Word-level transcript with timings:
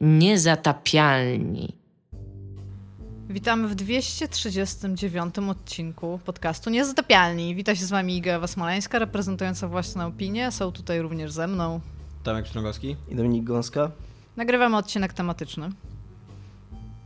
Niezatapialni. 0.00 1.76
Witamy 3.28 3.68
w 3.68 3.74
239 3.74 5.38
odcinku 5.38 6.20
podcastu 6.24 6.70
Niezatapialni. 6.70 7.54
Wita 7.54 7.74
się 7.74 7.84
z 7.84 7.90
wami 7.90 8.16
Iga 8.16 8.38
Wasmolańska, 8.38 8.98
reprezentująca 8.98 9.68
własną 9.68 10.06
opinię. 10.06 10.52
Są 10.52 10.72
tutaj 10.72 11.00
również 11.02 11.32
ze 11.32 11.46
mną 11.46 11.80
Tomek 12.22 12.44
Pstrągowski. 12.44 12.96
I 13.08 13.14
Dominik 13.14 13.44
Gąska. 13.44 13.90
Nagrywamy 14.36 14.76
odcinek 14.76 15.12
tematyczny. 15.12 15.70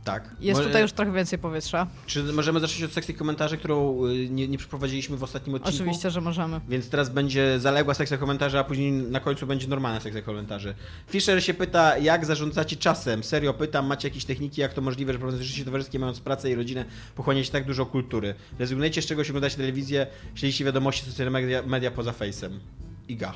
Tak. 0.05 0.35
Jest 0.39 0.57
Może- 0.57 0.69
tutaj 0.69 0.81
już 0.81 0.91
trochę 0.91 1.11
więcej 1.11 1.39
powietrza. 1.39 1.87
Czy 2.05 2.23
możemy 2.23 2.59
zacząć 2.59 2.83
od 2.83 2.91
sekcji 2.91 3.13
komentarzy, 3.13 3.57
którą 3.57 4.05
y, 4.05 4.29
nie, 4.29 4.47
nie 4.47 4.57
przeprowadziliśmy 4.57 5.17
w 5.17 5.23
ostatnim 5.23 5.55
odcinku? 5.55 5.75
Oczywiście, 5.75 6.11
że 6.11 6.21
możemy. 6.21 6.61
Więc 6.69 6.89
teraz 6.89 7.09
będzie 7.09 7.59
zaległa 7.59 7.93
sekcja 7.93 8.17
komentarzy, 8.17 8.59
a 8.59 8.63
później 8.63 8.91
na 8.91 9.19
końcu 9.19 9.47
będzie 9.47 9.67
normalna 9.67 9.99
sekcja 9.99 10.21
komentarzy. 10.21 10.75
Fischer 11.07 11.43
się 11.43 11.53
pyta, 11.53 11.97
jak 11.97 12.25
zarządzacie 12.25 12.75
czasem? 12.75 13.23
Serio 13.23 13.53
pytam, 13.53 13.85
macie 13.85 14.07
jakieś 14.07 14.25
techniki, 14.25 14.61
jak 14.61 14.73
to 14.73 14.81
możliwe, 14.81 15.13
że 15.13 15.19
prowadząc 15.19 15.43
życie 15.43 15.65
towarzyskie, 15.65 15.99
mając 15.99 16.19
pracę 16.19 16.51
i 16.51 16.55
rodzinę, 16.55 16.85
pochłaniacie 17.15 17.51
tak 17.51 17.65
dużo 17.65 17.85
kultury? 17.85 18.35
Rezygnujecie 18.59 19.01
z 19.01 19.05
czegoś, 19.05 19.29
oglądacie 19.29 19.57
telewizję, 19.57 20.07
śledzicie 20.35 20.65
wiadomości, 20.65 21.05
socjalne 21.11 21.31
media, 21.31 21.63
media 21.63 21.91
poza 21.91 22.11
fejsem. 22.11 22.59
Iga. 23.07 23.33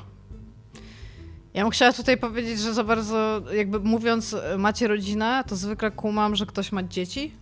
Ja 1.54 1.62
bym 1.62 1.70
chciała 1.70 1.92
tutaj 1.92 2.16
powiedzieć, 2.18 2.60
że 2.60 2.74
za 2.74 2.84
bardzo, 2.84 3.42
jakby 3.52 3.80
mówiąc, 3.80 4.34
e, 4.34 4.58
macie 4.58 4.88
rodzinę, 4.88 5.44
to 5.48 5.56
zwykle 5.56 5.90
kumam, 5.90 6.36
że 6.36 6.46
ktoś 6.46 6.72
ma 6.72 6.82
dzieci. 6.82 7.34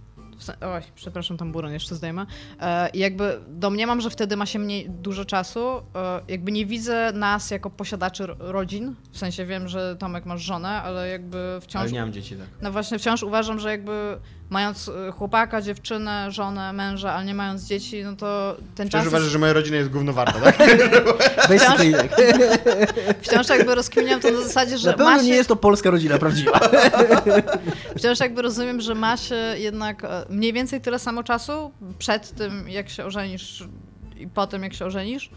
Oj, 0.61 0.83
przepraszam, 0.95 1.37
tam 1.37 1.53
buron 1.53 1.73
jeszcze 1.73 1.95
zdejmę. 1.95 2.27
E, 2.61 2.89
I 2.89 2.99
jakby 2.99 3.41
domniemam, 3.49 4.01
że 4.01 4.11
wtedy 4.11 4.37
ma 4.37 4.47
się 4.47 4.59
mniej 4.59 4.91
dużo 4.91 5.25
czasu. 5.25 5.61
E, 5.69 5.81
jakby 6.29 6.53
nie 6.53 6.67
widzę 6.67 7.13
nas 7.15 7.51
jako 7.51 7.71
posiadaczy 7.71 8.27
ro- 8.27 8.37
rodzin. 8.39 8.95
W 9.13 9.19
sensie 9.19 9.47
wiem, 9.47 9.69
że 9.69 9.97
Tomek 9.97 10.27
masz 10.27 10.43
żonę, 10.43 10.69
ale 10.69 11.09
jakby 11.09 11.59
wciąż. 11.61 11.83
Ale 11.83 11.93
nie 11.93 12.01
mam 12.01 12.13
dzieci, 12.13 12.37
tak. 12.37 12.47
No 12.63 12.73
właśnie, 12.73 12.99
wciąż 12.99 13.23
uważam, 13.23 13.59
że 13.61 13.71
jakby 13.71 14.19
mając 14.51 14.89
e, 14.89 15.13
chłopaka, 15.13 15.63
dziewczynę, 15.63 16.31
żonę, 16.31 16.73
męża, 16.73 17.13
ale 17.15 17.25
nie 17.25 17.35
mając 17.35 17.65
dzieci, 17.65 18.05
no 18.05 18.17
to 18.17 18.57
ten 18.75 18.89
czas. 18.89 19.01
Wciąż 19.01 19.09
uważasz, 19.09 19.25
Jest, 19.25 19.33
że 19.33 19.39
moja 19.39 19.53
rodzina 19.53 19.77
jest 19.77 19.91
gównowarta, 19.91 20.41
tak? 20.41 20.59
Basically 21.49 21.93
tak. 21.93 22.11
wciąż 23.23 23.49
jakby 23.49 23.75
rozkminiam 23.75 24.21
to 24.21 24.31
na 24.31 24.41
zasadzie, 24.41 24.79
że 24.79 24.91
Na 24.91 24.97
pewno 24.97 25.13
ma 25.13 25.19
się... 25.19 25.25
nie 25.25 25.35
jest 25.35 25.49
to 25.49 25.57
polska 25.57 25.91
rodzina 25.91 26.19
prawdziwa. 26.19 26.61
Wciąż 27.99 28.21
jakby 28.21 28.43
rozumiem, 28.43 28.81
że 28.81 28.95
ma 28.95 29.17
się 29.17 29.37
jednak 29.59 30.05
e, 30.05 30.25
mniej 30.31 30.53
więcej 30.53 30.81
tyle 30.81 30.99
samo 30.99 31.23
czasu 31.23 31.71
przed 31.99 32.31
tym, 32.35 32.69
jak 32.69 32.89
się 32.89 33.05
ożenisz 33.05 33.69
i 34.17 34.27
po 34.29 34.47
tym, 34.47 34.63
jak 34.63 34.75
się 34.75 34.87
ożenisz. 34.87 35.31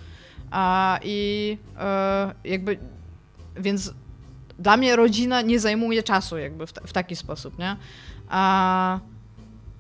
A, 0.52 1.00
I 1.04 1.58
e, 1.80 2.34
jakby, 2.44 2.78
więc 3.56 3.94
dla 4.60 4.78
mnie 4.78 4.96
rodzina 4.96 5.42
nie 5.42 5.60
zajmuje 5.60 6.04
czasu 6.04 6.38
jakby 6.38 6.68
w, 6.68 6.74
ta- 6.74 6.82
w 6.88 6.94
taki 6.94 7.16
sposób, 7.16 7.60
nie? 7.60 7.76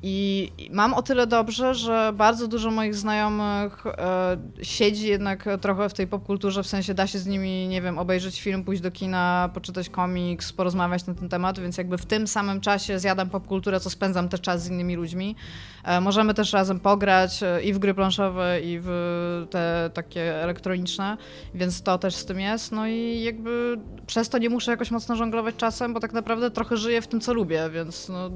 I 0.03 0.51
mam 0.71 0.93
o 0.93 1.01
tyle 1.01 1.27
dobrze, 1.27 1.75
że 1.75 2.13
bardzo 2.15 2.47
dużo 2.47 2.71
moich 2.71 2.95
znajomych 2.95 3.87
e, 3.87 4.37
siedzi 4.61 5.07
jednak 5.07 5.45
trochę 5.61 5.89
w 5.89 5.93
tej 5.93 6.07
popkulturze, 6.07 6.63
w 6.63 6.67
sensie 6.67 6.93
da 6.93 7.07
się 7.07 7.19
z 7.19 7.25
nimi, 7.27 7.67
nie 7.67 7.81
wiem, 7.81 7.99
obejrzeć 7.99 8.41
film, 8.41 8.63
pójść 8.63 8.81
do 8.81 8.91
kina, 8.91 9.49
poczytać 9.53 9.89
komiks, 9.89 10.53
porozmawiać 10.53 11.05
na 11.05 11.13
ten 11.13 11.29
temat, 11.29 11.59
więc 11.59 11.77
jakby 11.77 11.97
w 11.97 12.05
tym 12.05 12.27
samym 12.27 12.61
czasie 12.61 12.99
zjadam 12.99 13.29
popkulturę, 13.29 13.79
co 13.79 13.89
spędzam 13.89 14.29
też 14.29 14.41
czas 14.41 14.63
z 14.63 14.69
innymi 14.69 14.95
ludźmi. 14.95 15.35
E, 15.83 16.01
możemy 16.01 16.33
też 16.33 16.53
razem 16.53 16.79
pograć 16.79 17.43
e, 17.43 17.63
i 17.63 17.73
w 17.73 17.79
gry 17.79 17.93
planszowe, 17.93 18.61
i 18.61 18.79
w 18.81 19.47
te 19.49 19.89
takie 19.93 20.35
elektroniczne, 20.43 21.17
więc 21.53 21.81
to 21.83 21.97
też 21.97 22.15
z 22.15 22.25
tym 22.25 22.39
jest. 22.39 22.71
No 22.71 22.87
i 22.87 23.21
jakby 23.23 23.77
przez 24.07 24.29
to 24.29 24.37
nie 24.37 24.49
muszę 24.49 24.71
jakoś 24.71 24.91
mocno 24.91 25.15
żonglować 25.15 25.55
czasem, 25.55 25.93
bo 25.93 25.99
tak 25.99 26.13
naprawdę 26.13 26.51
trochę 26.51 26.77
żyję 26.77 27.01
w 27.01 27.07
tym, 27.07 27.21
co 27.21 27.33
lubię, 27.33 27.69
więc 27.73 28.09
no, 28.09 28.29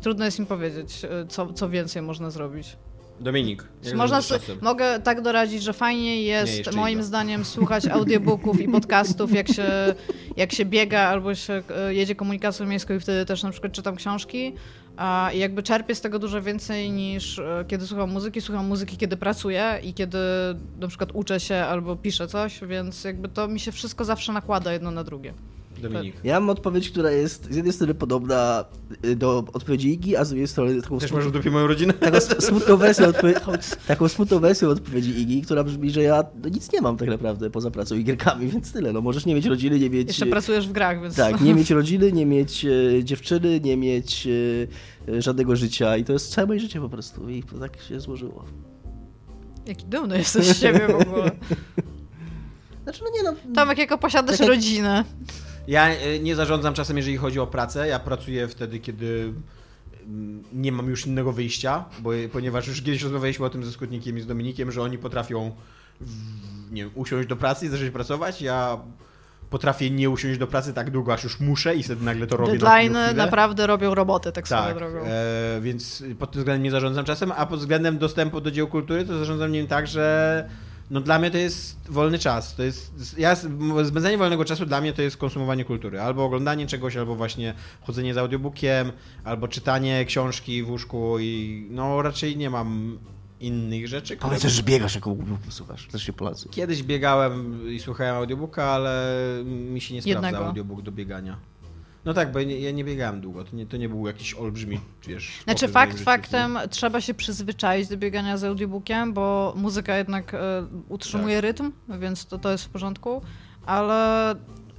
trudno 0.00 0.24
jest 0.24 0.38
im 0.38 0.46
powiedzieć, 0.46 1.04
e, 1.04 1.26
co, 1.28 1.52
co 1.52 1.68
więcej 1.68 2.02
można 2.02 2.30
zrobić. 2.30 2.76
Dominik. 3.20 3.64
Można 3.94 4.20
mogę 4.60 5.00
tak 5.00 5.20
doradzić, 5.20 5.62
że 5.62 5.72
fajnie 5.72 6.02
Nie, 6.16 6.22
jest 6.22 6.56
jeszcze 6.56 6.72
moim 6.72 6.98
Iga. 6.98 7.06
zdaniem 7.06 7.44
słuchać 7.44 7.86
audiobooków 7.86 8.60
i 8.60 8.68
podcastów, 8.68 9.34
jak 9.34 9.48
się, 9.48 9.64
jak 10.36 10.52
się 10.52 10.64
biega 10.64 11.00
albo 11.00 11.34
się 11.34 11.62
e, 11.76 11.94
jedzie 11.94 12.14
komunikacją 12.14 12.66
miejską 12.66 12.94
i 12.94 13.00
wtedy 13.00 13.26
też 13.26 13.42
na 13.42 13.50
przykład 13.50 13.72
czytam 13.72 13.96
książki. 13.96 14.52
A 14.96 15.30
i 15.34 15.38
jakby 15.38 15.62
czerpię 15.62 15.94
z 15.94 16.00
tego 16.00 16.18
dużo 16.18 16.42
więcej 16.42 16.90
niż 16.90 17.38
e, 17.38 17.64
kiedy 17.68 17.86
słucham 17.86 18.10
muzyki. 18.10 18.40
Słucham 18.40 18.66
muzyki, 18.66 18.96
kiedy 18.96 19.16
pracuję 19.16 19.80
i 19.82 19.94
kiedy 19.94 20.18
na 20.80 20.88
przykład 20.88 21.10
uczę 21.14 21.40
się 21.40 21.56
albo 21.56 21.96
piszę 21.96 22.28
coś, 22.28 22.60
więc 22.68 23.04
jakby 23.04 23.28
to 23.28 23.48
mi 23.48 23.60
się 23.60 23.72
wszystko 23.72 24.04
zawsze 24.04 24.32
nakłada 24.32 24.72
jedno 24.72 24.90
na 24.90 25.04
drugie. 25.04 25.34
Dominik. 25.82 26.16
Ja 26.24 26.40
mam 26.40 26.50
odpowiedź, 26.50 26.90
która 26.90 27.10
jest 27.10 27.52
z 27.52 27.56
jednej 27.56 27.72
strony 27.72 27.94
podobna 27.94 28.64
y, 29.04 29.16
do 29.16 29.44
odpowiedzi 29.52 29.92
Igi, 29.92 30.16
a 30.16 30.24
z 30.24 30.28
drugiej 30.28 30.48
strony 30.48 30.82
taką, 30.82 30.98
Też 30.98 31.10
smut... 31.10 31.34
masz 31.34 31.44
moją 31.52 31.66
rodzinę? 31.66 31.92
taką 31.92 32.20
smutną, 32.48 32.76
wersję 32.76 33.12
taką 33.86 34.08
smutną 34.08 34.38
wersję 34.38 34.68
odpowiedzi 34.68 35.20
Igi, 35.20 35.42
która 35.42 35.64
brzmi, 35.64 35.90
że 35.90 36.02
ja 36.02 36.24
no, 36.42 36.48
nic 36.48 36.72
nie 36.72 36.80
mam 36.80 36.96
tak 36.96 37.08
naprawdę 37.08 37.50
poza 37.50 37.70
pracą 37.70 37.94
i 37.94 38.04
gierkami, 38.04 38.48
więc 38.48 38.72
tyle. 38.72 38.92
No, 38.92 39.00
możesz 39.00 39.26
nie 39.26 39.34
mieć 39.34 39.46
rodziny, 39.46 39.78
nie 39.78 39.90
mieć... 39.90 40.08
Jeszcze 40.08 40.26
pracujesz 40.26 40.68
w 40.68 40.72
grach, 40.72 41.02
więc... 41.02 41.16
Tak, 41.16 41.40
nie 41.40 41.54
mieć 41.54 41.70
rodziny, 41.80 42.12
nie 42.12 42.26
mieć 42.26 42.64
e, 42.64 43.04
dziewczyny, 43.04 43.60
nie 43.60 43.76
mieć 43.76 44.28
żadnego 45.18 45.56
życia 45.56 45.96
i 45.96 46.04
to 46.04 46.12
jest 46.12 46.34
całe 46.34 46.46
moje 46.46 46.60
życie 46.60 46.80
po 46.80 46.88
prostu 46.88 47.28
i 47.28 47.42
to 47.42 47.58
tak 47.58 47.80
się 47.80 48.00
złożyło. 48.00 48.44
Jaki 49.66 49.86
dumny 49.86 50.18
jesteś 50.18 50.46
z 50.46 50.60
siebie 50.60 50.86
w 50.88 51.08
ogóle. 51.08 51.30
Znaczy 52.84 53.02
no 53.04 53.10
nie 53.14 53.22
no... 53.22 53.54
Tomek, 53.54 53.78
jako 53.78 53.98
posiadasz 53.98 54.38
Tak 54.38 54.40
jak- 54.40 54.48
rodzinę. 54.48 55.04
Ja 55.68 55.88
e, 55.88 56.18
nie 56.18 56.36
zarządzam 56.36 56.74
czasem, 56.74 56.96
jeżeli 56.96 57.16
chodzi 57.16 57.40
o 57.40 57.46
pracę. 57.46 57.88
Ja 57.88 57.98
pracuję 57.98 58.48
wtedy, 58.48 58.78
kiedy 58.80 59.32
mm, 60.06 60.42
nie 60.52 60.72
mam 60.72 60.90
już 60.90 61.06
innego 61.06 61.32
wyjścia, 61.32 61.84
bo, 61.98 62.10
ponieważ 62.32 62.66
już 62.66 62.82
kiedyś 62.82 63.02
rozmawialiśmy 63.02 63.46
o 63.46 63.50
tym 63.50 63.64
ze 63.64 63.72
Skutnikiem 63.72 64.18
i 64.18 64.20
z 64.20 64.26
Dominikiem, 64.26 64.72
że 64.72 64.82
oni 64.82 64.98
potrafią 64.98 65.50
nie 66.70 66.82
wiem, 66.82 66.90
usiąść 66.94 67.28
do 67.28 67.36
pracy 67.36 67.66
i 67.66 67.68
zacząć 67.68 67.90
pracować. 67.90 68.42
Ja 68.42 68.78
potrafię 69.50 69.90
nie 69.90 70.10
usiąść 70.10 70.38
do 70.38 70.46
pracy 70.46 70.72
tak 70.74 70.90
długo, 70.90 71.12
aż 71.12 71.24
już 71.24 71.40
muszę 71.40 71.74
i 71.76 71.82
wtedy 71.82 72.04
nagle 72.04 72.26
to 72.26 72.36
robię 72.36 72.52
na 72.52 72.58
Deadline 72.58 72.92
chwilę. 72.94 73.14
naprawdę 73.14 73.66
robią 73.66 73.94
roboty, 73.94 74.32
tak, 74.32 74.46
swoją 74.48 74.62
Tak, 74.62 74.74
drogą. 74.76 74.98
e, 74.98 75.60
więc 75.60 76.04
pod 76.18 76.30
tym 76.30 76.40
względem 76.40 76.62
nie 76.62 76.70
zarządzam 76.70 77.04
czasem, 77.04 77.32
a 77.36 77.46
pod 77.46 77.60
względem 77.60 77.98
dostępu 77.98 78.40
do 78.40 78.50
dzieł 78.50 78.68
kultury 78.68 79.04
to 79.04 79.18
zarządzam 79.18 79.52
nim 79.52 79.66
tak, 79.66 79.86
że 79.86 80.48
no 80.90 81.00
dla 81.00 81.18
mnie 81.18 81.30
to 81.30 81.38
jest 81.38 81.90
wolny 81.90 82.18
czas. 82.18 82.54
To 82.54 82.62
jest, 82.62 83.14
ja, 83.18 83.36
spędzanie 83.88 84.18
wolnego 84.18 84.44
czasu 84.44 84.66
dla 84.66 84.80
mnie 84.80 84.92
to 84.92 85.02
jest 85.02 85.16
konsumowanie 85.16 85.64
kultury. 85.64 86.00
Albo 86.00 86.24
oglądanie 86.24 86.66
czegoś, 86.66 86.96
albo 86.96 87.14
właśnie 87.16 87.54
chodzenie 87.82 88.14
z 88.14 88.16
audiobookiem, 88.18 88.92
albo 89.24 89.48
czytanie 89.48 90.04
książki 90.04 90.62
w 90.62 90.70
łóżku 90.70 91.18
i 91.20 91.66
no 91.70 92.02
raczej 92.02 92.36
nie 92.36 92.50
mam 92.50 92.98
innych 93.40 93.88
rzeczy. 93.88 94.16
które- 94.16 94.36
Powiedz, 94.36 94.52
że 94.52 94.62
biegasz 94.62 94.94
jako 94.94 95.14
głupi 95.14 95.32
posłuchasz, 95.46 95.86
też 95.86 96.02
się 96.02 96.12
Polacy. 96.12 96.48
Kiedyś 96.48 96.82
biegałem 96.82 97.62
i 97.72 97.80
słuchałem 97.80 98.16
audiobooka, 98.16 98.64
ale 98.64 99.14
mi 99.44 99.80
się 99.80 99.94
nie 99.94 100.02
sprawdza 100.02 100.26
Jednego. 100.28 100.46
audiobook 100.46 100.82
do 100.82 100.92
biegania. 100.92 101.36
No 102.06 102.14
tak, 102.14 102.32
bo 102.32 102.38
ja 102.38 102.44
nie, 102.44 102.60
ja 102.60 102.70
nie 102.70 102.84
biegałem 102.84 103.20
długo. 103.20 103.44
To 103.44 103.56
nie, 103.56 103.66
to 103.66 103.76
nie 103.76 103.88
był 103.88 104.06
jakiś 104.06 104.34
olbrzymi, 104.34 104.80
wiesz... 105.06 105.40
Znaczy 105.44 105.68
fakt 105.68 106.00
faktem 106.00 106.58
trzeba 106.70 107.00
się 107.00 107.14
przyzwyczaić 107.14 107.88
do 107.88 107.96
biegania 107.96 108.36
z 108.36 108.44
audiobookiem, 108.44 109.12
bo 109.12 109.54
muzyka 109.56 109.96
jednak 109.96 110.34
e, 110.34 110.38
utrzymuje 110.88 111.40
rytm, 111.40 111.72
więc 111.88 112.26
to, 112.26 112.38
to 112.38 112.52
jest 112.52 112.64
w 112.64 112.68
porządku, 112.68 113.22
ale 113.66 114.34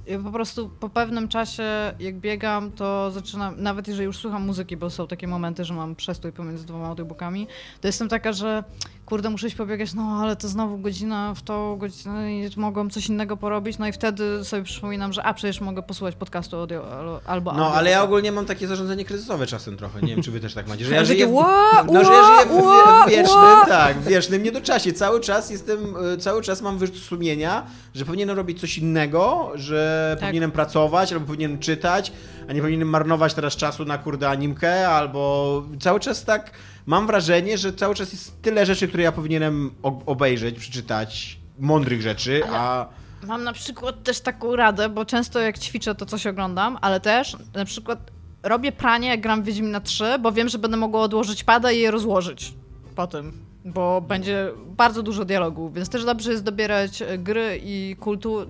ja 0.06 0.18
po 0.18 0.30
prostu 0.30 0.68
po 0.68 0.88
pewnym 0.88 1.28
czasie 1.28 1.64
jak 2.00 2.18
biegam, 2.18 2.72
to 2.72 3.10
zaczynam, 3.10 3.62
nawet 3.62 3.88
jeżeli 3.88 4.04
już 4.04 4.16
słucham 4.16 4.46
muzyki, 4.46 4.76
bo 4.76 4.90
są 4.90 5.06
takie 5.06 5.28
momenty, 5.28 5.64
że 5.64 5.74
mam 5.74 5.96
przestój 5.96 6.32
pomiędzy 6.32 6.66
dwoma 6.66 6.86
audiobookami, 6.86 7.46
to 7.80 7.88
jestem 7.88 8.08
taka, 8.08 8.32
że 8.32 8.64
kurde, 9.08 9.30
muszę 9.30 9.46
iść 9.46 9.56
pobiegać, 9.56 9.94
no 9.94 10.02
ale 10.22 10.36
to 10.36 10.48
znowu 10.48 10.78
godzina 10.78 11.34
w 11.34 11.42
to, 11.42 11.76
godzinę 11.78 12.32
i 12.34 12.50
mogłam 12.56 12.90
coś 12.90 13.08
innego 13.08 13.36
porobić, 13.36 13.78
no 13.78 13.86
i 13.86 13.92
wtedy 13.92 14.44
sobie 14.44 14.62
przypominam, 14.62 15.12
że 15.12 15.22
a 15.24 15.34
przecież 15.34 15.60
mogę 15.60 15.82
posłuchać 15.82 16.14
podcastu 16.14 16.56
audio, 16.56 16.92
albo- 16.98 17.20
albo 17.26 17.52
No, 17.52 17.72
ale 17.74 17.90
ja 17.90 18.02
ogólnie 18.02 18.32
mam 18.32 18.46
takie 18.46 18.66
zarządzanie 18.66 19.04
kryzysowe 19.04 19.46
czasem 19.46 19.76
trochę. 19.76 20.00
Nie 20.02 20.08
wiem, 20.14 20.22
czy 20.22 20.30
wy 20.30 20.40
też 20.40 20.54
tak 20.54 20.68
macie. 20.68 20.84
Że 20.84 20.94
ja 20.94 21.04
żyję 21.04 21.26
w, 21.26 21.30
no, 21.92 22.04
że 22.04 22.12
ja 22.12 22.22
żyję 22.26 22.60
w, 23.06 23.10
wiecznym, 23.10 23.66
tak, 23.68 23.96
w 23.98 24.08
wiecznym 24.08 24.42
niedoczasie. 24.42 24.92
Cały 24.92 25.20
czas 25.20 25.50
jestem, 25.50 25.78
y, 26.14 26.18
cały 26.18 26.42
czas 26.42 26.62
mam 26.62 26.78
wyrzut 26.78 26.96
sumienia, 26.96 27.66
że 27.94 28.04
powinienem 28.04 28.36
robić 28.36 28.60
coś 28.60 28.78
innego, 28.78 29.52
że 29.54 30.10
Tak. 30.20 30.26
powinienem 30.28 30.50
pracować, 30.50 31.12
albo 31.12 31.26
powinienem 31.26 31.58
czytać, 31.58 32.12
a 32.48 32.52
nie 32.52 32.60
powinienem 32.60 32.88
marnować 32.88 33.34
teraz 33.34 33.56
czasu 33.56 33.84
na 33.84 33.98
kurde 33.98 34.28
animkę, 34.28 34.88
albo 34.88 35.62
cały 35.80 36.00
czas 36.00 36.24
tak 36.24 36.50
mam 36.86 37.06
wrażenie, 37.06 37.58
że 37.58 37.72
cały 37.72 37.94
czas 37.94 38.12
jest 38.12 38.42
tyle 38.42 38.66
rzeczy, 38.66 38.88
które 38.88 38.97
ja 39.02 39.12
powinienem 39.12 39.70
obejrzeć, 40.06 40.58
przeczytać, 40.58 41.38
mądrych 41.58 42.02
rzeczy, 42.02 42.42
a... 42.52 42.86
Mam 43.26 43.44
na 43.44 43.52
przykład 43.52 44.02
też 44.02 44.20
taką 44.20 44.56
radę, 44.56 44.88
bo 44.88 45.04
często 45.04 45.40
jak 45.40 45.58
ćwiczę, 45.58 45.94
to 45.94 46.06
coś 46.06 46.26
oglądam, 46.26 46.78
ale 46.80 47.00
też 47.00 47.36
na 47.54 47.64
przykład 47.64 48.10
robię 48.42 48.72
pranie, 48.72 49.08
jak 49.08 49.20
gram 49.20 49.42
w 49.42 49.44
Wiedźmina 49.44 49.80
3, 49.80 50.18
bo 50.20 50.32
wiem, 50.32 50.48
że 50.48 50.58
będę 50.58 50.76
mogła 50.76 51.00
odłożyć 51.00 51.44
pada 51.44 51.72
i 51.72 51.78
je 51.78 51.90
rozłożyć 51.90 52.54
po 52.96 53.06
tym. 53.06 53.47
Bo 53.74 54.00
będzie 54.00 54.48
bardzo 54.76 55.02
dużo 55.02 55.24
dialogu, 55.24 55.70
więc 55.70 55.88
też 55.88 56.04
dobrze 56.04 56.30
jest 56.30 56.44
dobierać 56.44 57.02
e, 57.02 57.18
gry 57.18 57.60
i 57.62 57.96
kultu, 58.00 58.40
y, 58.42 58.46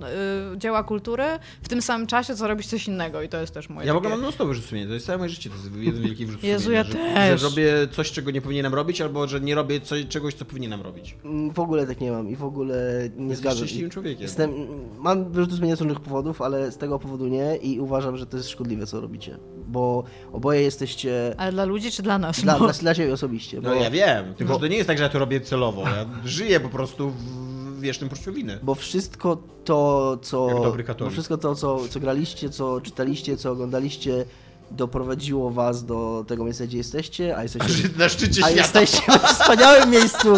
dzieła 0.56 0.82
kultury 0.85 1.25
w 1.62 1.69
tym 1.69 1.82
samym 1.82 2.06
czasie, 2.06 2.35
co 2.35 2.49
robić 2.49 2.67
coś 2.67 2.88
innego 2.88 3.23
i 3.23 3.29
to 3.29 3.41
jest 3.41 3.55
też 3.55 3.69
moje 3.69 3.87
Ja 3.87 3.94
w 3.94 3.97
ogóle 3.97 4.11
takie... 4.11 4.17
mam 4.20 4.23
non-stop 4.25 4.49
wyrzut 4.49 4.65
sumienia, 4.65 4.87
to 4.87 4.94
jest 4.94 5.06
całe 5.06 5.19
moje 5.19 5.31
życie, 5.31 5.50
to 5.50 5.56
jest 5.56 5.76
jeden 5.76 6.03
wielki 6.03 6.26
wyrzut 6.26 6.43
Jezu, 6.43 6.73
ja 6.73 6.85
że, 6.85 6.94
też. 6.94 7.41
że 7.41 7.49
robię 7.49 7.73
coś, 7.93 8.12
czego 8.12 8.31
nie 8.31 8.41
powinienem 8.41 8.75
robić, 8.75 9.00
albo 9.00 9.26
że 9.29 9.41
nie 9.41 9.55
robię 9.55 9.81
coś, 9.81 10.06
czegoś, 10.09 10.35
co 10.35 10.44
powinienem 10.44 10.81
robić. 10.82 11.17
Mm, 11.25 11.50
W 11.50 11.59
ogóle 11.59 11.87
tak 11.87 12.00
nie 12.00 12.11
mam 12.11 12.29
i 12.31 12.37
w 12.37 12.44
ogóle 12.44 13.09
nie 13.17 13.23
Jesteś 13.29 13.38
zgadzam 13.38 13.56
szczęśliwym 13.59 13.91
człowiekiem. 13.91 14.23
Jestem, 14.23 14.50
mam 14.99 15.32
wyrzuty 15.32 15.56
sumienia 15.56 15.76
z 15.76 15.81
różnych 15.81 16.00
powodów, 16.00 16.43
ale 16.43 16.73
z 16.73 16.76
tego 16.76 16.99
powodu 16.99 17.26
nie 17.29 17.56
i 17.56 17.81
uważam, 17.81 18.17
że 18.17 18.26
to 18.26 18.37
jest 18.37 18.49
szkodliwe, 18.49 18.87
co 18.87 19.00
robicie. 19.00 19.38
Bo 19.69 20.05
oboje 20.32 20.62
jesteście 20.62 21.35
Ale 21.38 21.53
dla 21.53 21.65
ludzi 21.65 21.91
czy 21.93 22.03
dla 22.03 22.19
nas? 22.19 22.41
dla, 22.41 22.59
Bo- 22.59 22.65
dla, 22.65 22.73
dla 22.73 22.94
ciebie 22.94 23.12
osobiście. 23.12 23.61
No 23.61 23.69
bo, 23.70 23.75
ja 23.75 23.91
wiem, 23.91 24.35
tylko 24.35 24.53
bo- 24.53 24.59
to 24.59 24.67
nie 24.67 24.76
jest 24.76 24.87
tak, 24.87 24.99
że 24.99 25.05
ja 25.05 25.11
to 25.11 25.19
robię 25.19 25.41
celowo, 25.41 25.82
ja 25.82 26.06
żyję 26.25 26.61
po 26.61 26.69
prostu 26.69 27.11
w 27.11 27.81
wiecznym 27.81 28.11
poczuciu 28.11 28.32
winy. 28.32 28.59
Bo 28.62 28.75
wszystko 28.75 29.38
to, 29.65 30.19
co. 30.23 30.49
Jak 30.49 30.62
dobry 30.62 30.85
katolik. 30.85 31.11
Bo 31.11 31.12
wszystko 31.12 31.38
to, 31.38 31.55
co, 31.55 31.88
co 31.88 32.00
graliście, 32.00 32.50
co 32.50 32.81
czytaliście, 32.81 33.37
co 33.37 33.50
oglądaliście, 33.50 34.25
doprowadziło 34.70 35.50
was 35.50 35.85
do 35.85 36.25
tego 36.29 36.44
miejsca, 36.44 36.67
gdzie 36.67 36.79
jesteście, 36.79 37.37
a 37.37 37.43
jesteście. 37.43 37.88
Na 37.99 38.09
szczycie 38.09 38.44
A 38.44 38.49
świata. 38.50 38.81
jesteście 38.81 39.12
we 39.12 39.19
wspaniałym 39.19 39.91
miejscu. 39.91 40.29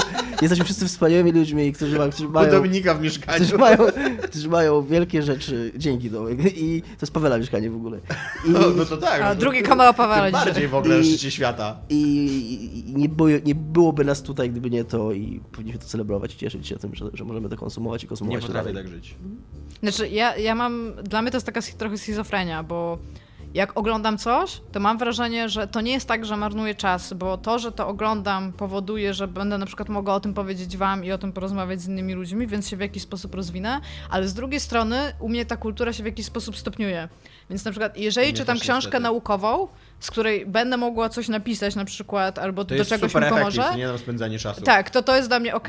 Jesteśmy 0.43 0.65
wszyscy 0.65 0.89
wspaniałymi 0.89 1.33
ludźmi, 1.33 1.73
którzy, 1.73 1.99
ma, 1.99 2.09
którzy 2.09 2.29
U 2.29 2.31
mają. 2.31 2.51
Dominika 2.51 2.95
w 2.95 3.01
mieszkaniu. 3.03 3.37
Którzy 3.39 3.59
mają, 3.59 3.79
którzy 4.23 4.49
mają 4.49 4.83
wielkie 4.83 5.23
rzeczy 5.23 5.73
dzięki 5.77 6.11
Domek. 6.11 6.39
I 6.59 6.83
to 6.83 6.89
jest 7.03 7.13
Pawela 7.13 7.39
mieszkanie 7.39 7.71
w 7.71 7.77
ogóle. 7.77 7.99
I, 8.47 8.51
No, 8.51 8.61
no 8.77 8.85
to 8.85 8.97
tak. 8.97 9.23
A 9.23 9.29
no 9.29 9.35
drugie 9.41 9.63
Kamala 9.63 9.93
Pawela 9.93 10.31
bardziej 10.31 10.69
w 10.69 10.75
ogóle 10.75 10.97
na 10.99 11.05
szczycie 11.05 11.31
świata. 11.31 11.77
i, 11.89 12.85
i 12.89 12.95
nie, 12.97 13.09
było, 13.09 13.29
nie 13.45 13.55
byłoby 13.55 14.05
nas 14.05 14.23
tutaj, 14.23 14.51
gdyby 14.51 14.71
nie 14.71 14.85
to 14.85 15.13
i 15.13 15.41
powinniśmy 15.53 15.81
to 15.81 15.87
celebrować 15.87 16.35
i 16.35 16.39
cieszyć 16.39 16.67
się 16.69 16.77
tym, 16.77 16.95
że, 16.95 17.05
że 17.15 17.25
możemy 17.25 17.49
to 17.49 17.57
konsumować 17.57 18.03
i 18.03 18.05
Nie 18.05 18.09
konsumować 18.09 18.41
to 18.43 18.47
potrafię 18.47 18.73
dalej. 18.73 18.85
tak 18.85 18.93
żyć. 18.95 19.15
Znaczy, 19.83 20.09
ja, 20.09 20.37
ja 20.37 20.55
mam. 20.55 20.93
Dla 21.05 21.23
mnie 21.23 21.31
to 21.31 21.37
jest 21.37 21.47
taka 21.47 21.61
trochę 21.79 21.99
schizofrenia, 21.99 22.63
bo 22.63 22.99
jak 23.55 23.79
oglądam 23.79 24.19
coś, 24.19 24.61
to 24.73 24.81
mam 24.81 24.99
wrażenie, 24.99 25.49
że 25.49 25.67
to 25.67 25.81
nie 25.81 25.93
jest 25.93 26.09
tak, 26.09 26.27
że 26.27 26.37
marnuję 26.37 26.75
czas, 26.75 27.13
bo 27.13 27.37
to, 27.39 27.59
że 27.59 27.73
to 27.73 27.89
oglądam, 27.89 28.53
powoduje, 28.53 29.15
że 29.15 29.29
będę 29.29 29.59
na 29.59 29.67
przykład 29.67 29.89
mogła 29.89 30.15
o 30.15 30.21
tym 30.21 30.35
powiedzieć 30.35 30.77
wam 30.77 31.05
i 31.05 31.13
o 31.13 31.19
tym 31.19 31.33
porozmawiać 31.33 31.81
z 31.81 31.89
innymi 31.89 32.15
ludźmi, 32.15 32.47
więc 32.47 32.69
się 32.69 32.77
w 32.77 32.81
jakiś 32.81 33.03
sposób 33.03 33.35
rozwinę, 33.35 33.81
ale 34.11 34.29
z 34.29 34.35
drugiej 34.35 34.61
strony 34.61 35.13
u 35.19 35.29
mnie 35.29 35.47
ta 35.47 35.57
kultura 35.57 35.93
się 35.93 36.03
w 36.03 36.07
jakiś 36.07 36.27
sposób 36.27 36.57
stopniuje. 36.57 37.09
Więc 37.51 37.65
na 37.65 37.71
przykład, 37.71 37.97
jeżeli 37.97 38.33
czytam 38.33 38.59
książkę 38.59 38.77
niestety. 38.79 39.03
naukową, 39.03 39.69
z 40.01 40.11
której 40.11 40.47
będę 40.47 40.77
mogła 40.77 41.09
coś 41.09 41.29
napisać 41.29 41.75
na 41.75 41.85
przykład, 41.85 42.39
albo 42.39 42.65
To 42.65 42.69
do 42.69 42.75
jest 42.75 42.91
czegoś 42.91 43.13
super 43.13 43.33
mi 43.33 43.39
pomoże, 43.39 43.75
nie 43.77 43.87
na 43.89 43.99
spędzanie 43.99 44.39
czasu. 44.39 44.63
tak, 44.63 44.91
to 44.91 45.03
to 45.03 45.17
jest 45.17 45.29
dla 45.29 45.41
mnie 45.41 45.55
ok, 45.55 45.69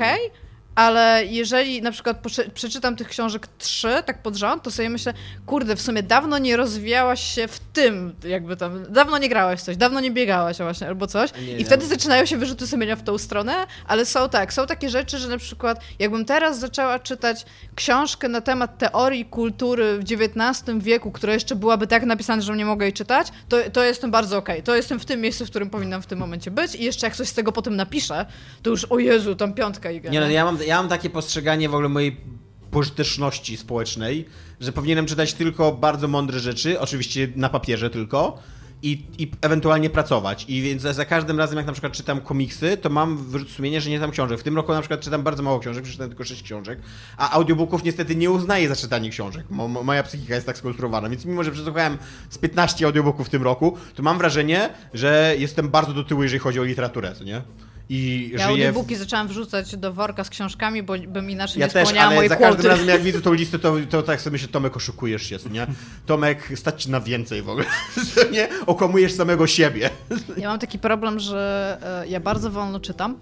ale 0.74 1.24
jeżeli 1.26 1.82
na 1.82 1.92
przykład 1.92 2.22
przeczytam 2.54 2.96
tych 2.96 3.08
książek 3.08 3.46
trzy, 3.58 4.02
tak 4.06 4.22
pod 4.22 4.36
rząd, 4.36 4.62
to 4.62 4.70
sobie 4.70 4.90
myślę, 4.90 5.14
kurde, 5.46 5.76
w 5.76 5.82
sumie 5.82 6.02
dawno 6.02 6.38
nie 6.38 6.56
rozwijałaś 6.56 7.34
się 7.34 7.48
w 7.48 7.58
tym, 7.58 8.14
jakby 8.24 8.56
tam, 8.56 8.92
dawno 8.92 9.18
nie 9.18 9.28
grałaś 9.28 9.60
coś, 9.60 9.76
dawno 9.76 10.00
nie 10.00 10.10
biegałaś 10.10 10.58
właśnie, 10.58 10.86
albo 10.86 11.06
coś. 11.06 11.30
Nie, 11.34 11.52
I 11.52 11.56
nie. 11.56 11.64
wtedy 11.64 11.86
zaczynają 11.86 12.26
się 12.26 12.36
wyrzuty 12.36 12.66
sumienia 12.66 12.96
w 12.96 13.02
tą 13.02 13.18
stronę, 13.18 13.66
ale 13.86 14.06
są 14.06 14.28
tak, 14.28 14.52
są 14.52 14.66
takie 14.66 14.90
rzeczy, 14.90 15.18
że 15.18 15.28
na 15.28 15.38
przykład 15.38 15.80
jakbym 15.98 16.24
teraz 16.24 16.58
zaczęła 16.58 16.98
czytać 16.98 17.44
książkę 17.74 18.28
na 18.28 18.40
temat 18.40 18.78
teorii 18.78 19.24
kultury 19.24 19.98
w 19.98 20.02
XIX 20.02 20.78
wieku, 20.78 21.10
która 21.10 21.32
jeszcze 21.32 21.56
byłaby 21.56 21.86
tak 21.86 22.04
napisana, 22.04 22.42
że 22.42 22.56
nie 22.56 22.66
mogę 22.66 22.86
jej 22.86 22.92
czytać, 22.92 23.26
to, 23.48 23.56
to 23.72 23.84
jestem 23.84 24.10
bardzo 24.10 24.38
okej. 24.38 24.62
To 24.62 24.76
jestem 24.76 25.00
w 25.00 25.04
tym 25.04 25.20
miejscu, 25.20 25.46
w 25.46 25.50
którym 25.50 25.70
powinnam 25.70 26.02
w 26.02 26.06
tym 26.06 26.18
momencie 26.18 26.50
być 26.50 26.74
i 26.74 26.84
jeszcze 26.84 27.06
jak 27.06 27.16
coś 27.16 27.28
z 27.28 27.34
tego 27.34 27.52
potem 27.52 27.76
napiszę, 27.76 28.26
to 28.62 28.70
już 28.70 28.84
o 28.84 28.98
Jezu, 28.98 29.34
tam 29.34 29.54
piątka 29.54 29.90
iga. 29.90 30.10
Nie 30.10 30.20
no, 30.20 30.30
ja 30.30 30.44
mam, 30.44 30.61
ja 30.66 30.76
mam 30.76 30.88
takie 30.88 31.10
postrzeganie 31.10 31.68
w 31.68 31.74
ogóle 31.74 31.88
mojej 31.88 32.16
pożyteczności 32.70 33.56
społecznej, 33.56 34.24
że 34.60 34.72
powinienem 34.72 35.06
czytać 35.06 35.34
tylko 35.34 35.72
bardzo 35.72 36.08
mądre 36.08 36.40
rzeczy, 36.40 36.80
oczywiście 36.80 37.28
na 37.36 37.48
papierze 37.48 37.90
tylko, 37.90 38.38
i, 38.82 39.06
i 39.18 39.30
ewentualnie 39.40 39.90
pracować. 39.90 40.44
I 40.48 40.62
więc 40.62 40.82
za, 40.82 40.92
za 40.92 41.04
każdym 41.04 41.38
razem, 41.38 41.56
jak 41.56 41.66
na 41.66 41.72
przykład 41.72 41.92
czytam 41.92 42.20
komiksy, 42.20 42.76
to 42.76 42.90
mam 42.90 43.18
wyrzut 43.18 43.48
że 43.78 43.90
nie 43.90 43.96
czytam 43.96 44.10
książek. 44.10 44.40
W 44.40 44.42
tym 44.42 44.56
roku 44.56 44.72
na 44.72 44.80
przykład 44.80 45.00
czytam 45.00 45.22
bardzo 45.22 45.42
mało 45.42 45.58
książek, 45.60 45.84
przeczytałem 45.84 46.10
tylko 46.10 46.24
6 46.24 46.42
książek, 46.42 46.78
a 47.16 47.30
audiobooków 47.30 47.84
niestety 47.84 48.16
nie 48.16 48.30
uznaję 48.30 48.68
za 48.68 48.76
czytanie 48.76 49.10
książek. 49.10 49.46
Mo, 49.50 49.68
moja 49.68 50.02
psychika 50.02 50.34
jest 50.34 50.46
tak 50.46 50.58
skonstruowana, 50.58 51.08
więc 51.08 51.24
mimo, 51.24 51.44
że 51.44 51.50
przesłuchałem 51.50 51.98
z 52.30 52.38
15 52.38 52.86
audiobooków 52.86 53.26
w 53.26 53.30
tym 53.30 53.42
roku, 53.42 53.76
to 53.94 54.02
mam 54.02 54.18
wrażenie, 54.18 54.70
że 54.94 55.34
jestem 55.38 55.68
bardzo 55.68 55.92
do 55.92 56.04
tyłu, 56.04 56.22
jeżeli 56.22 56.40
chodzi 56.40 56.60
o 56.60 56.64
literaturę, 56.64 57.14
co 57.14 57.24
nie? 57.24 57.42
I 57.94 58.30
Ja 58.32 58.38
żyję 58.38 58.38
w- 58.38 58.50
audiobooki 58.50 58.96
zaczęłam 58.96 59.28
wrzucać 59.28 59.76
do 59.76 59.92
worka 59.92 60.24
z 60.24 60.30
książkami, 60.30 60.82
bo 60.82 60.94
bym 61.08 61.30
inaczej 61.30 61.60
ja 61.60 61.66
nie 61.66 61.72
też, 61.72 61.88
ale 61.98 62.14
mojej 62.14 62.28
za 62.28 62.36
każdym 62.36 62.66
razem 62.66 62.88
jak 62.88 63.02
widzę 63.02 63.20
tą 63.20 63.32
listę, 63.32 63.58
to, 63.58 63.74
to 63.90 64.02
tak 64.02 64.20
sobie 64.20 64.32
myślę, 64.32 64.48
Tomek, 64.48 64.76
oszukujesz 64.76 65.22
się, 65.22 65.36
nie? 65.50 65.66
Tomek, 66.06 66.52
stać 66.54 66.82
ci 66.82 66.90
na 66.90 67.00
więcej 67.00 67.42
w 67.42 67.48
ogóle, 67.48 67.66
nie? 68.32 68.48
Okłamujesz 68.66 69.12
samego 69.12 69.46
siebie. 69.46 69.90
Ja 70.36 70.48
mam 70.48 70.58
taki 70.58 70.78
problem, 70.78 71.18
że 71.20 71.78
e, 72.04 72.08
ja 72.08 72.20
bardzo 72.20 72.50
wolno 72.50 72.80
czytam. 72.80 73.18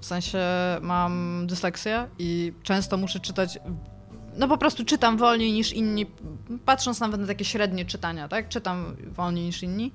W 0.00 0.06
sensie 0.06 0.38
mam 0.80 1.44
dysleksję 1.46 2.08
i 2.18 2.52
często 2.62 2.96
muszę 2.96 3.20
czytać. 3.20 3.58
No 4.36 4.48
po 4.48 4.58
prostu 4.58 4.84
czytam 4.84 5.16
wolniej 5.16 5.52
niż 5.52 5.72
inni, 5.72 6.06
patrząc 6.64 7.00
nawet 7.00 7.20
na 7.20 7.26
takie 7.26 7.44
średnie 7.44 7.84
czytania, 7.84 8.28
tak? 8.28 8.48
Czytam 8.48 8.96
wolniej 9.06 9.44
niż 9.44 9.62
inni. 9.62 9.92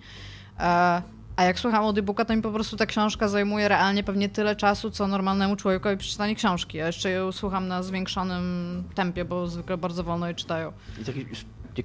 A 1.36 1.44
jak 1.44 1.60
słucham 1.60 1.84
audiobooka, 1.86 2.26
to 2.26 2.36
mi 2.36 2.42
po 2.42 2.52
prostu 2.52 2.78
ta 2.78 2.86
książka 2.86 3.28
zajmuje 3.28 3.68
realnie 3.68 4.04
pewnie 4.04 4.30
tyle 4.30 4.56
czasu, 4.56 4.92
co 4.92 5.08
normalnemu 5.08 5.56
człowiekowi 5.56 5.98
przeczytanie 5.98 6.36
książki. 6.36 6.78
Ja 6.78 6.88
jeszcze 6.88 7.10
ją 7.10 7.32
słucham 7.32 7.68
na 7.68 7.84
zwiększonym 7.84 8.84
tempie, 8.96 9.26
bo 9.26 9.48
zwykle 9.48 9.78
bardzo 9.78 10.04
wolno 10.04 10.28
je 10.28 10.34
czytają. 10.34 10.72
I 11.02 11.06
tak 11.06 11.16
jak 11.16 11.26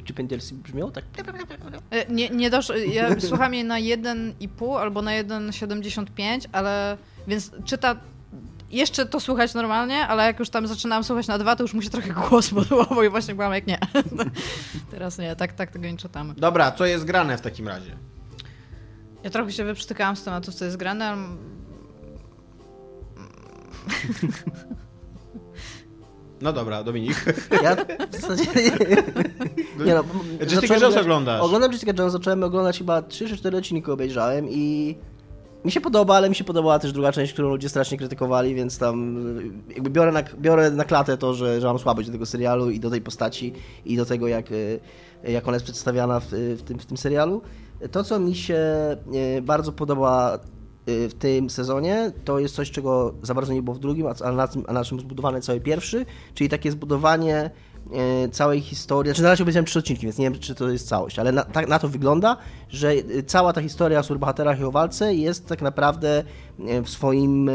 Chip 0.05 0.21
and 0.21 0.31
Dale 0.31 0.43
brzmiało? 0.53 0.91
Tak. 0.91 1.05
E, 1.91 2.13
Nie, 2.13 2.31
nie 2.31 2.51
dosz... 2.51 2.73
Ja 2.93 3.21
słucham 3.29 3.55
jej 3.55 3.65
na 3.65 3.75
1,5 3.75 4.81
albo 4.81 5.03
na 5.03 5.11
1,75, 5.11 6.41
ale 6.53 6.97
więc 7.29 7.51
czyta. 7.65 7.97
Jeszcze 8.71 9.07
to 9.07 9.21
słuchać 9.21 9.55
normalnie, 9.55 10.07
ale 10.07 10.27
jak 10.27 10.39
już 10.39 10.51
tam 10.51 10.67
zaczynałam 10.67 11.05
słuchać 11.05 11.27
na 11.27 11.39
dwa, 11.39 11.57
to 11.57 11.65
już 11.65 11.75
mu 11.75 11.83
się 11.83 11.91
trochę 11.91 12.11
głos 12.11 12.53
modułował 12.59 13.03
i 13.03 13.09
właśnie 13.09 13.35
byłam 13.35 13.53
jak 13.53 13.67
nie. 13.67 13.79
Teraz 14.91 15.19
nie, 15.19 15.37
tak, 15.37 15.53
tak 15.53 15.71
tego 15.71 15.87
nie 15.87 15.97
czytamy. 15.97 16.35
Dobra, 16.35 16.73
co 16.73 16.87
jest 16.87 17.05
grane 17.05 17.39
w 17.39 17.41
takim 17.41 17.69
razie? 17.69 17.97
Ja 19.25 19.31
trochę 19.31 19.53
się 19.53 19.65
wyprztykałam 19.65 20.17
z 20.17 20.25
tematów, 20.25 20.55
co 20.55 20.65
jest 20.65 20.77
grane, 20.77 21.09
ale... 21.09 21.23
No 26.41 26.53
dobra, 26.53 26.85
Dominik. 26.85 27.25
Ja 27.63 27.77
w 28.11 28.17
zasadzie... 28.21 28.45
Nie 29.87 29.95
no, 29.95 30.05
Jessica 30.41 30.75
Jones 30.75 30.95
grać- 30.95 31.03
oglądasz. 31.03 31.43
Oglądam 31.43 31.73
Jessica 31.73 31.93
Jones, 31.99 32.13
zacząłem 32.13 32.45
oglądać 32.45 32.79
chyba 32.79 33.03
3 33.03 33.29
czy 33.29 33.37
4 33.37 33.59
odcinki 33.59 33.91
obejrzałem 33.91 34.47
i 34.51 34.95
mi 35.65 35.73
się 35.73 35.81
podoba, 35.81 36.17
ale 36.17 36.29
mi 36.29 36.35
się 36.35 36.45
podobała 36.45 36.79
też 36.79 36.93
druga 36.93 37.13
część, 37.13 37.33
którą 37.33 37.49
ludzie 37.49 37.69
strasznie 37.69 37.99
krytykowali, 37.99 38.55
więc 38.55 38.79
tam 38.79 39.17
y, 39.39 39.51
jakby 39.75 39.91
biorę 39.91 40.13
na, 40.13 40.23
biorę 40.39 40.71
na 40.71 40.85
klatę 40.85 41.17
to, 41.17 41.35
że, 41.35 41.61
że 41.61 41.67
mam 41.67 41.79
słabość 41.79 42.09
do 42.09 42.13
tego 42.13 42.27
serialu 42.27 42.71
i 42.71 42.81
do 42.81 42.91
tej 42.91 43.01
postaci 43.01 43.53
i 43.85 43.97
do 43.97 44.05
tego, 44.07 44.29
jak, 44.29 44.53
y, 44.53 44.81
jak 45.25 45.49
ona 45.49 45.55
jest 45.57 45.65
przedstawiana 45.65 46.21
w, 46.21 46.27
w, 46.31 46.63
tym, 46.63 46.79
w 46.79 46.87
tym 46.87 46.97
serialu. 46.97 47.43
To, 47.93 48.05
co 48.05 48.21
mi 48.21 48.35
się 48.35 48.59
y, 49.39 49.43
bardzo 49.43 49.73
podoba 49.73 50.39
y, 50.89 51.09
w 51.09 51.15
tym 51.15 51.51
sezonie, 51.51 52.13
to 52.25 52.39
jest 52.39 52.55
coś, 52.55 52.71
czego 52.71 53.15
za 53.23 53.35
bardzo 53.35 53.53
nie 53.53 53.63
było 53.63 53.77
w 53.77 53.79
drugim, 53.79 54.07
a- 54.25 54.33
na, 54.33 54.49
tym, 54.49 54.65
a 54.67 54.85
czym 54.85 55.01
zbudowany 55.01 55.41
cały 55.41 55.61
pierwszy, 55.61 56.07
czyli 56.35 56.51
takie 56.51 56.71
zbudowanie 56.73 57.37
e, 57.37 57.51
całej 58.33 58.61
historii. 58.61 59.11
Znaczy 59.11 59.23
na 59.23 59.29
razie 59.29 59.45
obejrzałem 59.45 59.65
trzy 59.65 59.79
odcinki, 59.79 60.03
więc 60.03 60.19
nie 60.19 60.31
wiem, 60.31 60.41
czy 60.41 60.55
to 60.55 60.71
jest 60.71 60.89
całość, 60.89 61.19
ale 61.19 61.33
na, 61.33 61.45
tak, 61.45 61.69
na 61.69 61.79
to 61.79 61.89
wygląda, 61.89 62.37
że 62.69 62.91
e, 62.91 63.23
cała 63.23 63.53
ta 63.53 63.63
historia 63.63 63.99
o 63.99 64.03
superbohaterach 64.03 64.61
i 64.61 64.65
o 64.65 64.71
walce 64.71 65.15
jest 65.15 65.47
tak 65.47 65.63
naprawdę 65.63 66.25
e, 66.67 66.83
w 66.83 66.89
swoim 66.89 67.49
e, 67.49 67.53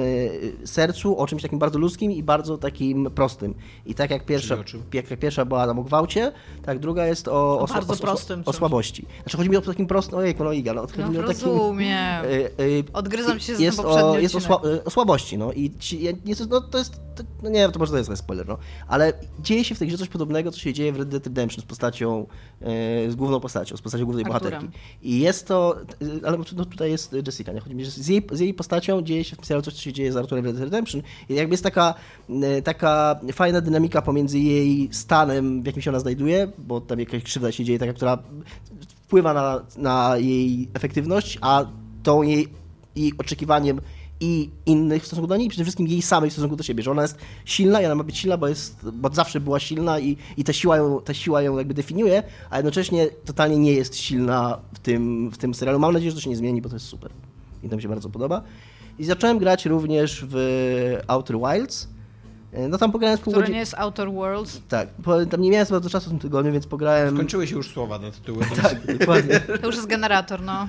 sercu 0.66 1.18
o 1.18 1.28
czymś 1.28 1.42
takim 1.42 1.60
bardzo 1.60 1.80
ludzkim 1.80 2.12
i 2.12 2.24
bardzo 2.24 2.58
takim 2.58 3.12
prostym. 3.16 3.54
I 3.86 3.96
tak 3.96 4.12
jak 4.12 4.26
pierwsza, 4.26 4.56
o 4.56 4.64
jak 4.94 5.20
pierwsza 5.20 5.46
była 5.46 5.68
tam 5.68 5.80
o 5.80 5.84
gwałcie, 5.84 6.32
tak 6.66 6.80
druga 6.80 7.06
jest 7.06 7.28
o, 7.28 7.60
o, 7.60 7.68
bardzo 7.68 7.94
o, 7.94 7.98
prostym 7.98 8.40
o, 8.40 8.42
o 8.42 8.46
czymś. 8.46 8.58
słabości. 8.58 9.06
Znaczy 9.24 9.38
chodzi 9.38 9.50
mi 9.50 9.58
o 9.58 9.62
takim 9.62 9.88
prostym, 9.88 10.18
ojej, 10.20 10.36
no 10.40 10.52
Iga, 10.52 10.74
no, 10.74 10.82
chodzi 10.82 11.00
No 11.00 11.10
mi 11.10 11.18
o 11.18 11.24
takim... 11.24 11.48
rozumiem. 11.48 12.26
e, 12.26 12.26
e, 12.26 12.50
Odgryzam 12.94 13.40
się 13.40 13.56
z 13.56 13.60
jest 13.60 13.80
o, 13.80 14.20
jest 14.20 14.36
o, 14.36 14.40
sła, 14.40 14.62
o 14.86 14.90
słabości, 14.90 15.38
no 15.38 15.52
i 15.52 15.72
ci, 15.80 16.04
ja, 16.04 16.12
nie, 16.26 16.36
no, 16.50 16.62
to 16.62 16.78
jest, 16.78 16.94
to, 17.16 17.24
no 17.44 17.50
nie 17.50 17.60
wiem, 17.60 17.72
to 17.72 17.80
może 17.80 17.92
to 17.92 17.98
jest 17.98 18.18
spoiler, 18.18 18.48
no, 18.48 18.58
ale 18.88 19.14
dzieje 19.40 19.64
się 19.64 19.76
w 19.76 19.80
tej 19.80 19.88
grze 19.88 19.98
coś 19.98 20.10
podobnego, 20.14 20.52
co 20.52 20.60
się 20.60 20.74
dzieje 20.74 20.94
w 20.94 20.98
Red 20.98 21.10
Dead 21.10 21.28
Redemption 21.28 21.62
z 21.62 21.66
postacią, 21.66 22.28
e, 22.62 23.12
z 23.12 23.16
główną 23.16 23.40
postacią, 23.40 23.78
z 23.78 23.82
postacią 23.82 24.06
głównej 24.06 24.26
Arturem. 24.26 24.52
bohaterki. 24.52 24.80
I 25.02 25.20
jest 25.20 25.48
to, 25.48 25.82
e, 25.82 26.28
ale 26.28 26.38
no, 26.38 26.44
tutaj 26.44 26.92
jest 26.92 27.16
Jessica, 27.26 27.52
nie 27.52 27.60
chodzi 27.60 27.76
mi, 27.76 27.86
że 27.86 27.92
z 27.92 28.08
jej, 28.08 28.28
z 28.32 28.40
jej 28.40 28.54
postacią 28.54 29.02
dzieje 29.02 29.24
się 29.24 29.36
w 29.36 29.40
coś, 29.40 29.74
co 29.74 29.82
się 29.82 29.94
dzieje 29.94 30.12
z 30.12 30.18
Arturem 30.18 30.44
w 30.44 30.48
Red 30.48 30.56
Dead 30.56 30.66
Redemption 30.66 31.02
i 31.30 31.34
jakby 31.34 31.54
jest 31.54 31.64
taka, 31.64 31.94
e, 32.30 32.62
taka 32.62 33.20
fajna 33.34 33.62
dynamika 33.62 34.02
pomiędzy 34.02 34.40
jej 34.40 34.90
stanem, 34.92 35.64
w 35.64 35.66
jakim 35.66 35.82
się 35.82 35.92
ona 35.92 36.00
znajduje, 36.00 36.48
bo 36.58 36.82
tam 36.82 37.00
jakaś 37.00 37.24
krzywda 37.24 37.52
się 37.52 37.64
dzieje, 37.66 37.80
taka, 37.80 37.94
która 37.94 38.18
wpływa 39.06 39.34
na, 39.34 39.62
na 39.78 40.18
jej 40.18 40.68
efektywność, 40.74 41.38
a 41.42 41.66
tą 42.04 42.22
jej, 42.22 42.48
jej 42.96 43.14
oczekiwaniem 43.18 43.82
i 44.24 44.50
innych 44.66 45.04
w 45.04 45.06
stosunku 45.06 45.28
do 45.28 45.38
niej, 45.38 45.50
przede 45.50 45.64
wszystkim 45.64 45.88
jej 45.88 46.02
samej 46.02 46.30
w 46.30 46.34
stosunku 46.34 46.56
do 46.56 46.64
siebie, 46.64 46.84
że 46.84 46.92
ona 46.92 47.02
jest 47.02 47.18
silna 47.46 47.82
i 47.82 47.86
ona 47.86 47.96
ma 47.96 48.04
być 48.04 48.18
silna, 48.18 48.38
bo, 48.38 48.48
jest, 48.48 48.90
bo 48.94 49.10
zawsze 49.14 49.40
była 49.40 49.60
silna 49.60 50.00
i, 50.00 50.18
i 50.38 50.44
ta, 50.44 50.54
siła 50.54 50.78
ją, 50.78 51.02
ta 51.02 51.14
siła 51.14 51.42
ją 51.42 51.58
jakby 51.58 51.74
definiuje, 51.74 52.24
a 52.50 52.58
jednocześnie 52.58 53.08
totalnie 53.26 53.58
nie 53.58 53.74
jest 53.74 53.96
silna 53.96 54.60
w 54.74 54.80
tym, 54.80 55.32
w 55.32 55.38
tym 55.38 55.54
serialu. 55.54 55.80
Mam 55.80 55.94
nadzieję, 55.94 56.12
że 56.12 56.18
to 56.18 56.22
się 56.22 56.30
nie 56.30 56.36
zmieni, 56.36 56.62
bo 56.62 56.70
to 56.70 56.76
jest 56.76 56.86
super. 56.86 57.12
I 57.64 57.70
to 57.70 57.76
mi 57.76 57.82
się 57.82 57.90
bardzo 57.90 58.10
podoba. 58.10 58.42
I 59.00 59.06
zacząłem 59.06 59.38
grać 59.38 59.66
również 59.66 60.26
w 60.30 60.98
Outer 61.08 61.38
Wilds. 61.38 61.88
No 62.70 62.78
tam 62.78 62.92
pograłem 62.92 63.18
z 63.18 63.22
pół 63.22 63.34
godziny. 63.34 63.54
nie 63.54 63.60
jest 63.60 63.74
Outer 63.78 64.12
Worlds. 64.12 64.62
Tak, 64.70 64.88
tam 65.32 65.42
nie 65.42 65.52
miałem 65.52 65.68
za 65.68 65.76
bardzo 65.76 65.90
czasu 65.90 66.06
w 66.06 66.10
tym 66.10 66.20
tygodniu, 66.20 66.52
więc 66.52 66.68
pograłem... 66.68 67.16
Skończyły 67.16 67.48
się 67.48 67.56
już 67.56 67.72
słowa 67.72 68.00
na 68.00 68.12
tytuły. 68.12 68.46
Tak, 68.62 68.98
dokładnie. 68.98 69.40
To 69.40 69.68
już 69.68 69.76
jest 69.76 69.88
generator, 69.88 70.42
no. 70.42 70.68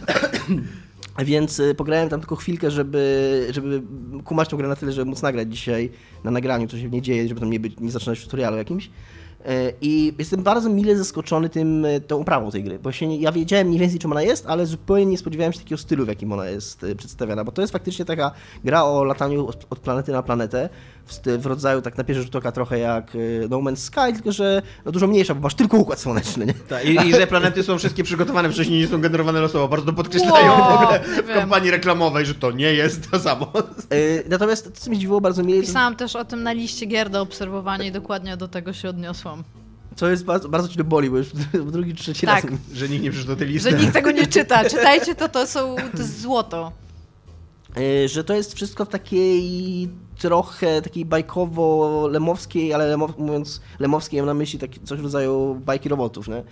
Więc 1.19 1.61
y, 1.61 1.75
pograłem 1.75 2.09
tam 2.09 2.21
tylko 2.21 2.37
chwilkę, 2.37 2.71
żeby, 2.71 3.47
żeby 3.51 3.83
kumać 4.25 4.49
tą 4.49 4.57
grę 4.57 4.69
na 4.69 4.77
tyle, 4.77 4.93
żeby 4.93 5.11
móc 5.11 5.23
nagrać 5.23 5.53
dzisiaj 5.53 5.91
na 6.25 6.31
nagraniu, 6.31 6.69
co 6.69 6.79
się 6.79 6.91
nie 6.91 7.03
dzieje, 7.03 7.29
żeby 7.29 7.41
tam 7.41 7.51
nie, 7.51 7.61
być, 7.61 7.81
nie 7.81 7.91
zaczynać 7.91 8.19
w 8.19 8.25
tutorialu 8.25 8.57
jakimś. 8.57 8.87
Y, 8.87 9.73
I 9.81 10.13
jestem 10.19 10.43
bardzo 10.43 10.71
mile 10.71 10.97
zaskoczony 10.97 11.49
tym, 11.49 11.85
y, 11.85 12.01
tą 12.01 12.21
oprawą 12.21 12.51
tej 12.51 12.65
gry, 12.65 12.79
bo 12.79 12.93
się 12.93 13.07
nie, 13.07 13.19
ja 13.19 13.33
wiedziałem 13.33 13.67
mniej 13.67 13.81
więcej 13.81 13.99
czym 13.99 14.13
ona 14.13 14.23
jest, 14.23 14.47
ale 14.47 14.67
zupełnie 14.67 15.07
nie 15.07 15.19
spodziewałem 15.19 15.53
się 15.53 15.59
takiego 15.59 15.79
stylu, 15.79 16.05
w 16.05 16.09
jakim 16.09 16.33
ona 16.33 16.47
jest 16.47 16.87
przedstawiana, 16.97 17.45
bo 17.45 17.53
to 17.53 17.61
jest 17.61 17.73
faktycznie 17.73 18.05
taka 18.05 18.31
gra 18.65 18.85
o 18.85 19.05
lataniu 19.05 19.49
od 19.71 19.79
planety 19.79 20.13
na 20.13 20.23
planetę, 20.23 20.69
w, 21.07 21.39
w 21.39 21.47
rodzaju 21.47 21.83
tak 21.83 21.99
na 21.99 22.05
pierwszy 22.05 22.23
rzut 22.25 22.37
oka 22.37 22.53
trochę 22.53 22.79
jak 22.79 23.15
y, 23.15 23.47
No 23.51 23.59
Man's 23.59 23.77
Sky, 23.77 24.13
tylko 24.15 24.33
że 24.33 24.63
no, 24.85 24.93
dużo 24.93 25.07
mniejsza, 25.07 25.35
bo 25.35 25.41
masz 25.41 25.55
tylko 25.55 25.77
układ 25.77 26.01
słoneczny, 26.01 26.47
nie? 26.47 26.55
Tak, 26.55 26.85
i, 26.85 27.09
I 27.09 27.13
że 27.15 27.27
planety 27.27 27.63
są 27.63 27.79
wszystkie 27.79 28.05
przygotowane 28.05 28.51
wcześniej, 28.51 28.81
nie 28.81 28.89
są 28.89 29.01
generowane 29.01 29.41
losowo. 29.41 29.69
Bardzo 29.69 29.87
to 29.87 29.93
podkreślają 29.93 30.53
Wow, 30.53 30.79
w 30.79 30.83
ogóle 30.83 31.01
w 31.01 31.27
wiem. 31.27 31.39
kampanii 31.39 31.71
reklamowej, 31.71 32.27
że 32.27 32.35
to 32.35 32.51
nie 32.51 32.73
jest 32.75 33.11
to 33.11 33.21
samo. 33.21 33.53
Y, 33.93 34.25
Natomiast 34.29 34.65
to, 34.65 34.71
co 34.81 34.91
mnie 34.91 34.99
dziwiło 34.99 35.21
bardzo 35.21 35.43
mile, 35.43 35.61
to, 35.61 35.67
Pisałam 35.67 35.97
też 35.97 36.17
o 36.17 36.25
tym 36.25 36.43
na 36.43 36.53
liście 36.53 36.87
gier 36.87 37.11
do 37.11 37.21
obserwowania 37.23 37.85
i 37.85 37.93
dokładnie 37.93 38.37
do 38.37 38.49
tego 38.49 38.73
się 38.73 38.89
odniosłam. 38.89 39.45
co 39.97 40.11
jest 40.11 40.25
bardzo, 40.25 40.49
bardzo 40.49 40.69
cię 40.69 40.85
boli, 40.85 41.11
bo 41.11 41.17
już 41.19 41.27
drugi, 41.73 41.95
trzeci 41.95 42.27
Tak. 42.27 42.45
raz 42.45 42.53
Że 42.75 42.89
nikt 42.89 43.03
nie 43.05 43.11
przeczytał 43.11 43.37
tej 43.37 43.49
listy. 43.49 43.71
Że 43.71 43.77
nikt 43.79 43.93
tego 43.93 44.11
nie 44.11 44.27
czyta. 44.27 44.65
Czytajcie 44.71 45.15
to, 45.15 45.29
to 45.29 45.47
są 45.47 45.77
to 45.93 45.99
jest 45.99 46.21
złoto. 46.21 46.73
Y, 48.05 48.09
że 48.09 48.25
to 48.25 48.35
jest 48.35 48.55
wszystko 48.55 48.85
w 48.85 48.89
takiej 48.89 49.89
trochę 50.19 50.83
takiej 50.83 51.07
bajkowo-lemowskiej, 51.07 52.73
ale 52.73 52.87
lemow, 52.87 53.19
mówiąc 53.19 53.61
lemowskiej 53.79 54.21
mam 54.21 54.27
na 54.27 54.35
myśli 54.35 54.59
taki 54.59 54.81
coś 54.81 55.01
w 55.01 55.03
rodzaju 55.03 55.61
bajki 55.67 55.89
robotów, 55.89 56.29
nie? 56.29 56.43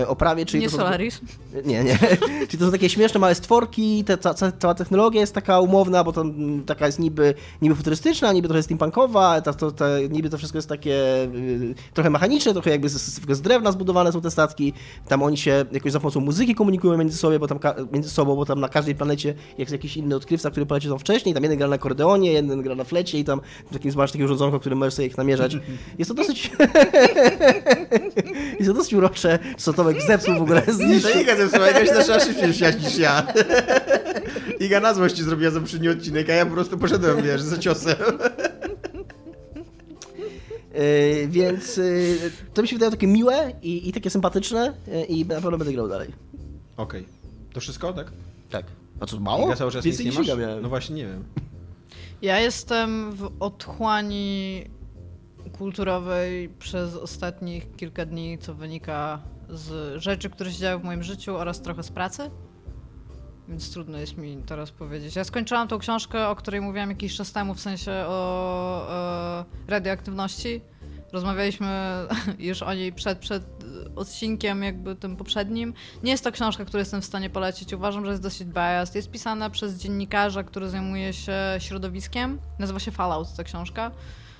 Y, 0.00 0.08
Oprawie, 0.08 0.46
czyli 0.46 0.60
Nie 0.62 0.66
to 0.66 0.72
są, 0.72 0.78
Solaris. 0.78 1.20
Nie, 1.64 1.84
nie. 1.84 1.98
czyli 2.48 2.58
to 2.58 2.64
są 2.66 2.72
takie 2.72 2.88
śmieszne 2.88 3.20
małe 3.20 3.34
stworki, 3.34 4.04
te, 4.04 4.18
ca, 4.18 4.34
cała 4.34 4.74
technologia 4.74 5.20
jest 5.20 5.34
taka 5.34 5.60
umowna, 5.60 6.04
bo 6.04 6.12
to 6.12 6.20
mm, 6.20 6.64
taka 6.64 6.86
jest 6.86 6.98
niby, 6.98 7.34
niby 7.62 7.74
futurystyczna, 7.74 8.32
niby 8.32 8.48
trochę 8.48 8.62
steampunkowa, 8.62 9.40
ta, 9.40 9.52
to, 9.52 9.70
ta, 9.72 9.86
niby 10.10 10.30
to 10.30 10.38
wszystko 10.38 10.58
jest 10.58 10.68
takie 10.68 11.22
y, 11.24 11.74
trochę 11.94 12.10
mechaniczne, 12.10 12.52
trochę 12.52 12.70
jakby 12.70 12.88
z, 12.88 12.92
z, 12.92 13.36
z 13.36 13.40
drewna 13.40 13.72
zbudowane 13.72 14.12
są 14.12 14.20
te 14.20 14.30
statki. 14.30 14.72
Tam 15.08 15.22
oni 15.22 15.36
się 15.36 15.64
jakoś 15.72 15.92
za 15.92 16.00
pomocą 16.00 16.20
muzyki 16.20 16.54
komunikują 16.54 16.96
między 16.98 17.16
sobą, 17.16 17.38
bo 17.38 17.46
tam, 17.48 17.58
ka- 17.58 17.74
między 17.92 18.10
sobą, 18.10 18.36
bo 18.36 18.44
tam 18.44 18.60
na 18.60 18.68
każdej 18.68 18.94
planecie 18.94 19.34
jest 19.58 19.72
jakiś 19.72 19.96
inny 19.96 20.16
odkrywca, 20.16 20.50
który 20.50 20.66
poleciał 20.66 20.90
tam 20.92 20.98
wcześniej, 20.98 21.34
tam 21.34 21.42
jeden 21.42 21.58
gra 21.58 21.68
na 21.68 21.74
akordeonie, 21.74 22.32
jeden 22.32 22.62
gra 22.62 22.74
na 22.74 22.84
flecie 22.84 23.01
i 23.14 23.24
tam 23.24 23.40
takim 23.72 23.92
masz 23.96 24.12
takie 24.12 24.24
urządzonko, 24.24 24.60
którym 24.60 24.78
możesz 24.78 24.94
sobie 24.94 25.08
ich 25.08 25.18
namierzać. 25.18 25.56
Jest 25.98 26.08
to 26.08 26.14
dosyć... 26.14 26.50
jest 28.58 28.66
to 28.66 28.74
dosyć 28.74 28.94
urocze, 28.94 29.38
co 29.56 29.72
Tomek 29.72 30.02
zepsuł 30.02 30.34
w 30.38 30.42
ogóle. 30.42 30.62
Zniszczył. 30.68 31.12
To 31.12 31.20
Iga 31.20 31.36
zepsuła, 31.36 31.70
Iga 31.70 31.86
się 31.86 31.94
zaczęła 31.94 32.20
szybciej 32.20 32.54
śmiać 32.54 32.84
niż 32.84 32.98
ja. 32.98 33.26
Iga 34.60 34.80
na 34.80 34.94
złość 34.94 35.16
ci 35.16 35.22
zrobiła 35.22 35.50
za 35.50 35.60
poprzedni 35.60 35.88
odcinek, 35.88 36.30
a 36.30 36.32
ja 36.32 36.46
po 36.46 36.52
prostu 36.52 36.78
poszedłem, 36.78 37.22
wiesz, 37.22 37.42
za 37.42 37.58
ciosem. 37.58 37.96
Yy, 40.74 41.28
więc 41.28 41.76
yy, 41.76 42.30
to 42.54 42.62
mi 42.62 42.68
się 42.68 42.76
wydaje 42.76 42.90
takie 42.90 43.06
miłe 43.06 43.52
i, 43.62 43.88
i 43.88 43.92
takie 43.92 44.10
sympatyczne 44.10 44.72
yy, 44.86 45.04
i 45.04 45.26
na 45.26 45.34
pewno 45.34 45.58
będę 45.58 45.72
grał 45.72 45.88
dalej. 45.88 46.08
Okej. 46.76 47.04
To 47.52 47.60
wszystko, 47.60 47.92
tak? 47.92 48.12
Tak. 48.50 48.66
A 49.00 49.06
co, 49.06 49.20
mało? 49.20 49.46
Iga 49.46 49.56
cały 49.56 49.70
czas 49.70 49.84
Więcej 49.84 50.06
nic 50.06 50.14
nie 50.14 50.20
masz? 50.20 50.38
miałem. 50.38 50.62
No 50.62 50.68
właśnie, 50.68 50.96
nie 50.96 51.06
wiem. 51.06 51.24
Ja 52.22 52.40
jestem 52.40 53.12
w 53.12 53.32
otchłani 53.40 54.64
kulturowej 55.58 56.48
przez 56.48 56.96
ostatnich 56.96 57.76
kilka 57.76 58.06
dni, 58.06 58.38
co 58.38 58.54
wynika 58.54 59.22
z 59.48 60.02
rzeczy, 60.02 60.30
które 60.30 60.52
się 60.52 60.58
działy 60.58 60.82
w 60.82 60.84
moim 60.84 61.02
życiu 61.02 61.36
oraz 61.36 61.62
trochę 61.62 61.82
z 61.82 61.90
pracy. 61.90 62.30
Więc 63.48 63.72
trudno 63.72 63.98
jest 63.98 64.16
mi 64.16 64.42
teraz 64.46 64.70
powiedzieć. 64.70 65.16
Ja 65.16 65.24
skończyłam 65.24 65.68
tą 65.68 65.78
książkę, 65.78 66.28
o 66.28 66.36
której 66.36 66.60
mówiłam 66.60 66.90
jakiś 66.90 67.16
czas 67.16 67.32
temu, 67.32 67.54
w 67.54 67.60
sensie 67.60 67.92
o, 67.92 68.86
e, 68.90 69.44
radioaktywności. 69.68 70.60
Rozmawialiśmy 71.12 71.68
już 72.38 72.62
o 72.62 72.74
niej 72.74 72.92
przed, 72.92 73.18
przed 73.18 73.44
odcinkiem, 73.96 74.62
jakby 74.62 74.96
tym 74.96 75.16
poprzednim. 75.16 75.74
Nie 76.02 76.10
jest 76.10 76.24
to 76.24 76.32
książka, 76.32 76.64
którą 76.64 76.78
jestem 76.78 77.02
w 77.02 77.04
stanie 77.04 77.30
polecić. 77.30 77.72
Uważam, 77.72 78.04
że 78.04 78.10
jest 78.10 78.22
dosyć 78.22 78.48
biased. 78.48 78.94
Jest 78.94 79.10
pisana 79.10 79.50
przez 79.50 79.74
dziennikarza, 79.74 80.44
który 80.44 80.70
zajmuje 80.70 81.12
się 81.12 81.34
środowiskiem. 81.58 82.38
Nazywa 82.58 82.78
się 82.78 82.90
Fallout 82.90 83.36
ta 83.36 83.44
książka. 83.44 83.90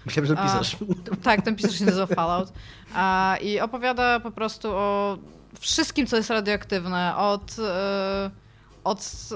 Myślałem, 0.07 0.27
że 0.27 0.39
A, 0.39 0.43
pisasz. 0.43 0.77
Tak, 1.23 1.43
ten 1.43 1.57
pisarz 1.57 1.79
się 1.79 1.85
nazywa 1.85 2.07
Fallout. 2.07 2.53
A, 2.95 3.37
I 3.43 3.61
opowiada 3.61 4.21
po 4.21 4.31
prostu 4.31 4.69
o 4.71 5.19
wszystkim, 5.61 6.07
co 6.07 6.17
jest 6.17 6.31
radioaktywne. 6.31 7.17
Od, 7.17 7.57
e, 7.59 8.31
od 8.85 9.29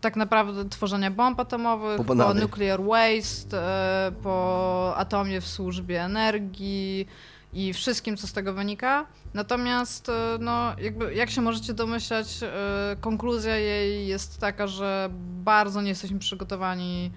tak 0.00 0.16
naprawdę 0.16 0.68
tworzenia 0.68 1.10
bomb 1.10 1.40
atomowych, 1.40 1.96
Po 1.96 2.04
po, 2.04 2.34
nuclear 2.34 2.82
waste, 2.82 3.58
e, 4.06 4.12
po 4.22 4.94
atomie 4.96 5.40
w 5.40 5.46
służbie 5.46 6.02
energii 6.02 7.06
i 7.52 7.72
wszystkim, 7.72 8.16
co 8.16 8.26
z 8.26 8.32
tego 8.32 8.52
wynika. 8.52 9.06
Natomiast, 9.34 10.08
e, 10.08 10.38
no, 10.40 10.74
jakby, 10.78 11.14
jak 11.14 11.30
się 11.30 11.40
możecie 11.40 11.74
domyślać, 11.74 12.42
e, 12.42 12.96
konkluzja 13.00 13.56
jej 13.56 14.06
jest 14.06 14.40
taka, 14.40 14.66
że 14.66 15.08
bardzo 15.44 15.82
nie 15.82 15.88
jesteśmy 15.88 16.18
przygotowani 16.18 17.10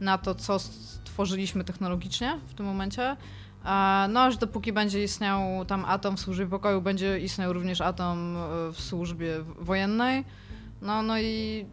na 0.00 0.18
to, 0.18 0.34
co 0.34 0.58
stworzyliśmy 0.58 1.64
technologicznie 1.64 2.38
w 2.48 2.54
tym 2.54 2.66
momencie. 2.66 3.16
No, 4.08 4.20
aż 4.20 4.36
dopóki 4.36 4.72
będzie 4.72 5.02
istniał 5.02 5.64
tam 5.64 5.84
atom 5.84 6.16
w 6.16 6.20
służbie 6.20 6.46
pokoju, 6.46 6.82
będzie 6.82 7.18
istniał 7.18 7.52
również 7.52 7.80
atom 7.80 8.36
w 8.72 8.80
służbie 8.80 9.44
wojennej. 9.58 10.24
No, 10.82 11.02
no 11.02 11.18
i 11.18 11.66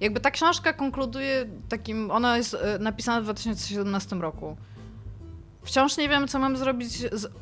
jakby 0.00 0.20
ta 0.20 0.30
książka 0.30 0.72
konkluduje 0.72 1.46
takim, 1.68 2.10
ona 2.10 2.36
jest 2.36 2.54
e, 2.54 2.78
napisana 2.78 3.20
w 3.20 3.24
2017 3.24 4.16
roku. 4.16 4.56
Wciąż 5.62 5.96
nie 5.96 6.08
wiemy, 6.08 6.28
co 6.28 6.38
mamy 6.38 6.58
zrobić 6.58 6.92
z 6.92 7.32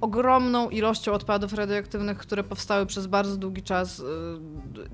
ogromną 0.00 0.70
ilością 0.70 1.12
odpadów 1.12 1.52
radioaktywnych, 1.52 2.18
które 2.18 2.44
powstały 2.44 2.86
przez 2.86 3.06
bardzo 3.06 3.36
długi 3.36 3.62
czas 3.62 3.98
y, 3.98 4.04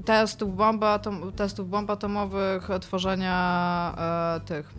testów 0.05 0.57
bomb, 0.57 0.85
atom, 0.85 1.33
testów 1.33 1.71
bomb 1.71 1.91
atomowych, 1.91 2.69
tworzenia 2.81 3.95
e, 4.37 4.41
tych. 4.41 4.75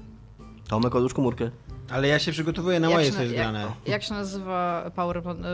Tomek, 0.67 0.95
odłóż 0.95 1.13
komórkę. 1.13 1.51
Ale 1.91 2.08
ja 2.08 2.19
się 2.19 2.31
przygotowuję 2.31 2.79
na 2.79 2.88
Jak 2.88 2.96
moje 2.96 3.05
się, 3.05 3.12
sobie 3.12 3.25
jak, 3.25 3.34
zgrane. 3.34 3.72
jak 3.86 4.03
się 4.03 4.13
nazywa 4.13 4.91
power 4.96 5.24
plant, 5.24 5.39
y, 5.39 5.46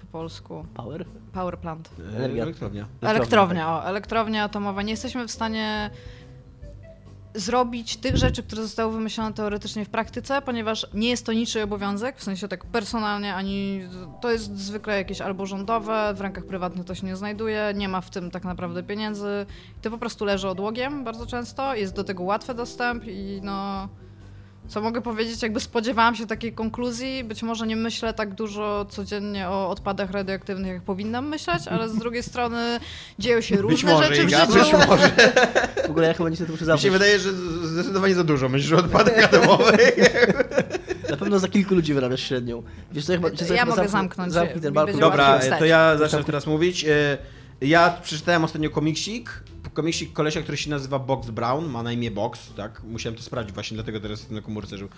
po 0.00 0.06
polsku? 0.12 0.66
Power? 0.74 1.04
Power 1.32 1.58
plant. 1.58 1.90
Energia. 2.16 2.42
Elektrownia. 2.42 2.86
Elektrownia, 3.02 3.76
o, 3.76 3.84
elektrownia 3.84 4.44
atomowa. 4.44 4.82
Nie 4.82 4.90
jesteśmy 4.90 5.28
w 5.28 5.30
stanie 5.30 5.90
zrobić 7.34 7.96
tych 7.96 8.16
rzeczy, 8.16 8.42
które 8.42 8.62
zostały 8.62 8.92
wymyślone 8.92 9.32
teoretycznie 9.32 9.84
w 9.84 9.88
praktyce, 9.88 10.42
ponieważ 10.42 10.86
nie 10.94 11.08
jest 11.08 11.26
to 11.26 11.32
niczyj 11.32 11.62
obowiązek, 11.62 12.16
w 12.16 12.22
sensie 12.22 12.48
tak 12.48 12.64
personalnie, 12.64 13.34
ani 13.34 13.82
to 14.20 14.30
jest 14.30 14.58
zwykle 14.58 14.96
jakieś 14.96 15.20
albo 15.20 15.46
rządowe, 15.46 16.14
w 16.14 16.20
rękach 16.20 16.44
prywatnych 16.44 16.86
to 16.86 16.94
się 16.94 17.06
nie 17.06 17.16
znajduje, 17.16 17.72
nie 17.74 17.88
ma 17.88 18.00
w 18.00 18.10
tym 18.10 18.30
tak 18.30 18.44
naprawdę 18.44 18.82
pieniędzy. 18.82 19.46
To 19.82 19.90
po 19.90 19.98
prostu 19.98 20.24
leży 20.24 20.48
odłogiem 20.48 21.04
bardzo 21.04 21.26
często, 21.26 21.74
jest 21.74 21.94
do 21.94 22.04
tego 22.04 22.22
łatwy 22.22 22.54
dostęp 22.54 23.04
i 23.06 23.40
no... 23.42 23.88
Co 24.70 24.80
mogę 24.80 25.00
powiedzieć, 25.02 25.42
jakby 25.42 25.60
spodziewałam 25.60 26.14
się 26.14 26.26
takiej 26.26 26.52
konkluzji. 26.52 27.24
Być 27.24 27.42
może 27.42 27.66
nie 27.66 27.76
myślę 27.76 28.14
tak 28.14 28.34
dużo 28.34 28.86
codziennie 28.90 29.48
o 29.48 29.70
odpadach 29.70 30.10
radioaktywnych, 30.10 30.72
jak 30.72 30.82
powinnam 30.82 31.28
myśleć, 31.28 31.68
ale 31.68 31.88
z 31.88 31.96
drugiej 31.96 32.22
strony 32.22 32.80
dzieją 33.18 33.40
się 33.40 33.54
Być 33.54 33.62
różne 33.62 33.92
może, 33.92 34.08
rzeczy 34.08 34.24
w 34.24 34.28
Iga, 34.28 34.40
życiu. 34.46 34.52
być 34.52 34.86
może. 34.88 35.10
W 35.86 35.90
ogóle 35.90 36.06
ja 36.08 36.14
chyba 36.14 36.28
niestety 36.28 36.52
muszę 36.52 36.64
Mi 36.64 36.66
się 36.68 36.76
zabrać. 36.76 36.90
wydaje, 36.92 37.18
że 37.18 37.32
zdecydowanie 37.62 38.14
za 38.14 38.24
dużo 38.24 38.48
myślisz 38.48 38.72
o 38.72 38.76
odpadach 38.76 39.24
atomowych. 39.24 39.96
Na 41.10 41.16
pewno 41.16 41.38
za 41.38 41.48
kilku 41.48 41.74
ludzi 41.74 41.94
wyrabiasz 41.94 42.20
średnią. 42.22 42.62
Wiesz 42.92 43.04
co, 43.04 43.12
chyba, 43.12 43.30
wiesz 43.30 43.38
co, 43.38 43.54
Ja 43.54 43.60
chyba 43.64 43.76
mogę 43.76 43.82
zamknę- 43.88 43.90
zamknąć, 43.90 44.32
Zamknij 44.32 44.60
ten 44.62 44.72
balkon. 44.74 45.00
Dobra, 45.00 45.40
to 45.58 45.64
ja 45.64 45.96
zacznę 45.98 46.24
teraz 46.24 46.46
mówić. 46.46 46.84
E, 46.84 47.18
Ja 47.60 47.90
przeczytałem 48.02 48.44
ostatnio 48.44 48.70
komiksik. 48.70 49.30
Komiksik 49.72 50.12
kolesia, 50.12 50.42
który 50.42 50.56
się 50.56 50.70
nazywa 50.70 50.98
Box 50.98 51.30
Brown, 51.30 51.66
ma 51.66 51.82
na 51.82 51.92
imię 51.92 52.10
Box, 52.10 52.54
tak? 52.56 52.82
Musiałem 52.84 53.16
to 53.16 53.22
sprawdzić 53.22 53.54
właśnie, 53.54 53.74
dlatego 53.74 54.00
teraz 54.00 54.18
jestem 54.18 54.36
na 54.36 54.42
komórce, 54.42 54.78
że 54.78 54.88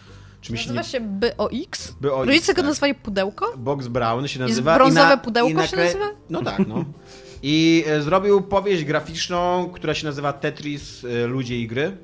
czy 0.40 0.52
mi 0.52 0.58
się 0.58 0.70
nie... 0.70 0.74
Nazywa 0.74 0.98
się 0.98 1.00
BOX? 1.00 1.90
BOX, 2.00 2.26
Rodzice 2.26 2.54
go 2.54 2.62
tak. 2.62 2.68
nazwali 2.68 2.94
pudełko? 2.94 3.52
Box 3.56 3.88
Brown 3.88 4.28
się 4.28 4.40
nazywa. 4.40 4.74
brązowe 4.74 5.06
i 5.06 5.10
na, 5.10 5.16
pudełko 5.16 5.54
na 5.54 5.66
się 5.66 5.76
nazywa? 5.76 6.04
No 6.30 6.42
tak, 6.42 6.66
no. 6.66 6.84
I 7.42 7.84
e, 7.86 8.02
zrobił 8.02 8.42
powieść 8.42 8.84
graficzną, 8.84 9.70
która 9.74 9.94
się 9.94 10.06
nazywa 10.06 10.32
Tetris 10.32 11.04
e, 11.04 11.26
Ludzie 11.26 11.58
i 11.58 11.66
Gry. 11.66 11.96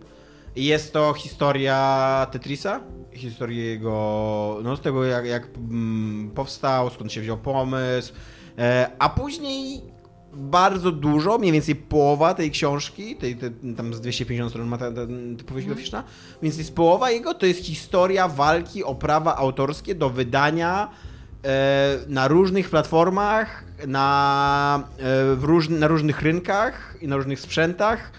I 0.56 0.64
jest 0.64 0.92
to 0.92 1.12
historia 1.12 2.26
Tetrisa, 2.32 2.80
historia 3.12 3.64
jego, 3.64 4.58
no 4.62 4.76
z 4.76 4.80
tego 4.80 5.04
jak, 5.04 5.26
jak 5.26 5.48
mm, 5.56 6.30
powstał, 6.30 6.90
skąd 6.90 7.12
się 7.12 7.20
wziął 7.20 7.36
pomysł, 7.36 8.12
e, 8.58 8.90
a 8.98 9.08
później 9.08 9.82
bardzo 10.38 10.92
dużo, 10.92 11.38
mniej 11.38 11.52
więcej 11.52 11.76
połowa 11.76 12.34
tej 12.34 12.50
książki, 12.50 13.16
tej, 13.16 13.36
tej, 13.36 13.50
tam 13.76 13.94
z 13.94 14.00
250 14.00 14.50
stron 14.50 14.68
ma 14.68 14.78
ta, 14.78 14.92
ta, 14.92 15.00
ta 15.38 15.44
powieść 15.44 15.66
graficzna, 15.66 16.04
więc 16.42 16.58
jest 16.58 16.74
połowa 16.74 17.10
jego, 17.10 17.34
to 17.34 17.46
jest 17.46 17.64
historia 17.64 18.28
walki 18.28 18.84
o 18.84 18.94
prawa 18.94 19.36
autorskie 19.36 19.94
do 19.94 20.10
wydania 20.10 20.90
e, 21.44 21.98
na 22.08 22.28
różnych 22.28 22.70
platformach, 22.70 23.64
na, 23.86 24.88
e, 24.98 25.34
róż, 25.34 25.68
na 25.68 25.86
różnych 25.86 26.22
rynkach 26.22 26.96
i 27.00 27.08
na 27.08 27.16
różnych 27.16 27.40
sprzętach. 27.40 28.12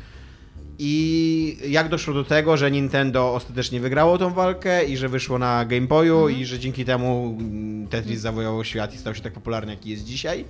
I 0.82 1.58
jak 1.68 1.90
doszło 1.90 2.14
do 2.14 2.24
tego, 2.24 2.58
że 2.58 2.72
Nintendo 2.72 3.34
ostatecznie 3.34 3.80
wygrało 3.80 4.18
tą 4.18 4.34
walkę 4.34 4.86
i 4.86 4.98
że 4.98 5.10
wyszło 5.10 5.40
na 5.40 5.66
Game 5.66 5.88
Boyu 5.88 6.30
i 6.30 6.46
że 6.46 6.60
dzięki 6.60 6.86
temu 6.86 7.38
mm, 7.40 7.88
Tetris 7.88 8.20
zawojował 8.20 8.64
świat 8.64 8.94
i 8.94 8.98
stał 8.98 9.16
się 9.16 9.22
tak 9.22 9.34
popularny, 9.34 9.72
jaki 9.72 9.90
jest 9.90 10.04
dzisiaj. 10.04 10.46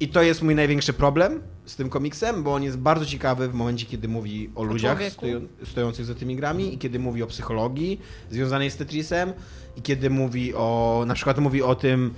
I 0.00 0.08
to 0.08 0.22
jest 0.22 0.42
mój 0.42 0.54
największy 0.54 0.92
problem 0.92 1.42
z 1.64 1.76
tym 1.76 1.88
komiksem, 1.88 2.42
bo 2.42 2.54
on 2.54 2.62
jest 2.62 2.78
bardzo 2.78 3.06
ciekawy 3.06 3.48
w 3.48 3.54
momencie, 3.54 3.86
kiedy 3.86 4.08
mówi 4.08 4.50
o, 4.54 4.64
ludziach 4.64 5.02
stoją, 5.10 5.40
stojących 5.64 6.04
za 6.04 6.14
tymi 6.14 6.36
grami 6.36 6.74
i 6.74 6.78
kiedy 6.78 6.98
mówi 6.98 7.22
o 7.22 7.26
psychologii 7.26 8.00
związanej 8.30 8.70
z 8.70 8.76
Tetrisem 8.76 9.32
i 9.76 9.82
kiedy 9.82 10.10
mówi 10.10 10.54
o, 10.54 11.04
na 11.06 11.14
przykład 11.14 11.38
mówi 11.38 11.62
o 11.62 11.74
tym, 11.74 12.14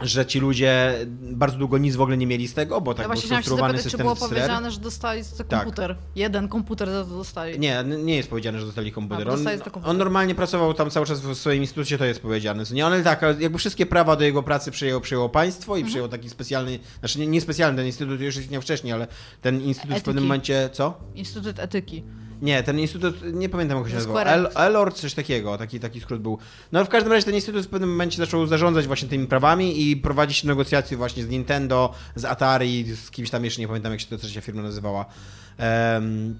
że 0.00 0.26
ci 0.26 0.40
ludzie 0.40 0.94
bardzo 1.20 1.58
długo 1.58 1.78
nic 1.78 1.96
w 1.96 2.00
ogóle 2.00 2.16
nie 2.16 2.26
mieli 2.26 2.48
z 2.48 2.54
tego, 2.54 2.80
bo 2.80 2.94
tak 2.94 3.06
Ja 3.08 3.12
był 3.12 3.22
skonstruowany 3.22 3.68
zapytać, 3.68 3.82
czy 3.84 3.90
system 3.90 4.06
było 4.06 4.16
powiedziane, 4.28 4.70
że 4.70 4.80
dostali 4.80 5.22
za 5.22 5.44
Tak. 5.44 5.60
komputer. 5.62 5.96
Jeden 6.16 6.48
komputer 6.48 6.90
za 6.90 7.04
to 7.04 7.10
dostali. 7.10 7.58
Nie, 7.58 7.84
nie 8.04 8.16
jest 8.16 8.30
powiedziane, 8.30 8.60
że 8.60 8.66
dostali 8.66 8.92
komputer. 8.92 9.28
A, 9.28 9.32
On, 9.32 9.44
komputer. 9.44 9.72
on 9.90 9.96
normalnie 9.98 10.34
pracował 10.34 10.74
tam 10.74 10.90
cały 10.90 11.06
czas 11.06 11.20
w 11.20 11.34
swoim 11.34 11.60
instytucie, 11.62 11.98
to 11.98 12.04
jest 12.04 12.20
powiedziane. 12.20 12.64
Nie, 12.72 12.86
ale 12.86 13.02
tak, 13.02 13.22
jakby 13.38 13.58
wszystkie 13.58 13.86
prawa 13.86 14.16
do 14.16 14.24
jego 14.24 14.42
pracy 14.42 14.70
przejęło, 14.70 15.00
przejęło 15.00 15.28
państwo 15.28 15.76
i 15.76 15.78
Mhm. 15.78 15.88
przejęło 15.88 16.08
taki 16.08 16.30
specjalny, 16.30 16.78
znaczy 16.98 17.18
nie, 17.18 17.26
nie 17.26 17.40
specjalny, 17.40 17.76
ten 17.76 17.86
instytut 17.86 18.20
już 18.20 18.36
istniał 18.36 18.62
wcześniej, 18.62 18.92
ale 18.92 19.06
ten 19.40 19.60
instytut 19.62 19.90
w 19.90 19.92
Etyki. 19.92 20.04
pewnym 20.04 20.24
momencie, 20.24 20.70
co? 20.72 21.00
Instytut 21.14 21.58
Etyki. 21.58 22.02
Nie, 22.42 22.62
ten 22.62 22.78
instytut, 22.78 23.16
nie 23.32 23.48
pamiętam 23.48 23.78
jak 23.78 23.88
się 23.88 23.94
nazywał, 23.94 24.16
Square 24.16 24.28
El, 24.28 24.40
Enix. 24.40 24.56
Elord, 24.56 24.96
coś 24.96 25.14
takiego, 25.14 25.58
taki, 25.58 25.80
taki 25.80 26.00
skrót 26.00 26.22
był. 26.22 26.38
No 26.72 26.78
ale 26.78 26.86
w 26.86 26.88
każdym 26.88 27.12
razie 27.12 27.24
ten 27.24 27.34
instytut 27.34 27.66
w 27.66 27.68
pewnym 27.68 27.90
momencie 27.90 28.16
zaczął 28.16 28.46
zarządzać 28.46 28.86
właśnie 28.86 29.08
tymi 29.08 29.26
prawami 29.26 29.90
i 29.90 29.96
prowadzić 29.96 30.44
negocjacje 30.44 30.96
właśnie 30.96 31.24
z 31.24 31.28
Nintendo, 31.28 31.94
z 32.14 32.24
Atari, 32.24 32.84
z 32.84 33.10
kimś 33.10 33.30
tam 33.30 33.44
jeszcze, 33.44 33.60
nie 33.60 33.68
pamiętam 33.68 33.92
jak 33.92 34.00
się 34.00 34.06
ta 34.06 34.18
trzecia 34.18 34.40
firma 34.40 34.62
nazywała. 34.62 35.06
Em, 35.58 36.38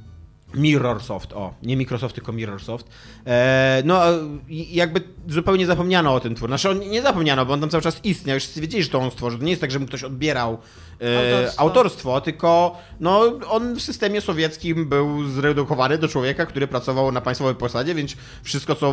Mirrorsoft, 0.54 1.32
o, 1.32 1.54
nie 1.62 1.76
Microsoft, 1.76 2.14
tylko 2.14 2.32
Mirrorsoft. 2.32 2.88
E, 3.26 3.82
no, 3.84 4.00
jakby 4.48 5.00
zupełnie 5.28 5.66
zapomniano 5.66 6.14
o 6.14 6.20
tym 6.20 6.34
twórze. 6.34 6.48
Znaczy, 6.48 6.70
on 6.70 6.80
nie 6.90 7.02
zapomniano, 7.02 7.46
bo 7.46 7.52
on 7.52 7.60
tam 7.60 7.70
cały 7.70 7.82
czas 7.82 8.00
istniał, 8.04 8.34
już 8.34 8.42
wszyscy 8.42 8.60
wiedzieli, 8.60 8.84
że 8.84 8.90
to 8.90 8.98
on 8.98 9.10
stworzył. 9.10 9.38
To 9.38 9.44
nie 9.44 9.50
jest 9.50 9.60
tak, 9.60 9.70
że 9.70 9.78
mu 9.78 9.86
ktoś 9.86 10.04
odbierał 10.04 10.58
e, 11.00 11.18
Autorstwo. 11.18 11.60
autorstwo, 11.62 12.20
tylko 12.20 12.78
no, 13.00 13.22
on 13.48 13.74
w 13.74 13.82
systemie 13.82 14.20
sowieckim 14.20 14.88
był 14.88 15.24
zredukowany 15.24 15.98
do 15.98 16.08
człowieka, 16.08 16.46
który 16.46 16.66
pracował 16.66 17.12
na 17.12 17.20
państwowej 17.20 17.54
posadzie, 17.54 17.94
więc 17.94 18.16
wszystko, 18.42 18.74
co 18.74 18.92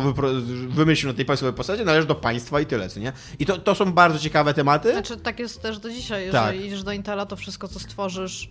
wymyślił 0.68 1.12
na 1.12 1.16
tej 1.16 1.24
państwowej 1.24 1.56
posadzie, 1.56 1.84
należy 1.84 2.06
do 2.06 2.14
państwa 2.14 2.60
i 2.60 2.66
tyle, 2.66 2.88
co 2.88 3.00
nie? 3.00 3.12
I 3.38 3.46
to, 3.46 3.58
to 3.58 3.74
są 3.74 3.92
bardzo 3.92 4.18
ciekawe 4.18 4.54
tematy. 4.54 4.92
Znaczy, 4.92 5.16
tak 5.16 5.38
jest 5.38 5.62
też 5.62 5.78
do 5.78 5.90
dzisiaj. 5.90 6.30
Tak. 6.30 6.46
Jeżeli 6.46 6.68
idziesz 6.68 6.82
do 6.82 6.92
Intela, 6.92 7.26
to 7.26 7.36
wszystko, 7.36 7.68
co 7.68 7.78
stworzysz 7.78 8.50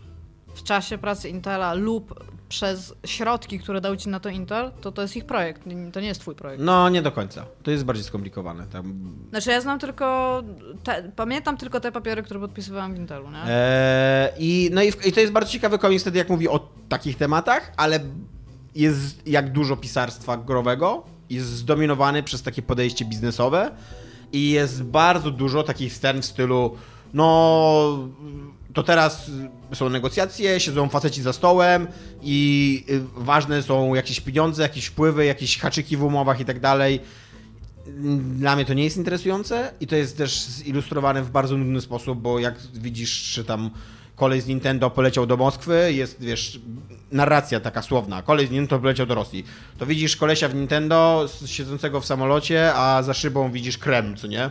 w 0.55 0.63
czasie 0.63 0.97
pracy 0.97 1.29
Intela 1.29 1.73
lub 1.73 2.23
przez 2.49 2.93
środki, 3.05 3.59
które 3.59 3.81
dał 3.81 3.95
ci 3.95 4.09
na 4.09 4.19
to 4.19 4.29
Intel, 4.29 4.71
to 4.81 4.91
to 4.91 5.01
jest 5.01 5.15
ich 5.15 5.25
projekt. 5.25 5.63
To 5.93 5.99
nie 5.99 6.07
jest 6.07 6.21
twój 6.21 6.35
projekt. 6.35 6.63
No, 6.63 6.89
nie 6.89 7.01
do 7.01 7.11
końca. 7.11 7.45
To 7.63 7.71
jest 7.71 7.85
bardziej 7.85 8.05
skomplikowane. 8.05 8.67
Tam 8.67 9.13
Znaczy, 9.29 9.51
ja 9.51 9.61
znam 9.61 9.79
tylko. 9.79 10.43
Te, 10.83 11.11
pamiętam 11.15 11.57
tylko 11.57 11.79
te 11.79 11.91
papiery, 11.91 12.23
które 12.23 12.39
podpisywałam 12.39 12.93
w 12.93 12.97
Intelu, 12.97 13.31
nie? 13.31 13.43
Eee, 13.47 14.31
I, 14.39 14.69
no 14.73 14.83
i, 14.83 14.91
w, 14.91 15.05
i 15.05 15.11
to 15.11 15.19
jest 15.19 15.33
bardzo 15.33 15.51
ciekawy 15.51 15.79
komiks 15.79 16.03
wtedy, 16.03 16.17
jak 16.17 16.29
mówi 16.29 16.47
o 16.47 16.69
takich 16.89 17.17
tematach, 17.17 17.71
ale 17.77 17.99
jest 18.75 19.27
jak 19.27 19.51
dużo 19.51 19.77
pisarstwa 19.77 20.37
growego, 20.37 21.03
jest 21.29 21.47
zdominowany 21.47 22.23
przez 22.23 22.41
takie 22.43 22.61
podejście 22.61 23.05
biznesowe 23.05 23.71
i 24.33 24.49
jest 24.49 24.83
bardzo 24.83 25.31
dużo 25.31 25.63
takich 25.63 25.93
scen 25.93 26.21
w 26.21 26.25
stylu 26.25 26.75
no 27.13 28.09
to 28.79 28.83
teraz 28.83 29.31
są 29.73 29.89
negocjacje, 29.89 30.59
siedzą 30.59 30.89
faceci 30.89 31.21
za 31.21 31.33
stołem 31.33 31.87
i 32.21 32.85
y, 32.89 33.01
ważne 33.15 33.63
są 33.63 33.95
jakieś 33.95 34.21
pieniądze, 34.21 34.63
jakieś 34.63 34.85
wpływy, 34.85 35.25
jakieś 35.25 35.57
haczyki 35.57 35.97
w 35.97 36.03
umowach 36.03 36.39
i 36.39 36.45
tak 36.45 36.59
dalej. 36.59 36.99
Dla 38.19 38.55
mnie 38.55 38.65
to 38.65 38.73
nie 38.73 38.83
jest 38.83 38.97
interesujące 38.97 39.73
i 39.79 39.87
to 39.87 39.95
jest 39.95 40.17
też 40.17 40.41
zilustrowane 40.41 41.23
w 41.23 41.31
bardzo 41.31 41.57
nudny 41.57 41.81
sposób, 41.81 42.19
bo 42.19 42.39
jak 42.39 42.55
widzisz, 42.73 43.09
że 43.09 43.45
tam 43.45 43.69
kolej 44.15 44.41
z 44.41 44.47
Nintendo 44.47 44.89
poleciał 44.89 45.25
do 45.25 45.37
Moskwy, 45.37 45.93
jest, 45.93 46.21
wiesz, 46.21 46.59
narracja 47.11 47.59
taka 47.59 47.81
słowna, 47.81 48.21
kolej 48.21 48.47
z 48.47 48.51
Nintendo 48.51 48.79
poleciał 48.79 49.05
do 49.05 49.15
Rosji, 49.15 49.45
to 49.77 49.85
widzisz 49.85 50.15
kolesia 50.15 50.49
w 50.49 50.55
Nintendo 50.55 51.25
siedzącego 51.45 52.01
w 52.01 52.05
samolocie, 52.05 52.73
a 52.73 53.03
za 53.03 53.13
szybą 53.13 53.51
widzisz 53.51 53.77
Kreml, 53.77 54.15
co 54.15 54.27
nie? 54.27 54.49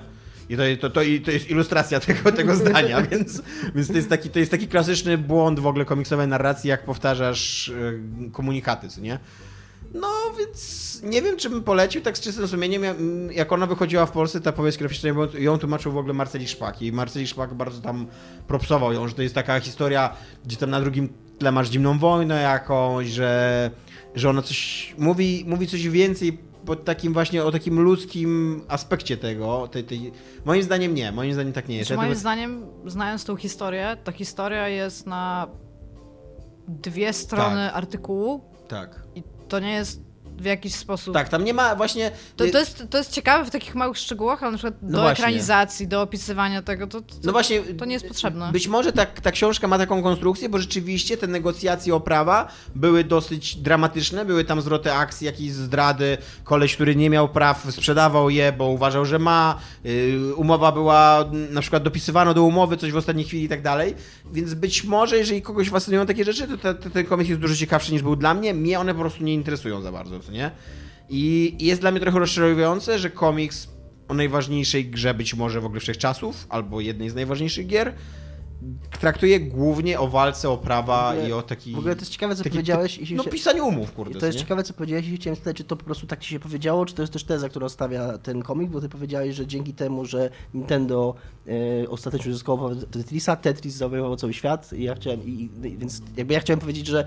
I 0.49 0.57
to, 0.57 0.63
to, 0.81 0.91
to, 0.91 1.03
i 1.03 1.21
to 1.21 1.31
jest 1.31 1.51
ilustracja 1.51 2.01
tego, 2.07 2.33
tego 2.33 2.55
zdania, 2.55 3.03
więc, 3.11 3.43
więc 3.75 3.89
to, 3.89 3.95
jest 3.95 4.09
taki, 4.09 4.31
to 4.31 4.39
jest 4.39 4.51
taki 4.51 4.69
klasyczny 4.69 5.19
błąd 5.19 5.61
w 5.61 5.67
ogóle 5.67 5.85
komiksowej 5.85 6.29
narracji, 6.29 6.71
jak 6.71 6.85
powtarzasz 6.85 7.69
y, 7.69 8.01
komunikaty, 8.33 8.89
co 8.89 9.01
nie? 9.01 9.19
No, 9.95 10.09
więc 10.39 11.01
nie 11.05 11.23
wiem, 11.23 11.37
czy 11.37 11.51
bym 11.51 11.63
polecił 11.63 12.01
tak 12.01 12.19
z 12.19 12.21
czystym 12.21 12.49
sumieniem. 12.49 12.85
Mm, 12.85 13.33
Jak 13.33 13.53
ona 13.53 13.67
wychodziła 13.67 14.07
w 14.07 14.11
Polsce, 14.11 14.41
ta 14.41 14.53
powieść 14.53 14.79
graficzna, 14.79 15.11
ją 15.39 15.59
tłumaczył 15.59 15.93
w 15.93 15.97
ogóle 15.97 16.15
Marceli 16.15 16.49
Szpak 16.49 16.83
i 16.83 16.93
Marceli 16.93 17.27
Szpak 17.27 17.55
bardzo 17.55 17.81
tam 17.81 18.07
propsował 18.47 18.93
ją, 18.93 19.09
że 19.09 19.15
to 19.15 19.23
jest 19.23 19.35
taka 19.35 19.61
historia, 19.61 20.17
gdzie 20.45 20.57
tam 20.57 20.71
na 20.71 20.81
drugim 20.81 21.09
tle 21.39 21.53
masz 21.53 21.71
zimną 21.71 21.99
wojnę 21.99 22.43
jakąś, 22.43 23.07
że, 23.07 23.71
że 24.15 24.31
ona 24.31 24.43
coś 24.43 24.95
mówi, 24.99 25.45
mówi 25.47 25.67
coś 25.67 25.89
więcej 25.89 26.39
pod 26.69 26.85
takim 26.85 27.13
właśnie 27.13 27.45
o 27.45 27.53
takim 27.53 27.81
ludzkim 27.81 28.63
aspekcie 28.69 29.17
tego. 29.17 29.69
Tej, 29.69 29.85
tej... 29.85 30.13
Moim 30.45 30.63
zdaniem 30.63 30.95
nie, 30.95 31.13
moim 31.13 31.33
zdaniem 31.35 31.53
tak 31.53 31.69
nie 31.69 31.77
jest. 31.77 31.89
Znaczy, 31.89 32.03
moim 32.03 32.15
zdaniem, 32.15 32.67
znając 32.87 33.25
tą 33.25 33.37
historię, 33.37 33.97
ta 34.05 34.13
historia 34.13 34.69
jest 34.69 35.07
na 35.07 35.49
dwie 36.69 37.13
strony 37.13 37.73
artykułu 37.73 38.41
Tak. 38.69 39.03
i 39.15 39.23
to 39.49 39.61
nie 39.61 39.73
jest 39.73 40.08
w 40.41 40.45
jakiś 40.45 40.75
sposób. 40.75 41.15
Tak, 41.15 41.29
tam 41.29 41.45
nie 41.45 41.55
ma 41.55 41.77
właśnie... 41.77 42.11
To, 42.37 42.45
to, 42.53 42.59
jest, 42.59 42.85
to 42.91 42.99
jest 42.99 43.13
ciekawe 43.13 43.45
w 43.45 43.51
takich 43.51 43.75
małych 43.75 43.99
szczegółach, 43.99 44.43
ale 44.43 44.53
na 44.53 44.59
przykład 44.59 44.75
No 44.83 44.91
do 44.91 44.99
właśnie. 44.99 45.25
ekranizacji, 45.25 45.89
do 45.89 46.03
opisywania 46.03 46.63
tego, 46.63 46.87
to, 46.87 47.01
to, 47.01 47.15
No 47.25 47.33
właśnie. 47.33 47.61
to 47.61 47.85
nie 47.85 47.93
jest 47.93 48.09
potrzebne. 48.09 48.53
Być 48.53 48.69
może 48.69 48.93
ta, 48.93 49.07
ta 49.07 49.31
książka 49.31 49.69
ma 49.69 49.79
taką 49.79 50.03
konstrukcję, 50.03 50.49
bo 50.49 50.59
rzeczywiście 50.59 51.17
te 51.17 51.27
negocjacje 51.27 51.95
o 51.95 52.01
prawa 52.01 52.49
były 52.75 53.05
dosyć 53.05 53.57
dramatyczne. 53.57 54.25
Były 54.25 54.45
tam 54.45 54.61
zwroty 54.61 54.93
akcji, 54.93 55.25
jakieś 55.25 55.53
zdrady. 55.53 56.19
Koleś, 56.45 56.75
który 56.75 56.97
nie 56.97 57.11
miał 57.11 57.29
praw, 57.29 57.67
sprzedawał 57.71 58.31
je, 58.31 58.53
bo 58.53 58.67
uważał, 58.67 59.05
że 59.05 59.19
ma. 59.19 59.59
Yy, 59.85 60.35
umowa 60.35 60.73
była, 60.73 61.25
na 61.51 61.61
przykład 61.61 61.83
dopisywano 61.83 62.35
do 62.35 62.43
umowy 62.43 62.77
coś 62.77 62.93
w 62.93 62.97
ostatniej 62.97 63.27
chwili 63.27 63.45
i 63.45 63.49
tak 63.49 63.63
dalej. 63.63 63.95
Więc 64.33 64.55
być 64.55 64.85
może, 64.85 65.17
jeżeli 65.17 65.43
kogoś 65.43 65.71
fascynują 65.71 66.07
takie 66.07 66.25
rzeczy, 66.25 66.49
to 66.49 66.59
te, 66.59 66.75
te, 66.75 66.91
ten 66.91 67.07
komiks 67.07 67.29
jest 67.29 67.41
dużo 67.41 67.57
ciekawszy 67.57 67.93
niż 67.93 68.03
był 68.03 68.17
dla 68.17 68.35
mnie. 68.35 68.55
Mnie 68.55 68.81
one 68.81 68.95
po 68.95 69.01
prostu 69.01 69.25
nie 69.25 69.35
interesują 69.35 69.81
za 69.81 69.93
bardzo, 69.93 70.19
co 70.29 70.33
nie? 70.33 70.51
I 71.09 71.57
jest 71.61 71.81
dla 71.81 71.91
mnie 71.91 72.01
trochę 72.01 72.19
rozczarowujące, 72.19 72.99
że 72.99 73.11
komiks 73.11 73.69
o 74.09 74.15
najważniejszej 74.15 74.87
grze 74.91 75.15
być 75.15 75.35
może 75.35 75.61
w 75.61 75.65
ogóle 75.65 75.81
wszechczasów, 75.81 76.47
albo 76.49 76.81
jednej 76.81 77.11
z 77.11 77.15
najważniejszych 77.15 77.67
gier, 77.67 77.95
traktuje 79.01 79.41
głównie 79.41 80.01
o 80.01 80.09
walce 80.09 80.49
o 80.51 80.57
prawa 80.59 81.11
ogóle- 81.11 81.29
i 81.29 81.33
o 81.33 81.43
taki... 81.43 81.73
W 81.75 81.79
ogóle 81.79 81.95
to 81.97 82.01
jest 82.01 82.13
ciekawe, 82.13 82.37
co 82.37 82.45
taki- 82.45 82.51
powiedziałeś. 82.55 82.99
i 82.99 83.15
No 83.15 83.25
pisaniu 83.25 83.67
umów, 83.67 83.93
kurde. 83.93 84.21
to 84.21 84.27
jest 84.27 84.39
nie? 84.39 84.43
ciekawe, 84.45 84.63
co 84.63 84.75
powiedziałeś 84.75 85.09
i 85.09 85.17
chciałem 85.17 85.37
spytać, 85.37 85.57
czy 85.57 85.65
to 85.65 85.77
po 85.77 85.85
prostu 85.85 86.07
tak 86.07 86.21
ci 86.21 86.31
się 86.31 86.41
powiedziało, 86.41 86.87
czy 86.87 86.95
to 86.95 87.03
jest 87.03 87.13
też 87.13 87.25
teza, 87.25 87.49
którą 87.49 87.69
stawia 87.69 88.19
ten 88.19 88.43
komik, 88.43 88.71
bo 88.71 88.81
ty 88.81 88.89
powiedziałeś, 88.89 89.35
że 89.37 89.47
dzięki 89.47 89.75
temu, 89.75 90.05
że 90.07 90.31
Nintendo 90.55 91.15
e, 91.85 91.89
ostatecznie 91.89 92.31
uzyskało 92.31 92.75
Tetrisa, 92.75 93.37
Tetris 93.37 93.75
zawojował 93.75 94.17
cały 94.17 94.35
świat 94.35 94.73
i 94.73 94.83
ja 94.83 94.95
chciałem, 94.95 95.23
i, 95.27 95.49
i, 95.65 95.77
więc 95.79 96.03
jakby 96.17 96.35
ja 96.35 96.41
chciałem 96.41 96.61
powiedzieć, 96.61 96.87
że 96.87 97.07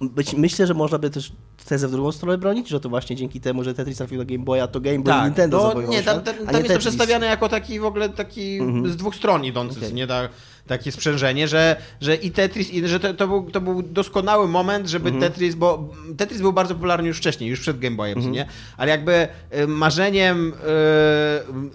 być, 0.00 0.34
myślę, 0.34 0.66
że 0.66 0.74
można 0.74 0.98
by 0.98 1.10
też 1.10 1.32
tezę 1.66 1.88
w 1.88 1.90
drugą 1.90 2.12
stronę 2.12 2.38
bronić, 2.38 2.68
że 2.68 2.80
to 2.80 2.88
właśnie 2.88 3.16
dzięki 3.16 3.40
temu, 3.40 3.64
że 3.64 3.74
Tetris 3.74 3.96
trafił 3.98 4.18
do 4.18 4.24
Game 4.24 4.44
Boya, 4.44 4.68
to 4.72 4.80
Game 4.80 4.98
Boy 4.98 5.04
Tak, 5.14 5.24
Nintendo 5.24 5.60
zawojował 5.60 5.92
nie, 5.92 6.02
tam, 6.02 6.20
tam, 6.22 6.34
tam 6.46 6.56
jest 6.56 6.72
to 6.74 6.78
przedstawiane 6.78 7.26
jako 7.26 7.48
taki 7.48 7.80
w 7.80 7.84
ogóle 7.84 8.08
taki 8.08 8.58
Mhm. 8.58 8.90
z 8.92 8.96
dwóch 8.96 9.14
stron 9.14 9.44
idący, 9.44 9.78
Okej. 9.78 9.94
nie 9.94 10.06
da, 10.06 10.28
takie 10.66 10.92
sprzężenie, 10.92 11.48
że, 11.48 11.76
że 12.00 12.14
i 12.14 12.30
Tetris, 12.30 12.70
i, 12.70 12.88
że 12.88 13.00
to, 13.00 13.14
to, 13.14 13.28
był, 13.28 13.50
to 13.50 13.60
był 13.60 13.82
doskonały 13.82 14.48
moment, 14.48 14.88
żeby 14.88 15.08
Mhm. 15.08 15.32
Tetris, 15.32 15.54
bo 15.54 15.88
Tetris 16.16 16.40
był 16.40 16.52
bardzo 16.52 16.74
popularny 16.74 17.08
już 17.08 17.18
wcześniej, 17.18 17.50
już 17.50 17.60
przed 17.60 17.78
Game 17.78 17.96
Boyem, 17.96 18.16
Mhm. 18.18 18.34
nie? 18.34 18.46
Ale 18.76 18.90
jakby 18.90 19.28
y, 19.58 19.66
marzeniem 19.66 20.52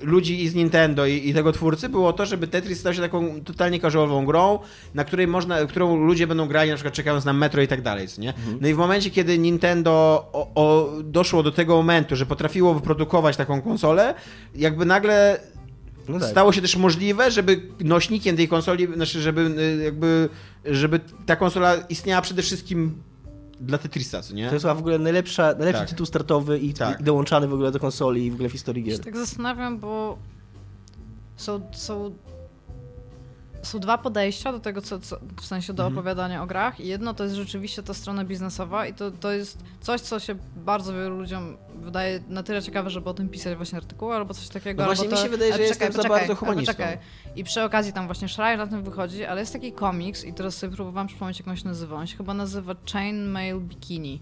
y, 0.02 0.06
ludzi 0.06 0.44
i 0.44 0.50
z 0.50 0.56
Nintendo 0.56 1.06
i, 1.06 1.30
i 1.30 1.34
tego 1.34 1.52
twórcy 1.52 1.90
było 1.90 2.14
to, 2.14 2.26
żeby 2.26 2.48
Tetris 2.48 2.80
stał 2.80 2.94
się 2.94 3.02
taką 3.02 3.42
totalnie 3.44 3.80
casualową 3.80 4.26
grą, 4.26 4.60
na 4.94 5.04
której 5.04 5.28
można, 5.28 5.66
którą 5.66 6.06
ludzie 6.06 6.28
będą 6.28 6.48
grali 6.48 6.70
na 6.70 6.76
przykład 6.76 6.94
czekając 6.94 7.26
na 7.26 7.34
metro 7.34 7.62
i 7.62 7.68
tak 7.68 7.82
dalej, 7.82 8.08
nie? 8.18 8.30
Mhm. 8.30 8.58
No 8.62 8.68
i 8.68 8.74
w 8.74 8.78
momencie, 8.78 9.10
kiedy 9.10 9.38
Nintendo 9.38 9.92
o, 10.34 10.52
o, 10.56 10.90
doszło 11.04 11.44
do 11.44 11.52
tego 11.52 11.76
momentu, 11.76 12.16
że 12.16 12.26
potrafiło 12.26 12.74
wyprodukować 12.74 13.38
taką 13.38 13.62
konsolę, 13.62 14.14
jakby 14.56 14.86
nagle 14.86 15.40
No 16.10 16.20
tak. 16.20 16.30
stało 16.30 16.52
się 16.54 16.62
też 16.62 16.76
możliwe, 16.76 17.32
żeby 17.32 17.62
nośnikiem 17.80 18.38
tej 18.38 18.48
konsoli, 18.48 18.88
znaczy 18.96 19.22
żeby 19.22 19.42
y, 19.80 19.84
jakby, 19.84 20.30
żeby 20.66 21.00
ta 21.26 21.36
konsola 21.36 21.76
istniała 21.90 22.22
przede 22.22 22.42
wszystkim 22.42 23.04
dla 23.62 23.78
Tetrisa, 23.78 24.22
co 24.22 24.34
nie? 24.34 24.48
To 24.48 24.54
jest 24.54 24.66
w 24.66 24.70
ogóle 24.70 25.00
najlepsza, 25.00 25.44
najlepszy 25.44 25.82
Tak. 25.82 25.90
tytuł 25.90 26.06
startowy 26.06 26.60
i, 26.60 26.74
Tak. 26.74 27.02
i 27.02 27.04
dołączany 27.04 27.48
w 27.48 27.54
ogóle 27.54 27.72
do 27.72 27.80
konsoli 27.80 28.26
i 28.26 28.32
w 28.32 28.34
ogóle 28.34 28.50
w 28.50 28.52
historii 28.52 28.84
Ja 28.84 28.88
gier. 28.90 28.98
się 28.98 29.04
tak 29.04 29.18
zastanawiam, 29.18 29.80
bo 29.80 30.18
są, 31.38 31.62
są, 31.74 32.16
są 33.64 33.80
dwa 33.80 33.98
podejścia 33.98 34.52
do 34.52 34.60
tego, 34.60 34.82
co, 34.82 35.00
co 35.00 35.18
w 35.42 35.46
sensie 35.46 35.74
do 35.74 35.84
Mhm. 35.84 35.98
opowiadania 35.98 36.44
o 36.44 36.48
grach. 36.48 36.80
I 36.80 36.88
jedno 36.88 37.14
to 37.14 37.24
jest 37.24 37.36
rzeczywiście 37.36 37.84
ta 37.84 37.94
strona 37.94 38.26
biznesowa 38.26 38.86
i 38.88 38.94
to, 38.94 39.12
to 39.12 39.32
jest 39.32 39.64
coś, 39.82 40.02
co 40.02 40.20
się 40.20 40.36
bardzo 40.56 40.94
wielu 40.94 41.18
ludziom 41.18 41.58
wydaje 41.76 42.20
na 42.30 42.44
tyle 42.44 42.62
ciekawe, 42.62 42.90
żeby 42.90 43.10
o 43.10 43.14
tym 43.14 43.30
pisać 43.30 43.56
właśnie 43.58 43.78
artykuły 43.78 44.16
albo 44.16 44.34
coś 44.34 44.48
takiego. 44.48 44.82
No 44.82 44.86
właśnie 44.88 45.04
albo 45.04 45.16
mi 45.16 45.18
to... 45.18 45.24
się 45.24 45.30
wydaje, 45.30 45.54
że 45.54 45.62
jestem 45.62 45.92
za 45.92 45.98
poczekaj, 45.98 46.20
bardzo 46.20 46.36
humanistą. 46.36 46.74
poczekaj. 46.74 46.98
I 47.36 47.44
przy 47.44 47.64
okazji 47.64 47.94
tam 47.94 48.06
właśnie 48.06 48.30
Schreier 48.30 48.58
na 48.58 48.68
tym 48.68 48.84
wychodzi, 48.84 49.26
ale 49.26 49.42
jest 49.42 49.54
taki 49.54 49.72
komiks 49.74 50.24
i 50.26 50.34
teraz 50.34 50.58
sobie 50.58 50.76
próbowałam 50.76 51.08
przypomnieć, 51.08 51.40
jak 51.40 51.48
on 51.48 51.56
się 51.56 51.68
nazywa. 51.68 51.96
On 51.96 52.08
się 52.08 52.18
chyba 52.18 52.34
nazywa 52.34 52.76
Chainmail 52.94 53.60
Bikini. 53.60 54.22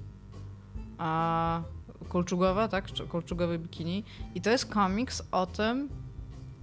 A 0.97 1.61
kolczugowe, 2.09 2.69
tak? 2.69 2.91
Czy 2.93 3.07
Kolczugowe 3.07 3.59
bikini. 3.59 4.03
I 4.35 4.41
to 4.41 4.49
jest 4.49 4.65
komiks 4.65 5.23
o 5.31 5.45
tym, 5.45 5.89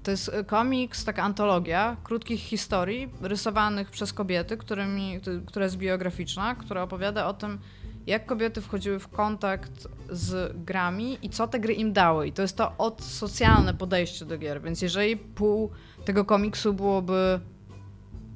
to 0.07 0.11
jest 0.11 0.29
y, 0.29 0.45
komiks, 0.45 1.05
taka 1.05 1.23
antologia 1.23 1.97
krótkich 2.05 2.41
historii 2.41 3.09
rysowanych 3.21 3.91
przez 3.91 4.13
kobiety, 4.13 4.57
którymi, 4.57 5.21
która 5.47 5.65
jest 5.65 5.77
biograficzna, 5.77 6.55
która 6.55 6.83
opowiada 6.83 7.27
o 7.27 7.35
tym, 7.35 7.59
jak 8.07 8.27
kobiety 8.27 8.61
wchodziły 8.61 8.99
w 8.99 9.09
kontakt 9.09 9.89
z 10.11 10.57
grami 10.65 11.19
i 11.23 11.31
co 11.31 11.49
te 11.49 11.61
gry 11.61 11.75
im 11.75 11.93
dały. 11.93 12.29
I 12.29 12.33
to 12.33 12.43
jest 12.43 12.57
to 12.57 12.73
odsocjalne 12.79 13.75
podejście 13.75 14.25
do 14.25 14.39
gier. 14.39 14.63
Więc 14.63 14.83
jeżeli 14.83 15.17
pół 15.17 15.71
tego 16.05 16.25
komiksu 16.25 16.75
byłoby 16.75 17.41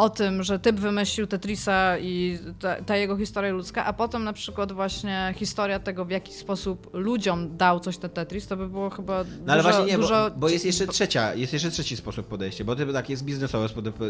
o 0.01 0.11
tym, 0.11 0.43
że 0.43 0.59
typ 0.59 0.77
wymyślił 0.77 1.27
Tetrisa 1.27 1.99
i 1.99 2.39
ta, 2.61 2.83
ta 2.83 2.97
jego 2.97 3.17
historia 3.17 3.53
ludzka, 3.53 3.85
a 3.85 3.93
potem 3.93 4.25
na 4.25 4.33
przykład 4.33 4.73
właśnie 4.73 5.35
historia 5.37 5.79
tego, 5.79 6.05
w 6.05 6.11
jaki 6.11 6.33
sposób 6.33 6.91
ludziom 6.93 7.57
dał 7.57 7.81
coś 7.81 7.99
ten 7.99 8.11
Tetris, 8.11 8.47
to 8.47 8.57
by 8.57 8.69
było 8.69 8.91
chyba 8.91 9.25
No 9.47 9.53
ale 9.53 9.63
dużo, 9.63 9.75
właśnie 9.75 9.93
nie, 9.93 9.99
dużo... 9.99 10.31
bo, 10.31 10.37
bo 10.37 10.49
jest 10.49 10.65
jeszcze 10.65 10.87
trzecia, 10.87 11.35
jest 11.35 11.53
jeszcze 11.53 11.71
trzeci 11.71 11.97
sposób 11.97 12.27
podejścia, 12.27 12.65
bo 12.65 12.77
to 12.77 12.93
tak 12.93 13.11
jest 13.11 13.25
biznesowe 13.25 13.69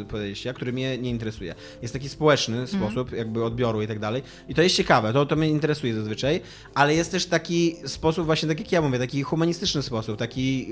podejście, 0.08 0.54
który 0.54 0.72
mnie 0.72 0.98
nie 0.98 1.10
interesuje. 1.10 1.54
Jest 1.82 1.94
taki 1.94 2.08
społeczny 2.08 2.60
Mhm. 2.60 2.82
sposób 2.82 3.12
jakby 3.12 3.44
odbioru 3.44 3.82
i 3.82 3.86
tak 3.86 3.98
dalej 3.98 4.22
i 4.48 4.54
to 4.54 4.62
jest 4.62 4.76
ciekawe, 4.76 5.12
to, 5.12 5.26
to 5.26 5.36
mnie 5.36 5.48
interesuje 5.48 5.94
zazwyczaj, 5.94 6.40
ale 6.74 6.94
jest 6.94 7.10
też 7.10 7.26
taki 7.26 7.76
sposób 7.86 8.26
właśnie, 8.26 8.48
tak 8.48 8.60
jak 8.60 8.72
ja 8.72 8.82
mówię, 8.82 8.98
taki 8.98 9.22
humanistyczny 9.22 9.82
sposób, 9.82 10.16
taki 10.18 10.68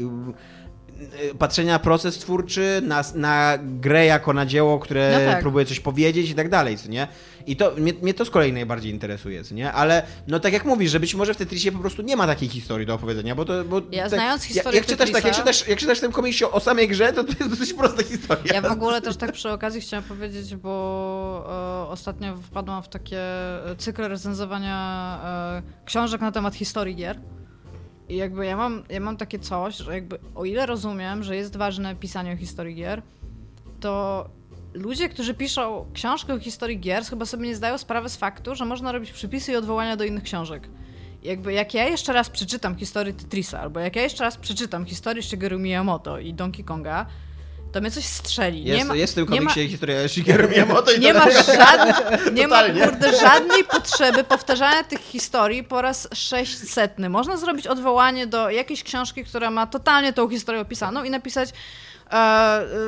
patrzenia 1.39 1.73
na 1.73 1.79
proces 1.79 2.19
twórczy, 2.19 2.83
na, 2.85 3.03
na 3.15 3.59
grę 3.63 4.07
jako 4.07 4.33
na 4.33 4.47
dzieło, 4.47 4.79
które 4.79 5.19
No 5.27 5.33
tak. 5.33 5.41
próbuje 5.43 5.67
coś 5.67 5.81
powiedzieć 5.81 6.31
i 6.31 6.35
tak 6.35 6.49
dalej, 6.49 6.79
co 6.79 6.89
nie? 6.89 7.09
I 7.47 7.57
to, 7.57 7.73
mnie, 7.77 7.93
mnie 8.03 8.15
to 8.15 8.25
z 8.25 8.31
kolei 8.31 8.53
najbardziej 8.53 8.93
interesuje, 8.93 9.45
co 9.45 9.55
nie? 9.55 9.73
Ale 9.73 10.03
no 10.27 10.41
tak 10.41 10.53
jak 10.53 10.65
mówisz, 10.65 10.91
że 10.91 11.01
być 11.01 11.15
może 11.15 11.35
w 11.35 11.37
Tetrisie 11.37 11.73
po 11.73 11.79
prostu 11.79 12.03
nie 12.03 12.17
ma 12.17 12.27
takiej 12.27 12.49
historii 12.49 12.87
do 12.87 12.95
opowiedzenia, 12.95 13.35
bo 13.35 13.45
to... 13.45 13.65
Bo 13.65 13.81
Ja 13.93 14.03
tak, 14.03 14.11
znając 14.11 14.43
historię 14.43 14.79
jak 14.79 14.87
czytasz, 14.87 15.11
tak, 15.11 15.25
jak, 15.25 15.35
Tetrisa- 15.35 15.39
czytasz, 15.39 15.69
jak 15.69 15.79
czytasz 15.79 15.99
w 15.99 16.01
tym 16.01 16.13
komiksie 16.13 16.45
o 16.45 16.61
samej 16.61 16.89
grze, 16.89 17.13
to 17.13 17.25
to 17.25 17.31
jest 17.41 17.51
dosyć 17.51 17.73
prosta 17.73 18.03
historia. 18.03 18.55
Ja 18.55 18.63
w 18.63 18.73
ogóle 18.73 19.01
też 19.01 19.17
tak 19.17 19.33
przy 19.33 19.51
okazji 19.51 19.81
chciałam 19.81 20.05
powiedzieć, 20.05 20.57
bo 20.57 21.85
e, 21.87 21.89
ostatnio 21.89 22.37
wpadłam 22.37 22.83
w 22.83 22.89
takie 22.89 23.21
e, 23.21 23.77
cykle 23.79 24.09
recenzowania 24.09 25.19
e, 25.25 25.85
książek 25.85 26.21
na 26.21 26.33
temat 26.33 26.55
historii 26.55 26.97
gier. 26.97 27.19
I 28.09 28.17
jakby 28.17 28.47
ja 28.47 28.57
mam, 28.57 28.83
ja 28.89 29.01
mam 29.01 29.17
takie 29.17 29.39
coś, 29.39 29.77
że 29.77 29.95
jakby 29.95 30.19
o 30.35 30.45
ile 30.45 30.67
rozumiem, 30.67 31.23
że 31.23 31.37
jest 31.37 31.57
ważne 31.57 31.97
pisanie 31.97 32.33
o 32.33 32.37
historii 32.37 32.75
gier, 32.75 33.03
to 33.81 34.25
ludzie, 34.75 35.09
którzy 35.09 35.35
piszą 35.35 35.87
książkę 35.95 36.35
o 36.35 36.39
historii 36.39 36.81
gier, 36.81 37.05
chyba 37.05 37.27
sobie 37.27 37.47
nie 37.47 37.57
zdają 37.57 37.79
sprawy 37.79 38.09
z 38.09 38.17
faktu, 38.17 38.55
że 38.55 38.65
można 38.65 38.93
robić 38.93 39.13
przypisy 39.13 39.53
i 39.53 39.57
odwołania 39.57 39.97
do 39.97 40.05
innych 40.05 40.23
książek. 40.23 40.69
Jakby 41.23 41.53
jak 41.53 41.75
ja 41.75 41.89
jeszcze 41.89 42.13
raz 42.13 42.31
przeczytam 42.31 42.77
historię 42.77 43.13
Tetrisa, 43.13 43.61
albo 43.61 43.81
jak 43.81 43.97
ja 43.97 44.03
jeszcze 44.03 44.25
raz 44.25 44.37
przeczytam 44.37 44.85
historię 44.85 45.23
Shigeru 45.23 45.59
Miyamoto 45.59 46.19
i 46.19 46.35
Donkey 46.35 46.65
Konga, 46.65 47.07
to 47.73 47.81
mnie 47.81 47.91
coś 47.91 48.05
strzeli. 48.05 48.65
Jest, 48.65 48.79
nie 48.79 48.85
ma, 48.85 48.95
jest 48.95 49.13
w 49.13 49.15
tym 49.15 49.25
nie 49.25 49.41
ma, 49.41 49.47
komiksie 49.47 49.69
historia 49.69 50.09
Shigeru 50.09 50.49
Miyamoto 50.49 50.93
i 50.93 51.01
nie 51.01 51.15
ma, 51.15 51.31
żadnej, 51.31 51.95
nie 52.33 52.49
ma 52.49 52.63
kurde, 52.63 53.17
żadnej 53.17 53.65
potrzeby 53.65 54.25
powtarzania 54.25 54.85
tych 54.85 55.01
historii 55.01 55.65
po 55.65 55.83
raz 55.83 56.09
600. 56.15 56.99
Można 56.99 57.37
zrobić 57.37 57.67
odwołanie 57.67 58.27
do 58.27 58.51
jakiejś 58.51 58.83
książki, 58.83 59.25
która 59.25 59.51
ma 59.51 59.67
totalnie 59.67 60.13
tą 60.13 60.29
historię 60.29 60.61
opisaną 60.61 61.05
i 61.05 61.11
napisać 61.11 61.49
e, 61.49 61.53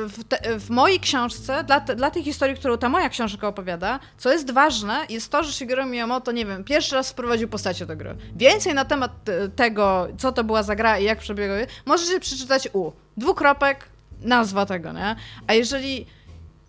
w, 0.07 0.23
te, 0.27 0.59
w 0.59 0.69
mojej 0.69 0.99
książce, 0.99 1.63
dla, 1.63 1.79
te, 1.79 1.95
dla 1.95 2.11
tej 2.11 2.23
historii, 2.23 2.55
którą 2.55 2.77
ta 2.77 2.89
moja 2.89 3.09
książka 3.09 3.47
opowiada, 3.47 3.99
co 4.17 4.31
jest 4.31 4.51
ważne, 4.51 5.05
jest 5.09 5.31
to, 5.31 5.43
że 5.43 5.53
Shigeru 5.53 5.85
Miyamoto, 5.85 6.31
nie 6.31 6.45
wiem, 6.45 6.63
pierwszy 6.63 6.95
raz 6.95 7.11
wprowadził 7.11 7.47
postacie 7.47 7.85
do 7.85 7.95
gry. 7.95 8.15
Więcej 8.35 8.73
na 8.73 8.85
temat 8.85 9.29
e, 9.29 9.49
tego, 9.49 10.07
co 10.17 10.31
to 10.31 10.43
była 10.43 10.63
za 10.63 10.75
gra 10.75 10.99
i 10.99 11.03
jak 11.03 11.19
przebiegła, 11.19 11.55
możecie 11.85 12.19
przeczytać 12.19 12.69
u. 12.73 12.91
Dwukropek, 13.17 13.90
nazwa 14.21 14.65
tego, 14.65 14.91
nie? 14.93 15.15
A 15.47 15.53
jeżeli 15.53 16.05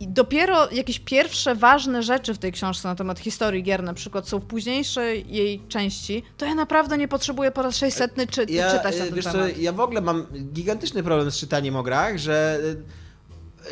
dopiero 0.06 0.70
jakieś 0.70 0.98
pierwsze 0.98 1.54
ważne 1.54 2.02
rzeczy 2.02 2.34
w 2.34 2.38
tej 2.38 2.52
książce 2.52 2.88
na 2.88 2.94
temat 2.94 3.18
historii 3.18 3.62
gier 3.62 3.82
na 3.82 3.94
przykład 3.94 4.28
są 4.28 4.38
w 4.38 4.44
późniejszej 4.44 5.24
jej 5.28 5.60
części, 5.68 6.22
to 6.36 6.46
ja 6.46 6.54
naprawdę 6.54 6.98
nie 6.98 7.08
potrzebuję 7.08 7.50
po 7.50 7.62
raz 7.62 7.76
600 7.76 8.14
czy, 8.30 8.44
ja, 8.44 8.72
czytać 8.72 8.98
na 8.98 9.04
ten 9.04 9.14
wiesz 9.14 9.24
co, 9.24 9.32
temat. 9.32 9.58
ja 9.58 9.72
w 9.72 9.80
ogóle 9.80 10.00
mam 10.00 10.26
gigantyczny 10.52 11.02
problem 11.02 11.30
z 11.30 11.36
czytaniem 11.36 11.76
o 11.76 11.82
grach, 11.82 12.18
że 12.18 12.60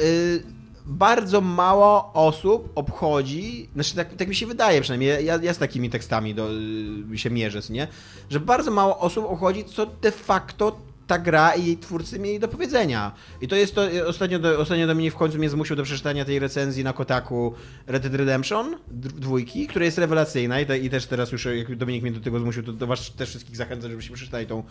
y, 0.00 0.04
y, 0.04 0.42
bardzo 0.86 1.40
mało 1.40 2.12
osób 2.12 2.72
obchodzi, 2.74 3.68
znaczy 3.74 3.96
tak, 3.96 4.14
tak 4.14 4.28
mi 4.28 4.34
się 4.34 4.46
wydaje 4.46 4.80
przynajmniej, 4.80 5.24
ja, 5.24 5.38
ja 5.42 5.54
z 5.54 5.58
takimi 5.58 5.90
tekstami 5.90 6.34
do, 6.34 6.48
y, 7.12 7.18
się 7.18 7.30
mierzę, 7.30 7.60
nie? 7.70 7.88
że 8.30 8.40
bardzo 8.40 8.70
mało 8.70 8.98
osób 8.98 9.24
obchodzi, 9.24 9.64
co 9.64 9.86
de 9.86 10.12
facto 10.12 10.89
ta 11.10 11.18
gra 11.18 11.54
i 11.54 11.66
jej 11.66 11.78
twórcy 11.78 12.18
mieli 12.18 12.38
do 12.40 12.48
powiedzenia. 12.48 13.12
I 13.40 13.48
to 13.48 13.56
jest 13.56 13.74
to, 13.74 13.82
ostatnio, 14.06 14.38
do, 14.38 14.58
ostatnio 14.58 14.86
Dominik 14.86 15.14
w 15.14 15.16
końcu 15.16 15.38
mnie 15.38 15.50
zmusił 15.50 15.76
do 15.76 15.82
przeczytania 15.82 16.24
tej 16.24 16.38
recenzji 16.38 16.84
na 16.84 16.92
Kotaku 16.92 17.54
Red 17.86 18.02
Dead 18.02 18.14
Redemption 18.14 18.76
dwójki, 18.90 19.66
która 19.66 19.84
jest 19.84 19.98
rewelacyjna 19.98 20.60
i, 20.60 20.66
te, 20.66 20.78
i 20.78 20.90
też 20.90 21.06
teraz 21.06 21.32
już, 21.32 21.44
jak 21.44 21.76
Dominik 21.76 22.02
mnie 22.02 22.12
do 22.12 22.20
tego 22.20 22.38
zmusił, 22.38 22.62
to 22.62 22.72
do 22.72 22.86
was 22.86 23.12
też 23.16 23.28
wszystkich 23.28 23.56
zachęcam, 23.56 23.90
żebyście 23.90 24.14
przeczytali 24.14 24.46
tą, 24.46 24.62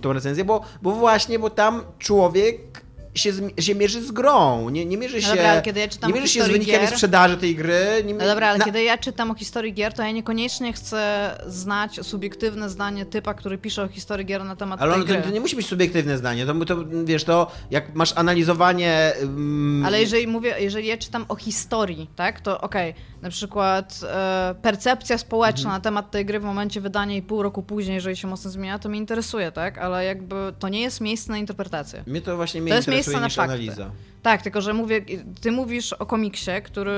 tą 0.00 0.12
recenzję, 0.12 0.44
bo, 0.44 0.64
bo 0.82 0.92
właśnie, 0.92 1.38
bo 1.38 1.50
tam 1.50 1.82
człowiek 1.98 2.82
się, 3.14 3.32
się 3.58 3.74
mierzy 3.74 4.02
z 4.02 4.10
grą, 4.12 4.68
nie, 4.70 4.84
nie 4.86 4.96
mierzy 4.96 5.16
No 5.16 5.22
się, 5.22 5.28
dobra, 5.28 5.42
ale 5.50 5.62
ja 5.66 6.08
nie 6.08 6.14
mierzy 6.14 6.28
się 6.28 6.44
z 6.44 6.48
wynikami 6.48 6.78
gier- 6.86 6.90
sprzedaży 6.90 7.36
tej 7.36 7.56
gry. 7.56 7.86
Nie, 8.04 8.14
No 8.14 8.24
dobra, 8.24 8.48
ale 8.48 8.58
na- 8.58 8.64
kiedy 8.64 8.82
ja 8.82 8.98
czytam 8.98 9.30
o 9.30 9.34
historii 9.34 9.74
gier, 9.74 9.92
to 9.92 10.02
ja 10.02 10.10
niekoniecznie 10.10 10.72
chcę 10.72 11.30
znać 11.46 12.00
subiektywne 12.06 12.70
zdanie 12.70 13.06
typa, 13.06 13.34
który 13.34 13.58
pisze 13.58 13.82
o 13.82 13.88
historii 13.88 14.26
gier 14.26 14.44
na 14.44 14.56
temat 14.56 14.82
Ale 14.82 14.92
tej 14.92 15.02
ono, 15.02 15.08
to, 15.08 15.14
gry. 15.14 15.22
to 15.22 15.30
nie 15.30 15.40
musi 15.40 15.56
być 15.56 15.66
subiektywne 15.66 16.18
zdanie, 16.18 16.46
to, 16.46 16.64
to 16.64 16.76
wiesz, 17.04 17.24
to 17.24 17.50
jak 17.70 17.94
masz 17.94 18.12
analizowanie... 18.16 19.12
mm, 19.22 19.84
Ale 19.86 20.00
jeżeli 20.00 20.26
mówię, 20.26 20.54
jeżeli 20.58 20.86
ja 20.88 20.96
czytam 20.96 21.24
o 21.28 21.36
historii, 21.36 22.10
tak, 22.16 22.40
to 22.40 22.60
okej, 22.60 22.94
na 23.22 23.30
przykład 23.30 24.00
e, 24.12 24.54
percepcja 24.62 25.18
społeczna 25.18 25.60
Mhm. 25.70 25.76
na 25.76 25.80
temat 25.80 26.10
tej 26.10 26.24
gry 26.26 26.40
w 26.40 26.44
momencie 26.44 26.80
wydania 26.80 27.16
i 27.16 27.22
pół 27.22 27.42
roku 27.42 27.62
później, 27.62 27.94
jeżeli 27.94 28.16
się 28.16 28.28
mocno 28.28 28.50
zmienia, 28.50 28.78
to 28.78 28.88
mnie 28.88 28.98
interesuje, 28.98 29.52
tak, 29.52 29.78
ale 29.78 30.04
jakby 30.04 30.34
to 30.58 30.68
nie 30.68 30.80
jest 30.80 31.00
miejsce 31.00 31.32
na 31.32 31.38
interpretację. 31.38 32.04
Mnie 32.06 32.20
to 32.20 32.36
właśnie 32.36 32.60
mnie 32.60 32.70
To 32.72 32.76
miejsce 33.08 33.20
na 33.20 33.28
fakty. 33.28 33.42
analiza. 33.52 33.90
Tak, 34.22 34.42
tylko 34.42 34.60
że 34.60 34.74
mówię, 34.74 35.04
ty 35.40 35.52
mówisz 35.52 35.92
o 35.92 36.06
komiksie, 36.06 36.50
który 36.64 36.92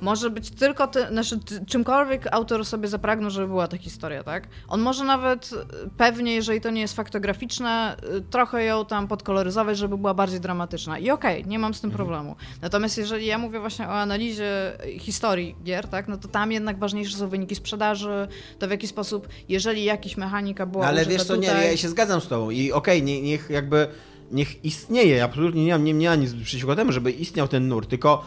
może 0.00 0.30
być 0.30 0.50
tylko 0.50 0.86
ty, 0.86 1.06
znaczy, 1.08 1.38
czymkolwiek 1.66 2.26
autor 2.32 2.64
sobie 2.64 2.88
zapragnął, 2.88 3.30
żeby 3.30 3.46
była 3.46 3.68
ta 3.68 3.78
historia, 3.78 4.22
tak? 4.22 4.48
On 4.68 4.80
może 4.80 5.04
nawet 5.04 5.50
y, 5.52 5.56
pewnie, 5.96 6.34
jeżeli 6.34 6.60
to 6.60 6.70
nie 6.70 6.80
jest 6.80 6.96
faktograficzne, 6.96 7.96
y, 8.16 8.20
trochę 8.20 8.64
ją 8.64 8.84
tam 8.84 9.08
podkoloryzować, 9.08 9.78
żeby 9.78 9.98
była 9.98 10.14
bardziej 10.14 10.40
dramatyczna. 10.40 10.98
I 10.98 11.10
okej, 11.10 11.46
nie 11.46 11.58
mam 11.58 11.74
z 11.74 11.80
tym 11.80 11.90
problemu. 11.90 12.36
Natomiast 12.62 12.98
jeżeli 12.98 13.26
ja 13.26 13.38
mówię 13.38 13.60
właśnie 13.60 13.88
o 13.88 13.90
analizie 13.90 14.72
historii 14.98 15.56
gier, 15.64 15.88
tak, 15.88 16.08
no 16.08 16.16
to 16.16 16.28
tam 16.28 16.52
jednak 16.52 16.78
ważniejsze 16.78 17.16
są 17.16 17.28
wyniki 17.28 17.54
sprzedaży, 17.54 18.28
to 18.58 18.68
w 18.68 18.70
jaki 18.70 18.88
sposób, 18.88 19.28
jeżeli 19.48 19.84
jakiś 19.84 20.16
mechanika 20.16 20.66
była 20.66 20.84
No, 20.84 20.88
ale 20.88 21.06
wiesz 21.06 21.24
co, 21.24 21.36
nie, 21.36 21.48
tutaj, 21.48 21.70
ja 21.70 21.76
się 21.76 21.88
zgadzam 21.88 22.20
z 22.20 22.28
tobą 22.28 22.50
i 22.50 22.72
okej, 22.72 23.02
nie, 23.02 23.22
niech 23.22 23.50
jakby, 23.50 23.88
niech 24.30 24.64
istnieje, 24.64 25.24
absolutnie 25.24 25.64
nie 25.64 25.72
mam, 25.72 25.84
nie, 25.84 25.92
nie 25.92 26.08
mam 26.08 26.20
nic 26.20 26.34
przeciwko 26.34 26.76
temu, 26.76 26.92
żeby 26.92 27.10
istniał 27.12 27.48
ten 27.48 27.68
nurt, 27.68 27.88
tylko 27.88 28.24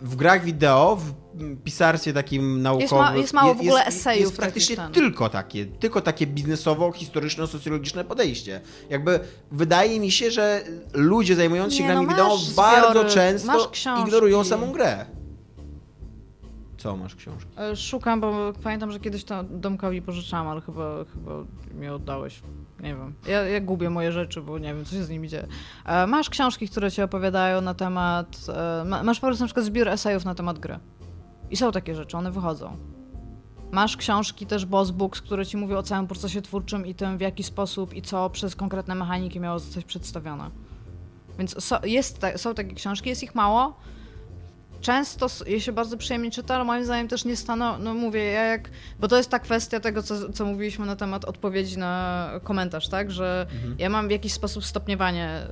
w 0.00 0.16
grach 0.16 0.44
wideo, 0.44 0.96
w 0.96 1.12
pisarstwie 1.64 2.12
takim 2.12 2.62
naukowym... 2.62 2.82
Jest, 2.82 2.92
ma, 2.92 3.16
jest 3.16 3.32
mało 3.32 3.54
w 3.54 3.60
ogóle 3.60 3.86
esejów. 3.86 4.20
Jest 4.20 4.36
praktycznie 4.36 4.76
takich, 4.76 4.94
tylko 4.94 5.28
takie, 5.28 5.66
tylko 5.66 6.00
takie 6.00 6.26
biznesowo-historyczno-socjologiczne 6.26 8.04
podejście. 8.04 8.60
Jakby 8.90 9.20
wydaje 9.52 10.00
mi 10.00 10.10
się, 10.10 10.30
że 10.30 10.64
ludzie 10.92 11.36
zajmujący 11.36 11.76
się 11.76 11.82
Nie, 11.82 11.88
grami 11.88 12.06
no 12.06 12.12
wideo 12.12 12.38
bardzo 12.56 12.90
zbiory, 12.90 13.04
masz 13.04 13.14
często 13.14 13.72
ignorują 14.06 14.44
samą 14.44 14.72
grę. 14.72 15.06
Co 16.80 16.96
masz 16.96 17.14
książki? 17.16 17.50
E, 17.58 17.76
Szukam, 17.76 18.20
bo 18.20 18.52
pamiętam, 18.62 18.92
że 18.92 19.00
kiedyś 19.00 19.24
to 19.24 19.44
Domkowi 19.44 20.02
pożyczałam, 20.02 20.48
ale 20.48 20.60
chyba, 20.60 21.04
chyba 21.04 21.30
mi 21.74 21.88
oddałeś. 21.88 22.42
Nie 22.80 22.94
wiem. 22.94 23.14
Ja, 23.28 23.42
ja 23.42 23.60
gubię 23.60 23.90
moje 23.90 24.12
rzeczy, 24.12 24.42
bo 24.42 24.58
nie 24.58 24.74
wiem, 24.74 24.84
co 24.84 24.90
się 24.90 25.04
z 25.04 25.10
nimi 25.10 25.28
dzieje. 25.28 25.46
E, 25.86 26.06
Masz 26.06 26.30
książki, 26.30 26.68
które 26.68 26.90
ci 26.90 27.02
opowiadają 27.02 27.60
na 27.60 27.74
temat... 27.74 28.36
e, 28.80 28.84
ma- 28.84 29.02
Masz 29.02 29.20
po 29.20 29.26
prostu 29.26 29.42
na 29.44 29.46
przykład 29.46 29.66
zbiór 29.66 29.88
esejów 29.88 30.24
na 30.24 30.34
temat 30.34 30.58
gry. 30.58 30.78
I 31.50 31.56
są 31.56 31.72
takie 31.72 31.94
rzeczy, 31.94 32.16
one 32.16 32.30
wychodzą. 32.30 32.76
Masz 33.72 33.96
książki 33.96 34.46
też 34.46 34.66
Boss 34.66 34.90
Books, 34.90 35.20
które 35.20 35.46
ci 35.46 35.56
mówią 35.56 35.76
o 35.78 35.82
całym 35.82 36.06
procesie 36.06 36.42
twórczym 36.42 36.86
i 36.86 36.94
tym, 36.94 37.18
w 37.18 37.20
jaki 37.20 37.42
sposób 37.42 37.94
i 37.94 38.02
co 38.02 38.30
przez 38.30 38.56
konkretne 38.56 38.94
mechaniki 38.94 39.40
miało 39.40 39.58
zostać 39.58 39.84
przedstawione. 39.84 40.50
Więc 41.38 41.64
so, 41.64 41.80
jest 41.86 42.20
są 42.36 42.54
takie 42.54 42.74
książki, 42.74 43.08
jest 43.08 43.22
ich 43.22 43.34
mało. 43.34 43.76
Często 44.80 45.26
je 45.46 45.60
się 45.60 45.72
bardzo 45.72 45.96
przyjemnie 45.96 46.30
czyta, 46.30 46.54
ale 46.54 46.64
moim 46.64 46.84
zdaniem 46.84 47.08
też 47.08 47.24
nie 47.24 47.36
stanowi, 47.36 47.82
no 47.82 47.94
mówię, 47.94 48.24
ja 48.24 48.44
jak, 48.44 48.70
bo 49.00 49.08
to 49.08 49.16
jest 49.16 49.30
ta 49.30 49.38
kwestia 49.38 49.80
tego, 49.80 50.02
co, 50.02 50.32
co 50.32 50.44
mówiliśmy 50.44 50.86
na 50.86 50.96
temat 50.96 51.24
odpowiedzi 51.24 51.78
na 51.78 52.30
komentarz, 52.42 52.88
tak, 52.88 53.10
że 53.10 53.46
ja 53.78 53.88
mam 53.88 54.08
w 54.08 54.10
jakiś 54.10 54.32
sposób 54.32 54.64
stopniowanie 54.64 55.42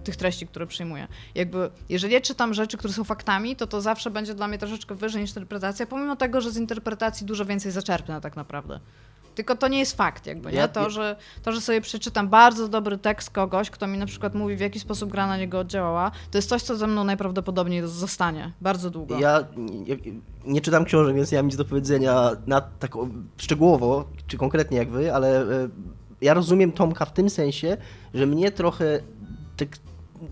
y, 0.00 0.04
tych 0.04 0.16
treści, 0.16 0.46
które 0.46 0.66
przyjmuję. 0.66 1.08
Jakby, 1.34 1.70
jeżeli 1.88 2.14
ja 2.14 2.20
czytam 2.20 2.54
rzeczy, 2.54 2.76
które 2.76 2.92
są 2.92 3.04
faktami, 3.04 3.56
to 3.56 3.66
to 3.66 3.80
zawsze 3.80 4.10
będzie 4.10 4.34
dla 4.34 4.48
mnie 4.48 4.58
troszeczkę 4.58 4.94
wyżej 4.94 5.22
niż 5.22 5.30
interpretacja, 5.30 5.86
pomimo 5.86 6.16
tego, 6.16 6.40
że 6.40 6.50
z 6.50 6.56
interpretacji 6.56 7.26
dużo 7.26 7.44
więcej 7.44 7.72
zaczerpnę 7.72 8.20
tak 8.20 8.36
naprawdę. 8.36 8.80
Tylko 9.34 9.56
to 9.56 9.68
nie 9.68 9.78
jest 9.78 9.96
fakt, 9.96 10.26
jakby, 10.26 10.52
nie? 10.52 10.68
To, 10.68 10.90
że, 10.90 11.16
to, 11.42 11.52
że 11.52 11.60
sobie 11.60 11.80
przeczytam 11.80 12.28
bardzo 12.28 12.68
dobry 12.68 12.98
tekst 12.98 13.30
kogoś, 13.30 13.70
kto 13.70 13.86
mi 13.86 13.98
na 13.98 14.06
przykład 14.06 14.34
mówi, 14.34 14.56
w 14.56 14.60
jaki 14.60 14.80
sposób 14.80 15.10
gra 15.10 15.26
na 15.26 15.36
niego 15.36 15.58
oddziałała, 15.58 16.10
to 16.30 16.38
jest 16.38 16.48
coś, 16.48 16.62
co 16.62 16.76
ze 16.76 16.86
mną 16.86 17.04
najprawdopodobniej 17.04 17.82
zostanie 17.86 18.52
bardzo 18.60 18.90
długo. 18.90 19.18
Ja 19.18 19.44
nie, 19.56 19.96
nie 20.46 20.60
czytam 20.60 20.84
książek, 20.84 21.16
więc 21.16 21.32
nie 21.32 21.38
mam 21.38 21.46
nic 21.46 21.56
do 21.56 21.64
powiedzenia 21.64 22.30
na, 22.46 22.60
tak 22.60 22.92
szczegółowo, 23.36 24.04
czy 24.26 24.36
konkretnie 24.36 24.78
jak 24.78 24.90
wy, 24.90 25.14
ale 25.14 25.42
e, 25.42 25.68
ja 26.20 26.34
rozumiem 26.34 26.72
Tomka 26.72 27.04
w 27.04 27.12
tym 27.12 27.30
sensie, 27.30 27.76
że 28.14 28.26
mnie 28.26 28.50
trochę 28.50 29.00
tak, 29.56 29.68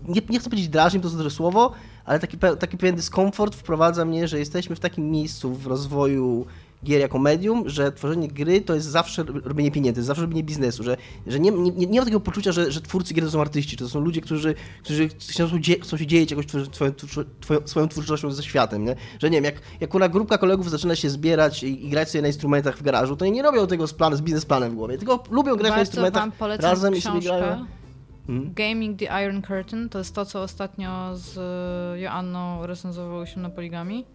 nie, 0.07 0.21
nie 0.29 0.39
chcę 0.39 0.49
powiedzieć 0.49 0.69
drażni, 0.69 1.01
to 1.01 1.09
złe 1.09 1.29
słowo, 1.29 1.71
ale 2.05 2.19
taki, 2.19 2.37
taki 2.59 2.77
pewien 2.77 2.95
dyskomfort 2.95 3.55
wprowadza 3.55 4.05
mnie, 4.05 4.27
że 4.27 4.39
jesteśmy 4.39 4.75
w 4.75 4.79
takim 4.79 5.11
miejscu 5.11 5.53
w 5.53 5.67
rozwoju 5.67 6.45
gier 6.83 7.01
jako 7.01 7.19
medium, 7.19 7.69
że 7.69 7.91
tworzenie 7.91 8.27
gry 8.27 8.61
to 8.61 8.75
jest 8.75 8.87
zawsze 8.87 9.23
robienie 9.43 9.71
pieniędzy, 9.71 9.99
jest 9.99 10.07
zawsze 10.07 10.21
robienie 10.21 10.43
biznesu, 10.43 10.83
że, 10.83 10.97
że 11.27 11.39
nie, 11.39 11.51
nie, 11.51 11.71
nie 11.71 11.99
ma 11.99 12.05
takiego 12.05 12.19
poczucia, 12.19 12.51
że, 12.51 12.71
że 12.71 12.81
twórcy 12.81 13.13
gier 13.13 13.25
to 13.25 13.31
są 13.31 13.41
artyści, 13.41 13.77
to 13.77 13.89
są 13.89 13.99
ludzie, 13.99 14.21
którzy, 14.21 14.55
którzy 14.83 15.09
chcą, 15.09 15.49
chcą 15.81 15.97
się 15.97 16.07
dzielić 16.07 16.31
jakoś 16.31 16.45
twoją, 16.71 16.91
twoją, 17.41 17.59
swoją 17.65 17.87
twórczością 17.87 18.31
ze 18.31 18.43
światem, 18.43 18.85
nie? 18.85 18.95
że 19.19 19.29
nie 19.29 19.37
wiem, 19.37 19.43
jak, 19.43 19.55
jak 19.79 19.89
kuna 19.89 20.09
grupka 20.09 20.37
kolegów 20.37 20.69
zaczyna 20.69 20.95
się 20.95 21.09
zbierać 21.09 21.63
i, 21.63 21.85
i 21.85 21.89
grać 21.89 22.09
sobie 22.09 22.21
na 22.21 22.27
instrumentach 22.27 22.77
w 22.77 22.83
garażu, 22.83 23.15
to 23.15 23.25
nie 23.25 23.41
robią 23.41 23.67
tego 23.67 23.87
z, 23.87 23.93
plan, 23.93 24.15
z 24.15 24.21
biznesplanem 24.21 24.71
w 24.71 24.75
głowie, 24.75 24.97
tylko 24.97 25.23
lubią 25.31 25.55
grać 25.55 25.69
na 25.69 25.75
Bardzo 25.75 25.81
instrumentach 25.81 26.23
wam 26.23 26.31
polecam 26.31 26.69
razem 26.69 26.95
i 26.95 26.99
książkę 26.99 27.21
sobie 27.21 27.39
grają. 27.39 27.65
Hmm? 28.27 28.53
Gaming 28.53 28.99
the 28.99 29.05
Iron 29.23 29.41
Curtain. 29.41 29.89
To 29.89 29.97
jest 29.97 30.15
to, 30.15 30.25
co 30.25 30.41
ostatnio 30.41 31.11
z 31.13 31.39
Joanną 31.99 32.65
recenzowałyśmy 32.65 33.41
na 33.41 33.49
Poligami. 33.49 34.05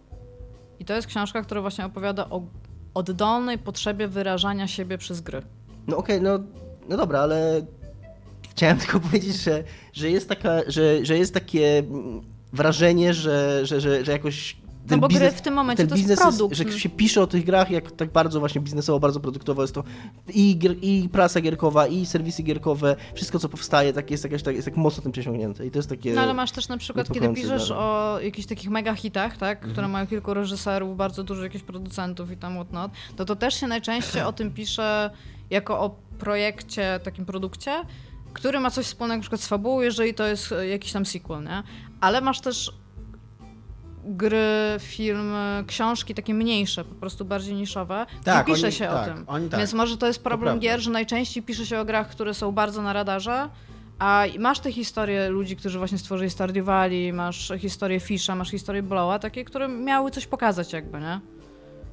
I 0.79 0.85
to 0.85 0.93
jest 0.95 1.07
książka, 1.07 1.41
która 1.41 1.61
właśnie 1.61 1.85
opowiada 1.85 2.29
o 2.29 2.41
oddolnej 2.93 3.57
potrzebie 3.57 4.07
wyrażania 4.07 4.67
siebie 4.67 4.97
przez 4.97 5.21
gry. 5.21 5.41
No 5.87 5.97
okej, 5.97 6.21
no, 6.21 6.39
no 6.89 6.97
dobra, 6.97 7.19
ale 7.19 7.61
chciałem 8.49 8.77
tylko 8.77 8.99
powiedzieć, 9.09 9.35
że, 9.35 9.63
że, 9.93 10.09
jest, 10.09 10.29
taka, 10.29 10.61
że, 10.67 11.05
że 11.05 11.17
jest 11.17 11.33
takie 11.33 11.83
wrażenie, 12.53 13.13
że, 13.13 13.65
że, 13.65 13.81
że, 13.81 14.05
że 14.05 14.11
jakoś 14.11 14.57
No 14.89 14.97
bo 14.97 15.07
biznes, 15.07 15.29
gry 15.29 15.37
w 15.37 15.41
tym 15.41 15.53
momencie 15.53 15.87
to 15.87 15.95
jest 15.95 16.21
produkt. 16.21 16.55
że 16.57 16.79
się 16.79 16.89
pisze 16.89 17.21
o 17.21 17.27
tych 17.27 17.45
grach 17.45 17.71
jak 17.71 17.91
tak 17.91 18.11
bardzo 18.11 18.39
właśnie 18.39 18.61
biznesowo, 18.61 18.99
bardzo 18.99 19.19
produktowo 19.19 19.61
jest 19.61 19.73
to 19.73 19.83
i, 20.33 20.57
gier, 20.57 20.75
i 20.81 21.09
prasa 21.11 21.41
gierkowa, 21.41 21.87
i 21.87 22.05
serwisy 22.05 22.43
gierkowe, 22.43 22.95
wszystko 23.15 23.39
co 23.39 23.49
powstaje 23.49 23.93
tak 23.93 24.11
jest, 24.11 24.23
jakaś, 24.23 24.43
tak, 24.43 24.55
jest 24.55 24.65
tak 24.65 24.77
mocno 24.77 25.03
tym 25.03 25.11
przesiągnięte 25.11 25.65
i 25.65 25.71
to 25.71 25.79
jest 25.79 25.89
takie... 25.89 26.13
No 26.13 26.21
ale 26.21 26.33
masz 26.33 26.51
też 26.51 26.67
na 26.67 26.77
przykład, 26.77 27.11
kiedy 27.11 27.29
piszesz 27.29 27.71
o 27.71 28.19
jakichś 28.21 28.47
takich 28.47 28.69
mega 28.69 28.95
hitach, 28.95 29.37
tak, 29.37 29.57
Mhm. 29.57 29.73
które 29.73 29.87
mają 29.87 30.07
kilku 30.07 30.33
reżyserów, 30.33 30.97
bardzo 30.97 31.23
dużo 31.23 31.43
jakichś 31.43 31.63
producentów 31.63 32.31
i 32.31 32.37
tam 32.37 32.53
whatnot, 32.55 32.91
to 33.15 33.25
to 33.25 33.35
też 33.35 33.53
się 33.59 33.67
najczęściej 33.67 34.21
o 34.21 34.33
tym 34.33 34.51
pisze 34.51 35.09
jako 35.49 35.79
o 35.79 35.95
projekcie, 36.19 36.99
takim 37.03 37.25
produkcie, 37.25 37.71
który 38.33 38.59
ma 38.59 38.71
coś 38.71 38.85
wspólnego 38.85 39.17
na 39.17 39.21
przykład 39.21 39.41
z 39.41 39.47
fabułą, 39.47 39.81
jeżeli 39.81 40.13
to 40.13 40.27
jest 40.27 40.53
jakiś 40.69 40.91
tam 40.91 41.05
sequel, 41.05 41.43
nie? 41.43 41.63
Ale 42.01 42.21
masz 42.21 42.41
też 42.41 42.71
gry, 44.09 44.75
filmy, 44.79 45.63
książki 45.67 46.13
takie 46.15 46.33
mniejsze, 46.33 46.85
po 46.85 46.95
prostu 46.95 47.25
bardziej 47.25 47.55
niszowe, 47.55 48.05
Tak, 48.23 48.45
pisze 48.45 48.67
oni- 48.67 48.75
się 48.75 48.85
tak, 48.87 49.07
o 49.11 49.13
tym. 49.13 49.23
oni 49.27 49.49
tak. 49.49 49.59
Więc 49.59 49.73
może 49.73 49.97
to 49.97 50.07
jest 50.07 50.23
problem 50.23 50.47
prawda. 50.59 50.61
gier, 50.61 50.79
że 50.79 50.91
najczęściej 50.91 51.43
pisze 51.43 51.65
się 51.65 51.79
o 51.79 51.85
grach, 51.85 52.09
które 52.09 52.33
są 52.33 52.51
bardzo 52.51 52.81
na 52.81 52.93
radarze, 52.93 53.49
a 53.99 54.23
masz 54.39 54.59
te 54.59 54.71
historie 54.71 55.29
ludzi, 55.29 55.55
którzy 55.55 55.77
właśnie 55.77 55.97
stworzyli 55.97 56.29
Stardew 56.29 56.65
Valley, 56.65 57.13
masz 57.13 57.51
historię 57.59 57.99
Fisha, 57.99 58.35
masz 58.35 58.51
historię 58.51 58.83
Blowa, 58.83 59.19
takie, 59.19 59.45
które 59.45 59.67
miały 59.67 60.11
coś 60.11 60.27
pokazać 60.27 60.73
jakby, 60.73 60.99
nie? 60.99 61.19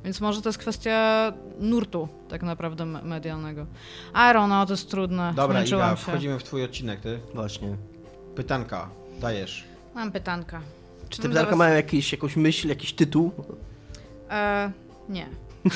Więc 0.05 0.21
może 0.21 0.43
to 0.43 0.49
jest 0.49 0.59
kwestia 0.59 1.33
nurtu 1.61 2.09
tak 2.29 2.43
naprawdę 2.43 2.87
me- 2.87 3.03
medialnego. 3.03 3.67
Iron, 4.31 4.49
no 4.49 4.67
to 4.67 4.73
jest 4.73 4.91
trudne. 4.91 5.33
Dobra, 5.37 5.65
Iga, 5.65 5.91
się. 5.91 5.97
wchodzimy 5.97 6.39
w 6.39 6.43
twój 6.43 6.65
odcinek, 6.65 7.01
ty. 7.01 7.19
Właśnie. 7.35 7.77
Pytanka, 8.35 8.89
dajesz. 9.21 9.65
Mam 9.95 10.13
pytanka. 10.13 10.61
Czy 11.09 11.23
te 11.23 11.29
No 11.29 11.33
pytanka 11.33 11.51
zaraz- 11.51 11.59
mają 11.59 11.75
jakiś, 11.77 12.13
jakąś 12.13 12.37
myśl, 12.37 12.69
jakiś 12.69 12.93
tytuł? 12.93 13.33
E, 14.31 14.73
nie. 15.09 15.27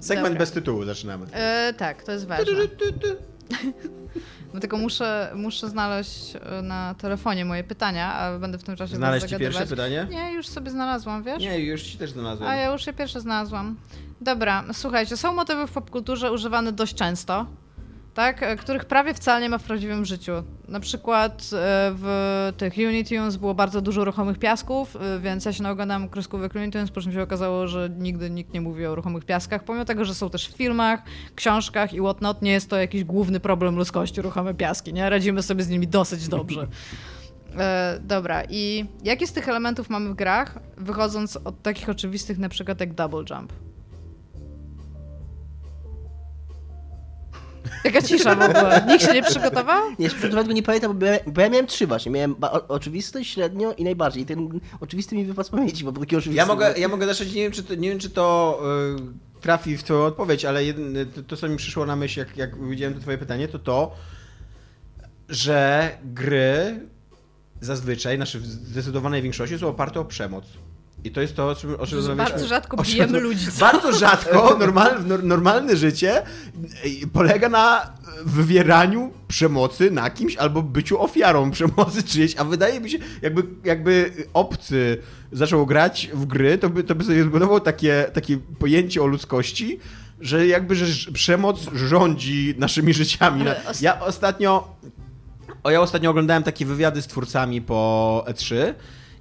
Segment 0.00 0.28
Dobra. 0.28 0.38
bez 0.38 0.52
tytułu 0.52 0.84
zaczynamy. 0.84 1.26
E, 1.32 1.74
tak, 1.78 2.02
to 2.02 2.12
jest 2.12 2.26
ważne. 2.26 2.52
No 4.54 4.60
tylko 4.60 4.76
muszę, 4.76 5.32
muszę 5.34 5.68
znaleźć 5.68 6.36
e, 6.36 6.62
na 6.62 6.94
telefonie 6.98 7.44
moje 7.44 7.64
pytania, 7.64 8.12
a 8.14 8.38
będę 8.38 8.58
w 8.58 8.64
tym 8.64 8.76
czasie 8.76 8.96
Znaleźć 8.96 9.26
ci 9.26 9.36
pierwsze 9.36 9.66
pytanie? 9.66 10.06
Nie, 10.10 10.32
już 10.32 10.46
sobie 10.48 10.70
znalazłam, 10.70 11.22
wiesz? 11.22 11.42
Nie, 11.42 11.60
już 11.60 11.82
ci 11.82 11.98
też 11.98 12.10
znalazłem. 12.10 12.50
A 12.50 12.54
ja 12.56 12.72
już 12.72 12.86
je 12.86 12.92
pierwsze 12.92 13.20
znalazłam. 13.20 13.76
Dobra, 14.20 14.64
słuchajcie, 14.72 15.16
są 15.16 15.34
motywy 15.34 15.66
w 15.66 15.72
popkulturze 15.72 16.32
używane 16.32 16.72
dość 16.72 16.94
często, 16.94 17.46
tak? 18.14 18.42
e, 18.42 18.56
Których 18.56 18.84
prawie 18.84 19.14
wcale 19.14 19.40
nie 19.40 19.48
ma 19.48 19.58
w 19.58 19.62
prawdziwym 19.62 20.04
życiu. 20.04 20.32
Na 20.68 20.80
przykład 20.80 21.32
e, 21.32 21.92
w 21.94 22.52
tych 22.56 22.74
Tunes 23.08 23.36
było 23.36 23.54
bardzo 23.54 23.80
dużo 23.80 24.04
ruchomych 24.04 24.38
piasków, 24.38 24.96
e, 24.96 25.20
więc 25.20 25.44
ja 25.44 25.52
się 25.52 25.62
naoglądałam 25.62 26.08
kreskówek 26.08 26.54
Looney 26.54 26.70
Tunes, 26.70 26.90
po 26.90 27.00
czym 27.00 27.12
się 27.12 27.22
okazało, 27.22 27.68
że 27.68 27.90
nigdy 27.98 28.30
nikt 28.30 28.54
nie 28.54 28.60
mówi 28.60 28.86
o 28.86 28.94
ruchomych 28.94 29.24
piaskach, 29.24 29.64
pomimo 29.64 29.84
tego, 29.84 30.04
że 30.04 30.14
są 30.14 30.30
też 30.30 30.48
w 30.48 30.56
filmach, 30.56 31.02
książkach 31.34 31.94
i 31.94 32.00
whatnot, 32.00 32.42
nie 32.42 32.52
jest 32.52 32.70
to 32.70 32.76
jakiś 32.76 33.04
główny 33.04 33.40
problem 33.40 33.76
ludzkości, 33.76 34.22
ruchome 34.22 34.54
piaski, 34.54 34.92
nie? 34.92 35.10
Radzimy 35.10 35.42
sobie 35.42 35.64
z 35.64 35.68
nimi 35.68 35.88
dosyć 35.88 36.28
dobrze. 36.28 36.66
E, 37.58 38.00
dobra, 38.02 38.42
i 38.50 38.86
jakie 39.04 39.26
z 39.26 39.32
tych 39.32 39.48
elementów 39.48 39.90
mamy 39.90 40.10
w 40.10 40.14
grach, 40.14 40.58
wychodząc 40.76 41.36
od 41.36 41.62
takich 41.62 41.88
oczywistych 41.88 42.38
na 42.38 42.48
przykład 42.48 42.80
jak 42.80 42.94
double 42.94 43.24
jump? 43.30 43.52
Jaka 47.84 48.02
cisza 48.02 48.34
w 48.34 48.42
ogóle? 48.42 48.84
Nikt 48.88 49.04
się 49.06 49.12
nie 49.12 49.22
przygotował? 49.22 49.82
Nie, 49.98 50.10
z 50.10 50.14
tego 50.20 50.42
nie 50.42 50.62
pamiętam, 50.62 50.98
bo 50.98 51.06
ja, 51.06 51.18
bo 51.26 51.40
ja 51.40 51.48
miałem 51.48 51.66
trzy 51.66 51.86
właśnie. 51.86 52.12
Miałem 52.12 52.34
ba- 52.34 52.50
o- 52.52 52.68
oczywisty, 52.68 53.24
średnio 53.24 53.72
i 53.72 53.84
najbardziej. 53.84 54.22
I 54.22 54.26
ten 54.26 54.60
oczywisty 54.80 55.16
mi 55.16 55.24
wypadł 55.24 55.48
z 55.48 55.50
pamięci, 55.50 55.84
bo 55.84 55.92
był 55.92 56.02
taki 56.02 56.16
oczywisty. 56.16 56.36
Ja 56.36 56.46
mogę, 56.46 56.74
ja 56.78 56.88
mogę 56.88 57.06
zacząć, 57.06 57.34
nie 57.34 57.42
wiem, 57.42 57.52
czy 57.52 57.62
to, 57.62 57.74
nie 57.74 57.88
wiem, 57.88 57.98
czy 57.98 58.10
to 58.10 58.60
y, 59.38 59.40
trafi 59.40 59.76
w 59.76 59.82
twoją 59.82 60.00
odpowiedź, 60.04 60.44
ale 60.44 60.60
to, 61.14 61.22
to, 61.22 61.36
co 61.36 61.48
mi 61.48 61.56
przyszło 61.56 61.86
na 61.86 61.96
myśl, 61.96 62.18
jak, 62.20 62.36
jak 62.36 62.68
widziałem 62.68 62.94
to 62.94 63.00
twoje 63.00 63.18
pytanie, 63.18 63.48
to 63.48 63.58
to, 63.58 63.94
że 65.28 65.90
gry 66.04 66.80
zazwyczaj, 67.60 68.16
znaczy 68.16 68.40
w 68.40 68.46
zdecydowanej 68.46 69.22
większości 69.22 69.58
są 69.58 69.68
oparte 69.68 70.00
o 70.00 70.04
przemoc. 70.04 70.44
I 71.04 71.10
to 71.10 71.20
jest 71.20 71.36
to, 71.36 71.48
o 71.48 71.54
czym, 71.54 71.74
o 71.80 71.86
czym 71.86 71.98
rozmawialiśmy. 71.98 72.32
bardzo 72.34 72.48
rzadko 72.48 72.76
bijemy 72.76 73.20
ludzi. 73.20 73.46
co? 73.52 73.60
Bardzo 73.72 73.92
rzadko 73.92 74.56
normal, 74.58 75.04
nor- 75.04 75.24
normalne 75.24 75.76
życie 75.76 76.22
y, 77.02 77.06
polega 77.12 77.48
na 77.48 77.92
wywieraniu 78.24 79.12
przemocy 79.28 79.90
na 79.90 80.10
kimś 80.10 80.36
albo 80.36 80.62
byciu 80.62 81.02
ofiarą 81.02 81.50
przemocy 81.50 82.02
czyjejś, 82.02 82.36
a 82.36 82.44
wydaje 82.44 82.80
mi 82.80 82.90
się, 82.90 82.98
jakby, 83.22 83.42
jakby 83.64 84.12
obcy 84.34 84.98
zaczął 85.32 85.66
grać 85.66 86.10
w 86.14 86.26
gry, 86.26 86.58
to 86.58 86.70
by, 86.70 86.84
to 86.84 86.94
by 86.94 87.04
sobie 87.04 87.22
zbudował 87.24 87.60
takie, 87.60 88.10
takie 88.12 88.36
pojęcie 88.58 89.02
o 89.02 89.06
ludzkości, 89.06 89.78
że 90.20 90.46
jakby 90.46 90.74
że 90.76 91.12
przemoc 91.12 91.58
rządzi 91.74 92.54
naszymi 92.58 92.94
życiami. 92.94 93.44
Ja 93.80 94.00
ostatnio 94.00 94.74
o, 95.62 95.70
ja 95.70 95.80
ostatnio 95.80 96.10
oglądałem 96.10 96.42
takie 96.42 96.66
wywiady 96.66 97.02
z 97.02 97.06
twórcami 97.06 97.62
po 97.62 98.24
E3 98.28 98.74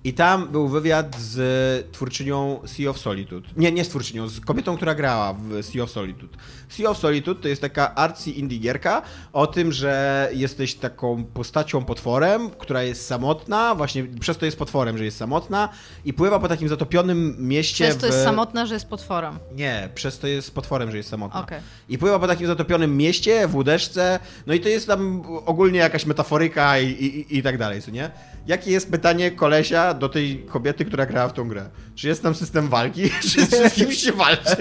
I 0.06 0.14
tam 0.14 0.48
był 0.48 0.68
wywiad 0.68 1.20
z 1.20 1.92
twórczynią 1.92 2.60
Sea 2.66 2.90
of 2.90 3.00
Solitude. 3.00 3.50
Nie, 3.58 3.72
nie 3.72 3.86
z 3.86 3.90
twórczynią, 3.90 4.28
z 4.28 4.40
kobietą, 4.40 4.76
która 4.76 4.96
grała 4.96 5.34
w 5.34 5.66
Sea 5.66 5.84
of 5.84 5.92
Solitude. 5.92 6.38
Sea 6.70 6.90
of 6.90 6.98
Solitude 6.98 7.42
to 7.42 7.48
jest 7.48 7.62
taka 7.62 7.96
artsy 7.96 8.32
indie 8.32 8.58
gierka 8.58 9.02
o 9.34 9.48
tym, 9.48 9.72
że 9.72 10.30
jesteś 10.34 10.76
taką 10.76 11.24
postacią 11.24 11.86
potworem, 11.86 12.50
która 12.50 12.84
jest 12.84 13.06
samotna, 13.06 13.76
właśnie 13.76 14.04
przez 14.20 14.38
to 14.38 14.46
jest 14.46 14.58
potworem, 14.58 14.98
że 14.98 15.06
jest 15.06 15.18
samotna 15.18 15.70
i 16.06 16.14
pływa 16.14 16.40
po 16.40 16.48
takim 16.48 16.70
zatopionym 16.70 17.36
mieście 17.40 17.84
Przez 17.84 17.98
to 17.98 18.08
w... 18.08 18.10
jest 18.10 18.24
samotna, 18.24 18.66
że 18.66 18.74
jest 18.74 18.88
potworem. 18.88 19.40
Nie, 19.56 19.90
przez 19.96 20.20
to 20.20 20.28
jest 20.28 20.56
potworem, 20.56 20.92
że 20.92 20.98
jest 20.98 21.10
samotna. 21.10 21.42
Okej. 21.42 21.60
I 21.90 21.98
pływa 21.98 22.20
po 22.20 22.28
takim 22.28 22.48
zatopionym 22.48 22.98
mieście, 22.98 23.48
w 23.48 23.56
łódeczce, 23.56 24.20
no 24.48 24.54
i 24.54 24.60
to 24.60 24.70
jest 24.70 24.88
tam 24.88 25.24
ogólnie 25.46 25.80
jakaś 25.80 26.06
metaforyka 26.06 26.80
i, 26.80 26.88
i, 26.88 27.38
i 27.38 27.44
tak 27.44 27.58
dalej, 27.58 27.82
co 27.82 27.92
nie? 27.92 28.12
Jakie 28.48 28.72
jest 28.72 28.92
pytanie 28.92 29.32
kolesia 29.32 29.93
do 29.94 30.10
tej 30.10 30.46
kobiety, 30.48 30.86
która 30.86 31.06
grała 31.06 31.28
w 31.28 31.34
tą 31.34 31.48
grę? 31.48 31.70
Czy 31.96 32.08
jest 32.08 32.24
tam 32.24 32.36
system 32.36 32.68
walki? 32.68 33.10
Czy 33.32 33.46
z 33.46 33.74
kimś 33.74 33.98
się 33.98 34.12
walczy? 34.12 34.56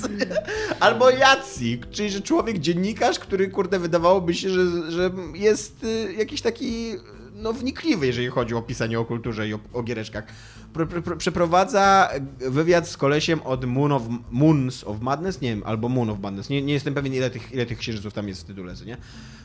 Albo 0.80 1.10
Jacji, 1.10 1.80
czyli 1.90 2.10
że 2.10 2.20
człowiek 2.20 2.58
dziennikarz, 2.58 3.18
który 3.18 3.48
kurde 3.48 3.78
wydawałoby 3.78 4.34
się, 4.34 4.50
że, 4.50 4.92
że 4.92 5.10
jest 5.34 5.84
y, 5.84 6.12
jakiś 6.12 6.42
taki 6.42 6.94
no, 7.38 7.52
wnikliwy, 7.52 8.06
jeżeli 8.06 8.28
chodzi 8.28 8.54
o 8.54 8.62
pisanie 8.62 9.00
o 9.00 9.04
kulturze 9.04 9.48
i 9.48 9.54
o, 9.54 9.58
o 9.72 9.82
giereczkach. 9.82 10.24
Pr, 10.72 10.88
pr, 10.88 11.02
pr, 11.02 11.16
przeprowadza 11.16 12.10
wywiad 12.38 12.88
z 12.88 12.96
kolesiem 12.96 13.42
od 13.42 13.64
Moon 13.64 13.92
of, 13.92 14.02
Moons 14.30 14.84
of 14.84 15.00
Madness, 15.00 15.40
nie 15.40 15.48
wiem, 15.48 15.62
albo 15.66 15.88
Moon 15.88 16.10
of 16.10 16.20
Madness. 16.20 16.48
Nie, 16.48 16.62
nie 16.62 16.72
jestem 16.72 16.94
pewien, 16.94 17.14
ile 17.14 17.30
tych, 17.30 17.52
ile 17.52 17.66
tych 17.66 17.78
księżyców 17.78 18.14
tam 18.14 18.28
jest 18.28 18.40
w 18.40 18.44
tytule, 18.44 18.74
nie? 18.86 18.96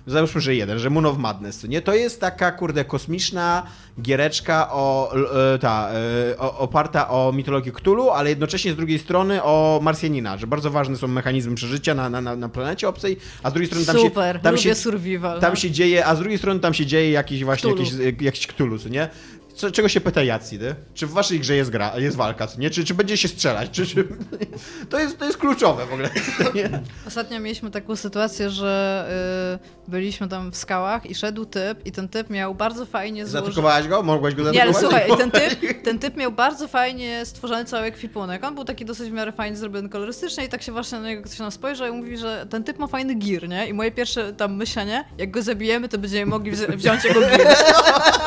Załóżmy, 0.07 0.41
że 0.41 0.55
jeden, 0.55 0.79
że 0.79 0.89
Moon 0.89 1.05
of 1.05 1.17
Madness, 1.17 1.63
nie? 1.63 1.81
To 1.81 1.93
jest 1.93 2.21
taka, 2.21 2.51
kurde, 2.51 2.85
kosmiczna 2.85 3.63
giereczka 4.01 4.69
o, 4.71 5.13
e, 5.53 5.59
ta, 5.59 5.89
e, 6.31 6.37
oparta 6.37 7.09
o 7.09 7.31
mitologię 7.31 7.71
Cthulhu, 7.71 8.09
ale 8.09 8.29
jednocześnie 8.29 8.73
z 8.73 8.75
drugiej 8.75 8.99
strony 8.99 9.43
o 9.43 9.79
Marsjanina, 9.83 10.37
że 10.37 10.47
bardzo 10.47 10.71
ważne 10.71 10.97
są 10.97 11.07
mechanizmy 11.07 11.55
przeżycia 11.55 11.95
na, 11.95 12.09
na, 12.09 12.35
na- 12.35 12.49
planecie 12.49 12.89
obcej, 12.89 13.17
a 13.43 13.49
z 13.49 13.53
drugiej 13.53 13.67
strony 13.67 13.85
tam 13.85 13.97
Super, 13.97 14.35
się... 14.35 14.41
Tam 14.41 14.51
lubię 14.55 14.63
się, 14.63 14.75
survival. 14.75 15.39
tam 15.39 15.49
no. 15.51 15.55
się 15.55 15.71
dzieje, 15.71 16.05
a 16.05 16.15
z 16.15 16.19
drugiej 16.19 16.37
strony 16.37 16.59
tam 16.59 16.73
się 16.73 16.85
dzieje 16.85 17.11
jakiś 17.11 17.43
właśnie 17.43 17.73
Cthulhu. 17.73 18.03
jakiś, 18.03 18.21
jakiś 18.21 18.47
Cthulhu, 18.47 18.77
nie? 18.89 19.09
Co, 19.55 19.71
czego 19.71 19.89
się 19.89 20.01
pyta 20.01 20.23
Jacy, 20.23 20.57
nie? 20.57 20.75
Czy 20.93 21.07
w 21.07 21.11
waszej 21.11 21.39
grze 21.39 21.55
jest 21.55 21.69
gra, 21.69 21.99
jest 21.99 22.17
walka, 22.17 22.47
nie? 22.57 22.69
Czy, 22.69 22.85
czy 22.85 22.93
będzie 22.93 23.17
się 23.17 23.27
strzelać? 23.27 23.69
Czy, 23.71 23.85
czy... 23.87 24.07
To, 24.89 24.99
jest, 24.99 25.19
to 25.19 25.25
jest 25.25 25.37
kluczowe 25.37 25.85
w 25.85 25.93
ogóle. 25.93 26.09
Nie? 26.55 26.69
Ostatnio 27.07 27.39
mieliśmy 27.39 27.71
taką 27.71 27.95
sytuację, 27.95 28.49
że 28.49 29.05
y, 29.87 29.91
byliśmy 29.91 30.27
tam 30.27 30.51
w 30.51 30.57
skałach 30.57 31.05
i 31.05 31.15
szedł 31.15 31.45
typ 31.45 31.85
i 31.85 31.91
ten 31.91 32.09
typ 32.09 32.29
miał 32.29 32.55
bardzo 32.55 32.85
fajnie 32.85 33.25
złożony... 33.25 33.41
Zaatakowałaś 33.45 33.87
go? 33.87 34.03
Mogłaś 34.03 34.35
go 34.35 34.51
Nie, 34.51 34.61
ale 34.61 34.73
zaatakować? 34.73 35.03
słuchaj, 35.07 35.19
ten 35.31 35.31
typ, 35.31 35.59
ten 35.85 35.99
typ 35.99 36.17
miał 36.17 36.31
bardzo 36.31 36.67
fajnie 36.67 37.25
stworzony 37.25 37.65
cały 37.65 37.85
ekwipunek. 37.85 38.43
On 38.43 38.55
był 38.55 38.65
taki 38.65 38.85
dosyć 38.85 39.09
w 39.09 39.13
miarę 39.13 39.31
fajnie 39.31 39.57
zrobiony 39.57 39.89
kolorystycznie 39.89 40.45
i 40.45 40.49
tak 40.49 40.61
się 40.61 40.71
właśnie 40.71 40.99
na 40.99 41.07
niego 41.07 41.21
ktoś 41.23 41.39
nam 41.39 41.51
spojrzał 41.51 41.87
i 41.87 41.91
mówi, 41.91 42.17
że 42.17 42.45
ten 42.49 42.63
typ 42.63 42.79
ma 42.79 42.87
fajny 42.87 43.15
gir, 43.15 43.49
nie? 43.49 43.67
I 43.67 43.73
moje 43.73 43.91
pierwsze 43.91 44.33
tam 44.33 44.55
myślenie, 44.55 45.05
jak 45.17 45.31
go 45.31 45.41
zabijemy, 45.41 45.89
to 45.89 45.97
będziemy 45.97 46.25
mogli 46.25 46.51
wzi- 46.51 46.77
wziąć 46.77 47.03
jego 47.03 47.19
gir. 47.19 47.47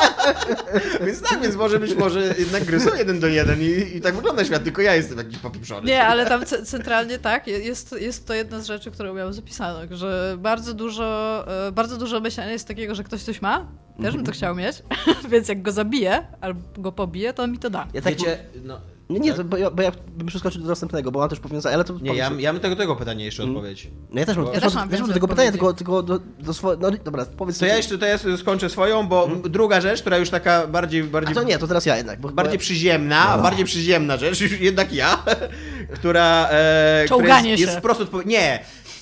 Więc 1.05 1.21
tak, 1.21 1.41
więc 1.41 1.55
może 1.55 1.79
być 1.79 1.95
może 1.95 2.35
jednak 2.39 2.63
gry 2.65 2.79
są 2.79 2.95
jeden 2.95 3.19
do 3.19 3.27
jeden 3.27 3.61
i, 3.61 3.95
i 3.97 4.01
tak 4.01 4.15
wygląda 4.15 4.45
świat, 4.45 4.63
tylko 4.63 4.81
ja 4.81 4.95
jestem 4.95 5.17
jakiś 5.17 5.37
popieprzony. 5.37 5.87
Nie, 5.87 6.03
ale 6.05 6.25
tam 6.25 6.41
ce- 6.41 6.65
centralnie 6.65 7.19
tak, 7.19 7.47
jest, 7.47 7.95
jest 7.99 8.27
to 8.27 8.33
jedna 8.33 8.61
z 8.61 8.65
rzeczy, 8.65 8.91
którą 8.91 9.13
miałem 9.13 9.33
zapisane, 9.33 9.87
że 9.91 10.35
bardzo 10.39 10.73
dużo, 10.73 11.45
e, 11.67 11.71
bardzo 11.71 11.97
dużo 11.97 12.19
myślenia 12.19 12.51
jest 12.51 12.67
takiego, 12.67 12.95
że 12.95 13.03
ktoś 13.03 13.23
coś 13.23 13.41
ma, 13.41 13.67
też 14.01 14.15
bym 14.15 14.25
to 14.25 14.31
chciał 14.31 14.55
mieć, 14.55 14.83
więc 15.31 15.47
jak 15.47 15.61
go 15.61 15.71
zabiję 15.71 16.27
albo 16.41 16.59
go 16.77 16.91
pobiję, 16.91 17.33
to 17.33 17.43
on 17.43 17.51
mi 17.51 17.59
to 17.59 17.69
da. 17.69 17.87
Ja 17.93 18.01
tak, 18.01 18.13
Wiecie, 18.13 18.39
no, 18.63 18.81
Nie, 19.09 19.19
nie, 19.19 19.33
to, 19.33 19.43
bo, 19.43 19.57
ja, 19.57 19.71
bo 19.71 19.81
ja 19.81 19.91
bym 20.17 20.27
przeskoczył 20.27 20.61
do 20.61 20.67
następnego, 20.67 21.11
bo 21.11 21.19
mam 21.19 21.29
też 21.29 21.39
powiązanie, 21.39 21.75
ale 21.75 21.83
to... 21.83 21.93
nie, 22.01 22.15
ja, 22.15 22.31
ja 22.39 22.53
mam 22.53 22.61
tego, 22.61 22.75
tego 22.75 22.95
pytania 22.95 23.25
jeszcze 23.25 23.43
Mm. 23.43 23.55
odpowiedź. 23.55 23.87
No 24.11 24.19
ja 24.19 24.25
też 24.25 24.37
mam, 24.37 24.45
Ja 24.45 24.51
też 24.51 24.63
mam, 24.63 24.73
mam 24.73 24.89
też 24.89 24.99
mam 25.01 25.13
tego 25.13 25.27
pytania, 25.27 25.51
tylko, 25.51 25.73
tylko 25.73 26.03
do, 26.03 26.19
do 26.39 26.53
swojego... 26.53 26.91
No 26.91 26.97
dobra, 27.03 27.25
powiedz... 27.25 27.59
To 27.59 27.65
ja 27.65 27.77
jeszcze 27.77 27.97
to 27.97 28.05
ja 28.05 28.17
skończę 28.37 28.69
swoją, 28.69 29.07
bo 29.07 29.27
druga 29.49 29.81
rzecz, 29.81 30.01
która 30.01 30.17
już 30.17 30.29
taka 30.29 30.67
bardziej, 30.67 31.01
A 31.01 31.05
bardziej 31.05 31.35
to 31.35 31.43
nie, 31.43 31.57
to 31.57 31.67
teraz 31.67 31.85
ja 31.85 31.97
jednak. 31.97 32.19
Bo, 32.21 32.29
bardziej 32.29 32.57
bo, 32.57 32.61
przyziemna, 32.61 33.27
a 33.29 33.37
bardziej 33.37 33.65
przyziemna 33.65 34.17
rzecz, 34.17 34.41
już 34.41 34.59
jednak 34.59 34.93
ja, 34.93 35.23
która, 35.95 36.47
e, 36.51 37.03
która 37.05 37.17
Czołganie 37.19 37.49
jest, 37.49 37.61
się. 37.61 37.67
jest 37.67 37.79
wprost 37.79 38.01
odpowiedź. 38.01 38.27
Nie. 38.27 38.53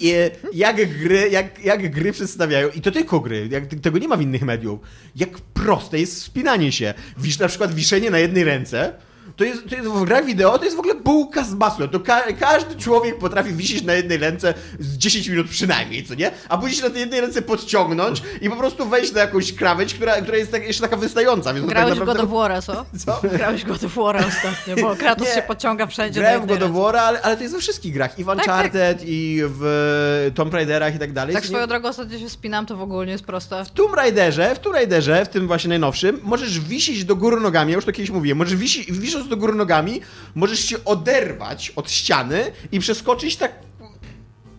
E, 0.02 0.32
Jak 0.54 0.98
gry, 1.00 1.30
jak, 1.30 1.64
jak 1.64 1.92
gry 1.92 2.12
przedstawiają, 2.12 2.70
i 2.70 2.82
to 2.82 2.92
tylko 2.92 3.20
gry, 3.20 3.48
jak, 3.52 3.66
tego 3.68 3.98
nie 3.98 4.08
ma 4.08 4.18
w 4.18 4.22
innych 4.22 4.42
mediów, 4.42 4.80
jak 5.16 5.30
proste 5.54 6.00
jest 6.00 6.16
wspinanie 6.22 6.72
się. 6.72 6.94
Wisz, 7.18 7.40
na 7.40 7.48
przykład 7.48 7.74
wiszenie 7.74 8.12
na 8.12 8.20
jednej 8.20 8.44
ręce, 8.44 8.94
to 9.36 9.44
jest, 9.44 9.70
to 9.70 9.76
jest 9.76 9.88
w 9.88 10.04
grach 10.06 10.26
wideo, 10.26 10.58
to 10.58 10.64
jest 10.66 10.76
w 10.78 10.80
ogóle 10.80 10.96
bułka 10.96 11.44
z 11.44 11.54
masłem. 11.54 11.90
To 11.90 12.00
ka 12.00 12.22
każdy 12.40 12.76
człowiek 12.76 13.18
potrafi 13.20 13.54
wisieć 13.54 13.84
na 13.84 13.94
jednej 13.94 14.18
ręce 14.18 14.54
z 14.80 14.98
10 14.98 15.28
minut 15.28 15.50
przynajmniej, 15.50 16.04
co 16.06 16.16
nie? 16.16 16.32
A 16.50 16.58
później 16.58 16.76
się 16.78 16.84
na 16.84 16.90
tej 16.90 17.00
jednej 17.00 17.22
ręce 17.22 17.42
podciągnąć 17.42 18.22
i 18.42 18.50
po 18.50 18.56
prostu 18.56 18.86
wejść 18.86 19.14
na 19.14 19.22
jakąś 19.22 19.54
krawędź, 19.54 19.94
która, 19.94 20.22
która 20.22 20.38
jest 20.38 20.52
tak, 20.52 20.68
jeszcze 20.68 20.82
taka 20.82 20.98
wystająca. 20.98 21.54
Więc 21.54 21.66
to 21.66 21.72
Grałeś 21.72 21.90
tak 21.90 21.98
w 21.98 22.00
naprawdę... 22.00 22.24
God 22.24 22.32
of 22.34 22.52
War'a, 22.52 22.62
co? 22.66 22.86
Co? 23.22 23.28
Grałeś 23.38 23.64
w 23.64 23.68
God 23.68 23.84
of 23.84 23.96
War'a 23.96 24.28
ostatnio, 24.28 24.76
bo 24.76 24.96
Kratos 25.06 25.34
się 25.36 25.42
podciąga 25.42 25.88
wszędzie 25.88 26.20
Grałem 26.20 26.40
na 26.40 26.46
w 26.46 26.50
God 26.50 26.64
of. 26.64 26.72
War'a, 26.72 26.98
ale, 26.98 27.22
ale 27.22 27.38
to 27.38 27.44
jest 27.44 27.56
we 27.56 27.62
wszystkich 27.62 27.94
grach. 27.94 28.20
I 28.20 28.24
w 28.24 28.28
Tak, 28.28 28.38
Uncharted, 28.38 29.02
i 29.06 29.42
w 29.44 30.32
Tomb 30.36 30.54
Raiderach 30.54 30.96
i 30.96 31.00
tak 31.00 31.14
dalej. 31.14 31.36
Tak 31.36 31.46
swoją 31.46 31.62
nie- 31.62 31.68
drogą 31.68 31.90
ostatnio 31.90 32.20
się 32.20 32.30
spinam, 32.30 32.66
to 32.66 32.78
w 32.78 32.82
ogóle 32.82 33.06
nie 33.06 33.12
jest 33.12 33.24
proste. 33.26 33.66
W 33.66 33.72
Tomb 33.72 33.94
Raiderze, 33.96 34.56
w 34.56 34.60
Tomb 34.60 34.76
Raiderze, 34.76 35.26
w 35.26 35.30
tym 35.30 35.48
właśnie 35.48 35.70
najnowszym, 35.70 36.20
możesz 36.24 36.60
wisieć 36.60 37.06
do 37.06 37.16
góry 37.16 37.40
nogami, 37.40 37.72
ja 37.72 37.76
już 37.76 37.86
to 37.86 37.92
kiedyś 37.92 38.10
mówiłem, 38.12 38.38
możesz 38.38 38.56
wisi, 38.56 38.94
wisząc 39.16 39.30
do 39.30 39.38
góry 39.38 39.54
nogami, 39.54 40.02
możesz 40.36 40.60
się 40.60 40.86
oderwać 40.86 41.72
od 41.76 41.92
ściany 41.92 42.52
i 42.72 42.80
przeskoczyć 42.80 43.36
tak 43.36 43.52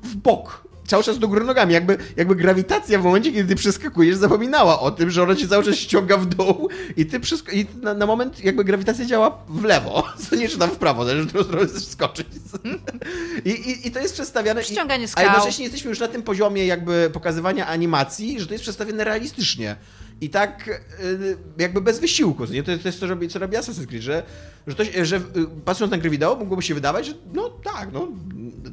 w 0.03 0.17
bok. 0.17 0.67
Cały 0.87 1.05
czas 1.05 1.19
do 1.19 1.29
góry 1.29 1.45
nogami, 1.45 1.75
jakby, 1.75 1.99
jakby 2.17 2.37
grawitacja 2.37 2.99
w 2.99 3.05
momencie, 3.05 3.33
kiedy 3.33 3.49
ty 3.49 3.55
przeskakujesz, 3.55 4.17
zapominała 4.17 4.81
o 4.81 4.91
tym, 4.91 5.11
że 5.11 5.23
ona 5.23 5.35
cię 5.37 5.49
cały 5.49 5.65
czas 5.65 5.75
ściąga 5.75 6.17
w 6.17 6.27
dół 6.27 6.69
i 6.97 7.07
ty 7.07 7.21
przesk- 7.21 7.55
i 7.55 7.67
na, 7.83 7.95
na 7.95 8.07
moment 8.07 8.45
jakby 8.45 8.65
grawitacja 8.65 9.05
działa 9.05 9.39
w 9.49 9.65
lewo, 9.65 10.05
co 10.31 10.37
nie 10.37 10.49
czy 10.49 10.59
tam 10.59 10.71
w 10.71 10.77
prawo, 10.77 11.05
zależy, 11.05 11.25
w 11.25 11.29
którą 11.29 11.45
stronę 11.45 11.67
chcesz 11.67 11.85
skoczyć. 11.85 12.27
I, 13.45 13.51
i, 13.51 13.87
I 13.87 13.91
to 13.91 14.01
jest 14.01 14.15
przedstawiane... 14.15 14.65
Ściąganie 14.65 15.05
A 15.05 15.09
skał. 15.09 15.25
jednocześnie 15.25 15.65
jesteśmy 15.65 15.91
już 15.91 16.01
na 16.01 16.09
tym 16.09 16.23
poziomie 16.23 16.67
jakby 16.67 17.11
pokazywania 17.13 17.67
animacji, 17.67 18.41
że 18.41 18.47
to 18.47 18.53
jest 18.53 18.63
przedstawione 18.63 19.05
realistycznie. 19.05 19.77
I 20.21 20.31
tak 20.31 20.69
y, 21.01 21.37
jakby 21.59 21.81
bez 21.81 22.01
wysiłku. 22.01 22.45
Nie? 22.45 22.63
To, 22.63 22.71
jest, 22.71 22.83
to 22.83 22.89
jest 22.89 23.01
to, 23.01 23.07
co 23.31 23.39
robi 23.39 23.57
Assassin's 23.57 23.87
Creed, 23.87 24.03
że, 24.03 24.23
że, 24.67 24.75
to, 24.75 24.85
że 25.03 25.17
y, 25.17 25.21
patrząc 25.65 25.91
na 25.91 25.99
gry 25.99 26.11
wideo 26.11 26.37
mogłoby 26.37 26.63
się 26.63 26.75
wydawać, 26.75 27.07
że 27.07 27.13
no 27.35 27.51
tak, 27.51 27.93
no 27.93 28.09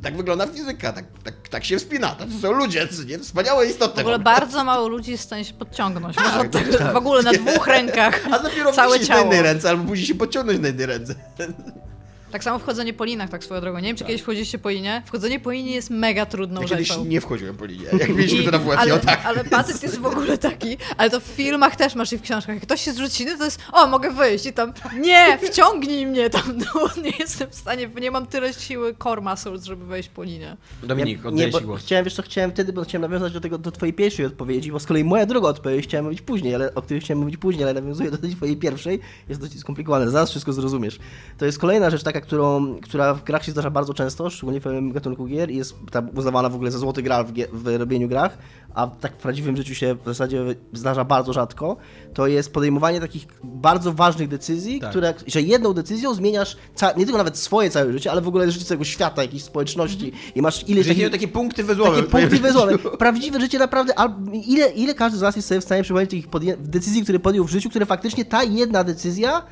tak 0.03 0.17
wygląda 0.17 0.47
fizyka, 0.47 0.93
tak, 0.93 1.05
tak, 1.23 1.49
tak 1.49 1.65
się 1.65 1.77
wspina, 1.77 2.09
to 2.09 2.25
są 2.41 2.51
ludzie, 2.51 2.87
nie? 3.07 3.19
Wspaniałe 3.19 3.65
istoty. 3.67 3.95
W 3.95 3.99
ogóle 3.99 4.19
bardzo 4.19 4.63
mało 4.63 4.87
ludzi 4.87 5.11
jest 5.11 5.23
w 5.23 5.25
stanie 5.25 5.45
się 5.45 5.53
podciągnąć. 5.53 6.15
Tak, 6.15 6.25
Można 6.25 6.49
tego, 6.49 6.77
tak. 6.77 6.93
w 6.93 6.95
ogóle 6.95 7.23
na 7.23 7.31
dwóch 7.31 7.67
rękach. 7.67 8.25
A 8.31 8.39
dopiero 8.39 8.71
całe 8.71 8.99
na 8.99 9.19
jednej 9.19 9.41
ręce, 9.41 9.69
albo 9.69 9.83
później 9.83 10.07
się 10.07 10.15
podciągnąć 10.15 10.59
na 10.59 10.67
jednej 10.67 10.85
ręce. 10.85 11.15
Tak 12.33 12.43
samo 12.43 12.59
wchodzenie 12.59 12.93
po 12.93 13.05
linach, 13.05 13.29
tak 13.29 13.43
swoją 13.43 13.61
drogą. 13.61 13.79
Nie 13.79 13.87
wiem, 13.87 13.95
czy 13.95 14.05
kiedyś 14.05 14.21
wchodziliście 14.21 14.59
po 14.59 14.69
linie. 14.69 15.03
Wchodzenie 15.05 15.39
po 15.39 15.51
linie 15.51 15.75
jest 15.75 15.89
mega 15.89 16.25
trudną 16.25 16.61
Ja 16.61 16.67
kiedyś 16.67 16.87
rzeczą. 16.87 17.05
nie 17.05 17.21
wchodziłem 17.21 17.55
po 17.57 17.65
linie, 17.65 17.85
jak 17.99 18.09
mieliśmy 18.09 18.43
to 18.43 18.51
na 18.51 18.59
WF, 18.59 18.77
ale, 18.77 18.99
tak. 18.99 19.25
ale 19.25 19.43
patent 19.43 19.83
jest 19.83 19.99
w 19.99 20.05
ogóle 20.05 20.37
taki, 20.37 20.77
ale 20.97 21.09
to 21.09 21.19
w 21.19 21.23
filmach 21.23 21.75
też 21.75 21.95
masz 21.95 22.13
i 22.13 22.17
w 22.17 22.21
książkach. 22.21 22.55
Jak 22.55 22.63
ktoś 22.63 22.81
się 22.81 22.93
zrzuci, 22.93 23.25
no 23.25 23.37
to 23.37 23.45
jest, 23.45 23.59
o, 23.71 23.87
mogę 23.87 24.11
wyjść 24.11 24.45
i 24.45 24.53
tam, 24.53 24.73
nie, 24.99 25.37
wciągnij 25.41 26.05
mnie 26.05 26.29
tam, 26.29 26.57
no, 26.75 27.03
nie 27.03 27.11
jestem 27.19 27.49
w 27.49 27.55
stanie, 27.55 27.89
nie 28.01 28.11
mam 28.11 28.25
tyle 28.25 28.53
siły 28.53 28.95
core 29.03 29.21
muscles, 29.21 29.63
żeby 29.63 29.85
wejść 29.85 30.09
po 30.09 30.23
linię. 30.23 30.57
Dominik, 30.83 31.23
nie, 31.23 31.29
oddaję 31.29 31.51
ci 31.51 31.61
głos. 31.61 31.81
Chciałem, 31.81 32.05
wiesz 32.05 32.15
co, 32.15 32.21
chciałem 32.21 32.51
wtedy, 32.51 32.73
bo 32.73 32.83
chciałem 32.83 33.01
nawiązać 33.01 33.33
do 33.33 33.41
tego, 33.41 33.57
do 33.57 33.71
twojej 33.71 33.93
pierwszej 33.93 34.25
odpowiedzi, 34.25 34.71
bo 34.71 34.79
z 34.79 34.85
kolei 34.85 35.03
moja 35.03 35.25
druga 35.25 35.49
odpowiedź 35.49 35.85
chciałem 35.85 36.05
mówić 36.05 36.21
później, 36.21 36.55
ale, 36.55 36.75
o 36.75 36.81
której 36.81 37.01
chciałem 37.01 37.19
mówić 37.19 37.37
później, 37.37 37.63
ale 37.63 37.73
nawiązuję 37.73 38.11
do 38.11 38.17
tej 38.17 38.35
twojej 38.35 38.57
pierwszej, 38.57 38.99
jest 39.29 39.41
dość 39.41 39.59
skomplikowane, 39.59 40.11
zaraz 40.11 40.29
wszystko 40.29 40.53
zrozumiesz. 40.53 40.99
To 41.37 41.45
jest 41.45 41.59
kolejna 41.59 41.89
rzecz 41.89 42.03
taka, 42.03 42.22
którą, 42.23 42.75
która 42.81 43.13
w 43.13 43.23
grach 43.23 43.43
się 43.45 43.51
zdarza 43.51 43.69
bardzo 43.69 43.93
często, 43.93 44.29
szczególnie 44.29 44.59
w 44.59 44.63
pewnym 44.63 44.91
gatunku 44.91 45.25
gier 45.25 45.51
i 45.51 45.55
jest 45.57 45.75
ta 45.91 46.03
uznawana 46.15 46.49
w 46.49 46.55
ogóle 46.55 46.71
za 46.71 46.77
złoty 46.77 47.01
gral 47.03 47.25
w, 47.25 47.31
w 47.53 47.75
robieniu 47.79 48.07
grach, 48.07 48.37
a 48.73 48.87
tak 48.87 49.13
w 49.13 49.17
prawdziwym 49.17 49.57
życiu 49.57 49.75
się 49.75 49.95
w 49.95 50.05
zasadzie 50.05 50.43
zdarza 50.73 51.03
bardzo 51.05 51.33
rzadko, 51.33 51.77
to 52.13 52.27
jest 52.27 52.53
podejmowanie 52.53 52.99
takich 52.99 53.27
bardzo 53.43 53.93
ważnych 53.93 54.27
decyzji, 54.27 54.79
Tak. 54.79 54.89
które, 54.89 55.13
że 55.27 55.41
jedną 55.41 55.73
decyzją 55.73 56.13
zmieniasz 56.13 56.57
nie 56.97 57.05
tylko 57.05 57.17
nawet 57.17 57.37
swoje 57.37 57.69
całe 57.69 57.93
życie, 57.93 58.11
ale 58.11 58.21
w 58.21 58.27
ogóle 58.27 58.51
życie 58.51 58.65
całego 58.65 58.83
świata, 58.83 59.21
jakiejś 59.21 59.43
społeczności 59.43 60.11
i 60.35 60.41
masz 60.41 60.69
ileś 60.69 60.85
Że 60.87 60.93
takich... 60.93 61.11
takie 61.11 61.27
punkty 61.27 61.63
wyzłowe. 61.63 62.03
Takie 62.03 62.09
punkty 62.09 62.39
wyzwane. 62.47 62.77
Prawdziwe 62.77 63.39
życie 63.39 63.59
naprawdę. 63.59 63.99
al- 63.99 64.13
Ile, 64.47 64.71
ile 64.71 64.93
każdy 64.93 65.17
z 65.17 65.21
nas 65.21 65.35
jest 65.35 65.47
sobie 65.47 65.61
w 65.61 65.63
stanie 65.63 65.83
przypomnieć 65.83 66.27
podję- 66.27 66.57
decyzji, 66.59 67.03
które 67.03 67.19
podjął 67.19 67.45
w 67.45 67.49
życiu, 67.49 67.69
które 67.69 67.85
faktycznie 67.85 68.25
ta 68.25 68.43
jedna 68.43 68.83
decyzja, 68.83 69.43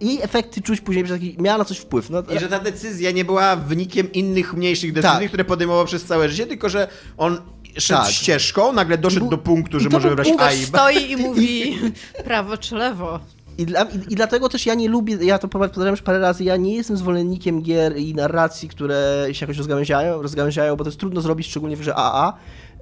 jej 0.00 0.22
efekty 0.22 0.62
czuć 0.62 0.80
później, 0.80 1.06
że 1.06 1.14
taki, 1.14 1.36
miała 1.38 1.58
na 1.58 1.64
coś 1.64 1.78
wpływ. 1.78 2.10
No, 2.10 2.22
I 2.36 2.38
że 2.38 2.48
ta 2.48 2.58
decyzja 2.58 3.10
nie 3.10 3.24
była 3.24 3.56
wynikiem 3.56 4.12
innych 4.12 4.54
mniejszych 4.54 4.92
decyzji, 4.92 5.18
Tak. 5.18 5.28
które 5.28 5.44
podejmował 5.44 5.84
przez 5.84 6.04
całe 6.04 6.28
życie, 6.28 6.46
tylko 6.46 6.68
że 6.68 6.88
on 7.16 7.40
szedł 7.78 8.00
Tak. 8.02 8.10
ścieżką, 8.10 8.72
nagle 8.72 8.98
doszedł 8.98 9.28
do 9.28 9.38
punktu, 9.38 9.76
i 9.78 9.80
że 9.80 9.88
może 9.88 10.08
wybrać 10.08 10.28
A 10.38 10.52
i 10.52 10.60
B. 10.60 10.66
stoi 10.66 11.10
i 11.10 11.16
mówi 11.16 11.78
prawo 12.24 12.56
czy 12.56 12.74
lewo. 12.74 13.20
I, 13.58 13.66
dla, 13.66 13.82
i, 13.82 14.12
I 14.12 14.16
dlatego 14.16 14.48
też 14.48 14.66
ja 14.66 14.74
nie 14.74 14.88
lubię, 14.88 15.18
ja 15.20 15.38
to 15.38 15.48
powtarzam 15.48 15.90
już 15.90 16.02
parę 16.02 16.18
razy, 16.18 16.44
ja 16.44 16.56
nie 16.56 16.74
jestem 16.74 16.96
zwolennikiem 16.96 17.62
gier 17.62 17.96
i 17.96 18.14
narracji, 18.14 18.68
które 18.68 19.26
się 19.32 19.44
jakoś 19.46 19.56
rozgałęziają, 19.56 20.22
rozgałęziają 20.22 20.76
bo 20.76 20.84
to 20.84 20.88
jest 20.90 21.00
trudno 21.00 21.20
zrobić, 21.20 21.46
szczególnie 21.46 21.76
w 21.76 21.80
grze 21.80 21.94
AA. 21.96 22.32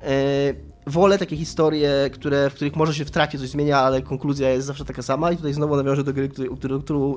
E, 0.02 0.06
wolę 0.86 1.18
takie 1.18 1.36
historie, 1.36 2.10
które, 2.12 2.50
w 2.50 2.54
których 2.54 2.76
może 2.76 2.94
się 2.94 3.04
w 3.04 3.10
trakcie 3.10 3.38
coś 3.38 3.48
zmienia, 3.48 3.78
ale 3.78 4.02
konkluzja 4.02 4.50
jest 4.50 4.66
zawsze 4.66 4.84
taka 4.84 5.02
sama 5.02 5.32
i 5.32 5.36
tutaj 5.36 5.52
znowu 5.52 5.76
nawiążę 5.76 6.04
do 6.04 6.12
gry, 6.12 6.28
którą, 6.28 6.56
którą, 6.56 6.80
którą, 6.80 7.14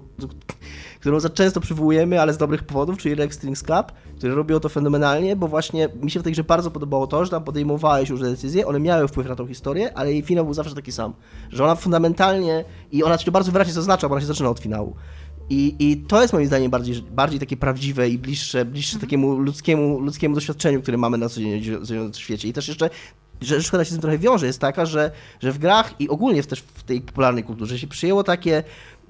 którą 1.00 1.20
za 1.20 1.30
często 1.30 1.60
przywołujemy, 1.60 2.22
ale 2.22 2.34
z 2.34 2.38
dobrych 2.38 2.64
powodów, 2.64 2.98
czyli 2.98 3.16
Rex 3.16 3.36
Strings 3.36 3.64
Club, 3.64 3.92
który 4.18 4.36
robiło 4.36 4.60
to 4.60 4.70
fenomenalnie, 4.70 5.36
bo 5.36 5.48
właśnie 5.48 5.90
mi 6.02 6.12
się 6.12 6.20
w 6.20 6.24
tej 6.24 6.34
grze 6.34 6.44
bardzo 6.44 6.72
podobało 6.72 7.08
to, 7.08 7.26
że 7.26 7.32
tam 7.32 7.44
podejmowałeś 7.44 8.10
już 8.10 8.22
decyzje, 8.22 8.68
one 8.68 8.80
miały 8.80 9.08
wpływ 9.08 9.28
na 9.28 9.36
tą 9.36 9.48
historię, 9.48 9.98
ale 9.98 10.12
jej 10.12 10.22
finał 10.22 10.46
był 10.46 10.54
zawsze 10.54 10.76
taki 10.76 10.92
sam, 10.92 11.14
że 11.50 11.64
ona 11.64 11.76
fundamentalnie 11.76 12.66
i 12.92 13.04
ona 13.04 13.18
to 13.18 13.32
bardzo 13.32 13.52
wyraźnie 13.52 13.74
zaznacza, 13.74 14.10
bo 14.10 14.14
ona 14.14 14.22
się 14.22 14.28
zaczyna 14.28 14.50
od 14.50 14.60
finału. 14.60 14.96
I, 15.50 15.76
I 15.80 15.98
to 15.98 16.22
jest 16.22 16.34
moim 16.34 16.48
zdaniem 16.48 16.72
bardziej, 16.72 17.02
bardziej 17.02 17.40
takie 17.40 17.58
prawdziwe 17.58 18.10
i 18.10 18.18
bliższe, 18.18 18.66
bliższe 18.66 18.94
mhm. 18.94 19.08
takiemu 19.08 19.40
ludzkiemu, 19.40 20.00
ludzkiemu 20.00 20.36
doświadczeniu, 20.36 20.82
które 20.82 20.98
mamy 20.98 21.18
na 21.18 21.30
co 21.30 21.42
dzień 21.42 21.62
w 22.14 22.18
świecie. 22.18 22.48
I 22.48 22.54
też 22.54 22.68
jeszcze 22.68 22.90
rzecz, 23.42 23.68
która 23.68 23.84
się 23.84 23.90
z 23.90 23.94
tym 23.94 24.02
trochę 24.02 24.18
wiąże, 24.18 24.46
jest 24.46 24.60
taka, 24.60 24.86
że, 24.86 25.12
że 25.40 25.52
w 25.52 25.58
grach 25.60 25.94
i 26.00 26.10
ogólnie 26.10 26.44
też 26.44 26.60
w 26.60 26.84
tej 26.84 27.02
popularnej 27.02 27.44
kulturze 27.44 27.80
się 27.80 27.88
przyjęło 27.88 28.24
takie 28.24 28.64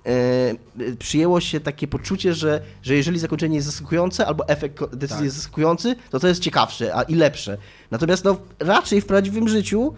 e, 0.06 0.96
przyjęło 1.00 1.42
się 1.42 1.60
takie 1.60 1.88
poczucie, 1.88 2.34
że, 2.34 2.62
że 2.84 2.96
jeżeli 2.96 3.20
zakończenie 3.20 3.56
jest 3.56 3.68
zaskakujące 3.68 4.26
albo 4.26 4.48
efekt 4.48 4.80
decyzji 4.96 5.16
tak. 5.16 5.24
jest 5.24 5.36
zaskakujący, 5.36 5.96
to 6.10 6.20
to 6.20 6.28
jest 6.28 6.42
ciekawsze 6.42 6.96
a, 6.96 7.04
i 7.04 7.16
lepsze. 7.16 7.58
Natomiast 7.92 8.24
no, 8.24 8.38
raczej 8.60 9.02
w 9.02 9.06
prawdziwym 9.06 9.50
życiu 9.50 9.94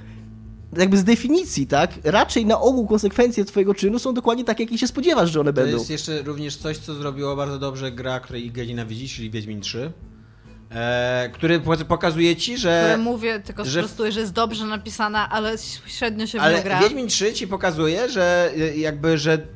jakby 0.77 0.97
z 0.97 1.03
definicji, 1.03 1.67
tak, 1.67 1.91
raczej 2.03 2.45
na 2.45 2.61
ogół 2.61 2.88
konsekwencje 2.88 3.45
twojego 3.45 3.73
czynu 3.73 3.99
są 3.99 4.13
dokładnie 4.13 4.43
takie, 4.43 4.63
jakie 4.63 4.77
się 4.77 4.88
spodziewasz, 4.88 5.32
że 5.32 5.39
one 5.39 5.49
to 5.49 5.53
będą. 5.53 5.71
To 5.71 5.77
jest 5.77 5.89
jeszcze 5.89 6.21
również 6.21 6.57
coś, 6.57 6.77
co 6.77 6.93
zrobiło 6.93 7.36
bardzo 7.36 7.59
dobrze 7.59 7.91
gra, 7.91 8.19
której 8.19 8.45
Iga 8.45 8.63
nienawidzi, 8.63 9.09
czyli 9.09 9.32
Wiedźmin 9.32 9.61
3. 9.61 9.91
E, 10.76 11.30
który 11.34 11.59
pokazuje 11.88 12.36
ci, 12.36 12.57
że... 12.57 12.82
Które 12.84 12.97
mówię, 12.97 13.39
tylko 13.39 13.65
że, 13.65 13.80
sprostuję, 13.80 14.11
że 14.11 14.19
jest 14.19 14.34
dobrze 14.34 14.65
napisana, 14.65 15.30
ale 15.30 15.55
średnio 15.86 16.28
się 16.28 16.41
ale 16.41 16.63
gra. 16.63 16.78
Ale 16.78 16.84
Wiedźmin 16.88 17.07
3 17.07 17.34
ci 17.34 17.47
pokazuje, 17.47 18.09
że 18.09 18.51
e, 18.57 18.78
jakby, 18.78 19.17
że 19.17 19.47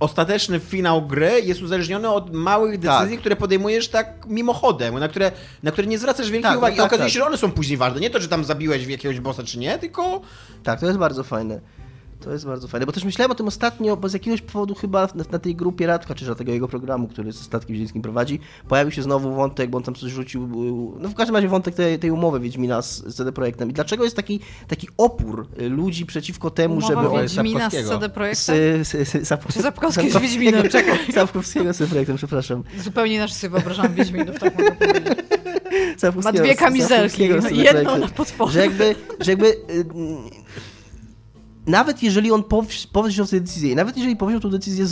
ostateczny 0.00 0.60
finał 0.60 1.06
gry 1.06 1.40
jest 1.44 1.62
uzależniony 1.62 2.08
od 2.08 2.34
małych 2.34 2.78
decyzji, 2.78 3.10
tak. 3.10 3.20
które 3.20 3.36
podejmujesz 3.36 3.88
tak 3.88 4.26
mimochodem, 4.26 4.98
na 4.98 5.08
które, 5.08 5.32
na 5.62 5.70
które 5.70 5.86
nie 5.86 5.98
zwracasz 5.98 6.30
wielkiej 6.30 6.50
tak, 6.50 6.58
uwagi. 6.58 6.76
Tak, 6.76 6.84
I 6.84 6.86
okazuje 6.86 7.06
tak. 7.06 7.12
się, 7.12 7.18
że 7.18 7.26
one 7.26 7.36
są 7.36 7.52
później 7.52 7.76
ważne. 7.76 8.00
Nie 8.00 8.10
to, 8.10 8.20
że 8.20 8.28
tam 8.28 8.44
zabiłeś 8.44 8.86
jakiegoś 8.86 9.20
bossa 9.20 9.42
czy 9.42 9.58
nie, 9.58 9.78
tylko... 9.78 10.20
Tak, 10.62 10.80
to 10.80 10.86
jest 10.86 10.98
bardzo 10.98 11.24
fajne. 11.24 11.60
To 12.20 12.32
jest 12.32 12.46
bardzo 12.46 12.68
fajne, 12.68 12.86
bo 12.86 12.92
też 12.92 13.04
myślałem 13.04 13.30
o 13.30 13.34
tym 13.34 13.48
ostatnio, 13.48 13.96
bo 13.96 14.08
z 14.08 14.12
jakiegoś 14.12 14.42
powodu 14.42 14.74
chyba 14.74 15.08
na, 15.14 15.24
na 15.32 15.38
tej 15.38 15.56
grupie 15.56 15.86
Radka, 15.86 16.14
czy 16.14 16.34
tego 16.34 16.52
jego 16.52 16.68
programu, 16.68 17.08
który 17.08 17.32
z 17.32 17.40
Statkiem 17.40 17.72
Wiedźmińskim 17.72 18.02
prowadzi, 18.02 18.40
pojawił 18.68 18.92
się 18.92 19.02
znowu 19.02 19.34
wątek, 19.34 19.70
bo 19.70 19.78
on 19.78 19.84
tam 19.84 19.94
coś 19.94 20.10
rzucił, 20.10 20.48
no 21.00 21.08
w 21.08 21.14
każdym 21.14 21.36
razie 21.36 21.48
wątek 21.48 21.74
tej, 21.74 21.98
tej 21.98 22.10
umowy 22.10 22.40
Wiedźmina 22.40 22.82
z, 22.82 23.14
CD 23.16 23.32
Projektem. 23.32 23.70
I 23.70 23.72
dlaczego 23.72 24.04
jest 24.04 24.16
taki, 24.16 24.40
taki 24.68 24.88
opór 24.96 25.48
y, 25.60 25.68
ludzi 25.68 26.06
przeciwko 26.06 26.50
temu, 26.50 26.74
Umowa 26.74 26.88
żeby... 26.88 27.00
Umowa 27.00 27.22
Wiedźmina 27.22 27.70
z 27.70 27.88
CD 27.88 28.08
Projektem? 28.08 28.84
Z, 28.84 28.88
z, 28.88 29.08
z, 29.08 29.28
Zap... 29.28 29.52
Czy 29.52 29.62
Zapkowski 29.62 30.10
z 30.10 30.16
Wiedźminem, 30.16 30.68
czekaj. 30.68 30.98
Zapkowskiego 31.14 31.72
z 31.72 31.76
CD 31.76 31.90
Projektem, 31.90 32.16
przepraszam. 32.16 32.62
Zupełnie 32.78 33.14
inaczej 33.14 33.36
sobie 33.36 33.50
wyobrażam 33.50 33.94
Wiedźminów, 33.94 34.38
tak 34.38 34.58
mogę 34.58 34.72
powiedzieć. 34.72 35.18
Ma 36.24 36.32
dwie 36.32 36.54
kamizelki, 36.54 37.28
jedną 37.50 37.98
na 37.98 38.08
potworze. 38.08 38.52
Że 38.52 38.60
jakby, 38.60 38.94
że 39.20 39.30
jakby 39.30 39.46
y, 39.46 39.84
nawet 41.68 42.02
jeżeli 42.02 42.30
on 42.30 42.44
powziął 42.92 43.26
tę 43.26 43.40
decyzję, 43.40 43.74
nawet 43.74 43.96
jeżeli 43.96 44.16
powziął 44.16 44.40
tę 44.40 44.50
decyzję 44.50 44.86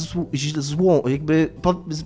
złą, 0.58 1.02
jakby 1.06 1.50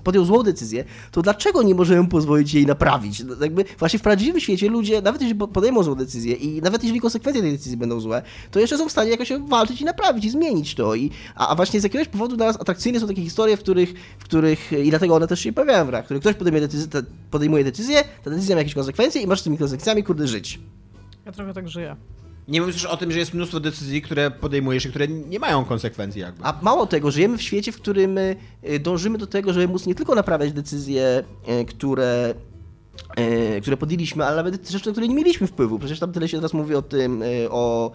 podjął 0.04 0.24
złą 0.24 0.42
decyzję, 0.42 0.84
to 1.10 1.22
dlaczego 1.22 1.62
nie 1.62 1.74
możemy 1.74 2.08
pozwolić 2.08 2.54
jej 2.54 2.66
naprawić? 2.66 3.24
No, 3.24 3.34
jakby 3.40 3.64
właśnie 3.78 3.98
w 3.98 4.02
prawdziwym 4.02 4.40
świecie 4.40 4.68
ludzie, 4.68 5.02
nawet 5.02 5.22
jeżeli 5.22 5.38
podejmą 5.38 5.82
złą 5.82 5.94
decyzję 5.94 6.34
i 6.34 6.62
nawet 6.62 6.82
jeżeli 6.82 7.00
konsekwencje 7.00 7.42
tej 7.42 7.52
decyzji 7.52 7.76
będą 7.76 8.00
złe, 8.00 8.22
to 8.50 8.60
jeszcze 8.60 8.78
są 8.78 8.88
w 8.88 8.92
stanie 8.92 9.10
jakoś 9.10 9.32
walczyć 9.48 9.80
i 9.80 9.84
naprawić 9.84 10.24
i 10.24 10.30
zmienić 10.30 10.74
to. 10.74 10.94
I, 10.94 11.10
a, 11.34 11.48
a 11.48 11.54
właśnie 11.54 11.80
z 11.80 11.84
jakiegoś 11.84 12.08
powodu 12.08 12.36
dla 12.36 12.46
nas 12.46 12.60
atrakcyjne 12.60 13.00
są 13.00 13.06
takie 13.06 13.22
historie, 13.22 13.56
w 13.56 13.60
których, 13.60 13.94
w 14.18 14.24
których 14.24 14.72
i 14.72 14.90
dlatego 14.90 15.14
one 15.14 15.26
też 15.26 15.40
się 15.40 15.52
pojawiają 15.52 15.84
w 15.84 15.88
grach, 15.88 16.02
w 16.02 16.04
których 16.04 16.20
ktoś 16.20 16.34
podejmuje 16.34 16.60
decyzję, 16.60 17.02
podejmuje 17.30 17.64
decyzję, 17.64 18.04
ta 18.24 18.30
decyzja 18.30 18.56
ma 18.56 18.60
jakieś 18.60 18.74
konsekwencje 18.74 19.22
i 19.22 19.26
masz 19.26 19.40
z 19.40 19.44
tymi 19.44 19.58
konsekwencjami, 19.58 20.04
kurde, 20.04 20.26
żyć. 20.26 20.60
Ja 21.26 21.32
trochę 21.32 21.54
tak 21.54 21.68
żyję. 21.68 21.96
Nie 22.48 22.60
mówisz 22.60 22.84
o 22.84 22.96
tym, 22.96 23.12
że 23.12 23.18
jest 23.18 23.34
mnóstwo 23.34 23.60
decyzji, 23.60 24.02
które 24.02 24.30
podejmujesz 24.30 24.86
i 24.86 24.90
które 24.90 25.08
nie 25.08 25.38
mają 25.38 25.64
konsekwencji 25.64 26.20
jakby. 26.20 26.44
A 26.44 26.58
mało 26.62 26.86
tego, 26.86 27.10
żyjemy 27.10 27.38
w 27.38 27.42
świecie, 27.42 27.72
w 27.72 27.76
którym 27.76 28.18
y, 28.18 28.36
dążymy 28.80 29.18
do 29.18 29.26
tego, 29.26 29.52
żeby 29.52 29.68
móc 29.68 29.86
nie 29.86 29.94
tylko 29.94 30.14
naprawiać 30.14 30.52
decyzje, 30.52 31.24
y, 31.60 31.64
które 31.64 32.34
które 33.62 33.76
podjęliśmy, 33.76 34.24
ale 34.24 34.36
nawet 34.36 34.70
rzeczy, 34.70 34.86
na 34.86 34.92
które 34.92 35.08
nie 35.08 35.14
mieliśmy 35.14 35.46
wpływu. 35.46 35.78
Przecież 35.78 35.98
tam 35.98 36.12
tyle 36.12 36.28
się 36.28 36.36
teraz 36.36 36.54
mówi 36.54 36.74
o 36.74 36.82
tym, 36.82 37.22
o 37.50 37.92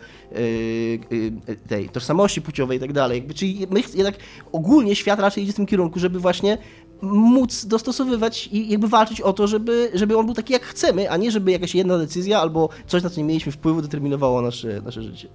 tej 1.67 1.89
tożsamości 1.89 2.41
płciowej 2.41 2.77
i 2.77 2.81
tak 2.81 2.93
dalej. 2.93 3.27
Czyli 3.35 3.67
my 3.69 3.81
jednak 3.93 4.15
ogólnie 4.51 4.95
świat 4.95 5.19
raczej 5.19 5.43
idzie 5.43 5.53
w 5.53 5.55
tym 5.55 5.65
kierunku, 5.65 5.99
żeby 5.99 6.19
właśnie 6.19 6.57
móc 7.01 7.65
dostosowywać 7.65 8.47
i 8.47 8.69
jakby 8.69 8.87
walczyć 8.87 9.21
o 9.21 9.33
to, 9.33 9.47
żeby, 9.47 9.91
żeby 9.93 10.17
on 10.17 10.25
był 10.25 10.35
taki 10.35 10.53
jak 10.53 10.63
chcemy, 10.63 11.11
a 11.11 11.17
nie 11.17 11.31
żeby 11.31 11.51
jakaś 11.51 11.75
jedna 11.75 11.97
decyzja 11.97 12.39
albo 12.41 12.69
coś, 12.87 13.03
na 13.03 13.09
co 13.09 13.17
nie 13.21 13.27
mieliśmy 13.27 13.51
wpływu, 13.51 13.81
determinowało 13.81 14.41
nasze, 14.41 14.81
nasze 14.81 15.03
życie. 15.03 15.27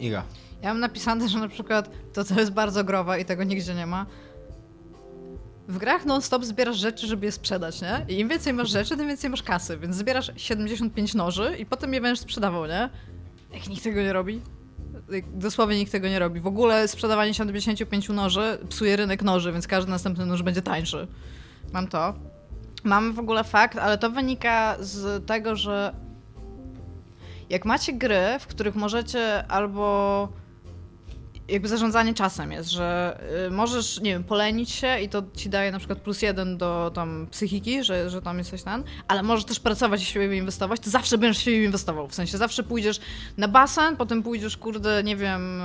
Iga. 0.00 0.22
Ja 0.62 0.68
mam 0.68 0.80
napisane, 0.80 1.28
że 1.28 1.38
na 1.38 1.48
przykład 1.48 1.90
to, 2.12 2.24
co 2.24 2.40
jest 2.40 2.52
bardzo 2.52 2.84
growe 2.84 3.20
i 3.20 3.24
tego 3.24 3.44
nigdzie 3.44 3.74
nie 3.74 3.86
ma, 3.86 4.06
w 5.68 5.78
grach 5.78 6.06
non-stop 6.06 6.44
zbierasz 6.44 6.76
rzeczy, 6.76 7.06
żeby 7.06 7.26
je 7.26 7.32
sprzedać, 7.32 7.82
nie? 7.82 8.06
I 8.08 8.18
im 8.20 8.28
więcej 8.28 8.52
masz 8.52 8.70
rzeczy, 8.70 8.96
tym 8.96 9.08
więcej 9.08 9.30
masz 9.30 9.42
kasy, 9.42 9.78
więc 9.78 9.96
zbierasz 9.96 10.32
75 10.36 11.14
noży 11.14 11.56
i 11.58 11.66
potem 11.66 11.94
je 11.94 12.00
będziesz 12.00 12.20
sprzedawał, 12.20 12.66
nie? 12.66 12.90
Jak 13.52 13.68
nikt 13.68 13.84
tego 13.84 14.00
nie 14.02 14.12
robi. 14.12 14.40
Dosłownie 15.34 15.78
nikt 15.78 15.92
tego 15.92 16.08
nie 16.08 16.18
robi. 16.18 16.40
W 16.40 16.46
ogóle 16.46 16.88
sprzedawanie 16.88 17.34
75 17.34 18.08
noży 18.08 18.58
psuje 18.68 18.96
rynek 18.96 19.22
noży, 19.22 19.52
więc 19.52 19.66
każdy 19.66 19.90
następny 19.90 20.26
nóż 20.26 20.42
będzie 20.42 20.62
tańszy. 20.62 21.06
Mam 21.72 21.88
to. 21.88 22.14
Mam 22.84 23.12
w 23.12 23.18
ogóle 23.18 23.44
fakt, 23.44 23.78
ale 23.78 23.98
to 23.98 24.10
wynika 24.10 24.76
z 24.80 25.26
tego, 25.26 25.56
że 25.56 25.94
jak 27.50 27.64
macie 27.64 27.92
gry, 27.92 28.38
w 28.40 28.46
których 28.46 28.74
możecie 28.74 29.46
albo 29.46 30.28
jakby 31.48 31.68
zarządzanie 31.68 32.14
czasem 32.14 32.52
jest, 32.52 32.70
że 32.70 33.18
y, 33.46 33.50
możesz, 33.50 34.00
nie 34.00 34.10
wiem, 34.10 34.24
polenić 34.24 34.70
się 34.70 35.00
i 35.00 35.08
to 35.08 35.22
ci 35.36 35.48
daje 35.48 35.72
na 35.72 35.78
przykład 35.78 35.98
plus 35.98 36.22
jeden 36.22 36.58
do 36.58 36.90
tam 36.94 37.26
psychiki, 37.30 37.84
że, 37.84 38.10
że 38.10 38.22
tam 38.22 38.38
jesteś 38.38 38.62
ten, 38.62 38.84
ale 39.08 39.22
możesz 39.22 39.44
też 39.44 39.60
pracować 39.60 40.02
i 40.02 40.04
siebie 40.04 40.36
inwestować, 40.36 40.80
to 40.80 40.90
zawsze 40.90 41.18
będziesz 41.18 41.42
siebie 41.42 41.64
inwestował, 41.64 42.08
w 42.08 42.14
sensie 42.14 42.38
zawsze 42.38 42.62
pójdziesz 42.62 43.00
na 43.36 43.48
basen, 43.48 43.96
potem 43.96 44.22
pójdziesz, 44.22 44.56
kurde, 44.56 45.02
nie 45.02 45.16
wiem, 45.16 45.60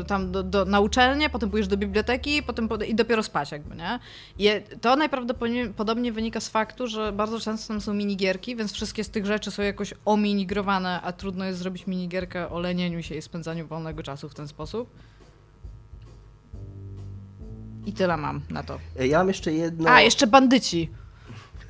y, 0.00 0.04
tam 0.04 0.32
do, 0.32 0.42
do, 0.42 0.64
na 0.64 0.80
uczelnię, 0.80 1.30
potem 1.30 1.50
pójdziesz 1.50 1.68
do 1.68 1.76
biblioteki, 1.76 2.42
potem 2.42 2.68
i 2.86 2.94
dopiero 2.94 3.22
spać 3.22 3.52
jakby, 3.52 3.76
nie? 3.76 3.98
I 4.38 4.48
to 4.80 4.96
najprawdopodobniej 4.96 6.12
wynika 6.12 6.40
z 6.40 6.48
faktu, 6.48 6.86
że 6.86 7.12
bardzo 7.12 7.40
często 7.40 7.68
tam 7.68 7.80
są 7.80 7.94
minigierki, 7.94 8.56
więc 8.56 8.72
wszystkie 8.72 9.04
z 9.04 9.10
tych 9.10 9.26
rzeczy 9.26 9.50
są 9.50 9.62
jakoś 9.62 9.94
ominigrowane, 10.04 11.00
a 11.02 11.12
trudno 11.12 11.44
jest 11.44 11.58
zrobić 11.58 11.86
minigierkę 11.86 12.50
o 12.50 12.58
lenieniu 12.58 13.02
się 13.02 13.14
i 13.14 13.22
spędzaniu 13.22 13.66
wolnego 13.66 14.02
czasu 14.02 14.28
w 14.28 14.34
ten 14.34 14.48
sposób. 14.48 15.07
I 17.88 17.92
tyle 17.92 18.16
mam 18.16 18.40
na 18.50 18.62
to. 18.62 18.78
E, 19.00 19.06
ja 19.06 19.18
mam 19.18 19.28
jeszcze 19.28 19.52
jedno. 19.52 19.90
A, 19.90 20.00
jeszcze 20.00 20.26
bandyci. 20.26 20.90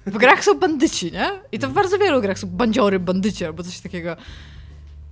W 0.06 0.18
grach 0.18 0.44
są 0.44 0.58
bandyci, 0.58 1.12
nie? 1.12 1.30
I 1.52 1.58
to 1.58 1.68
w 1.68 1.72
bardzo 1.72 1.98
wielu 1.98 2.20
grach 2.20 2.38
są 2.38 2.46
bandziory, 2.46 3.00
bandyci 3.00 3.44
albo 3.44 3.62
coś 3.62 3.80
takiego. 3.80 4.16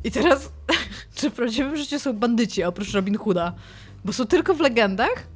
I 0.04 0.10
teraz, 0.10 0.50
czy 1.16 1.30
w 1.30 1.32
prawdziwym 1.32 1.76
życiu 1.76 1.98
są 1.98 2.12
bandyci 2.12 2.64
oprócz 2.64 2.92
Robin 2.92 3.18
Hooda? 3.18 3.52
Bo 4.04 4.12
są 4.12 4.26
tylko 4.26 4.54
w 4.54 4.60
legendach 4.60 5.26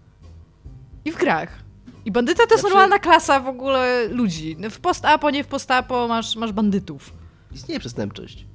i 1.04 1.12
w 1.12 1.16
grach. 1.16 1.58
I 2.04 2.12
bandyta 2.12 2.46
to 2.46 2.54
jest 2.54 2.60
znaczy... 2.60 2.74
normalna 2.74 2.98
klasa 2.98 3.40
w 3.40 3.48
ogóle 3.48 4.08
ludzi. 4.08 4.56
W 4.70 4.80
post-apo, 4.80 5.30
nie 5.30 5.44
w 5.44 5.46
post-apo 5.46 6.08
masz, 6.08 6.36
masz 6.36 6.52
bandytów. 6.52 7.12
Istnieje 7.52 7.80
przestępczość. 7.80 8.46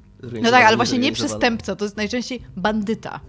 No 0.42 0.52
tak, 0.52 0.66
ale 0.66 0.76
właśnie 0.76 1.00
nie 1.00 1.12
przestępca, 1.12 1.76
to 1.76 1.86
jest 1.86 1.98
najczęściej 1.98 2.42
bandyta. 2.56 3.20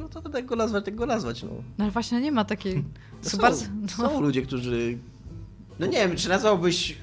No 0.00 0.08
to 0.08 0.22
tak 0.22 0.46
go 0.46 0.56
nazwać, 0.56 0.84
tak 0.84 0.94
go 0.94 1.06
nazwać, 1.06 1.42
no. 1.42 1.48
No 1.78 1.84
ale 1.84 1.90
właśnie 1.90 2.20
nie 2.20 2.32
ma 2.32 2.44
takiej... 2.44 2.84
No 3.24 3.30
są, 3.30 3.38
bardzo, 3.38 3.64
no. 3.82 3.88
są 3.88 4.20
ludzie, 4.20 4.42
którzy 4.42 4.98
no 5.78 5.86
nie 5.86 6.08
wiem, 6.08 6.16
czy 6.16 6.28
nazwałbyś 6.28 6.96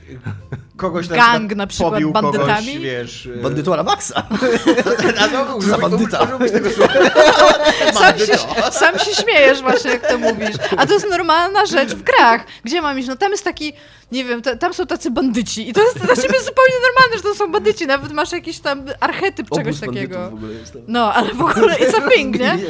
kogoś 0.79 1.09
na 1.09 1.15
Gang 1.15 1.55
na 1.55 1.67
przykład 1.67 1.93
pobił 1.93 2.11
bandytami? 2.11 2.47
Kogoś, 2.47 2.77
wiesz... 2.77 3.25
Y, 3.25 3.37
Bandytuara 3.43 3.83
Maxa. 3.83 4.23
Nazwałbym, 5.19 5.61
za 5.61 5.77
bandyta. 5.77 6.27
tego 6.27 6.69
sam, 7.99 8.19
się, 8.19 8.37
sam 8.71 8.99
się 8.99 9.23
śmiejesz 9.23 9.61
właśnie, 9.61 9.91
jak 9.91 10.07
to 10.07 10.17
mówisz. 10.17 10.55
A 10.77 10.85
to 10.85 10.93
jest 10.93 11.09
normalna 11.09 11.65
rzecz 11.65 11.89
w 11.89 12.03
grach. 12.03 12.45
Gdzie 12.63 12.81
mam 12.81 12.99
iść? 12.99 13.07
No 13.07 13.15
tam 13.15 13.31
jest 13.31 13.43
taki, 13.43 13.73
nie 14.11 14.25
wiem, 14.25 14.41
tam 14.41 14.73
są 14.73 14.85
tacy 14.85 15.11
bandyci 15.11 15.69
i 15.69 15.73
to 15.73 15.83
jest 15.83 15.97
dla 15.97 16.15
ciebie 16.15 16.39
zupełnie 16.39 16.75
normalne, 16.87 17.17
że 17.17 17.23
to 17.23 17.35
są 17.35 17.51
bandyci. 17.51 17.87
Nawet 17.87 18.11
masz 18.11 18.31
jakiś 18.31 18.59
tam 18.59 18.83
archetyp 18.99 19.47
czegoś 19.55 19.79
takiego. 19.79 20.29
W 20.29 20.33
ogóle 20.33 20.53
jest 20.53 20.77
no, 20.87 21.13
ale 21.13 21.33
w 21.33 21.41
ogóle 21.41 21.75
it's 21.75 21.95
a 21.97 22.09
thing, 22.09 22.39
nie? 22.39 22.57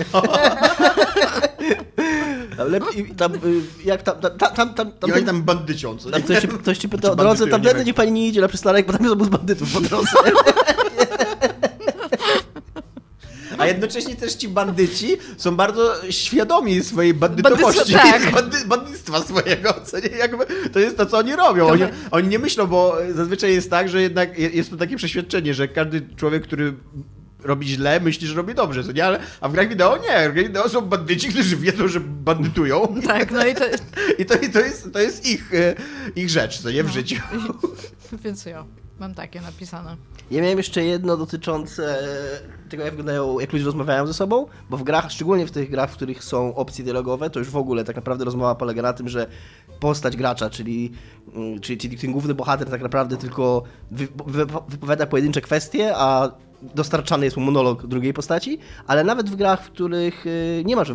Lepiej, 2.63 3.15
tam, 3.17 3.35
y, 3.35 3.39
jak 3.85 4.01
tam, 4.03 4.15
tam, 4.19 4.31
tam, 4.37 4.73
tam, 4.73 4.91
tam, 4.91 5.25
tam 5.25 5.41
bandycią, 5.43 5.97
co 5.97 6.09
tam 6.09 6.19
nie? 6.19 6.25
ktoś, 6.25 6.41
ci- 6.41 6.47
ktoś 6.47 6.77
ci 6.77 6.89
pyta 6.89 7.11
o 7.11 7.13
Znaczy, 7.13 7.23
drodze, 7.27 7.47
tam 7.47 7.61
nie 7.61 7.67
tędy 7.67 7.85
niech 7.85 7.95
pani 7.95 8.11
nie 8.11 8.27
idzie 8.27 8.41
na 8.41 8.47
przystanek, 8.47 8.85
bo 8.87 8.93
tam 8.93 9.01
jest 9.01 9.13
obóz 9.13 9.27
bandytów 9.29 9.73
po 9.73 9.81
drodze. 9.81 10.09
A 13.57 13.65
jednocześnie 13.67 14.15
też 14.15 14.33
ci 14.33 14.47
bandyci 14.47 15.17
są 15.37 15.55
bardzo 15.55 15.93
świadomi 16.09 16.83
swojej 16.83 17.13
bandytowości, 17.13 17.93
tak. 17.93 18.31
bandy, 18.31 18.57
bandyctwa 18.65 19.21
swojego, 19.21 19.73
co 19.85 19.99
nie, 19.99 20.07
jakby, 20.07 20.45
to 20.73 20.79
jest 20.79 20.97
to, 20.97 21.05
co 21.05 21.17
oni 21.17 21.35
robią. 21.35 21.67
Oni, 21.67 21.83
oni 22.11 22.27
nie 22.27 22.39
myślą, 22.39 22.67
bo 22.67 22.97
zazwyczaj 23.15 23.53
jest 23.53 23.69
tak, 23.69 23.89
że 23.89 24.01
jednak 24.01 24.39
je- 24.39 24.49
jest 24.49 24.69
to 24.69 24.77
takie 24.77 24.95
przeświadczenie, 24.95 25.53
że 25.53 25.67
każdy 25.67 26.01
człowiek, 26.15 26.43
który 26.43 26.73
robi 27.43 27.67
źle, 27.67 27.99
myśli, 27.99 28.27
że 28.27 28.35
robi 28.35 28.55
dobrze, 28.55 28.83
co 28.83 28.91
nie? 28.91 29.05
Ale, 29.05 29.19
a 29.41 29.49
w 29.49 29.51
grach 29.51 29.69
wideo 29.69 29.97
nie, 29.97 30.29
w 30.29 30.33
grach 30.33 30.45
wideo 30.47 30.69
są 30.69 30.81
bandyci, 30.81 31.29
którzy 31.29 31.57
wiedzą, 31.57 31.87
że 31.87 31.99
bandytują 31.99 32.95
Tak, 33.07 33.31
no 33.31 33.45
i 33.47 33.55
to... 33.55 33.63
i 34.19 34.25
to, 34.25 34.33
i 34.37 34.49
to, 34.49 34.59
jest, 34.59 34.93
to 34.93 34.99
jest 34.99 35.25
ich, 35.27 35.53
e, 35.53 35.75
ich 36.15 36.29
rzecz, 36.29 36.59
co 36.61 36.71
nie, 36.71 36.83
w 36.83 36.87
No. 36.87 36.93
życiu. 36.93 37.15
Więc 38.23 38.45
ja 38.45 38.65
mam 38.99 39.13
takie 39.13 39.41
napisane. 39.41 39.95
Ja 40.31 40.41
miałem 40.41 40.57
jeszcze 40.57 40.83
jedno 40.83 41.17
dotyczące 41.17 41.97
tego, 42.69 42.83
jak 42.83 42.91
wyglądają, 42.91 43.39
jak 43.39 43.53
ludzie 43.53 43.65
rozmawiają 43.65 44.07
ze 44.07 44.13
sobą, 44.13 44.45
bo 44.69 44.77
w 44.77 44.83
grach, 44.83 45.11
szczególnie 45.11 45.47
w 45.47 45.51
tych 45.51 45.69
grach, 45.69 45.91
w 45.91 45.93
których 45.95 46.23
są 46.23 46.55
opcje 46.55 46.83
dialogowe, 46.83 47.29
to 47.29 47.39
już 47.39 47.49
w 47.49 47.57
ogóle 47.57 47.83
tak 47.83 47.95
naprawdę 47.95 48.25
rozmowa 48.25 48.55
polega 48.55 48.81
na 48.81 48.93
tym, 48.93 49.09
że 49.09 49.27
postać 49.79 50.17
gracza, 50.17 50.49
czyli, 50.49 50.91
mm, 51.35 51.59
czyli, 51.59 51.77
czyli 51.79 51.97
ten 51.97 52.11
główny 52.11 52.33
bohater 52.33 52.69
tak 52.69 52.81
naprawdę 52.81 53.17
tylko 53.17 53.63
wy, 53.91 54.07
wy, 54.27 54.45
wypowiada 54.69 55.05
pojedyncze 55.07 55.41
kwestie, 55.41 55.91
a 55.95 56.31
dostarczany 56.61 57.25
jest 57.25 57.37
mu 57.37 57.43
monolog 57.43 57.87
drugiej 57.87 58.13
postaci, 58.13 58.59
ale 58.87 59.03
nawet 59.03 59.29
w 59.29 59.35
grach, 59.35 59.65
w 59.65 59.71
których 59.71 60.25
y, 60.25 60.63
nie 60.65 60.75
masz 60.75 60.89
y, 60.89 60.93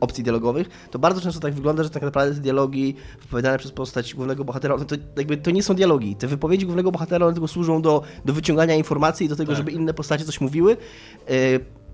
opcji 0.00 0.24
dialogowych, 0.24 0.68
to 0.90 0.98
bardzo 0.98 1.20
często 1.20 1.40
tak 1.40 1.54
wygląda, 1.54 1.82
że 1.82 1.90
tak 1.90 2.02
naprawdę 2.02 2.34
te 2.34 2.40
dialogi 2.40 2.94
wypowiadane 3.22 3.58
przez 3.58 3.72
postać 3.72 4.14
głównego 4.14 4.44
bohatera, 4.44 4.78
to, 4.78 4.84
to, 4.84 4.94
jakby 5.16 5.36
to 5.36 5.50
nie 5.50 5.62
są 5.62 5.74
dialogi. 5.74 6.16
Te 6.16 6.26
wypowiedzi 6.26 6.66
głównego 6.66 6.92
bohatera 6.92 7.26
one 7.26 7.34
tylko 7.34 7.48
służą 7.48 7.82
do, 7.82 8.02
do 8.24 8.32
wyciągania 8.32 8.74
informacji 8.74 9.26
i 9.26 9.28
do 9.28 9.36
tego, 9.36 9.52
Tak. 9.52 9.56
żeby 9.56 9.70
inne 9.70 9.94
postacie 9.94 10.24
coś 10.24 10.40
mówiły. 10.40 10.76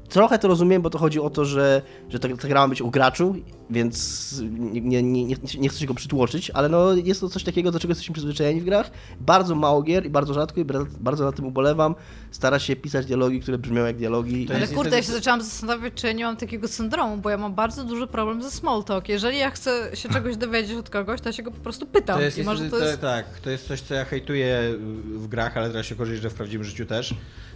Trochę 0.08 0.38
to 0.38 0.48
rozumiem, 0.48 0.82
bo 0.82 0.90
to 0.90 0.98
chodzi 0.98 1.20
o 1.20 1.30
to, 1.30 1.44
że, 1.44 1.82
że 2.08 2.18
ta, 2.18 2.28
ta 2.28 2.48
gra 2.48 2.60
ma 2.60 2.68
być 2.68 2.82
o 2.82 2.90
graczu, 2.90 3.34
więc 3.70 4.34
nie, 4.58 4.80
nie, 4.80 5.02
nie, 5.02 5.36
nie, 5.58 5.68
chcę 5.68 5.80
się 5.80 5.86
go 5.86 5.94
przytłoczyć, 5.94 6.50
ale 6.50 6.68
no 6.68 6.92
jest 6.94 7.20
to 7.20 7.28
coś 7.28 7.44
takiego, 7.44 7.70
do 7.70 7.78
czego 7.78 7.90
jesteśmy 7.90 8.12
przyzwyczajeni 8.12 8.60
w 8.60 8.64
grach. 8.64 8.90
Bardzo 9.20 9.54
mało 9.54 9.82
gier 9.82 10.06
i 10.06 10.10
bardzo 10.10 10.34
rzadko 10.34 10.60
i 10.60 10.64
bardzo 11.00 11.24
na 11.24 11.32
tym 11.32 11.46
ubolewam. 11.46 11.94
Stara 12.30 12.58
się 12.58 12.76
pisać 12.76 13.06
dialogi, 13.06 13.40
które 13.40 13.58
brzmią 13.58 13.84
jak 13.84 13.96
dialogi. 13.96 14.46
To 14.46 14.52
Ale 14.52 14.60
jest 14.60 14.74
kurde, 14.74 14.96
ja 14.96 15.02
się 15.02 15.12
zaczęłam 15.12 15.42
zastanawiać, 15.42 15.94
czy 15.94 16.06
ja 16.06 16.12
nie 16.12 16.24
mam 16.24 16.36
takiego 16.36 16.68
syndromu, 16.68 17.16
bo 17.16 17.30
ja 17.30 17.36
mam 17.36 17.54
bardzo 17.54 17.84
duży 17.84 18.06
problem 18.06 18.42
ze 18.42 18.50
small 18.50 18.84
talk. 18.84 19.08
Jeżeli 19.08 19.38
ja 19.38 19.50
chcę 19.50 19.90
się 19.94 20.08
czegoś 20.08 20.36
dowiedzieć 20.36 20.76
od 20.76 20.90
kogoś, 20.90 21.20
to 21.20 21.28
ja 21.28 21.32
się 21.32 21.42
go 21.42 21.50
po 21.50 21.60
prostu 21.60 21.86
pytam. 21.86 22.16
To 22.16 22.22
jest, 22.22 22.38
I 22.38 22.42
może 22.42 22.70
to 22.70 22.78
jest... 22.78 23.00
Tak, 23.00 23.26
to 23.40 23.50
jest 23.50 23.68
coś, 23.68 23.80
co 23.80 23.94
ja 23.94 24.04
hejtuję 24.04 24.74
w 25.06 25.28
grach, 25.28 25.56
ale 25.56 25.68
teraz 25.68 25.86
się 25.86 25.94
okazuje, 25.94 26.18
że 26.18 26.30
w 26.30 26.34
prawdziwym 26.34 26.64
życiu 26.64 26.86
też. 26.86 27.14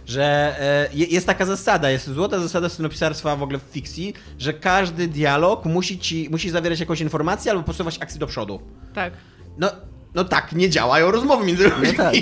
Że 0.09 0.55
e, 0.59 0.89
je- 0.93 1.05
jest 1.05 1.27
taka 1.27 1.45
zasada, 1.45 1.89
jest 1.89 2.07
złota 2.07 2.39
zasada 2.39 2.69
scenopisarstwa 2.69 3.35
w 3.35 3.43
ogóle 3.43 3.59
w 3.59 3.61
fikcji, 3.61 4.13
że 4.39 4.53
każdy 4.53 5.07
dialog 5.07 5.65
musi 5.65 5.99
ci, 5.99 6.27
musi 6.31 6.49
zawierać 6.49 6.79
jakąś 6.79 7.01
informację 7.01 7.51
albo 7.51 7.63
posuwać 7.63 7.97
akcję 8.01 8.19
do 8.19 8.27
przodu. 8.27 8.61
Tak. 8.93 9.13
No, 9.57 9.71
no 10.15 10.23
tak, 10.23 10.53
nie 10.53 10.69
działają 10.69 11.11
rozmowy 11.11 11.45
między 11.45 11.63
ludźmi. 11.69 11.93
tak. 11.97 12.13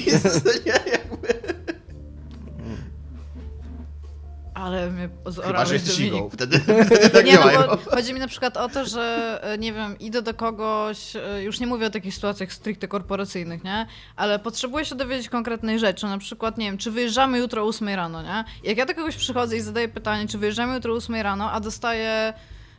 Nie. 4.57 4.63
Ale 4.63 4.91
mnie 4.91 5.09
Chyba, 5.17 5.31
zorałeś, 5.31 5.67
że 5.69 5.73
jesteś 5.73 5.93
Dominik. 5.95 6.13
igą. 6.15 6.29
Wtedy, 6.29 6.59
wtedy 6.85 7.09
tak 7.09 7.25
nie, 7.25 7.31
no 7.35 7.37
działają. 7.37 7.61
bo 7.61 7.77
chodzi 7.95 8.13
mi 8.13 8.19
na 8.19 8.27
przykład 8.27 8.57
o 8.57 8.69
to, 8.69 8.85
że 8.85 9.39
e, 9.43 9.57
nie 9.57 9.73
wiem, 9.73 9.99
idę 9.99 10.21
do 10.21 10.33
kogoś, 10.33 11.15
e, 11.15 11.43
już 11.43 11.59
nie 11.59 11.67
mówię 11.67 11.87
o 11.87 11.89
takich 11.89 12.13
sytuacjach 12.15 12.53
stricte 12.53 12.87
korporacyjnych, 12.87 13.63
nie? 13.63 13.87
Ale 14.15 14.39
potrzebuję 14.39 14.85
się 14.85 14.95
dowiedzieć 14.95 15.29
konkretnej 15.29 15.79
rzeczy, 15.79 16.05
na 16.05 16.17
przykład, 16.17 16.57
nie 16.57 16.65
wiem, 16.65 16.77
czy 16.77 16.91
wyjeżdżamy 16.91 17.37
jutro 17.39 17.63
o 17.63 17.67
8 17.67 17.89
rano, 17.89 18.21
nie? 18.23 18.43
Jak 18.63 18.77
ja 18.77 18.85
do 18.85 18.95
kogoś 18.95 19.15
przychodzę 19.15 19.57
i 19.57 19.61
zadaję 19.61 19.87
pytanie, 19.87 20.27
czy 20.27 20.37
wyjeżdżamy 20.37 20.75
jutro 20.75 20.93
o 20.93 20.97
8 20.97 21.15
rano, 21.15 21.51
a 21.51 21.59
dostaję 21.59 22.33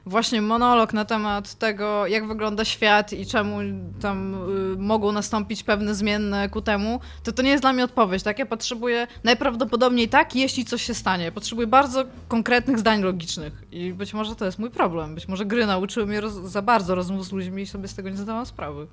właśnie 0.08 0.42
monolog 0.42 0.92
na 0.92 1.04
temat 1.04 1.54
tego, 1.54 2.06
jak 2.06 2.28
wygląda 2.28 2.64
świat 2.64 3.12
i 3.12 3.26
czemu 3.26 3.58
tam 4.00 4.34
y, 4.34 4.76
mogą 4.76 5.12
nastąpić 5.12 5.62
pewne 5.62 5.94
zmienne 5.94 6.48
ku 6.48 6.62
temu, 6.62 7.00
to 7.22 7.32
to 7.32 7.42
nie 7.42 7.50
jest 7.50 7.62
dla 7.62 7.72
mnie 7.72 7.84
odpowiedź, 7.84 8.22
tak? 8.22 8.38
Ja 8.38 8.46
potrzebuję 8.46 9.06
najprawdopodobniej 9.24 10.08
tak, 10.08 10.36
jeśli 10.36 10.64
coś 10.64 10.82
się 10.82 10.94
stanie. 10.94 11.32
Potrzebuję 11.32 11.66
bardzo 11.66 12.04
konkretnych 12.28 12.78
zdań 12.78 13.02
logicznych 13.02 13.64
i 13.72 13.92
być 13.92 14.14
może 14.14 14.36
to 14.36 14.44
jest 14.44 14.58
mój 14.58 14.70
problem. 14.70 15.14
Być 15.14 15.28
może 15.28 15.46
gry 15.46 15.66
nauczyły 15.66 16.06
mnie 16.06 16.20
roz- 16.20 16.44
za 16.50 16.62
bardzo 16.62 16.94
rozmów 16.94 17.24
z 17.26 17.32
ludźmi 17.32 17.62
i 17.62 17.66
sobie 17.66 17.88
z 17.88 17.94
tego 17.94 18.08
nie 18.08 18.16
zdawałam 18.16 18.46
sprawy. 18.46 18.86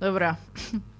Dobra. 0.00 0.36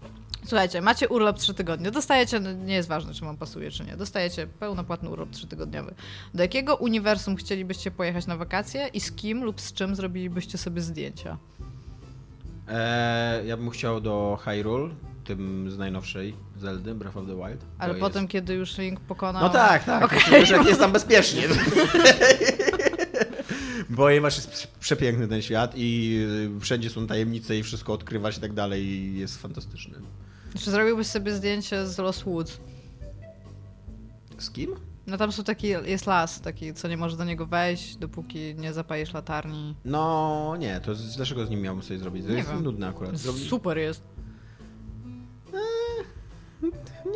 Słuchajcie, 0.47 0.81
macie 0.81 1.09
urlop 1.09 1.39
3 1.39 1.55
tygodnie. 1.55 1.91
Dostajecie, 1.91 2.41
no 2.41 2.53
nie 2.53 2.75
jest 2.75 2.89
ważne, 2.89 3.15
czy 3.15 3.25
wam 3.25 3.37
pasuje, 3.37 3.71
czy 3.71 3.85
nie. 3.85 3.97
Dostajecie 3.97 4.47
pełnopłatny 4.47 5.11
urlop 5.11 5.31
3-tygodniowy. 5.31 5.91
Do 6.35 6.43
jakiego 6.43 6.77
uniwersum 6.77 7.37
chcielibyście 7.37 7.91
pojechać 7.91 8.27
na 8.27 8.37
wakacje 8.37 8.89
i 8.89 9.01
z 9.01 9.13
kim 9.13 9.45
lub 9.45 9.61
z 9.61 9.73
czym 9.73 9.95
zrobilibyście 9.97 10.59
sobie 10.59 10.81
zdjęcia? 10.81 11.39
E, 12.69 13.43
ja 13.47 13.57
bym 13.57 13.71
chciał 13.71 14.01
do 14.01 14.39
Hyrule, 14.45 14.95
tym 15.25 15.71
z 15.71 15.79
najnowszej 15.79 16.35
Zeldy, 16.57 16.95
Breath 16.95 17.17
of 17.17 17.27
the 17.27 17.37
Wild. 17.37 17.65
Ale 17.79 17.95
bo 17.95 18.01
potem, 18.01 18.23
jest... 18.23 18.33
kiedy 18.33 18.55
już 18.55 18.79
Link 18.79 19.01
pokonał... 19.01 19.43
No 19.43 19.49
tak, 19.49 19.85
tak. 19.85 20.05
Okej. 20.05 20.41
Już 20.41 20.51
jak 20.51 20.67
jest 20.67 20.81
tam 20.81 20.93
bezpiecznie. 20.93 21.43
Ponieważ 23.97 24.37
jest 24.37 24.51
prze- 24.51 24.69
przepiękny 24.81 25.29
ten 25.29 25.43
świat 25.43 25.73
i 25.77 26.19
wszędzie 26.61 26.91
są 26.91 27.07
tajemnice 27.07 27.57
i 27.57 27.63
wszystko 27.63 27.93
odkrywać 27.93 28.39
i 28.39 28.41
tak 28.41 28.53
dalej 28.53 28.83
i 28.85 29.19
jest 29.19 29.43
fantastyczny. 29.43 29.95
Czy 30.59 30.71
zrobiłbyś 30.71 31.07
sobie 31.07 31.35
zdjęcie 31.35 31.87
z 31.87 31.99
Lost 31.99 32.25
Woods? 32.25 32.61
Z 34.39 34.51
kim? 34.51 34.75
No 35.07 35.17
tam 35.19 35.33
są 35.33 35.45
taki, 35.45 35.67
jest 35.69 36.07
las 36.07 36.41
taki, 36.41 36.75
co 36.75 36.89
nie 36.89 36.97
możesz 36.97 37.17
do 37.19 37.25
niego 37.25 37.47
wejść, 37.47 37.97
dopóki 37.97 38.55
nie 38.55 38.73
zapalisz 38.73 39.15
latarni. 39.15 39.77
No 39.85 40.57
nie, 40.59 40.81
to 40.81 40.95
z, 40.95 41.17
dlaczego 41.17 41.47
z 41.47 41.51
nim 41.51 41.61
miałbym 41.61 41.83
sobie 41.85 41.99
zrobić? 42.01 42.25
To 42.25 42.31
Nie 42.31 42.37
jest 42.39 42.51
wiem. 42.51 42.63
nudne 42.63 42.89
akurat. 42.89 43.17
Zrobi... 43.19 43.41
Super 43.49 43.79
jest. 43.79 44.03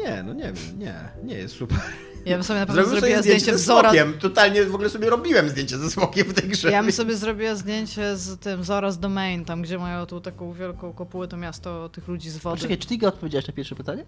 Nie, 0.05 0.23
no 0.23 0.33
nie 0.35 0.53
wiem, 0.53 0.79
nie, 0.79 0.95
nie 1.25 1.35
jest 1.35 1.55
super. 1.55 1.79
Ja 2.27 2.37
bym 2.37 2.45
sobie 2.45 2.61
na 2.61 2.67
pewno 2.67 2.83
Zrobiłem 2.83 3.01
zrobiła 3.01 3.23
zdjęcie 3.23 3.41
zdjęcie 3.41 3.63
wzora... 3.63 3.91
smokiem. 3.91 4.19
Totalnie 4.19 4.65
w 4.65 4.75
ogóle 4.75 4.91
sobie 4.91 5.11
robiłem 5.11 5.49
zdjęcie 5.49 5.79
ze 5.79 5.91
smokiem 5.91 6.27
w 6.27 6.35
tej 6.35 6.49
grze. 6.49 6.71
Ja 6.71 6.83
bym 6.83 6.93
sobie 6.93 7.17
zrobiła 7.17 7.55
zdjęcie 7.55 8.17
z 8.17 8.41
tym 8.41 8.63
Zora's 8.63 8.97
Domain, 8.97 9.45
tam 9.45 9.63
gdzie 9.63 9.79
mają 9.79 10.07
tu 10.07 10.21
taką 10.21 10.53
wielką 10.53 10.93
kopułę, 10.93 11.29
to 11.29 11.37
miasto 11.37 11.89
tych 11.89 12.09
ludzi 12.09 12.31
z 12.31 12.39
wody. 12.39 12.61
Czekaj, 12.61 12.79
czy 12.79 12.89
ty 12.89 13.07
odpowiedziałeś 13.09 13.47
na 13.47 13.53
pierwsze 13.55 13.75
pytanie? 13.75 14.05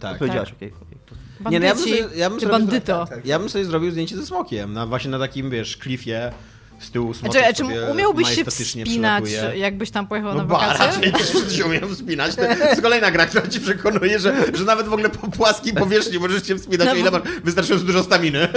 Tak. 0.00 0.12
Odpowiedziałaś, 0.12 0.52
okej. 0.52 0.72
okej. 0.82 0.98
Bandyci, 1.40 1.52
Nie, 1.52 1.60
no 1.60 1.66
ja 1.66 1.74
bym 1.74 1.84
sobie, 1.84 2.16
ja 2.16 2.30
bym 2.30 2.38
czy 2.38 2.46
sobie 2.46 2.58
bandyto. 2.58 3.06
Zro... 3.06 3.16
Ja 3.24 3.38
bym 3.38 3.48
sobie 3.48 3.64
zrobił 3.64 3.90
zdjęcie 3.90 4.16
ze 4.16 4.26
smokiem, 4.26 4.72
na, 4.72 4.86
właśnie 4.86 5.10
na 5.10 5.18
takim, 5.18 5.50
wiesz, 5.50 5.76
klifie 5.76 6.32
z 6.78 6.90
tyłu 6.90 7.10
A 7.10 7.14
smoczek 7.14 7.42
Czy, 7.46 7.54
czy 7.54 7.62
sobie 7.62 7.86
umiałbyś 7.92 8.34
się 8.34 8.44
wspinać, 8.44 9.24
jakbyś 9.54 9.90
tam 9.90 10.06
pojechał 10.06 10.34
No 10.34 10.38
na 10.38 10.44
wakacje? 10.44 10.86
raczej 10.86 11.12
wszyscy 11.24 11.54
się 11.56 11.64
umieją 11.66 11.88
wspinać. 11.94 12.34
To 12.34 12.42
jest 12.42 12.82
kolejna 12.82 13.10
gra, 13.10 13.26
która 13.26 13.46
ci 13.48 13.60
przekonuje, 13.60 14.18
że, 14.18 14.34
że 14.54 14.64
nawet 14.64 14.86
w 14.88 14.92
ogóle 14.92 15.08
po 15.10 15.30
płaskiej 15.30 15.72
powierzchni 15.74 16.18
możesz 16.18 16.46
się 16.46 16.58
wspinać, 16.58 16.86
No 16.88 16.92
o 16.92 16.96
ile 16.96 17.10
bo- 17.10 17.20
wystarczająco 17.44 17.86
dużo 17.86 18.02
staminy. 18.02 18.48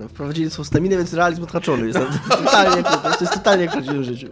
No, 0.00 0.08
wprowadzili 0.08 0.50
swoją 0.50 0.64
staminę, 0.64 0.96
więc 0.96 1.14
realizm 1.14 1.42
odhaczony 1.42 1.86
jest. 1.86 1.98
To, 2.28 2.36
totalnie, 2.36 2.82
to 2.82 3.16
jest 3.20 3.32
totalnie 3.34 3.64
jak 3.64 3.76
w 3.76 4.02
życiu. 4.02 4.28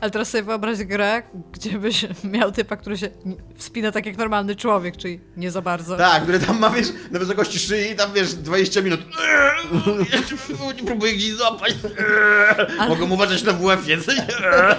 Ale 0.00 0.10
teraz 0.10 0.30
sobie 0.30 0.42
wyobraź 0.42 0.78
grę, 0.78 1.22
gdzie 1.52 1.78
byś 1.78 2.06
miał 2.24 2.52
typa, 2.52 2.76
który 2.76 2.98
się 2.98 3.08
wspina 3.56 3.92
tak 3.92 4.06
jak 4.06 4.16
normalny 4.18 4.56
człowiek, 4.56 4.96
czyli 4.96 5.20
nie 5.36 5.50
za 5.50 5.62
bardzo. 5.62 5.96
Tak, 5.96 6.22
który 6.22 6.40
tam 6.40 6.58
ma, 6.58 6.70
wiesz, 6.70 6.88
na 7.10 7.18
wysokości 7.18 7.58
szyi, 7.58 7.96
tam, 7.96 8.12
wiesz, 8.12 8.34
20 8.34 8.82
minut. 8.82 9.00
Nie 10.76 10.84
próbuję 10.86 11.12
gdzieś 11.12 11.32
złapać. 11.34 11.74
Mogą 12.88 13.10
uważać 13.10 13.42
na 13.42 13.52
WF-ie. 13.52 13.98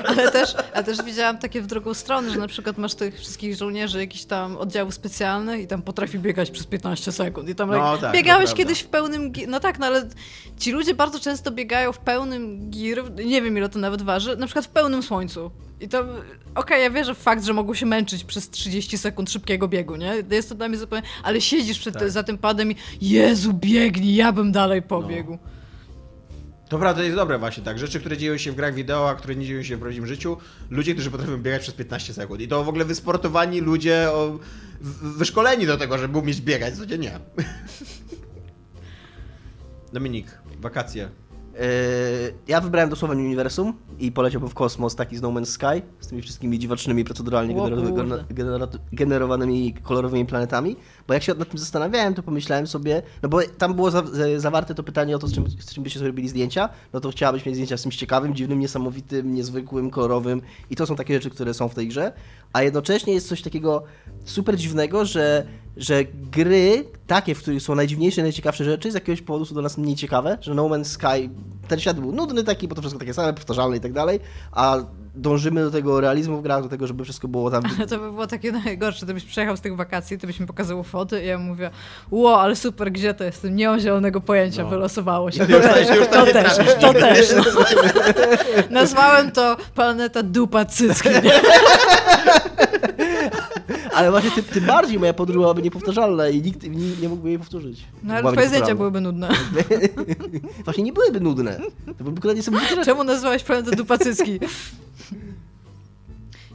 Ale 0.05 0.31
też, 0.31 0.55
ale 0.73 0.83
też 0.83 1.03
widziałam 1.03 1.37
takie 1.37 1.61
w 1.61 1.67
drugą 1.67 1.93
stronę, 1.93 2.31
że 2.31 2.37
na 2.39 2.47
przykład 2.47 2.77
masz 2.77 2.95
tych 2.95 3.19
wszystkich 3.19 3.55
żołnierzy 3.55 3.99
jakichś 3.99 4.23
tam 4.23 4.57
oddziałów 4.57 4.93
specjalnych 4.93 5.61
i 5.61 5.67
tam 5.67 5.81
potrafi 5.81 6.19
biegać 6.19 6.51
przez 6.51 6.65
15 6.65 7.11
sekund. 7.11 7.49
I 7.49 7.55
tam 7.55 7.69
No 7.71 7.97
tak, 7.97 8.13
biegałeś 8.13 8.53
kiedyś 8.53 8.79
w 8.79 8.87
pełnym 8.87 9.31
No 9.47 9.59
tak, 9.59 9.79
no 9.79 9.85
ale 9.85 10.09
ci 10.59 10.71
ludzie 10.71 10.93
bardzo 10.93 11.19
często 11.19 11.51
biegają 11.51 11.91
w 11.91 11.99
pełnym 11.99 12.69
gir, 12.69 13.03
nie 13.25 13.41
wiem 13.41 13.57
ile 13.57 13.69
to 13.69 13.79
nawet 13.79 14.01
waży, 14.01 14.37
na 14.37 14.45
przykład 14.45 14.65
w 14.65 14.69
pełnym 14.69 15.00
słońcu. 15.01 15.51
I 15.79 15.87
to, 15.87 16.05
okej, 16.55 16.83
ja 16.83 16.89
wierzę 16.89 17.15
w 17.15 17.17
fakt, 17.17 17.43
że 17.43 17.53
mogą 17.53 17.73
się 17.73 17.85
męczyć 17.85 18.23
przez 18.23 18.49
30 18.49 18.97
sekund 18.97 19.31
szybkiego 19.31 19.67
biegu, 19.67 19.95
nie? 19.95 20.13
Jest 20.31 20.49
to 20.49 20.55
dla 20.55 20.67
mnie 20.69 20.77
zupełnie, 20.77 21.07
ale 21.23 21.41
siedzisz 21.41 21.79
przed, 21.79 21.93
Tak. 21.93 22.09
za 22.11 22.23
tym 22.23 22.37
padem 22.37 22.71
i 22.71 22.75
Jezu, 23.01 23.53
biegnij, 23.53 24.15
ja 24.15 24.31
bym 24.31 24.51
dalej 24.51 24.81
pobiegł. 24.81 25.37
To 26.69 26.79
prawda 26.79 27.03
jest 27.03 27.15
dobre 27.15 27.39
właśnie 27.39 27.63
tak. 27.63 27.79
Rzeczy, 27.79 27.99
które 27.99 28.17
dzieją 28.17 28.37
się 28.37 28.51
w 28.51 28.55
grach 28.55 28.73
wideo, 28.73 29.09
a 29.09 29.15
które 29.15 29.35
nie 29.35 29.45
dzieją 29.45 29.63
się 29.63 29.77
w 29.77 29.79
prawdziwym 29.79 30.07
życiu. 30.07 30.37
Ludzie, 30.69 30.93
którzy 30.93 31.11
potrafią 31.11 31.37
biegać 31.37 31.61
przez 31.61 31.73
15 31.73 32.13
sekund. 32.13 32.41
I 32.41 32.47
to 32.47 32.63
w 32.63 32.69
ogóle 32.69 32.85
wysportowani 32.85 33.61
ludzie 33.61 34.11
o, 34.11 34.39
wyszkoleni 35.01 35.65
do 35.65 35.77
tego, 35.77 35.97
żeby 35.97 36.17
umieć 36.17 36.41
biegać. 36.41 36.73
Co 36.73 36.95
nie? 36.95 37.11
Dominik, 39.93 40.27
Wakacje. 40.59 41.09
Yy, 41.61 42.33
ja 42.47 42.61
wybrałem 42.61 42.89
dosłownie 42.89 43.23
uniwersum 43.23 43.73
i 43.99 44.11
poleciałbym 44.11 44.49
w 44.49 44.53
kosmos 44.53 44.95
taki 44.95 45.17
z 45.17 45.21
No 45.21 45.29
Man's 45.29 45.45
Sky 45.45 45.81
z 45.99 46.07
tymi 46.07 46.21
wszystkimi 46.21 46.59
dziwacznymi, 46.59 47.03
proceduralnie 47.03 47.55
generowanymi 48.91 49.73
kolorowymi 49.73 50.25
planetami. 50.25 50.75
Bo 51.07 51.13
jak 51.13 51.23
się 51.23 51.33
nad 51.33 51.49
tym 51.49 51.59
zastanawiałem, 51.59 52.13
to 52.13 52.23
pomyślałem 52.23 52.67
sobie, 52.67 53.01
no 53.23 53.29
bo 53.29 53.39
tam 53.57 53.73
było 53.73 53.91
za 53.91 54.03
zawarte 54.37 54.75
to 54.75 54.83
pytanie 54.83 55.15
o 55.15 55.19
to, 55.19 55.27
z 55.27 55.33
czym, 55.33 55.49
z 55.49 55.73
czym 55.73 55.83
byście 55.83 55.99
sobie 55.99 56.07
robili 56.07 56.29
zdjęcia, 56.29 56.69
no 56.93 56.99
to 56.99 57.09
chciałabyś 57.09 57.45
mieć 57.45 57.55
zdjęcia 57.55 57.77
z 57.77 57.83
czymś 57.83 57.95
ciekawym, 57.95 58.35
dziwnym, 58.35 58.59
niesamowitym, 58.59 59.33
niezwykłym, 59.33 59.89
kolorowym 59.89 60.41
i 60.69 60.75
to 60.75 60.85
są 60.85 60.95
takie 60.95 61.13
rzeczy, 61.13 61.29
które 61.29 61.53
są 61.53 61.69
w 61.69 61.75
tej 61.75 61.87
grze. 61.87 62.13
A 62.53 62.63
jednocześnie 62.63 63.13
jest 63.13 63.27
coś 63.27 63.41
takiego 63.41 63.83
super 64.25 64.57
dziwnego, 64.57 65.05
że, 65.05 65.45
że 65.77 66.03
gry, 66.31 66.85
takie, 67.07 67.35
w 67.35 67.41
których 67.41 67.61
są 67.61 67.75
najdziwniejsze, 67.75 68.21
najciekawsze 68.21 68.63
rzeczy, 68.65 68.91
z 68.91 68.93
jakiegoś 68.93 69.21
powodu 69.21 69.45
są 69.45 69.55
do 69.55 69.61
nas 69.61 69.77
mniej 69.77 69.95
ciekawe, 69.95 70.37
że 70.41 70.53
No 70.53 70.63
Man's 70.63 70.85
Sky, 70.85 71.29
ten 71.67 71.79
świat 71.79 71.99
był 71.99 72.11
nudny 72.11 72.43
taki, 72.43 72.67
bo 72.67 72.75
to 72.75 72.81
wszystko 72.81 72.99
takie 72.99 73.13
same, 73.13 73.33
powtarzalne 73.33 73.77
i 73.77 73.79
tak 73.79 73.93
dalej, 73.93 74.19
a 74.51 74.77
dążymy 75.15 75.61
do 75.63 75.71
tego 75.71 76.01
realizmu 76.01 76.37
w 76.37 76.41
grach, 76.41 76.63
do 76.63 76.69
tego, 76.69 76.87
żeby 76.87 77.03
wszystko 77.03 77.27
było 77.27 77.51
tam... 77.51 77.63
Ale 77.77 77.87
to 77.87 77.97
by 77.97 78.11
było 78.11 78.27
takie 78.27 78.51
najgorsze, 78.51 79.05
gdybyś 79.05 79.23
przyjechał 79.23 79.57
z 79.57 79.61
tych 79.61 79.75
wakacji, 79.75 80.17
to 80.19 80.27
byś 80.27 80.39
mi 80.39 80.47
pokazał 80.47 80.83
foty 80.83 81.23
i 81.23 81.27
ja 81.27 81.37
mówię, 81.37 81.69
ło, 82.11 82.41
ale 82.41 82.55
super, 82.55 82.91
gdzie 82.91 83.13
to 83.13 83.23
jest? 83.23 83.43
Nie 83.43 83.67
mam 83.67 83.79
zielonego 83.79 84.21
pojęcia, 84.21 84.63
No. 84.63 84.69
wylosowało 84.69 85.31
się. 85.31 85.45
I 85.45 85.51
już 85.51 85.61
tam- 85.65 85.97
już 85.97 86.07
tam 86.07 86.09
to 86.09 86.25
nie 86.25 86.33
też, 86.33 86.53
trafisz 86.55 86.73
to 86.81 86.93
też. 86.93 87.35
Nazwałem 88.69 89.31
to 89.31 89.57
planeta 89.75 90.23
dupa 90.23 90.65
cycki. 90.65 91.09
Ale 93.93 94.11
właśnie 94.11 94.31
tym, 94.31 94.43
tym 94.43 94.65
bardziej 94.65 94.99
moja 94.99 95.13
podróż 95.13 95.37
byłaby 95.37 95.61
niepowtarzalna 95.61 96.29
i 96.29 96.41
nikt 96.41 96.63
nie, 96.63 96.89
nie 97.01 97.09
mógłby 97.09 97.29
jej 97.29 97.39
powtórzyć. 97.39 97.83
No 98.03 98.13
ale 98.13 98.31
twoje 98.31 98.47
zdjęcia 98.47 98.75
byłyby 98.75 99.01
nudne. 99.01 99.29
Właśnie 100.63 100.83
nie 100.83 100.93
byłyby 100.93 101.19
nudne. 101.19 101.59
To 101.97 102.03
byłby 102.03 102.21
kolejny 102.21 102.39
niesamowite 102.39 102.69
rzeczy. 102.69 102.85
Czemu 102.85 103.03
nazwałeś 103.03 103.43
planetę 103.43 103.75
dupa 103.75 103.97
cycki? 103.97 104.39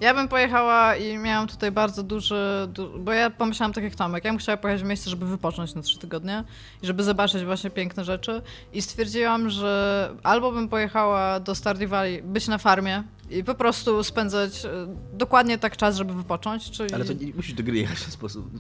Ja 0.01 0.15
bym 0.15 0.29
pojechała 0.29 0.97
i 0.97 1.19
miałam 1.19 1.49
tutaj 1.49 1.73
bardzo 1.73 2.03
duży, 2.03 2.69
du 2.69 2.99
bo 2.99 3.13
ja 3.13 3.31
pomyślałam 3.31 3.73
tak 3.73 3.85
jak 3.85 3.95
Tomek, 3.95 4.25
ja 4.25 4.31
bym 4.31 4.39
chciała 4.39 4.57
pojechać 4.57 4.83
w 4.83 4.87
miejsce, 4.87 5.11
żeby 5.11 5.27
wypocząć 5.27 5.75
na 5.75 5.83
trzy 5.83 5.99
tygodnie 5.99 6.45
i 6.83 6.87
żeby 6.87 7.05
zobaczyć 7.05 7.45
właśnie 7.45 7.71
piękne 7.71 8.05
rzeczy 8.05 8.43
i 8.73 8.83
stwierdziłam, 8.83 9.51
że 9.51 10.11
albo 10.23 10.53
bym 10.53 10.69
pojechała 10.69 11.41
do 11.41 11.55
Stardew 11.55 11.91
Valley, 11.91 12.23
być 12.23 12.49
na 12.49 12.59
farmie 12.59 13.03
i 13.31 13.45
po 13.45 13.55
prostu 13.55 14.05
spędzać 14.05 14.65
e, 14.65 14.71
dokładnie 15.13 15.59
tak 15.59 15.77
czas, 15.77 15.97
żeby 15.97 16.15
wypocząć, 16.15 16.71
czyli... 16.71 16.95
Ale 16.95 17.05
to 17.05 17.13
nie 17.13 17.33
musisz 17.35 17.55
do 17.55 17.63
gry 17.63 17.79
jechać 17.79 17.99
w 17.99 18.03
ten 18.03 18.13
sposób. 18.13 18.51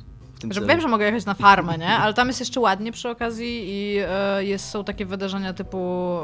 Tym 0.46 0.52
Że 0.52 0.60
celu. 0.60 0.68
wiem, 0.72 0.80
że 0.80 0.88
mogę 0.88 1.04
jechać 1.06 1.24
na 1.24 1.34
farmę, 1.34 1.78
nie? 1.78 1.88
Ale 1.88 2.14
tam 2.14 2.28
jest 2.28 2.40
jeszcze 2.40 2.60
ładnie 2.60 2.92
przy 2.92 3.08
okazji 3.08 3.64
i 3.66 3.98
e, 4.08 4.44
jest, 4.44 4.70
są 4.70 4.84
takie 4.84 5.06
wydarzenia 5.06 5.52
typu 5.52 5.78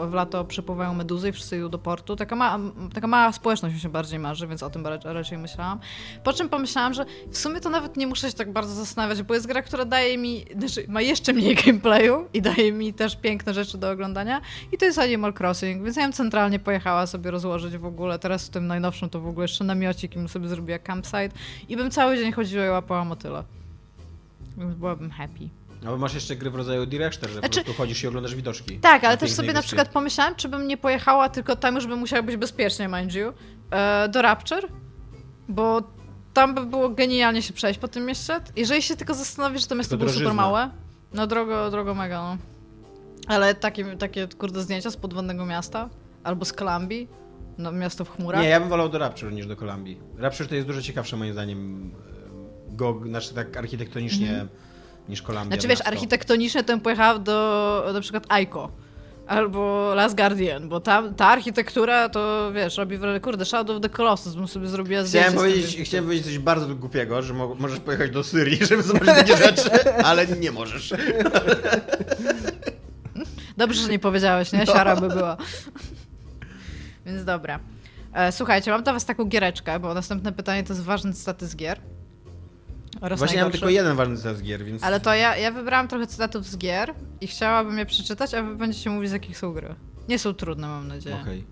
w 0.09 0.15
lato 0.15 0.45
przypływają 0.45 0.95
meduzy 0.95 1.29
i 1.29 1.33
wszyscy 1.33 1.57
idą 1.57 1.69
do 1.69 1.79
portu. 1.79 2.17
Taka, 2.17 2.37
ma, 2.37 2.59
taka 2.95 3.07
mała 3.07 3.33
społeczność 3.33 3.75
mi 3.75 3.81
się 3.81 3.89
bardziej 3.89 4.19
marzy, 4.19 4.47
więc 4.47 4.63
o 4.63 4.71
tym 4.71 4.87
ra- 4.87 4.99
raczej 5.05 5.39
myślałam. 5.39 5.79
Po 6.25 6.33
czym 6.33 6.49
pomyślałam, 6.49 6.95
że 6.95 7.05
w 7.31 7.39
sumie 7.39 7.61
to 7.61 7.71
nawet 7.71 7.97
nie 7.97 8.07
muszę 8.07 8.31
się 8.31 8.37
tak 8.37 8.53
bardzo 8.53 8.75
zastanawiać, 8.75 9.23
bo 9.23 9.35
jest 9.35 9.47
gra, 9.47 9.63
która 9.63 9.85
daje 9.85 10.19
mi, 10.19 10.45
znaczy 10.59 10.85
ma 10.89 11.01
jeszcze 11.01 11.33
mniej 11.33 11.55
gameplayu 11.67 12.27
i 12.35 12.43
daje 12.43 12.73
mi 12.73 12.95
też 12.95 13.17
piękne 13.17 13.55
rzeczy 13.55 13.79
do 13.79 13.91
oglądania 13.91 14.41
i 14.73 14.79
to 14.79 14.85
jest 14.85 14.99
Animal 14.99 15.35
Crossing, 15.41 15.85
więc 15.85 15.97
ja 15.97 16.03
bym 16.03 16.13
centralnie 16.13 16.59
pojechała 16.59 17.07
sobie 17.07 17.31
rozłożyć 17.31 17.77
w 17.79 17.85
ogóle, 17.85 18.19
teraz 18.19 18.47
w 18.47 18.51
tym 18.51 18.67
najnowszym 18.67 19.11
to 19.11 19.21
w 19.21 19.27
ogóle 19.27 19.45
jeszcze 19.45 19.65
namiocik 19.65 20.13
i 20.17 20.19
bym 20.19 20.29
sobie 20.29 20.49
zrobiła 20.49 20.79
campsite 20.79 21.29
i 21.69 21.77
bym 21.77 21.91
cały 21.91 22.17
dzień 22.19 22.33
chodziła 22.33 22.67
i 22.67 22.69
łapała 22.69 23.05
motyle. 23.05 23.45
Więc 24.57 24.75
byłabym 24.75 25.11
happy. 25.11 25.49
No 25.83 25.91
bo 25.91 25.97
masz 25.97 26.15
jeszcze 26.15 26.37
gry 26.37 26.51
w 26.51 26.55
rodzaju 26.55 26.87
Director, 26.87 27.31
że 27.31 27.39
Znaczy- 27.39 27.61
po 27.61 27.65
prostu 27.65 27.83
chodzisz 27.83 28.03
i 28.03 28.07
oglądasz 28.07 28.35
widoczki. 28.35 28.79
Tak, 28.79 29.05
ale 29.05 29.13
na 29.13 29.17
też 29.17 29.33
sobie 29.33 29.49
na 29.49 29.53
wyspie. 29.55 29.67
przykład 29.67 29.89
pomyślałam, 29.89 30.35
czy 30.35 30.49
bym 30.49 30.67
nie 30.69 30.77
pojechała, 30.77 31.29
tylko 31.29 31.57
tam 31.57 31.75
już 31.75 31.87
bym 31.87 31.99
musiała 31.99 32.23
być 32.23 32.37
bezpiecznie, 32.37 32.89
mind 32.89 33.15
you, 33.15 33.33
e, 33.71 34.09
do 34.09 34.23
Rapture, 34.23 34.69
bo 35.49 35.83
tam 36.35 36.55
by 36.55 36.67
było 36.67 36.89
genialnie 36.89 37.43
się 37.43 37.53
przejść 37.53 37.81
po 37.81 37.89
tym 37.89 38.07
mieście. 38.07 38.41
Jeżeli 38.57 38.83
się 38.83 38.97
tylko 38.97 39.15
zastanowisz, 39.15 39.61
że 39.63 39.67
to 39.69 39.75
miasto 39.75 39.97
było 39.97 40.11
super 40.11 40.35
małe, 40.35 40.71
no 41.15 41.27
drogo, 41.27 41.71
drogo 41.71 41.95
mega, 41.95 42.23
no. 42.23 42.37
Ale 43.27 43.55
takie, 43.55 43.97
takie 43.97 44.29
kurde 44.39 44.63
zdjęcia 44.63 44.91
z 44.91 44.97
podwodnego 44.97 45.47
miasta, 45.47 45.89
albo 46.25 46.45
z 46.45 46.53
Columbia, 46.53 47.07
no 47.59 47.73
miasto 47.73 48.05
w 48.05 48.17
chmurach. 48.17 48.43
Nie, 48.43 48.49
ja 48.49 48.61
bym 48.61 48.69
wolał 48.69 48.89
do 48.89 48.99
Rapture 48.99 49.33
niż 49.33 49.47
do 49.47 49.57
Kolumbii. 49.57 50.01
Rapture 50.19 50.49
to 50.49 50.55
jest 50.55 50.67
dużo 50.67 50.83
ciekawsze 50.83 51.17
moim 51.17 51.33
zdaniem 51.33 51.91
go, 52.73 53.01
znaczy 53.07 53.35
tak 53.35 53.57
architektonicznie 53.57 54.47
niż 55.09 55.23
Columbia. 55.23 55.47
Znaczy 55.47 55.69
wiesz, 55.69 55.81
architektonicznie 55.85 56.63
to 56.63 56.73
bym 56.73 56.81
pojechała 56.81 57.19
do 57.19 57.91
na 57.95 58.01
przykład 58.01 58.25
Aiko. 58.29 58.71
Albo 59.27 59.93
Last 59.95 60.17
Guardian, 60.17 60.69
bo 60.69 60.81
tam 60.81 61.15
ta 61.15 61.27
architektura 61.27 62.09
to 62.09 62.53
wiesz, 62.55 62.77
robi 62.77 62.97
wrażenie, 62.97 63.21
kurde, 63.21 63.45
Shadow 63.45 63.77
of 63.77 63.83
the 63.83 63.89
Colossus 63.89 64.35
bym 64.35 64.49
sobie 64.49 64.69
zrobiła 64.69 65.05
zdjęcie. 65.05 65.29
Chciałem 65.29 65.33
tym 65.33 65.43
powiedzieć, 65.43 65.67
wielkim. 65.67 65.85
chciałem 65.85 66.05
powiedzieć 66.05 66.25
coś 66.27 66.39
bardzo 66.39 66.75
głupiego, 66.75 67.23
że 67.23 67.35
mo 67.35 67.55
możesz 67.55 67.81
pojechać 67.81 68.11
do 68.11 68.25
Syrii, 68.25 68.57
żeby 68.67 68.83
zobaczyć 68.83 69.09
takie 69.09 69.37
rzeczy, 69.37 69.95
ale 70.05 70.27
nie 70.27 70.53
możesz. 70.53 70.95
Dobrze, 73.57 73.83
że 73.83 73.89
nie 73.89 73.99
powiedziałeś, 73.99 74.53
nie? 74.53 74.67
Siara 74.67 74.97
by 74.97 75.09
była. 75.09 75.37
Więc 77.07 77.25
dobra. 77.25 77.61
E, 78.15 78.33
słuchajcie, 78.33 78.71
mam 78.71 78.83
dla 78.83 78.93
was 78.93 79.05
taką 79.05 79.25
giereczkę, 79.25 79.81
bo 79.81 79.95
następne 79.95 80.33
pytanie 80.33 80.65
to 80.65 80.73
jest 80.73 80.85
ważny 80.85 81.13
status 81.13 81.57
gier. 81.57 81.81
Oraz 83.03 83.19
Właśnie 83.19 83.37
ja 83.37 83.43
mam 83.43 83.53
najgorszy. 83.53 83.61
tylko 83.61 83.71
jeden 83.71 83.97
ważny 83.97 84.17
z 84.17 84.43
gier, 84.43 84.65
więc... 84.65 84.83
Ale 84.83 85.01
to 85.01 85.15
ja, 85.15 85.37
ja 85.37 85.51
wybrałam 85.51 85.89
trochę 85.89 86.07
cytatów 86.07 86.47
z 86.47 86.59
gier 86.59 86.95
i 87.21 87.27
chciałabym 87.27 87.79
je 87.79 87.87
przeczytać, 87.87 88.35
a 88.35 88.43
wy 88.43 88.57
będziecie 88.57 88.91
mówić 88.91 89.11
z 89.11 89.13
jakich 89.13 89.39
są 89.39 89.53
gry. 89.53 89.75
Nie 90.09 90.19
są 90.19 90.35
trudne, 90.35 90.67
mam 90.67 90.89
nadzieję. 90.89 91.19
Okej. 91.23 91.45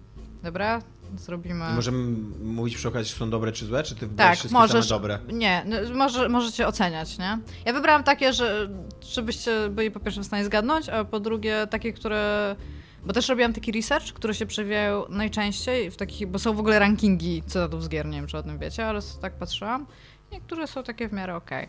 Dobra? 0.43 0.83
Zrobimy... 1.17 1.65
I 1.73 1.75
Możemy 1.75 2.17
mówić 2.43 2.77
przy 2.77 2.89
okazji, 2.89 3.13
czy 3.13 3.19
są 3.19 3.31
dobre, 3.31 3.53
czy 3.53 3.67
złe, 3.67 3.83
czy 3.83 3.95
ty 3.95 4.07
wybrałeś 4.07 4.31
Tak, 4.31 4.39
wszystkie 4.39 4.59
możesz. 4.59 4.89
same 4.89 5.01
dobre? 5.01 5.19
Nie, 5.33 5.63
no, 5.67 5.77
może, 5.95 6.29
możecie 6.29 6.67
oceniać, 6.67 7.19
nie? 7.19 7.39
Ja 7.65 7.73
wybrałam 7.73 8.05
takie, 8.05 8.33
że 8.33 8.69
żebyście 9.03 9.69
byli 9.69 9.91
po 9.91 10.01
pierwsze 10.01 10.21
w 10.21 10.27
stanie 10.27 10.45
zgadnąć, 10.45 10.89
a 10.89 11.05
po 11.05 11.21
drugie 11.21 11.67
takie, 11.71 11.93
które. 11.93 12.57
Bo 13.05 13.13
też 13.13 13.29
robiłam 13.29 13.53
taki 13.53 13.73
research, 13.73 14.13
które 14.13 14.35
się 14.35 14.47
przewijają 14.47 15.05
najczęściej 15.09 15.91
w 15.91 15.97
takich, 15.97 16.27
bo 16.29 16.39
są 16.39 16.55
w 16.55 16.61
ogóle 16.61 16.79
rankingi 16.79 17.43
cytatów 17.47 17.85
z 17.85 17.89
gier, 17.89 18.07
nie 18.07 18.17
wiem 18.17 18.27
czy 18.27 18.39
o 18.39 18.43
tym 18.43 18.59
wiecie, 18.59 18.87
ale 18.87 19.01
tak 19.21 19.33
patrzyłam. 19.39 19.87
Niektóre 20.33 20.67
są 20.67 20.83
takie 20.83 21.09
w 21.09 21.13
miarę 21.13 21.37
okej. 21.37 21.69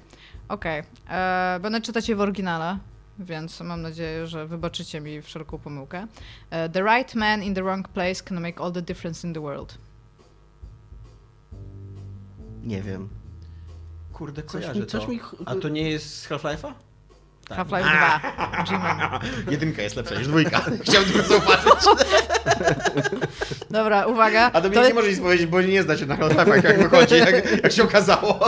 Okej, 0.50 0.84
e, 1.10 1.60
będę 1.62 1.82
czytać 1.82 2.10
je 2.10 2.16
w 2.16 2.22
oryginale, 2.22 2.78
więc 3.20 3.62
mam 3.62 3.82
nadzieję, 3.82 4.28
że 4.28 4.48
wybaczycie 4.48 5.02
mi 5.02 5.22
wszelką 5.22 5.58
pomyłkę. 5.60 6.08
E, 6.50 6.70
the 6.70 6.82
right 6.84 7.16
man 7.16 7.44
in 7.44 7.56
the 7.56 7.64
wrong 7.64 7.88
place 7.88 8.16
can 8.24 8.42
make 8.42 8.62
all 8.62 8.72
the 8.72 8.82
difference 8.82 9.28
in 9.28 9.34
the 9.34 9.42
world. 9.42 9.78
Nie 12.64 12.82
wiem. 12.82 13.10
Kurde, 14.14 14.44
Coś 14.44 14.52
kojarzę 14.52 14.80
mi- 14.80 14.86
coś 14.86 15.06
to. 15.06 15.12
mi- 15.12 15.20
A 15.46 15.56
to 15.56 15.70
nie 15.70 15.90
jest 15.92 16.16
z 16.20 16.30
Half-Life'a? 16.30 16.74
Tak. 17.56 17.58
Half-Life 17.58 17.90
2. 17.90 18.64
G-Man. 18.70 19.20
Jedynka 19.52 19.82
jest 19.82 19.96
lepsza 19.96 20.16
niż 20.16 20.28
dwójka. 20.28 20.62
Chciałem 20.84 21.10
tylko 21.10 21.28
zauważyć. 21.28 21.74
Dobra, 23.72 24.06
uwaga. 24.06 24.50
A 24.54 24.62
Dominik 24.62 24.84
To- 24.84 24.88
nie 24.88 24.94
może 24.94 25.10
nic 25.10 25.20
powiedzieć, 25.20 25.48
bo 25.48 25.62
nie 25.62 25.84
zna 25.84 25.98
się 25.98 26.06
na 26.06 26.16
Half-Life'ach, 26.18 26.64
jak 26.64 26.78
wychodzi, 26.90 27.16
jak, 27.18 27.64
jak 27.64 27.72
się 27.72 27.84
okazało. 27.84 28.40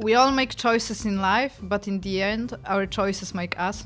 We 0.00 0.20
all 0.20 0.32
make 0.34 0.62
choices 0.62 1.06
in 1.06 1.14
life, 1.16 1.54
but 1.62 1.88
in 1.88 2.00
the 2.00 2.26
end, 2.26 2.54
our 2.70 2.88
choices 2.96 3.34
make 3.34 3.56
us. 3.68 3.84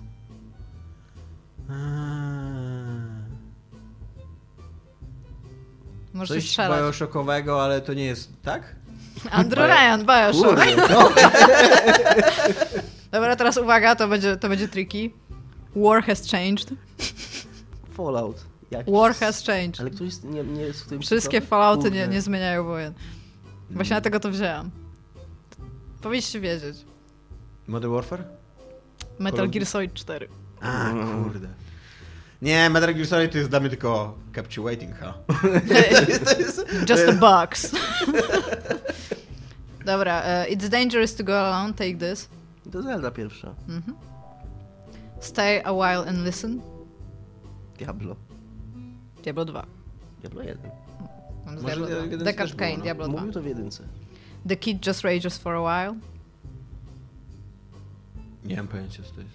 Możecie 6.15 6.41
Coś 6.41 6.51
strzelać. 6.51 6.81
bioshockowego, 6.81 7.63
ale 7.65 7.81
to 7.81 7.95
nie 7.95 8.05
jest, 8.05 8.31
tak? 8.43 8.75
Andrew 9.31 9.67
Ryan, 9.69 10.07
Bioshock. 10.07 10.47
Kurde, 10.47 10.77
no. 10.77 11.11
Dobra, 13.13 13.37
teraz 13.37 13.57
uwaga, 13.57 13.97
to 13.97 14.09
będzie, 14.09 14.37
to 14.37 14.49
będzie 14.49 14.69
tricky. 14.69 15.11
War 15.77 16.03
has 16.03 16.31
changed. 16.31 16.71
Fallout. 17.95 18.45
Jakiś. 18.71 18.95
War 18.95 19.15
has 19.15 19.47
changed. 19.47 19.81
Ale 19.81 19.91
któryś 19.91 20.15
nie, 20.23 20.45
nie 20.45 20.63
jest 20.63 20.85
w 20.85 20.89
tym 20.89 21.01
Wszystkie? 21.03 21.41
Fallouty 21.41 21.91
nie, 21.91 22.09
nie 22.09 22.21
zmieniają 22.21 22.65
wojen. 22.65 22.95
Właśnie 23.71 23.91
dlatego 23.95 24.21
to 24.21 24.31
wzięłam. 24.31 24.71
Powinniście 26.01 26.41
wiedzieć. 26.41 26.77
Modern 27.67 27.95
Warfare? 27.95 28.25
Metal 29.19 29.51
Gear 29.51 29.67
Solid 29.67 29.95
4. 29.95 30.29
A, 30.61 30.91
kurde. 31.25 31.49
Nie, 32.43 32.71
Metal 32.71 32.95
Gear 32.95 33.07
Solid 33.07 33.33
to 33.33 33.39
jest 33.39 33.51
dla 33.51 33.61
mnie 33.61 33.71
tylko 33.71 34.19
captivating, 34.35 34.95
ha? 34.99 35.15
to 36.25 36.39
jest, 36.41 36.67
Just 36.91 37.09
a 37.09 37.13
box. 37.29 37.73
Dobra, 39.85 40.23
e, 40.23 40.47
it's 40.51 40.69
dangerous 40.69 41.15
to 41.15 41.25
go 41.25 41.41
alone, 41.41 41.75
take 41.75 41.95
this. 41.99 42.29
To 42.71 42.83
Zelda 42.83 43.11
pierwsza. 43.11 43.55
Mhm. 43.69 43.97
Stay 45.21 45.63
a 45.65 45.73
while 45.73 46.09
and 46.09 46.19
listen. 46.19 46.61
Diablo. 47.79 48.17
Diablo 49.23 49.45
2. 49.45 49.67
Diablo 50.21 50.43
1. 50.43 50.71
Mam 51.47 51.59
z 51.59 51.63
Diablo 51.63 51.87
2. 51.87 51.97
jeden 51.97 52.25
Deckard 52.25 52.55
Kane, 52.55 52.77
no. 52.77 52.83
Diablo 52.83 53.09
2. 53.09 53.19
Mówił 53.19 53.33
to 53.33 53.43
w 53.43 53.47
jedynce. 53.47 53.85
The 54.49 54.57
kid 54.57 54.87
just 54.87 55.03
rages 55.05 55.39
for 55.39 55.55
a 55.55 55.61
while. 55.61 56.01
Nie 58.45 58.57
mam 58.57 58.69
pojęcia, 58.69 59.03
co 59.03 59.15
to 59.15 59.21
jest. 59.21 59.35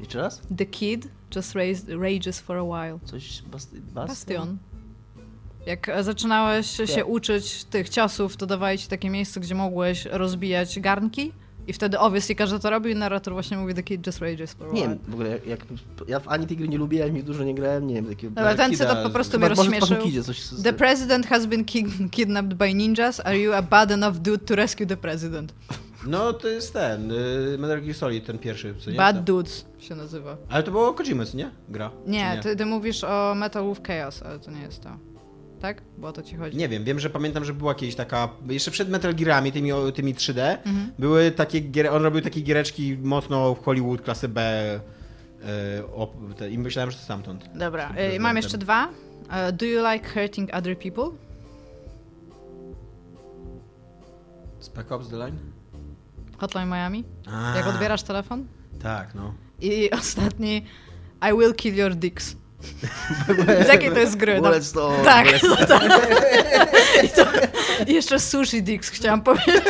Jeszcze 0.00 0.18
raz? 0.18 0.42
The 0.56 0.66
kid 0.66 1.08
just 1.36 1.54
raised, 1.54 1.88
rages 1.88 2.40
for 2.40 2.56
a 2.56 2.64
while. 2.64 2.98
Coś... 3.04 3.42
Bast 3.42 3.80
bastion? 3.80 4.06
Bastion. 4.06 4.58
Jak 5.66 5.90
zaczynałeś 6.00 6.66
się 6.70 6.86
Tak. 6.86 7.08
uczyć 7.08 7.64
tych 7.64 7.88
ciosów, 7.88 8.36
to 8.36 8.46
dawali 8.46 8.78
ci 8.78 8.88
takie 8.88 9.10
miejsce, 9.10 9.40
gdzie 9.40 9.54
mogłeś 9.54 10.04
rozbijać 10.04 10.80
garnki 10.80 11.32
i 11.66 11.72
wtedy 11.72 11.98
obviously 11.98 12.34
każdy 12.34 12.58
to 12.60 12.70
robił 12.70 12.92
i 12.92 12.94
narrator 12.94 13.32
właśnie 13.34 13.56
mówi 13.56 13.74
The 13.74 13.82
kid 13.82 14.06
just 14.06 14.20
rages 14.20 14.52
for 14.52 14.68
a 14.68 14.72
Nie 14.72 14.82
wiem, 14.82 14.98
w 15.08 15.14
ogóle 15.14 15.38
jak. 15.46 15.60
Ja 16.08 16.20
w 16.20 16.28
ani 16.28 16.46
tej 16.46 16.56
gry 16.56 16.68
nie 16.68 16.78
lubię, 16.78 16.98
ja 16.98 17.22
dużo 17.22 17.44
nie 17.44 17.54
grałem, 17.54 17.86
nie 17.86 17.94
wiem, 17.94 18.06
takiego... 18.06 18.34
Dobra, 18.34 18.54
ten 18.54 18.70
Kida- 18.72 18.78
cytat 18.78 19.02
po 19.02 19.10
prostu 19.10 19.38
mnie 19.38 19.48
rozśmieszył. 19.48 19.88
Pachukidzie 19.96 20.22
coś... 20.24 20.42
z- 20.42 20.62
The 20.62 20.72
president 20.72 21.26
has 21.26 21.46
been 21.46 21.64
ki- 21.64 22.08
kidnapped 22.10 22.54
by 22.54 22.74
ninjas. 22.74 23.20
Are 23.20 23.38
you 23.38 23.52
a 23.52 23.62
bad 23.62 23.90
enough 23.90 24.16
dude 24.16 24.44
to 24.44 24.54
rescue 24.56 24.86
the 24.86 24.96
president? 24.96 25.54
No 26.06 26.32
to 26.32 26.48
jest 26.48 26.72
ten, 26.72 27.12
y, 27.12 27.56
Metal 27.58 27.82
Gear 27.82 27.94
Solid, 27.94 28.26
ten 28.26 28.38
pierwszy, 28.38 28.74
co 28.78 28.90
nie? 28.90 28.96
Bad 28.96 29.24
dudes 29.24 29.64
się 29.78 29.94
nazywa. 29.94 30.36
Ale 30.48 30.62
to 30.62 30.70
było 30.70 30.94
Kojima, 30.94 31.24
nie? 31.34 31.50
Gra. 31.68 31.90
Nie, 32.06 32.32
Czy 32.36 32.42
Ty, 32.42 32.56
ty 32.56 32.66
mówisz 32.66 33.04
o 33.04 33.34
Metal 33.36 33.70
of 33.70 33.82
Chaos, 33.82 34.22
ale 34.22 34.38
to 34.38 34.50
nie 34.50 34.60
jest 34.62 34.82
to. 34.82 34.88
Tak? 35.64 35.82
Bo 35.98 36.08
o 36.08 36.12
to 36.12 36.22
ci 36.22 36.36
chodzi. 36.36 36.56
Nie 36.56 36.68
wiem, 36.68 36.84
wiem, 36.84 36.98
że 37.00 37.10
pamiętam, 37.10 37.44
że 37.44 37.54
była 37.54 37.70
jakaś 37.72 37.94
taka, 37.94 38.28
jeszcze 38.48 38.70
przed 38.70 38.88
Metal 38.88 39.14
Gearami, 39.14 39.52
tymi, 39.52 39.70
tymi 39.94 40.14
3D, 40.14 40.40
Mhm. 40.64 40.92
były 40.98 41.30
takie, 41.30 41.90
on 41.92 42.02
robił 42.02 42.20
takie 42.20 42.40
giereczki 42.40 42.96
mocno 43.02 43.54
w 43.54 43.64
Hollywood, 43.64 44.02
klasy 44.02 44.28
B 44.28 44.40
e, 46.40 46.50
i 46.50 46.58
myślałem, 46.58 46.90
że 46.90 46.96
to 46.96 47.02
stamtąd. 47.04 47.48
Dobra, 47.54 47.88
tym 47.88 48.12
y, 48.12 48.20
mam 48.20 48.36
jeszcze 48.36 48.58
dwa. 48.58 48.88
Uh, 48.88 49.56
do 49.56 49.66
you 49.66 49.92
like 49.92 50.08
hurting 50.08 50.54
other 50.54 50.78
people? 50.78 51.04
Spec 54.58 54.92
Ops 54.92 55.08
The 55.08 55.16
Line? 55.16 55.38
Hotline 56.38 56.68
Miami? 56.68 57.04
A, 57.26 57.56
Jak 57.56 57.66
odbierasz 57.66 58.02
telefon? 58.02 58.46
Tak, 58.82 59.14
no. 59.14 59.34
I 59.60 59.90
ostatni 59.90 60.64
I 61.30 61.32
will 61.38 61.54
kill 61.54 61.74
your 61.76 61.94
dicks. 61.94 62.36
Z 63.64 63.68
jakiej 63.68 63.90
to 63.90 63.98
jest 63.98 64.16
gry? 64.16 64.34
No, 64.34 64.42
Bullets 64.42 64.72
to... 64.72 64.92
tak, 65.04 65.26
no 65.42 65.56
tak. 65.56 65.82
I, 67.04 67.08
to, 67.08 67.24
I 67.86 67.94
jeszcze 67.94 68.20
sushi 68.20 68.62
dicks 68.62 68.90
chciałam 68.90 69.22
powiedzieć. 69.22 69.64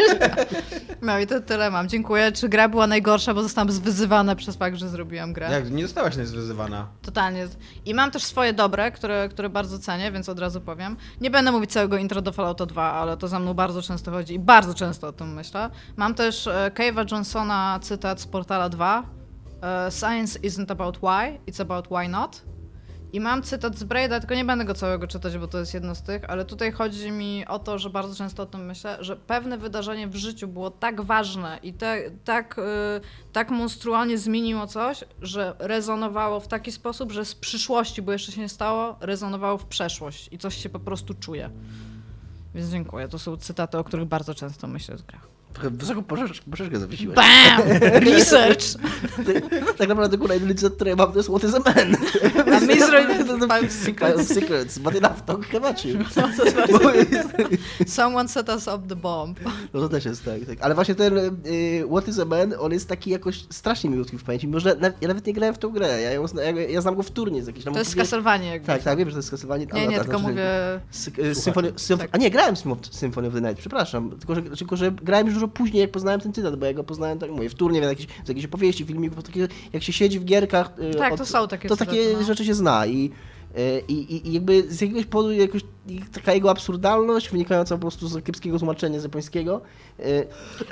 No 1.02 1.18
i 1.18 1.26
to 1.26 1.40
tyle 1.40 1.70
mam. 1.70 1.88
Dziękuję. 1.88 2.32
Czy 2.32 2.48
gra 2.48 2.68
była 2.68 2.86
najgorsza, 2.86 3.34
bo 3.34 3.42
zostałam 3.42 3.72
zwyzywana 3.72 4.36
przez 4.36 4.56
fakt, 4.56 4.76
że 4.76 4.88
zrobiłam 4.88 5.32
grę? 5.32 5.48
Jak, 5.50 5.70
nie 5.70 5.82
zostałaś 5.82 6.16
wyzywana. 6.16 6.86
Totalnie. 7.02 7.48
I 7.84 7.94
mam 7.94 8.10
też 8.10 8.24
swoje 8.24 8.52
dobre, 8.52 8.90
które, 8.90 9.28
które 9.28 9.48
bardzo 9.48 9.78
cenię, 9.78 10.12
więc 10.12 10.28
od 10.28 10.38
razu 10.38 10.60
powiem. 10.60 10.96
Nie 11.20 11.30
będę 11.30 11.52
mówić 11.52 11.72
całego 11.72 11.96
intro 11.96 12.22
do 12.22 12.32
Fallouta 12.32 12.66
2, 12.66 12.92
ale 12.92 13.16
to 13.16 13.28
za 13.28 13.38
mną 13.38 13.54
bardzo 13.54 13.82
często 13.82 14.10
chodzi 14.10 14.34
i 14.34 14.38
bardzo 14.38 14.74
często 14.74 15.08
o 15.08 15.12
tym 15.12 15.34
myślę. 15.34 15.70
Mam 15.96 16.14
też 16.14 16.46
e, 16.46 16.70
Cave'a 16.74 17.12
Johnsona 17.12 17.78
cytat 17.82 18.20
z 18.20 18.26
Portala 18.26 18.68
2. 18.68 19.02
E, 19.62 19.90
Science 19.90 20.38
isn't 20.38 20.72
about 20.72 20.98
why, 20.98 21.38
it's 21.50 21.62
about 21.62 21.86
why 21.86 22.08
not. 22.08 22.42
I 23.14 23.20
mam 23.20 23.42
cytat 23.42 23.78
z 23.78 23.84
Braida, 23.84 24.20
tylko 24.20 24.34
nie 24.34 24.44
będę 24.44 24.64
go 24.64 24.74
całego 24.74 25.06
czytać, 25.06 25.38
bo 25.38 25.48
to 25.48 25.58
jest 25.58 25.74
jedno 25.74 25.94
z 25.94 26.02
tych, 26.02 26.30
ale 26.30 26.44
tutaj 26.44 26.72
chodzi 26.72 27.10
mi 27.10 27.46
o 27.46 27.58
to, 27.58 27.78
że 27.78 27.90
bardzo 27.90 28.16
często 28.16 28.42
o 28.42 28.46
tym 28.46 28.66
myślę, 28.66 28.96
że 29.00 29.16
pewne 29.16 29.58
wydarzenie 29.58 30.08
w 30.08 30.16
życiu 30.16 30.48
było 30.48 30.70
tak 30.70 31.00
ważne 31.00 31.58
i 31.62 31.72
te, 31.72 32.10
tak, 32.24 32.58
y, 32.58 32.62
tak 33.32 33.50
monstrualnie 33.50 34.18
zmieniło 34.18 34.66
coś, 34.66 35.04
że 35.22 35.54
rezonowało 35.58 36.40
w 36.40 36.48
taki 36.48 36.72
sposób, 36.72 37.12
że 37.12 37.24
z 37.24 37.34
przyszłości, 37.34 38.02
bo 38.02 38.12
jeszcze 38.12 38.32
się 38.32 38.40
nie 38.40 38.48
stało, 38.48 38.96
rezonowało 39.00 39.58
w 39.58 39.66
przeszłość 39.66 40.28
i 40.32 40.38
coś 40.38 40.62
się 40.62 40.68
po 40.68 40.80
prostu 40.80 41.14
czuje. 41.14 41.50
Więc 42.54 42.70
dziękuję. 42.70 43.08
To 43.08 43.18
są 43.18 43.36
cytaty, 43.36 43.78
o 43.78 43.84
których 43.84 44.08
bardzo 44.08 44.34
często 44.34 44.66
myślę 44.66 44.96
w 44.96 45.02
grach. 45.02 45.33
Trochę 45.54 45.70
wysoką 45.70 46.02
pożeszkę 46.50 46.78
zawiesiłeś. 46.78 47.16
BAM! 47.16 47.62
Research! 48.12 48.64
tak 49.78 49.88
naprawdę 49.88 50.18
kurwa 50.18 50.34
jedyny 50.34 50.54
który 50.54 50.90
ja 50.90 50.96
mam 50.96 51.12
to 51.12 51.18
jest 51.18 51.28
What 51.28 51.44
is 51.44 51.54
a 51.54 51.58
man? 51.58 51.96
A 52.56 52.60
my 52.60 52.80
zrobimy 52.86 53.24
Five 53.24 53.72
Secrets. 53.72 54.28
Secrets. 54.28 54.44
Secrets, 54.44 54.78
but 54.78 54.94
enough 54.96 55.20
talk 55.26 55.54
about 55.54 55.84
you. 55.84 55.98
Someone 57.86 58.28
set 58.28 58.48
us 58.48 58.68
up 58.68 58.88
the 58.88 58.96
bomb. 58.96 59.40
No 59.74 59.80
to 59.80 59.88
też 59.88 60.04
jest 60.04 60.24
tak, 60.24 60.44
tak. 60.46 60.58
Ale 60.60 60.74
właśnie 60.74 60.94
ten 60.94 61.18
y, 61.46 61.84
What 61.90 62.08
is 62.08 62.18
a 62.18 62.24
Man, 62.24 62.54
on 62.58 62.72
jest 62.72 62.88
taki 62.88 63.10
jakoś 63.10 63.44
strasznie 63.50 63.90
mi 63.90 63.98
utkwił 63.98 64.18
w 64.18 64.24
pamięci. 64.24 64.48
Może 64.48 64.74
na, 64.74 64.90
ja 65.00 65.08
nawet 65.08 65.26
nie 65.26 65.32
grałem 65.32 65.54
w 65.54 65.58
tą 65.58 65.70
grę, 65.70 66.00
ja, 66.00 66.12
ją, 66.12 66.24
ja, 66.34 66.62
ja 66.62 66.80
znam 66.80 66.94
go 66.94 67.02
wtórnie 67.02 67.42
z 67.42 67.46
jakiejś. 67.46 67.64
To 67.64 67.78
jest 67.78 67.90
skasowanie 67.90 68.48
jakby. 68.48 68.66
Tak, 68.66 68.82
tak, 68.82 68.98
wiem, 68.98 69.08
że 69.08 69.12
to 69.12 69.18
jest 69.18 69.28
skasowanie. 69.28 69.66
Nie, 69.74 69.86
nie, 69.86 70.00
tylko 70.00 70.18
mówię... 70.18 70.44
Symphony, 71.34 71.72
Symf- 71.72 71.98
Tak. 71.98 72.10
A 72.12 72.18
nie, 72.18 72.30
grałem 72.30 72.54
Symphony 72.90 73.28
of 73.28 73.34
the 73.34 73.40
Night, 73.40 73.58
przepraszam. 73.58 74.10
Tylko 74.10 74.34
że, 74.34 74.42
tylko, 74.42 74.76
że 74.76 74.92
grałem 74.92 75.26
już 75.26 75.43
dużo 75.46 75.48
później, 75.48 75.80
jak 75.80 75.90
poznałem 75.90 76.20
ten 76.20 76.32
cytat, 76.32 76.56
bo 76.56 76.66
ja 76.66 76.74
go 76.74 76.84
poznałem, 76.84 77.18
tak 77.18 77.30
mówię, 77.30 77.48
wtórnie, 77.50 77.80
w 77.80 77.84
jakiejś, 77.84 78.08
z 78.24 78.28
jakiejś 78.28 78.46
opowieści, 78.46 78.84
filmików, 78.84 79.16
bo 79.16 79.22
takie, 79.22 79.48
jak 79.72 79.82
się 79.82 79.92
siedzi 79.92 80.20
w 80.20 80.24
gierkach... 80.24 80.70
y, 80.92 80.94
Tak, 80.94 81.18
to 81.18 81.26
są 81.26 81.48
takie 81.48 81.68
To 81.68 81.76
takie 81.76 82.00
no. 82.18 82.24
rzeczy 82.24 82.44
się 82.44 82.54
zna 82.54 82.86
i... 82.86 83.10
y, 83.58 83.82
I, 83.88 83.92
i, 83.94 84.28
I 84.28 84.32
jakby 84.32 84.64
z 84.68 84.80
jakiegoś 84.80 85.04
powodu 85.06 85.32
jakoś 85.32 85.62
taka 86.12 86.32
jego 86.34 86.50
absurdalność 86.50 87.30
wynikająca 87.30 87.74
po 87.74 87.80
prostu 87.80 88.08
z 88.08 88.24
kiepskiego 88.24 88.58
tłumaczenia 88.58 89.00
z 89.00 89.02
japońskiego, 89.02 89.60
y, 90.00 90.26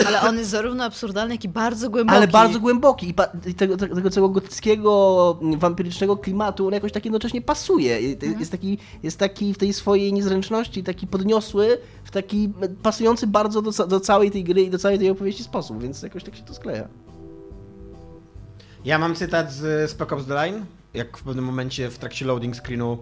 Ale 0.06 0.20
on 0.20 0.38
jest 0.38 0.50
zarówno 0.50 0.84
absurdalny, 0.84 1.34
jak 1.34 1.44
i 1.44 1.48
bardzo 1.48 1.90
głęboki. 1.90 2.16
ale 2.16 2.28
bardzo 2.28 2.60
głęboki 2.60 3.06
i, 3.06 3.14
i 3.50 3.54
tego, 3.54 3.76
tego, 3.76 3.94
tego 3.94 4.10
całego 4.10 4.34
gotyckiego, 4.34 5.38
mm, 5.42 5.58
wampirycznego 5.58 6.16
klimatu 6.16 6.66
on 6.66 6.72
jakoś 6.72 6.92
tak 6.92 7.04
jednocześnie 7.04 7.42
pasuje. 7.42 8.16
To 8.16 8.26
Jest, 8.26 8.50
taki, 8.50 8.78
jest 9.02 9.18
taki 9.18 9.54
w 9.54 9.58
tej 9.58 9.72
swojej 9.72 10.12
niezręczności, 10.12 10.82
taki 10.84 11.06
podniosły, 11.06 11.78
w 12.04 12.10
taki 12.10 12.52
pasujący 12.82 13.26
bardzo 13.26 13.62
do, 13.62 13.86
do 13.86 14.00
całej 14.00 14.30
tej 14.30 14.44
gry 14.44 14.62
i 14.62 14.70
do 14.70 14.78
całej 14.78 14.98
tej 14.98 15.10
opowieści 15.10 15.44
sposób, 15.44 15.82
więc 15.82 16.02
jakoś 16.02 16.24
tak 16.24 16.36
się 16.36 16.42
to 16.42 16.54
skleja. 16.54 16.88
Ja 18.84 18.98
mam 18.98 19.14
cytat 19.14 19.52
z 19.52 19.90
Spec 19.90 20.12
Ops 20.12 20.26
The 20.26 20.34
Line, 20.34 20.64
jak 20.94 21.16
w 21.18 21.22
pewnym 21.22 21.44
momencie 21.44 21.90
w 21.90 21.98
trakcie 21.98 22.24
loading 22.24 22.56
screenu, 22.56 22.98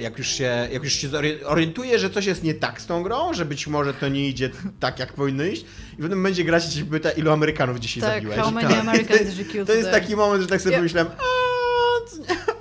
jak 0.00 0.18
już 0.18 0.26
się, 0.28 0.68
jak 0.72 0.84
już 0.84 0.92
się 0.92 1.08
orientuję, 1.44 1.98
że 1.98 2.10
coś 2.10 2.26
jest 2.26 2.42
nie 2.42 2.54
tak 2.54 2.80
z 2.80 2.86
tą 2.86 3.02
grą, 3.02 3.34
że 3.34 3.44
być 3.44 3.66
może 3.66 3.94
to 3.94 4.08
nie 4.08 4.28
idzie 4.28 4.50
tak, 4.80 4.98
jak 4.98 5.12
powinno 5.12 5.44
iść 5.44 5.62
i 5.92 5.96
w 5.96 6.00
pewnym 6.00 6.18
momencie 6.18 6.44
gra 6.44 6.60
się 6.60 6.84
pyta, 6.84 7.10
ilu 7.10 7.30
Amerykanów 7.30 7.78
dzisiaj 7.80 8.02
Tak, 8.02 8.14
zabiłeś. 8.14 8.38
how 8.38 8.50
many 8.50 8.80
Americans 8.80 9.38
you 9.38 9.44
kill 9.44 9.66
To 9.66 9.72
jest 9.72 9.90
taki 9.90 10.16
moment, 10.16 10.42
że 10.42 10.48
tak 10.48 10.60
sobie 10.60 10.72
Ja- 10.72 10.78
pomyślałem, 10.78 11.10
"A, 11.12 12.08
c- 12.10 12.22
a". 12.28 12.60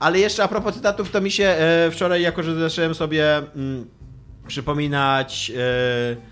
ale 0.04 0.18
jeszcze 0.18 0.42
a 0.44 0.48
propos 0.48 0.74
cytatów, 0.74 1.10
to 1.10 1.20
mi 1.20 1.30
się 1.30 1.44
e, 1.44 1.90
wczoraj, 1.92 2.22
jako 2.22 2.42
że 2.42 2.60
zacząłem 2.60 2.94
sobie 2.94 3.36
mm, 3.36 3.86
przypominać 4.46 5.52
e, 5.56 6.31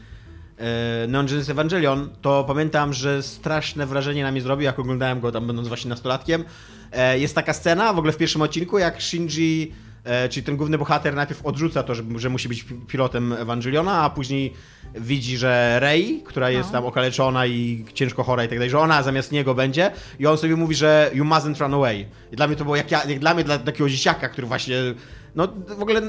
Neon 1.09 1.27
Genesis 1.27 1.51
Evangelion, 1.51 2.09
to 2.23 2.45
pamiętam, 2.45 2.93
że 2.93 3.23
straszne 3.23 3.87
wrażenie 3.87 4.23
na 4.23 4.33
mnie 4.33 4.41
zrobił, 4.41 4.65
jak 4.65 4.79
oglądałem 4.79 5.21
go 5.21 5.33
tam 5.33 5.47
będąc 5.47 5.69
właśnie 5.69 5.89
nastolatkiem. 5.89 6.45
E, 6.93 7.19
jest 7.19 7.35
taka 7.35 7.53
scena 7.53 7.93
w 7.93 7.99
ogóle 7.99 8.13
w 8.13 8.17
pierwszym 8.17 8.43
odcinku, 8.43 8.79
jak 8.79 9.03
Shinji, 9.03 9.75
e, 10.05 10.29
czyli 10.29 10.47
ten 10.47 10.57
główny 10.57 10.79
bohater 10.79 11.15
najpierw 11.15 11.47
odrzuca 11.47 11.83
to, 11.83 11.95
że, 11.95 12.03
że 12.17 12.29
musi 12.29 12.49
być 12.49 12.63
pi- 12.65 12.75
pilotem 12.75 13.33
Ewangeliona, 13.33 13.93
a 14.03 14.11
później 14.11 14.53
widzi, 14.95 15.37
że 15.37 15.77
Rei, 15.81 16.23
która 16.27 16.51
jest 16.51 16.69
No. 16.69 16.73
tam 16.73 16.85
okaleczona 16.87 17.47
i 17.47 17.85
ciężko 17.95 18.23
chora 18.23 18.45
i 18.45 18.49
tak 18.49 18.59
dalej, 18.59 18.71
że 18.71 18.79
ona 18.79 19.03
zamiast 19.03 19.33
niego 19.33 19.55
będzie 19.55 19.91
i 20.19 20.27
on 20.27 20.39
sobie 20.39 20.57
mówi, 20.57 20.75
że 20.75 21.11
you 21.15 21.25
mustn't 21.25 21.61
run 21.61 21.75
away. 21.75 22.07
I 22.33 22.37
dla 22.37 22.47
mnie 22.47 22.57
to 22.57 22.65
było 22.65 22.77
jak, 22.77 22.91
ja, 22.91 23.05
jak 23.05 23.19
dla 23.19 23.35
mnie, 23.35 23.45
dla 23.45 23.59
takiego 23.59 23.89
dzieciaka, 23.89 24.29
który 24.29 24.47
właśnie 24.47 24.77
no 25.35 25.49
w 25.69 25.83
ogóle 25.83 26.03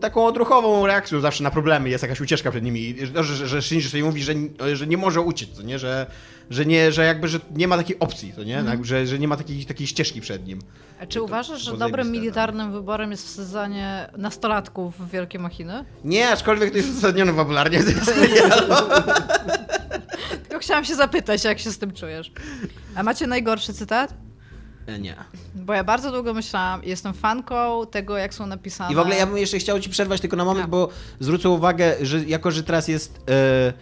taką 0.00 0.26
odruchową 0.26 0.86
reakcją 0.86 1.20
zawsze 1.20 1.44
na 1.44 1.50
problemy 1.50 1.88
jest 1.88 2.02
jakaś 2.02 2.20
ucieczka 2.20 2.50
przed 2.50 2.64
nimi, 2.64 2.80
I 2.80 3.06
że, 3.06 3.24
że, 3.24 3.48
że 3.48 3.62
Shinji 3.62 3.88
sobie 3.88 4.04
mówi, 4.04 4.22
że, 4.22 4.34
że 4.74 4.86
nie 4.86 4.96
może 4.96 5.20
uciec, 5.20 5.50
co 5.50 5.62
nie? 5.62 5.78
Że, 5.78 6.06
że 6.50 6.66
nie, 6.66 6.92
że 6.92 7.04
jakby, 7.04 7.28
że 7.28 7.38
nie 7.50 7.68
ma 7.68 7.76
takiej 7.76 7.98
opcji, 7.98 8.32
to 8.32 8.44
nie? 8.44 8.64
Tak, 8.64 8.84
że, 8.84 9.06
że 9.06 9.18
nie 9.18 9.28
ma 9.28 9.36
takiej, 9.36 9.66
takiej 9.66 9.86
ścieżki 9.86 10.20
przed 10.20 10.46
nim. 10.46 10.58
A 11.00 11.06
czy 11.06 11.22
uważasz, 11.22 11.62
że 11.62 11.76
dobrym 11.76 12.06
no. 12.06 12.12
militarnym 12.12 12.72
wyborem 12.72 13.10
jest 13.10 13.26
wsadzanie 13.26 14.10
nastolatków 14.16 14.98
w 14.98 15.10
wielkie 15.10 15.38
machiny? 15.38 15.84
Nie, 16.04 16.28
aczkolwiek 16.28 16.70
to 16.70 16.76
jest 16.76 16.90
uzasadnione 16.90 17.34
fabularnie. 17.34 17.80
Tylko 20.48 20.58
chciałam 20.58 20.84
się 20.84 20.94
zapytać, 20.94 21.44
jak 21.44 21.58
się 21.58 21.70
z 21.70 21.78
tym 21.78 21.92
czujesz. 21.92 22.32
A 22.94 23.02
macie 23.02 23.26
najgorszy 23.26 23.72
cytat? 23.72 24.25
E, 24.86 24.98
nie. 24.98 25.14
Bo 25.54 25.74
ja 25.74 25.84
bardzo 25.84 26.12
długo 26.12 26.34
myślałam, 26.34 26.84
jestem 26.84 27.14
fanką 27.14 27.86
tego, 27.90 28.16
jak 28.16 28.34
są 28.34 28.46
napisane. 28.46 28.92
I 28.92 28.94
w 28.94 28.98
ogóle 28.98 29.16
ja 29.16 29.26
bym 29.26 29.36
jeszcze 29.38 29.58
chciał 29.58 29.80
ci 29.80 29.90
przerwać 29.90 30.20
tylko 30.20 30.36
na 30.36 30.44
moment, 30.44 30.62
Tak. 30.64 30.70
bo 30.70 30.88
zwrócę 31.20 31.48
uwagę, 31.50 31.94
że 32.02 32.24
jako, 32.24 32.50
że 32.50 32.62
teraz 32.62 32.88
jest 32.88 33.20
e, 33.30 33.72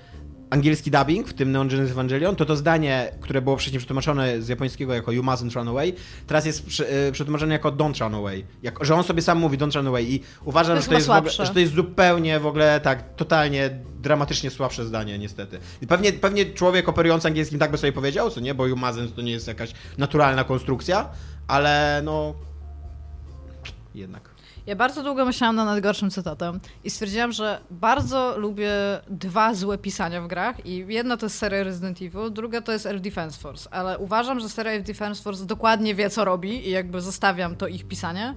angielski 0.55 0.91
dubbing, 0.91 1.29
w 1.29 1.35
tym 1.35 1.53
Neon 1.53 1.69
Genesis 1.69 1.93
Evangelion, 1.93 2.37
to 2.37 2.45
to 2.45 2.57
zdanie, 2.57 3.11
które 3.21 3.43
było 3.43 3.57
wcześniej 3.57 3.79
przetłumaczone 3.79 4.43
z 4.43 4.49
japońskiego 4.49 4.95
jako 4.95 5.13
You 5.13 5.23
mustn't 5.23 5.55
run 5.55 5.69
away, 5.69 5.93
teraz 6.27 6.47
jest 6.47 6.67
e, 6.81 7.13
przetłumaczone 7.13 7.53
jako 7.53 7.73
Don't 7.73 8.01
run 8.01 8.15
away. 8.15 8.45
Jak, 8.63 8.85
że 8.85 8.95
on 8.95 9.05
sobie 9.05 9.23
sam 9.23 9.39
mówi 9.39 9.59
Don't 9.59 9.77
run 9.77 9.87
away 9.87 10.05
i 10.05 10.21
uważam, 10.45 10.77
To 10.77 10.83
że, 10.83 10.89
to 10.89 10.95
jest 10.95 11.09
ogóle, 11.09 11.31
że 11.31 11.53
to 11.53 11.59
jest 11.59 11.75
zupełnie 11.75 12.41
w 12.41 12.47
ogóle 12.47 12.81
tak, 12.81 13.15
totalnie 13.17 13.71
dramatycznie 14.03 14.51
słabsze 14.51 14.85
zdanie, 14.85 15.19
niestety. 15.19 15.59
I 15.83 15.87
pewnie, 15.87 16.13
pewnie 16.13 16.47
człowiek 16.47 16.89
operujący 16.89 17.29
angielskim 17.29 17.59
tak 17.59 17.71
by 17.71 17.79
sobie 17.79 17.93
powiedział, 17.93 18.31
co 18.31 18.41
nie, 18.41 18.55
bo 18.55 18.67
You 18.67 18.77
mustn't 18.77 19.13
to 19.13 19.23
nie 19.23 19.33
jest 19.33 19.49
jakaś 19.49 19.73
naturalna 19.99 20.45
konstrukcja, 20.45 21.09
ale 21.49 22.01
no... 22.05 22.35
Jednak. 23.95 24.34
Ja 24.67 24.77
bardzo 24.77 25.03
długo 25.03 25.25
myślałam 25.25 25.57
nad 25.57 25.67
najgorszym 25.67 26.11
cytatem 26.11 26.61
i 26.85 26.91
stwierdziłam, 26.91 27.33
że 27.33 27.61
bardzo 27.71 28.39
lubię 28.39 28.71
dwa 29.09 29.55
złe 29.55 29.79
pisania 29.79 30.23
w 30.23 30.27
grach 30.27 30.67
i 30.67 30.87
jedna 30.89 31.17
to 31.17 31.27
jest 31.27 31.39
seria 31.39 31.65
Resident 31.65 32.03
Evil, 32.03 32.33
druga 32.33 32.61
to 32.61 32.73
jest 32.73 32.87
Air 32.87 33.01
Defense 33.01 33.41
Force, 33.41 33.75
ale 33.75 33.99
uważam, 33.99 34.41
że 34.41 34.49
seria 34.49 34.73
Air 34.73 34.83
Defense 34.83 35.23
Force 35.23 35.47
dokładnie 35.47 35.95
wie, 35.95 36.11
co 36.11 36.25
robi 36.25 36.69
i 36.69 36.71
jakby 36.71 37.01
zostawiam 37.01 37.57
to 37.57 37.67
ich 37.67 37.85
pisanie, 37.89 38.35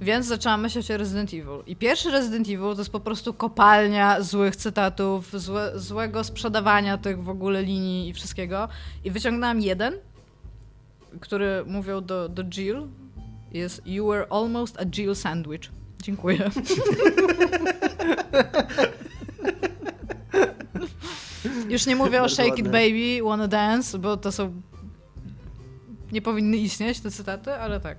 więc 0.00 0.26
zaczęłam 0.26 0.60
myśleć 0.60 0.90
o 0.90 0.96
Resident 0.96 1.30
Evil. 1.30 1.62
I 1.66 1.76
pierwszy 1.76 2.10
Resident 2.10 2.46
Evil 2.48 2.72
to 2.72 2.78
jest 2.78 2.92
po 2.92 3.00
prostu 3.00 3.34
kopalnia 3.34 4.20
złych 4.20 4.56
cytatów, 4.56 5.30
złe, 5.32 5.72
złego 5.74 6.24
sprzedawania 6.24 6.98
tych 6.98 7.22
w 7.22 7.28
ogóle 7.28 7.62
linii 7.62 8.08
i 8.08 8.12
wszystkiego 8.12 8.68
i 9.04 9.10
wyciągnęłam 9.10 9.60
jeden, 9.60 9.94
który 11.20 11.64
mówił 11.66 12.00
do, 12.00 12.28
do 12.28 12.44
Jill, 12.44 12.88
jest 13.56 13.86
You 13.86 14.06
were 14.06 14.26
almost 14.30 14.80
a 14.80 14.84
Jill 14.84 15.14
sandwich. 15.14 15.70
Dziękuję. 16.02 16.50
Już 21.68 21.86
nie 21.86 21.96
mówię 21.96 22.22
o 22.22 22.28
Shake 22.28 22.60
It. 22.60 22.68
Baby, 22.68 23.18
Wanna 23.24 23.48
Dance, 23.48 23.98
bo 23.98 24.16
to 24.16 24.32
są... 24.32 24.62
Nie 26.12 26.22
powinny 26.22 26.56
istnieć 26.56 27.00
te 27.00 27.10
cytaty, 27.10 27.54
ale 27.54 27.80
tak. 27.80 27.98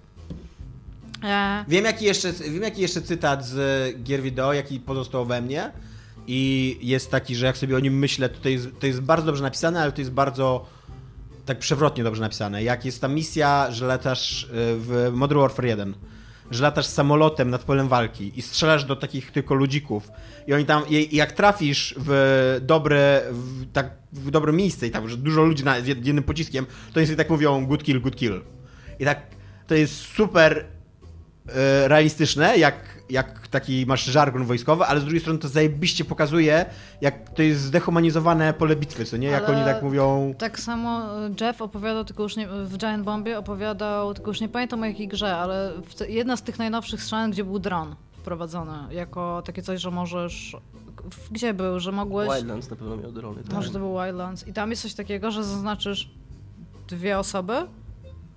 E, 1.24 1.66
Wiem 1.68 1.86
jaki, 1.86 2.06
jeszcze, 2.06 2.34
wiem, 2.34 2.64
jaki 2.64 2.82
jeszcze 2.82 3.02
cytat 3.02 3.46
z 3.46 3.94
gier 4.04 4.22
wideo, 4.22 4.54
jaki 4.54 4.80
pozostał 4.80 5.26
we 5.26 5.42
mnie. 5.42 5.72
I 6.28 6.78
jest 6.82 7.12
taki, 7.12 7.36
że 7.36 7.46
jak 7.46 7.58
sobie 7.58 7.76
o 7.76 7.80
nim 7.80 8.00
myślę, 8.00 8.30
to, 8.30 8.40
to, 8.40 8.50
jest, 8.50 8.68
to 8.80 8.88
jest 8.88 9.02
bardzo 9.02 9.26
dobrze 9.26 9.44
napisane, 9.44 9.82
ale 9.82 9.92
to 9.92 10.02
jest 10.02 10.12
bardzo 10.12 10.66
tak 11.48 11.60
przewrotnie 11.60 12.04
dobrze 12.04 12.22
napisane. 12.22 12.64
Jak 12.64 12.86
jest 12.86 13.02
ta 13.02 13.08
misja, 13.08 13.72
że 13.72 13.88
latasz 13.88 14.44
y, 14.44 14.48
w 14.52 15.10
Modern 15.14 15.40
Warfare 15.40 15.66
1, 15.66 15.96
że 16.52 16.64
latasz 16.64 16.86
samolotem 16.86 17.50
nad 17.50 17.64
polem 17.64 17.88
walki 17.88 18.32
i 18.40 18.42
strzelasz 18.42 18.86
do 18.86 18.96
takich 18.96 19.32
tylko 19.32 19.56
ludzików 19.56 20.12
i 20.48 20.54
oni 20.54 20.66
tam, 20.66 20.84
i 20.90 21.16
jak 21.16 21.32
trafisz 21.32 21.96
w 21.98 22.60
dobre, 22.62 23.22
w, 23.32 23.72
tak, 23.74 23.92
w 24.14 24.32
dobre 24.32 24.54
miejsce 24.54 24.88
i 24.88 24.92
tam, 24.92 25.10
że 25.10 25.18
dużo 25.18 25.44
ludzi 25.44 25.64
na, 25.64 25.82
z 25.82 25.88
jednym 25.88 26.24
pociskiem, 26.24 26.66
to 26.66 27.00
oni 27.00 27.08
sobie 27.08 27.18
tak 27.18 27.30
mówią 27.30 27.66
good 27.66 27.84
kill, 27.84 28.02
good 28.02 28.16
kill. 28.16 28.42
I 29.00 29.06
tak 29.06 29.22
to 29.68 29.76
jest 29.76 29.96
super 29.96 30.66
realistyczne, 31.88 32.58
jak, 32.58 32.76
jak 33.10 33.48
taki 33.48 33.86
masz 33.86 34.06
żargon 34.06 34.46
wojskowy, 34.46 34.84
ale 34.84 35.00
z 35.00 35.04
drugiej 35.04 35.22
strony 35.22 35.40
to 35.40 35.48
zajebiście 35.48 36.06
pokazuje, 36.06 36.66
jak 37.02 37.30
to 37.30 37.42
jest 37.42 37.62
zdehumanizowane 37.62 38.54
pole 38.54 38.76
bitwy, 38.76 39.06
co 39.06 39.18
nie? 39.18 39.28
Jak 39.28 39.44
Ale- 39.44 39.58
oni 39.58 39.66
tak 39.66 39.84
mówią... 39.84 40.34
Tak 40.38 40.60
samo 40.60 41.02
Jeff 41.42 41.62
opowiadał, 41.62 42.06
tylko 42.06 42.24
już 42.24 42.36
nie, 42.36 42.48
w 42.48 42.78
Giant 42.78 43.04
Bombie 43.04 43.34
opowiadał, 43.34 44.14
tylko 44.14 44.32
już 44.32 44.42
nie 44.42 44.50
pamiętam 44.50 44.82
o 44.82 44.86
jakiej 44.86 45.08
grze, 45.08 45.36
ale 45.36 45.72
w 45.86 45.96
te, 45.96 46.10
jedna 46.10 46.38
z 46.38 46.42
tych 46.42 46.60
najnowszych 46.60 47.04
strzelin, 47.04 47.32
gdzie 47.32 47.44
był 47.44 47.60
dron 47.60 47.96
wprowadzony, 48.14 48.78
jako 48.92 49.42
takie 49.46 49.62
coś, 49.62 49.82
że 49.82 49.92
możesz... 49.92 50.58
Gdzie 51.32 51.54
był, 51.54 51.80
że 51.80 51.92
mogłeś... 51.92 52.30
Wildlands 52.30 52.70
na 52.70 52.76
pewno 52.76 52.98
miał 52.98 53.12
drony. 53.12 53.44
tak. 53.44 53.54
Może 53.54 53.70
to 53.70 53.80
był 53.80 53.94
Wildlands. 54.04 54.48
I 54.48 54.54
tam 54.54 54.70
jest 54.70 54.82
coś 54.82 54.94
takiego, 54.94 55.32
że 55.32 55.44
zaznaczysz 55.44 56.10
dwie 56.88 57.20
osoby, 57.20 57.54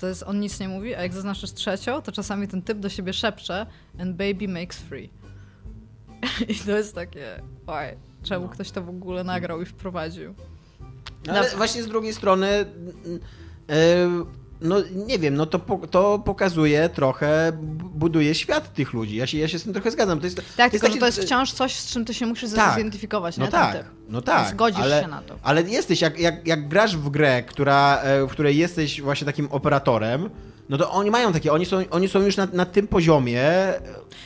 to 0.01 0.07
jest 0.07 0.23
on 0.23 0.41
nic 0.41 0.61
nie 0.61 0.69
mówi, 0.69 0.95
a 0.95 1.03
jak 1.03 1.13
zaznaczysz 1.13 1.53
trzecią, 1.53 2.03
to 2.03 2.13
czasami 2.13 2.49
ten 2.49 2.63
typ 2.63 2.79
do 2.79 2.89
siebie 2.89 3.13
szepcze 3.13 3.67
and 3.99 4.17
baby 4.17 4.49
makes 4.49 4.79
free. 4.79 5.11
I 6.49 6.55
to 6.55 6.71
jest 6.71 6.95
takie, 6.95 7.43
oj, 7.67 7.87
czemu 8.23 8.49
ktoś 8.49 8.71
to 8.71 8.83
w 8.83 8.89
ogóle 8.89 9.25
nagrał 9.25 9.63
i 9.63 9.65
wprowadził? 9.65 10.35
Ale 11.29 11.43
Dobra. 11.43 11.57
właśnie 11.57 11.83
z 11.83 11.89
drugiej 11.89 12.15
strony, 12.15 12.49
e, 12.49 12.67
no 14.63 14.77
nie 15.07 15.19
wiem, 15.19 15.35
no 15.35 15.47
to, 15.47 15.59
po, 15.59 15.87
to 15.87 16.19
pokazuje 16.19 16.89
trochę, 16.89 17.53
buduje 17.95 18.35
świat 18.35 18.75
tych 18.75 18.93
ludzi. 18.93 19.17
Ja 19.17 19.27
się, 19.27 19.39
ja 19.39 19.49
się 19.49 19.59
z 19.59 19.63
tym 19.65 19.73
trochę 19.73 19.91
zgadzam. 19.91 20.21
To 20.21 20.27
jest, 20.27 20.41
Tak, 20.57 20.71
tylko 20.71 20.87
taki- 20.87 20.95
że 20.95 21.01
to 21.01 21.07
jest 21.07 21.21
wciąż 21.21 21.53
coś, 21.53 21.75
z 21.75 21.93
czym 21.93 22.05
ty 22.05 22.15
się 22.15 22.27
musisz 22.27 22.53
Tak. 22.53 22.75
zidentyfikować, 22.75 23.37
No 23.37 23.45
nie? 23.45 23.51
Tak, 23.53 23.85
no 24.09 24.23
tak. 24.23 24.49
Zgodzisz 24.51 24.81
ale, 24.81 25.03
się 25.03 25.09
na 25.09 25.23
to. 25.23 25.39
Ale 25.43 25.63
jesteś, 25.63 26.01
jak, 26.01 26.19
jak, 26.19 26.47
jak 26.47 26.69
grasz 26.69 26.97
w 26.97 27.09
grę, 27.09 27.43
która, 27.43 27.99
e, 28.03 28.27
w 28.27 28.31
której 28.31 28.57
jesteś 28.57 29.01
właśnie 29.03 29.25
takim 29.25 29.49
operatorem, 29.51 30.31
no 30.71 30.79
to 30.79 30.91
oni 30.91 31.11
mają 31.11 31.33
takie, 31.33 31.53
oni 31.53 31.67
są, 31.67 31.83
oni 31.91 32.09
są 32.09 32.21
już 32.21 32.37
na, 32.37 32.49
na 32.53 32.67
tym 32.67 32.89
poziomie. 32.89 33.43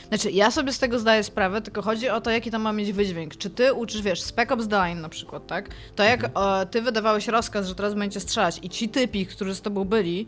Znaczy, 0.07 0.31
ja 0.31 0.51
sobie 0.51 0.73
z 0.73 0.79
tego 0.79 0.99
zdaję 0.99 1.23
sprawę, 1.23 1.61
tylko 1.61 1.81
chodzi 1.81 2.09
o 2.09 2.21
to, 2.21 2.31
jaki 2.31 2.51
to 2.51 2.59
ma 2.59 2.73
mieć 2.73 2.91
wydźwięk. 2.93 3.37
Czy 3.37 3.49
ty 3.49 3.73
uczysz, 3.73 4.01
wiesz, 4.01 4.21
Spec 4.21 4.51
Ops 4.51 4.67
The 4.67 4.75
Line 4.75 5.01
na 5.01 5.09
przykład, 5.09 5.47
tak? 5.47 5.69
To 5.95 6.03
jak 6.03 6.23
Mhm. 6.23 6.61
e, 6.61 6.65
ty 6.65 6.81
wydawałeś 6.81 7.27
rozkaz, 7.27 7.67
że 7.67 7.75
teraz 7.75 7.93
będziecie 7.93 8.19
strzelać 8.19 8.59
i 8.63 8.69
ci 8.69 8.89
typi, 8.89 9.25
którzy 9.25 9.55
z 9.55 9.61
tobą 9.61 9.85
byli, 9.85 10.27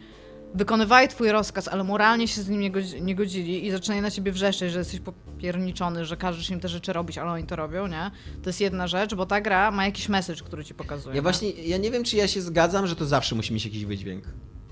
wykonywali 0.53 1.07
twój 1.07 1.31
rozkaz, 1.31 1.67
ale 1.67 1.83
moralnie 1.83 2.27
się 2.27 2.41
z 2.41 2.49
nim 2.49 2.59
nie, 2.61 2.71
godzi, 2.71 3.01
nie 3.01 3.15
godzili 3.15 3.65
i 3.65 3.71
zaczynali 3.71 4.01
na 4.01 4.11
ciebie 4.11 4.31
wrzeszczeć, 4.31 4.71
że 4.71 4.79
jesteś 4.79 4.99
popierniczony, 4.99 6.05
że 6.05 6.17
każesz 6.17 6.49
im 6.49 6.59
te 6.59 6.67
rzeczy 6.67 6.93
robić, 6.93 7.17
ale 7.17 7.31
oni 7.31 7.43
to 7.43 7.55
robią, 7.55 7.87
nie? 7.87 8.11
To 8.43 8.49
jest 8.49 8.61
jedna 8.61 8.87
rzecz, 8.87 9.15
bo 9.15 9.25
ta 9.25 9.41
gra 9.41 9.71
ma 9.71 9.85
jakiś 9.85 10.09
message, 10.09 10.41
który 10.43 10.65
ci 10.65 10.73
pokazuje. 10.73 11.15
Ja 11.15 11.15
nie? 11.15 11.21
właśnie, 11.21 11.51
ja 11.51 11.77
nie 11.77 11.91
wiem, 11.91 12.03
czy 12.03 12.17
ja 12.17 12.27
się 12.27 12.41
zgadzam, 12.41 12.87
że 12.87 12.95
to 12.95 13.05
zawsze 13.05 13.35
musi 13.35 13.53
mieć 13.53 13.65
jakiś 13.65 13.85
wydźwięk. 13.85 14.23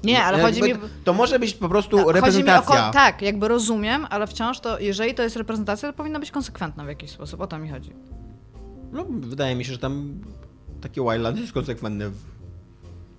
Nie, 0.06 0.24
ale 0.24 0.42
chodzi 0.42 0.62
mi... 0.62 0.74
To 1.04 1.14
może 1.14 1.40
być 1.40 1.54
po 1.54 1.70
prostu 1.70 2.12
reprezentacja. 2.12 2.92
tak, 2.92 3.22
jakby 3.22 3.48
rozumiem, 3.48 4.08
ale 4.10 4.28
wciąż 4.28 4.60
to, 4.60 4.80
jeżeli 4.80 5.14
to 5.14 5.24
jest 5.24 5.36
reprezentacja, 5.36 5.92
to 5.92 5.98
powinna 5.98 6.20
być 6.20 6.32
konsekwentna 6.32 6.86
w 6.86 6.88
jakiś 6.88 7.12
sposób. 7.12 7.42
O 7.42 7.48
to 7.48 7.58
mi 7.58 7.70
chodzi. 7.70 7.94
No, 8.92 9.06
wydaje 9.10 9.56
mi 9.56 9.66
się, 9.66 9.72
że 9.72 9.78
tam 9.78 10.20
taki 10.82 11.02
Wildland 11.02 11.40
jest 11.40 11.54
konsekwentny 11.54 12.10
w 12.10 12.22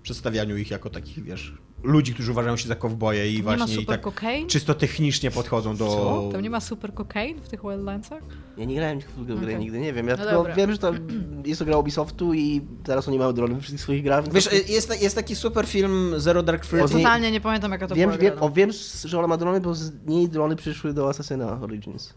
przedstawianiu 0.03 0.57
ich 0.57 0.71
jako 0.71 0.91
takich, 0.91 1.25
wiesz, 1.25 1.55
ludzi, 1.87 2.15
którzy 2.15 2.31
uważają 2.33 2.57
się 2.57 2.69
za 2.69 2.75
kowboje 2.75 3.33
i 3.33 3.37
nie 3.37 3.43
ma 3.43 3.57
właśnie 3.57 3.77
i 3.83 3.87
tak 3.87 4.01
cocaine? 4.01 4.47
czysto 4.49 4.75
technicznie 4.75 5.31
podchodzą 5.31 5.77
do... 5.77 5.87
Co? 5.89 6.29
Tam 6.33 6.41
nie 6.43 6.51
ma 6.51 6.61
super 6.61 6.95
cocaine 6.95 7.41
w 7.43 7.49
tych 7.49 7.63
Wildlandsach? 7.63 8.23
Ja 8.57 8.65
nie 8.65 8.75
grałem 8.77 9.01
w 9.17 9.25
grę 9.25 9.37
Okej. 9.37 9.59
nigdy, 9.59 9.79
nie 9.81 9.93
wiem. 9.93 10.07
Ja 10.09 10.13
No 10.17 10.19
tylko 10.23 10.33
dobra. 10.37 10.55
wiem, 10.55 10.73
że 10.73 10.79
to 10.79 10.93
jest 11.45 11.59
to 11.59 11.65
gra 11.65 11.77
Ubisoftu 11.79 12.35
i 12.35 12.61
teraz 12.85 13.09
oni 13.09 13.19
mają 13.19 13.33
drony 13.33 13.55
we 13.55 13.61
wszystkich 13.61 13.81
swoich 13.81 14.03
grach. 14.03 14.23
więc 14.25 14.35
Wiesz, 14.35 14.45
to- 14.49 14.73
jest, 14.73 15.03
jest 15.03 15.17
taki 15.17 15.37
super 15.37 15.67
film 15.67 16.15
Zero 16.17 16.43
Dark 16.43 16.65
Ja 16.65 16.71
Thirty. 16.71 16.95
nie- 16.97 17.03
totalnie 17.03 17.31
nie 17.31 17.41
pamiętam 17.41 17.73
jaka 17.73 17.87
to 17.87 17.95
wiem, 17.95 18.11
była 18.11 18.23
wiem, 18.23 18.33
gra. 18.35 18.43
o, 18.43 18.51
wiem, 18.51 18.71
że 19.05 19.19
ona 19.19 19.29
ma 19.29 19.37
drony, 19.37 19.61
bo 19.61 19.75
z 19.75 19.93
niej 20.07 20.29
drony 20.29 20.57
przyszły 20.57 20.93
do 20.93 21.09
Assassina 21.09 21.61
Origins. 21.63 22.15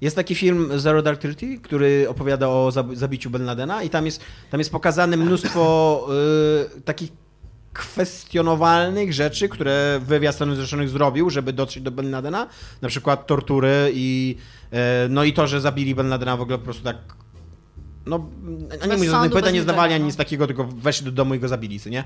Jest 0.00 0.16
taki 0.16 0.34
film 0.34 0.70
Zero 0.78 1.02
Dark 1.02 1.20
Thirty, 1.20 1.58
który 1.58 2.06
opowiada 2.08 2.48
o 2.48 2.68
zab- 2.70 2.94
zabiciu 2.96 3.30
Ben 3.30 3.44
Ladena 3.44 3.82
i 3.82 3.90
tam 3.90 4.06
jest, 4.06 4.20
tam 4.50 4.60
jest 4.60 4.70
pokazane 4.72 5.16
mnóstwo 5.16 6.06
y, 6.76 6.80
takich 6.80 7.12
kwestionowalnych 7.76 9.12
rzeczy, 9.12 9.48
które 9.48 10.00
wywiad 10.02 10.34
Stanów 10.34 10.54
Zjednoczonych 10.54 10.88
zrobił, 10.88 11.30
żeby 11.30 11.52
dotrzeć 11.52 11.82
do 11.82 11.90
Ben 11.90 12.10
Ladena. 12.10 12.46
Na 12.82 12.88
przykład 12.88 13.26
tortury 13.26 13.90
i 13.94 14.36
y, 14.72 14.76
no 15.08 15.24
i 15.24 15.32
to, 15.32 15.46
że 15.46 15.60
zabili 15.60 15.94
Ben 15.94 16.08
Ladena 16.08 16.36
w 16.36 16.40
ogóle 16.40 16.58
po 16.58 16.64
prostu 16.64 16.84
tak 16.84 16.96
no, 18.06 18.28
ani 18.82 18.96
mu 18.96 19.04
żadnych 19.04 19.32
pytań 19.32 19.54
nie 19.54 19.62
zdawali, 19.62 19.94
ani 19.94 20.02
no. 20.02 20.06
nic 20.06 20.16
takiego, 20.16 20.46
tylko 20.46 20.64
weszli 20.64 21.04
do 21.04 21.12
domu 21.12 21.34
i 21.34 21.38
go 21.38 21.48
zabili, 21.48 21.80
co 21.80 21.88
nie? 21.88 22.04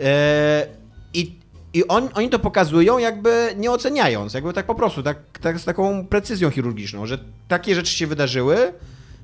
E, 0.00 0.66
I, 1.14 1.38
i 1.72 1.88
on, 1.88 2.08
oni 2.14 2.28
to 2.28 2.38
pokazują 2.38 2.98
jakby 2.98 3.54
nie 3.56 3.70
oceniając, 3.70 4.34
jakby 4.34 4.52
tak 4.52 4.66
po 4.66 4.74
prostu, 4.74 5.02
tak, 5.02 5.18
tak 5.40 5.60
z 5.60 5.64
taką 5.64 6.06
precyzją 6.06 6.50
chirurgiczną, 6.50 7.06
że 7.06 7.18
takie 7.48 7.74
rzeczy 7.74 7.92
się 7.92 8.06
wydarzyły, 8.06 8.72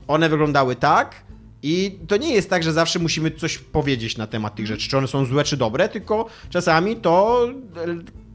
one 0.09 0.29
wyglądały 0.29 0.77
tak 0.77 1.26
i 1.67 1.99
to 2.09 2.17
nie 2.17 2.35
jest 2.35 2.51
tak, 2.51 2.63
że 2.63 2.73
zawsze 2.73 2.99
musimy 2.99 3.31
coś 3.31 3.59
powiedzieć 3.59 4.17
na 4.17 4.27
temat 4.27 4.55
tych 4.55 4.67
rzeczy, 4.67 4.89
czy 4.89 4.99
one 4.99 5.09
są 5.09 5.25
złe, 5.25 5.45
czy 5.45 5.57
dobre, 5.57 5.89
tylko 5.89 6.27
czasami 6.51 6.97
to 6.97 7.45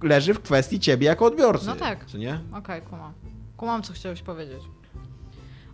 e, 0.02 0.08
leży 0.08 0.34
w 0.34 0.42
kwestii 0.42 0.80
ciebie 0.80 1.08
jako 1.08 1.26
odbiorcy. 1.26 1.68
No 1.68 1.76
tak. 1.76 2.06
Co 2.06 2.18
nie? 2.18 2.40
Okej, 2.54 2.82
kumam. 2.82 3.14
Kumam, 3.58 3.84
co 3.84 3.94
chciałeś 3.94 4.22
powiedzieć. 4.22 4.64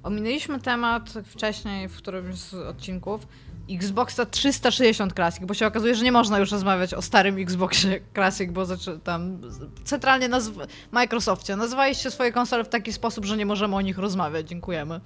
Ominęliśmy 0.04 0.60
temat 0.60 1.14
wcześniej 1.26 1.90
w 1.90 1.98
którymś 1.98 2.36
z 2.36 2.54
odcinków 2.54 3.28
Xboxa 3.70 4.26
360 4.26 5.14
Classic, 5.14 5.46
bo 5.46 5.54
się 5.54 5.68
okazuje, 5.68 5.96
że 5.96 6.04
nie 6.04 6.12
można 6.12 6.40
już 6.40 6.52
rozmawiać 6.52 6.94
o 6.94 7.02
starym 7.02 7.38
Xboxie 7.38 8.02
Classic, 8.14 8.52
bo 8.52 8.66
zaczy, 8.66 9.00
tam 9.04 9.42
centralnie 9.84 10.30
nazw- 10.30 10.68
Microsoftie 10.92 11.56
nazwaliście 11.56 12.12
swoje 12.12 12.32
konsole 12.32 12.64
w 12.64 12.70
taki 12.70 12.94
sposób, 12.94 13.26
że 13.26 13.38
nie 13.38 13.46
możemy 13.46 13.76
o 13.76 13.82
nich 13.82 13.98
rozmawiać. 13.98 14.50
Dziękujemy. 14.50 15.02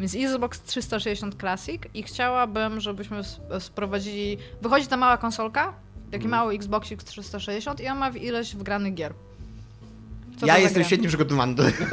Więc 0.00 0.14
Xbox 0.14 0.62
360 0.62 1.40
Classic 1.40 1.82
i 1.94 2.02
chciałabym, 2.02 2.80
żebyśmy 2.80 3.20
sprowadzili... 3.60 4.38
Wychodzi 4.62 4.86
ta 4.86 4.96
mała 4.96 5.16
konsolka, 5.16 5.74
taki 6.10 6.28
mały 6.28 6.54
Xboxik 6.54 7.02
360 7.02 7.80
i 7.80 7.88
on 7.88 7.98
ma 7.98 8.08
ileś 8.08 8.56
wgranych 8.56 8.94
gier. 8.94 9.14
Ja 10.46 10.54
to 10.54 10.60
za 10.60 10.64
jestem 10.64 10.84
świetnie 10.84 11.08
przygotowany 11.08 11.54
do 11.54 11.62
tego, 11.64 11.84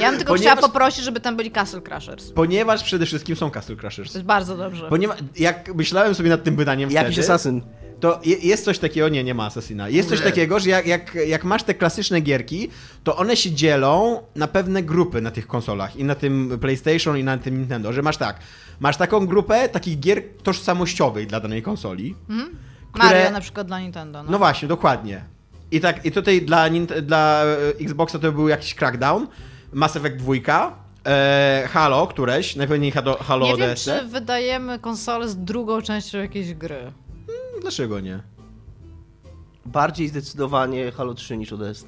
Ja 0.00 0.10
bym 0.10 0.18
tylko 0.18 0.32
Ponieważ- 0.34 0.40
chciała 0.40 0.56
poprosić, 0.56 1.04
żeby 1.04 1.20
tam 1.20 1.36
byli 1.36 1.50
Castle 1.50 1.80
Crashers. 1.80 2.30
ponieważ 2.32 2.82
przede 2.82 3.06
wszystkim 3.06 3.36
są 3.36 3.50
Castle 3.50 3.76
Crashers. 3.76 4.12
To 4.12 4.18
jest 4.18 4.26
bardzo 4.26 4.56
dobrze. 4.56 4.86
Ponieważ 4.88 5.16
jak 5.36 5.74
myślałem 5.74 6.14
sobie 6.14 6.30
nad 6.30 6.44
tym 6.44 6.56
pytaniem 6.56 6.90
Jakiś 6.90 7.14
wtedy, 7.14 7.26
asasyn. 7.32 7.62
to 8.00 8.20
je, 8.24 8.36
jest 8.36 8.64
coś 8.64 8.78
takiego, 8.78 9.08
nie, 9.08 9.24
nie 9.24 9.34
ma 9.34 9.46
Assassina. 9.46 9.88
Jest 9.88 10.08
coś 10.08 10.18
Nie. 10.18 10.24
takiego, 10.24 10.60
że 10.60 10.70
jak, 10.70 10.86
jak, 10.86 11.14
jak 11.26 11.44
masz 11.44 11.62
te 11.62 11.74
klasyczne 11.74 12.20
gierki, 12.20 12.68
to 13.04 13.16
one 13.16 13.36
się 13.36 13.50
dzielą 13.50 14.20
na 14.34 14.46
pewne 14.48 14.82
grupy 14.82 15.20
na 15.20 15.30
tych 15.30 15.46
konsolach 15.46 15.96
i 15.96 16.04
na 16.04 16.14
tym 16.14 16.58
PlayStation 16.60 17.18
i 17.18 17.24
na 17.24 17.38
tym 17.38 17.58
Nintendo, 17.58 17.92
że 17.92 18.02
masz 18.02 18.16
tak, 18.16 18.38
masz 18.80 18.96
taką 18.96 19.26
grupę 19.26 19.68
takich 19.68 20.00
gier 20.00 20.22
tożsamościowych 20.42 21.26
dla 21.26 21.40
danej 21.40 21.62
konsoli, 21.62 22.14
Mhm. 22.30 22.56
które- 22.92 23.06
Mario 23.08 23.30
na 23.30 23.40
przykład 23.40 23.66
dla 23.66 23.80
Nintendo. 23.80 24.22
No. 24.22 24.30
no 24.30 24.38
właśnie, 24.38 24.68
dokładnie. 24.68 25.24
I 25.70 25.80
tak, 25.80 26.04
i 26.06 26.12
tutaj 26.12 26.42
dla, 26.42 26.66
dla 27.02 27.42
e, 27.44 27.56
Xboxa 27.84 28.18
to 28.18 28.32
był 28.32 28.48
jakiś 28.48 28.74
crackdown, 28.74 29.26
Mass 29.72 29.96
Effect 29.96 30.16
2, 30.16 30.32
e, 31.06 31.68
Halo 31.72 32.06
któreś, 32.06 32.56
najpewniej 32.56 32.90
Halo, 32.90 33.16
Halo 33.16 33.46
Nie 33.46 33.56
wiem, 33.56 33.70
ODST. 33.70 33.84
czy 33.84 34.06
wydajemy 34.06 34.78
konsolę 34.78 35.28
z 35.28 35.36
drugą 35.36 35.82
częścią 35.82 36.18
jakiejś 36.18 36.54
gry. 36.54 36.92
Dlaczego 37.60 38.00
nie? 38.00 38.20
Bardziej 39.66 40.08
zdecydowanie 40.08 40.92
Halo 40.92 41.14
3 41.14 41.36
niż 41.36 41.52
ODST. 41.52 41.86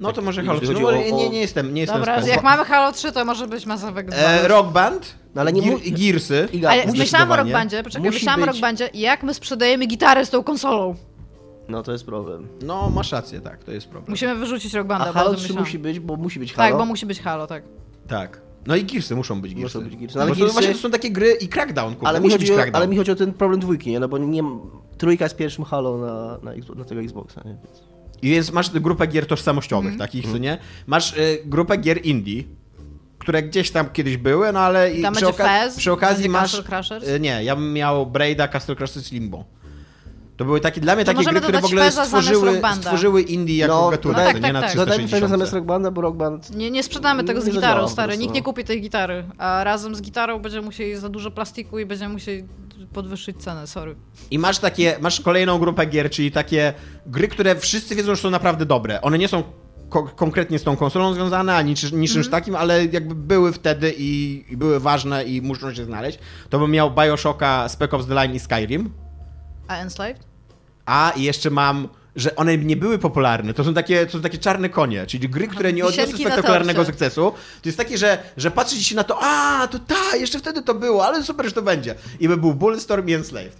No 0.00 0.12
to 0.12 0.22
może 0.22 0.40
jeśli 0.40 0.48
Halo 0.48 0.60
3. 0.60 0.66
chodzi 0.66 0.82
No, 0.82 0.88
o- 0.88 0.92
nie, 0.92 1.12
nie, 1.12 1.30
nie 1.30 1.40
jestem, 1.40 1.74
nie 1.74 1.80
jestem 1.80 1.98
Dobra, 1.98 2.26
jak 2.26 2.42
mamy 2.42 2.64
Halo 2.64 2.92
3, 2.92 3.12
to 3.12 3.24
może 3.24 3.46
być 3.46 3.66
Mass 3.66 3.84
Effect 3.84 4.08
2. 4.08 4.16
E, 4.16 4.48
Rock 4.48 4.72
Band, 4.72 5.14
No 5.34 5.40
ale 5.40 5.52
nie 5.52 5.62
Gear, 5.62 5.78
Gearsy. 5.98 6.48
Iga, 6.52 6.70
Ale 6.70 6.86
myślałam 6.86 7.30
o 7.32 7.36
Rock. 7.36 7.48
Bandzie, 7.48 7.82
poczekaj, 7.82 8.06
Musi 8.06 8.14
myślałam 8.18 8.40
o 8.42 8.46
być- 8.46 8.52
Rock 8.52 8.60
Bandzie, 8.60 8.90
jak 8.94 9.22
my 9.22 9.34
sprzedajemy 9.34 9.86
gitarę 9.86 10.26
z 10.26 10.30
tą 10.30 10.42
konsolą. 10.42 10.94
No 11.70 11.82
to 11.82 11.92
jest 11.92 12.06
problem. 12.06 12.48
No, 12.62 12.90
masz 12.90 13.12
rację, 13.12 13.40
tak, 13.40 13.64
to 13.64 13.72
jest 13.72 13.86
problem. 13.88 14.10
Musimy 14.10 14.34
wyrzucić 14.34 14.74
Rock 14.74 14.86
Banda, 14.88 15.08
A 15.08 15.12
Halo 15.12 15.28
tym 15.28 15.36
3 15.36 15.42
myślałam. 15.42 15.64
musi 15.64 15.78
być, 15.78 16.00
bo 16.00 16.16
musi 16.16 16.38
być 16.38 16.52
Halo. 16.54 16.68
Tak, 16.70 16.78
bo 16.78 16.84
musi 16.86 17.06
być 17.06 17.20
Halo, 17.20 17.46
tak. 17.46 17.62
Tak. 18.08 18.40
No 18.66 18.76
i 18.76 18.84
Gearsy 18.84 19.16
muszą 19.16 19.40
być 19.40 19.54
Gearsy. 19.54 19.78
Muszą 19.78 19.90
być 19.90 19.98
Gearsy. 19.98 20.16
No, 20.18 20.22
Ale 20.22 20.30
ale 20.30 20.40
to 20.40 20.44
Gearsy- 20.46 20.52
właśnie 20.52 20.72
to 20.72 20.78
są 20.78 20.90
takie 20.90 21.10
gry 21.10 21.32
i 21.32 21.48
Crackdown, 21.48 21.94
kurde, 21.94 22.08
ale, 22.08 22.20
mi 22.20 22.24
musi 22.24 22.34
chodzi 22.34 22.44
być 22.44 22.50
o, 22.52 22.54
Crackdown. 22.54 22.82
ale 22.82 22.88
mi 22.90 22.96
chodzi 22.96 23.10
o 23.10 23.14
ten 23.16 23.32
problem 23.32 23.60
dwójki, 23.60 23.90
nie? 23.90 24.00
No 24.00 24.08
bo 24.08 24.18
nie, 24.18 24.42
trójka 24.98 25.24
jest 25.24 25.36
pierwszym 25.36 25.64
Halo 25.64 25.98
na, 25.98 26.38
na, 26.50 26.74
na 26.76 26.84
tego 26.84 27.00
Xboxa, 27.00 27.40
nie? 27.44 27.50
Więc... 27.64 27.82
I 28.22 28.30
więc 28.30 28.52
masz 28.52 28.70
grupę 28.70 29.06
gier 29.06 29.26
tożsamościowych 29.26 29.92
Mhm. 29.92 29.98
takich, 29.98 30.32
co 30.32 30.38
nie? 30.38 30.58
Masz 30.86 31.16
y, 31.18 31.42
grupę 31.44 31.76
gier 31.76 32.06
indie, 32.06 32.42
które 33.18 33.42
gdzieś 33.42 33.70
tam 33.70 33.90
kiedyś 33.90 34.16
były, 34.16 34.52
no 34.52 34.60
ale 34.60 34.92
i 34.94 35.02
Tam 35.02 35.14
przy, 35.14 35.24
będzie 35.24 35.42
Fez, 35.42 35.76
przy 35.76 35.92
okazji 35.92 36.28
masz... 36.28 36.42
Castle 36.52 36.64
Crashers? 36.64 37.08
y, 37.08 37.20
Nie, 37.20 37.44
ja 37.44 37.56
bym 37.56 37.72
miał 37.72 38.06
Braida, 38.06 38.48
Castle 38.48 38.76
Crashers, 38.76 39.12
Limbo. 39.12 39.44
To 40.40 40.44
były 40.44 40.60
takie, 40.60 40.80
dla 40.80 40.94
mnie 40.96 41.04
To 41.04 41.12
takie 41.14 41.30
gry, 41.30 41.40
które 41.40 41.60
w 41.60 41.64
ogóle 41.64 41.92
stworzyły, 41.92 42.60
stworzyły 42.80 43.22
indie 43.22 43.56
jako 43.56 43.74
No, 43.74 43.90
gatunek, 43.90 44.18
no 44.18 44.24
tak, 44.24 44.36
nie 44.36 44.42
tak, 44.42 44.52
na 44.52 44.60
tak. 44.60 44.70
360. 44.70 44.88
Dodajmy 44.88 45.08
tego 45.20 45.28
zamiast 45.28 45.52
Rock 45.52 45.64
Banda, 45.64 45.90
bo 45.90 46.00
Rock 46.00 46.16
Band... 46.16 46.56
Nie, 46.56 46.70
nie 46.70 46.82
sprzedamy 46.82 47.24
tego 47.24 47.40
z 47.40 47.46
Nie 47.46 47.52
gitarą, 47.52 47.88
stary. 47.88 48.18
Nikt 48.18 48.34
nie 48.34 48.40
no. 48.40 48.44
kupi 48.44 48.64
tej 48.64 48.80
gitary. 48.82 49.24
A 49.38 49.64
razem 49.64 49.94
z 49.94 50.02
gitarą 50.02 50.38
będziemy 50.38 50.64
musieli 50.64 50.96
za 50.96 51.08
dużo 51.08 51.30
plastiku 51.30 51.78
i 51.78 51.86
będziemy 51.86 52.12
musieli 52.12 52.44
podwyższyć 52.92 53.36
cenę, 53.42 53.66
sorry. 53.66 53.96
I 54.30 54.38
masz 54.38 54.58
takie, 54.58 54.96
masz 55.00 55.20
kolejną 55.20 55.58
grupę 55.58 55.86
gier, 55.86 56.10
czyli 56.10 56.32
takie 56.32 56.74
gry, 57.06 57.28
które 57.28 57.56
wszyscy 57.56 57.94
wiedzą, 57.94 58.14
że 58.14 58.22
są 58.22 58.30
naprawdę 58.30 58.66
dobre. 58.66 59.00
One 59.02 59.18
nie 59.18 59.28
są 59.28 59.42
ko- 59.88 60.10
konkretnie 60.16 60.58
z 60.58 60.62
tą 60.64 60.76
konsolą 60.76 61.14
związane, 61.14 61.54
ani 61.56 61.70
niczy, 61.70 61.86
niczymś 61.94 62.26
Mhm. 62.26 62.30
takim, 62.42 62.56
ale 62.56 62.84
jakby 62.84 63.14
były 63.14 63.52
wtedy 63.52 63.94
i, 63.98 64.44
i 64.50 64.56
były 64.56 64.80
ważne 64.80 65.24
i 65.24 65.42
muszą 65.42 65.74
się 65.74 65.84
znaleźć. 65.84 66.18
To 66.50 66.58
bym 66.58 66.70
miał 66.70 66.90
Bioshocka, 66.90 67.68
Spec 67.68 67.94
Ops 67.94 68.06
The 68.06 68.14
Line 68.14 68.34
i 68.34 68.38
Skyrim. 68.40 68.90
A 69.68 69.76
Enslaved? 69.76 70.29
A 70.86 71.12
i 71.16 71.22
jeszcze 71.22 71.50
mam, 71.50 71.88
że 72.16 72.36
one 72.36 72.58
nie 72.58 72.76
były 72.76 72.98
popularne. 72.98 73.54
To 73.54 73.64
są 73.64 73.74
takie, 73.74 74.06
to 74.06 74.12
są 74.12 74.20
takie 74.20 74.38
czarne 74.38 74.68
konie, 74.68 75.06
czyli 75.06 75.28
gry, 75.28 75.48
które 75.48 75.72
nie 75.72 75.84
odniosły 75.84 76.18
spektakularnego 76.18 76.84
sukcesu. 76.84 77.32
To 77.62 77.68
jest 77.68 77.78
takie, 77.78 77.98
że, 77.98 78.18
że 78.36 78.50
patrzycie 78.50 78.84
się 78.84 78.96
na 78.96 79.04
to, 79.04 79.18
a 79.22 79.68
to 79.70 79.78
ta, 79.78 80.16
jeszcze 80.16 80.38
wtedy 80.38 80.62
to 80.62 80.74
było, 80.74 81.06
ale 81.06 81.22
super, 81.22 81.46
że 81.46 81.52
to 81.52 81.62
będzie. 81.62 81.94
I 82.20 82.28
by 82.28 82.36
był 82.36 82.54
Bulletstorm 82.54 83.08
i 83.08 83.12
Enslaved. 83.12 83.56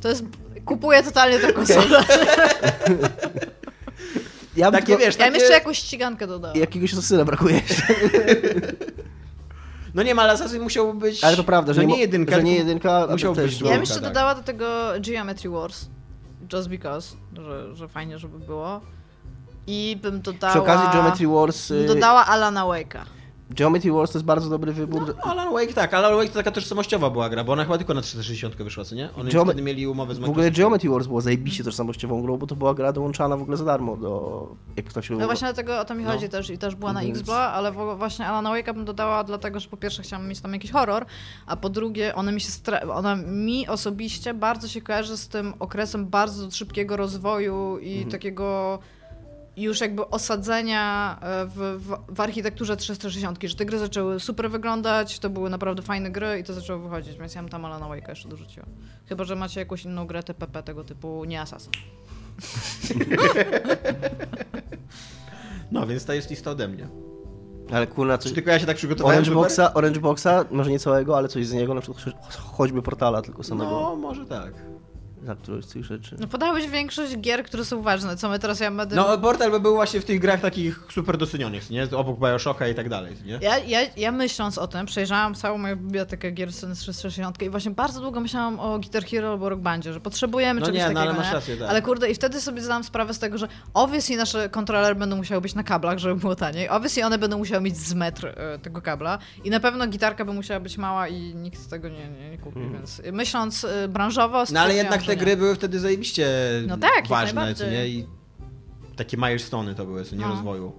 To 0.00 0.08
jest... 0.08 0.24
Kupuję 0.64 1.02
totalnie 1.02 1.38
tę 1.38 1.52
konsolę. 1.52 2.04
Ja 4.56 4.70
bym 4.70 4.80
Takie, 4.80 4.86
tylko- 4.86 5.04
wiesz, 5.04 5.14
Ja 5.18 5.24
bym 5.24 5.32
takie... 5.32 5.42
jeszcze 5.42 5.54
jakąś 5.54 5.78
ścigankę 5.78 6.26
dodała. 6.26 6.56
Jakiegoś 6.56 6.92
asasyna 6.92 7.24
brakuje. 7.24 7.60
No 9.94 10.02
nie, 10.02 10.14
ma, 10.14 10.22
ale 10.22 10.32
Assassin 10.32 10.62
musiał 10.62 10.94
być... 10.94 11.24
Ale 11.24 11.36
to 11.36 11.44
prawda, 11.44 11.72
że 11.72 11.82
no 11.82 11.88
nie 11.88 11.98
jedynka, 11.98 12.36
że 12.36 12.42
nie 12.42 12.56
jedynka, 12.56 13.06
musiał 13.10 13.34
być. 13.34 13.60
Ja 13.60 13.70
bym 13.70 13.80
jeszcze 13.80 13.94
tak. 13.94 14.04
dodała 14.04 14.34
do 14.34 14.42
tego 14.42 14.66
Geometry 15.00 15.50
Wars. 15.50 15.86
Just 16.52 16.68
because, 16.68 17.16
że, 17.32 17.76
że 17.76 17.88
fajnie, 17.88 18.18
żeby 18.18 18.38
było. 18.38 18.80
I 19.66 19.98
bym 20.02 20.20
dodała... 20.20 20.52
Przy 20.52 20.62
okazji 20.62 20.88
Geometry 20.92 21.28
Wars... 21.28 21.70
y, 21.70 21.86
Dodała 21.86 22.26
Alana 22.26 22.62
Wake'a. 22.64 23.00
Geometry 23.54 23.92
Wars 23.92 24.10
to 24.12 24.18
jest 24.18 24.26
bardzo 24.26 24.50
dobry 24.50 24.72
wybór. 24.72 25.14
No, 25.16 25.22
Alan 25.32 25.52
Wake, 25.52 25.72
tak, 25.74 25.94
Alan 25.94 26.14
Wake 26.16 26.28
to 26.28 26.34
taka 26.34 26.50
tożsamościowa 26.50 27.10
była 27.10 27.28
gra, 27.28 27.44
bo 27.44 27.52
ona 27.52 27.64
chyba 27.64 27.78
tylko 27.78 27.94
na 27.94 28.00
360 28.00 28.56
wyszła, 28.56 28.84
co 28.84 28.94
nie? 28.94 29.08
Oni 29.16 29.30
Geome- 29.30 29.44
wtedy 29.44 29.62
mieli 29.62 29.86
umowę 29.86 30.14
z 30.14 30.18
W 30.18 30.20
ogóle 30.24 30.30
Microsoftem. 30.36 30.62
Geometry 30.62 30.90
Wars 30.90 31.06
było 31.06 31.20
zajebiście 31.20 31.64
tożsamościową 31.64 32.22
grą, 32.22 32.36
bo 32.36 32.46
to 32.46 32.56
była 32.56 32.74
gra 32.74 32.92
dołączana 32.92 33.36
w 33.36 33.42
ogóle 33.42 33.56
za 33.56 33.64
darmo 33.64 33.96
do... 33.96 34.48
Jak 34.76 34.86
ktoś 34.86 35.10
No 35.10 35.26
właśnie 35.26 35.46
dlatego 35.46 35.80
o 35.80 35.84
to 35.84 35.94
mi 35.94 36.04
No. 36.04 36.10
chodzi 36.12 36.28
też 36.28 36.50
i 36.50 36.58
też 36.58 36.74
była 36.74 36.92
na 36.92 37.00
Więc- 37.00 37.18
Xbox, 37.18 37.38
ale 37.38 37.72
właśnie 37.96 38.26
Alana 38.26 38.50
Wake'a 38.50 38.74
bym 38.74 38.84
dodała 38.84 39.24
dlatego, 39.24 39.60
że 39.60 39.68
po 39.68 39.76
pierwsze 39.76 40.02
chciałam 40.02 40.28
mieć 40.28 40.40
tam 40.40 40.52
jakiś 40.52 40.70
horror, 40.70 41.06
a 41.46 41.56
po 41.56 41.68
drugie 41.68 42.14
ona 42.14 42.32
mi 42.32 42.40
się 42.40 42.48
stra- 42.50 42.90
ona 42.94 43.16
mi 43.16 43.68
osobiście 43.68 44.34
bardzo 44.34 44.68
się 44.68 44.80
kojarzy 44.80 45.16
z 45.16 45.28
tym 45.28 45.54
okresem 45.58 46.06
bardzo 46.06 46.50
szybkiego 46.50 46.96
rozwoju 46.96 47.78
i 47.78 47.92
Mhm. 47.92 48.10
takiego 48.10 48.78
już 49.62 49.80
jakby 49.80 50.06
osadzenia 50.08 51.16
e, 51.22 51.46
w, 51.46 51.78
w, 51.78 52.14
w 52.14 52.20
architekturze 52.20 52.76
360, 52.76 53.38
że 53.42 53.56
te 53.56 53.64
gry 53.64 53.78
zaczęły 53.78 54.20
super 54.20 54.50
wyglądać, 54.50 55.18
to 55.18 55.30
były 55.30 55.50
naprawdę 55.50 55.82
fajne 55.82 56.10
gry 56.10 56.38
i 56.38 56.44
to 56.44 56.54
zaczęło 56.54 56.78
wychodzić, 56.78 57.18
więc 57.18 57.34
ja 57.34 57.40
bym 57.42 57.50
tam 57.50 57.64
Alana 57.64 57.86
Wake'a 57.86 58.08
jeszcze 58.08 58.28
dorzuciła. 58.28 58.66
Chyba, 59.08 59.24
że 59.24 59.36
macie 59.36 59.60
jakąś 59.60 59.84
inną 59.84 60.06
grę 60.06 60.22
TPP 60.22 60.62
tego 60.62 60.84
typu, 60.84 61.24
nie 61.24 61.40
Assassin. 61.40 61.72
No, 65.72 65.86
więc 65.86 66.04
to 66.04 66.12
jest 66.12 66.30
lista 66.30 66.50
ode 66.50 66.68
mnie. 66.68 66.88
Ale 67.72 67.86
kurna, 67.86 68.18
coś... 68.18 68.28
Czy 68.30 68.34
tylko 68.34 68.50
ja 68.50 68.58
się 68.58 68.66
tak 68.66 68.76
przygotowałem? 68.76 69.18
Orange? 69.18 69.34
Boxa, 69.34 69.74
Orange 69.74 70.00
Boxa, 70.00 70.28
może 70.50 70.70
nie 70.70 70.78
całego, 70.78 71.16
ale 71.16 71.28
coś 71.28 71.46
z 71.46 71.52
niego, 71.52 71.74
na 71.74 71.80
przykład 71.80 72.04
cho- 72.04 72.38
choćby 72.38 72.82
portala 72.82 73.22
tylko 73.22 73.42
samego, 73.42 73.70
No, 73.70 73.96
może 73.96 74.26
tak. 74.26 74.52
Za 75.22 75.34
którąś 75.34 75.64
z 75.64 75.68
tych 75.68 75.84
rzeczy. 75.84 76.16
No 76.20 76.26
podałeś 76.26 76.66
większość 76.66 77.16
gier, 77.16 77.44
które 77.44 77.64
są 77.64 77.82
ważne, 77.82 78.16
co 78.16 78.28
my 78.28 78.38
teraz 78.38 78.60
ja 78.60 78.70
będę... 78.70 78.96
No, 78.96 79.18
Portal 79.18 79.50
by 79.50 79.60
był 79.60 79.74
właśnie 79.74 80.00
w 80.00 80.04
tych 80.04 80.20
grach 80.20 80.40
takich 80.40 80.80
super 80.90 81.16
docenionych, 81.18 81.70
nie? 81.70 81.88
Obok 81.96 82.20
Bioshocka 82.20 82.68
i 82.68 82.74
tak 82.74 82.88
dalej, 82.88 83.16
nie? 83.24 83.38
Ja, 83.42 83.58
ja, 83.58 83.80
ja 83.96 84.12
myśląc 84.12 84.58
o 84.58 84.66
tym, 84.66 84.86
przejrzałam 84.86 85.34
całą 85.34 85.58
moją 85.58 85.76
bibliotekę 85.76 86.30
gier 86.30 86.52
z 86.52 86.78
360 86.78 87.42
i 87.42 87.50
właśnie 87.50 87.70
bardzo 87.70 88.00
długo 88.00 88.20
myślałam 88.20 88.60
o 88.60 88.78
Guitar 88.78 89.04
Hero 89.04 89.30
albo 89.30 89.48
Rock 89.48 89.60
Bandzie, 89.60 89.92
że 89.92 90.00
potrzebujemy 90.00 90.60
No 90.60 90.66
czegoś 90.66 90.78
nie, 90.78 90.88
no 90.88 90.94
takiego, 90.94 91.10
ale 91.10 91.18
masz 91.18 91.26
nie? 91.28 91.34
rację, 91.34 91.56
tak. 91.56 91.70
Ale 91.70 91.82
kurde, 91.82 92.10
i 92.10 92.14
wtedy 92.14 92.40
sobie 92.40 92.62
zdałam 92.62 92.84
sprawę 92.84 93.14
z 93.14 93.18
tego, 93.18 93.38
że 93.38 93.48
obviously 93.74 94.16
nasze 94.16 94.48
kontrolery 94.48 94.94
będą 94.94 95.16
musiały 95.16 95.40
być 95.40 95.54
na 95.54 95.62
kablach, 95.62 95.98
żeby 95.98 96.16
było 96.16 96.36
taniej. 96.36 96.68
Obviously 96.68 97.04
one 97.06 97.18
będą 97.18 97.38
musiały 97.38 97.62
mieć 97.62 97.76
z 97.76 97.94
metr 97.94 98.26
e, 98.26 98.58
tego 98.58 98.82
kabla 98.82 99.18
i 99.44 99.50
na 99.50 99.60
pewno 99.60 99.86
gitarka 99.86 100.24
by 100.24 100.32
musiała 100.32 100.60
być 100.60 100.78
mała 100.78 101.08
i 101.08 101.34
nikt 101.34 101.70
tego 101.70 101.88
nie, 101.88 102.08
nie, 102.08 102.30
nie 102.30 102.38
kupi, 102.38 102.60
więc 102.72 103.02
myśląc 103.12 103.64
e, 103.64 103.88
branżowo 103.88 104.44
No 104.52 104.60
ale 104.60 104.74
jednak 104.74 105.00
że 105.00 105.09
te 105.10 105.16
gry 105.16 105.36
były 105.36 105.54
wtedy 105.54 105.80
zajebiście 105.80 106.28
No 106.66 106.76
tak, 106.76 107.08
ważne, 107.08 107.54
co 107.54 107.66
nie? 107.66 107.88
I 107.88 108.06
takie 108.96 109.16
milestone'y 109.16 109.74
to 109.74 109.84
były, 109.84 110.04
co 110.04 110.16
nie? 110.16 110.22
No. 110.22 110.28
Rozwoju. 110.28 110.72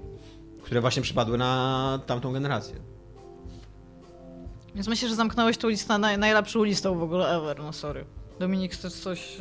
Które 0.63 0.81
właśnie 0.81 1.01
przypadły 1.01 1.37
na 1.37 1.99
tamtą 2.05 2.33
generację. 2.33 2.75
Więc 4.75 4.87
myślę, 4.87 5.09
że 5.09 5.15
zamknąłeś 5.15 5.57
tą 5.57 5.69
listę 5.69 5.97
naj, 5.97 6.17
najlepszą 6.17 6.63
listą 6.63 6.95
w 6.95 7.03
ogóle 7.03 7.37
ever, 7.37 7.59
no 7.59 7.73
sorry. 7.73 8.05
Dominik, 8.39 8.73
chcesz 8.73 8.93
coś... 8.93 9.37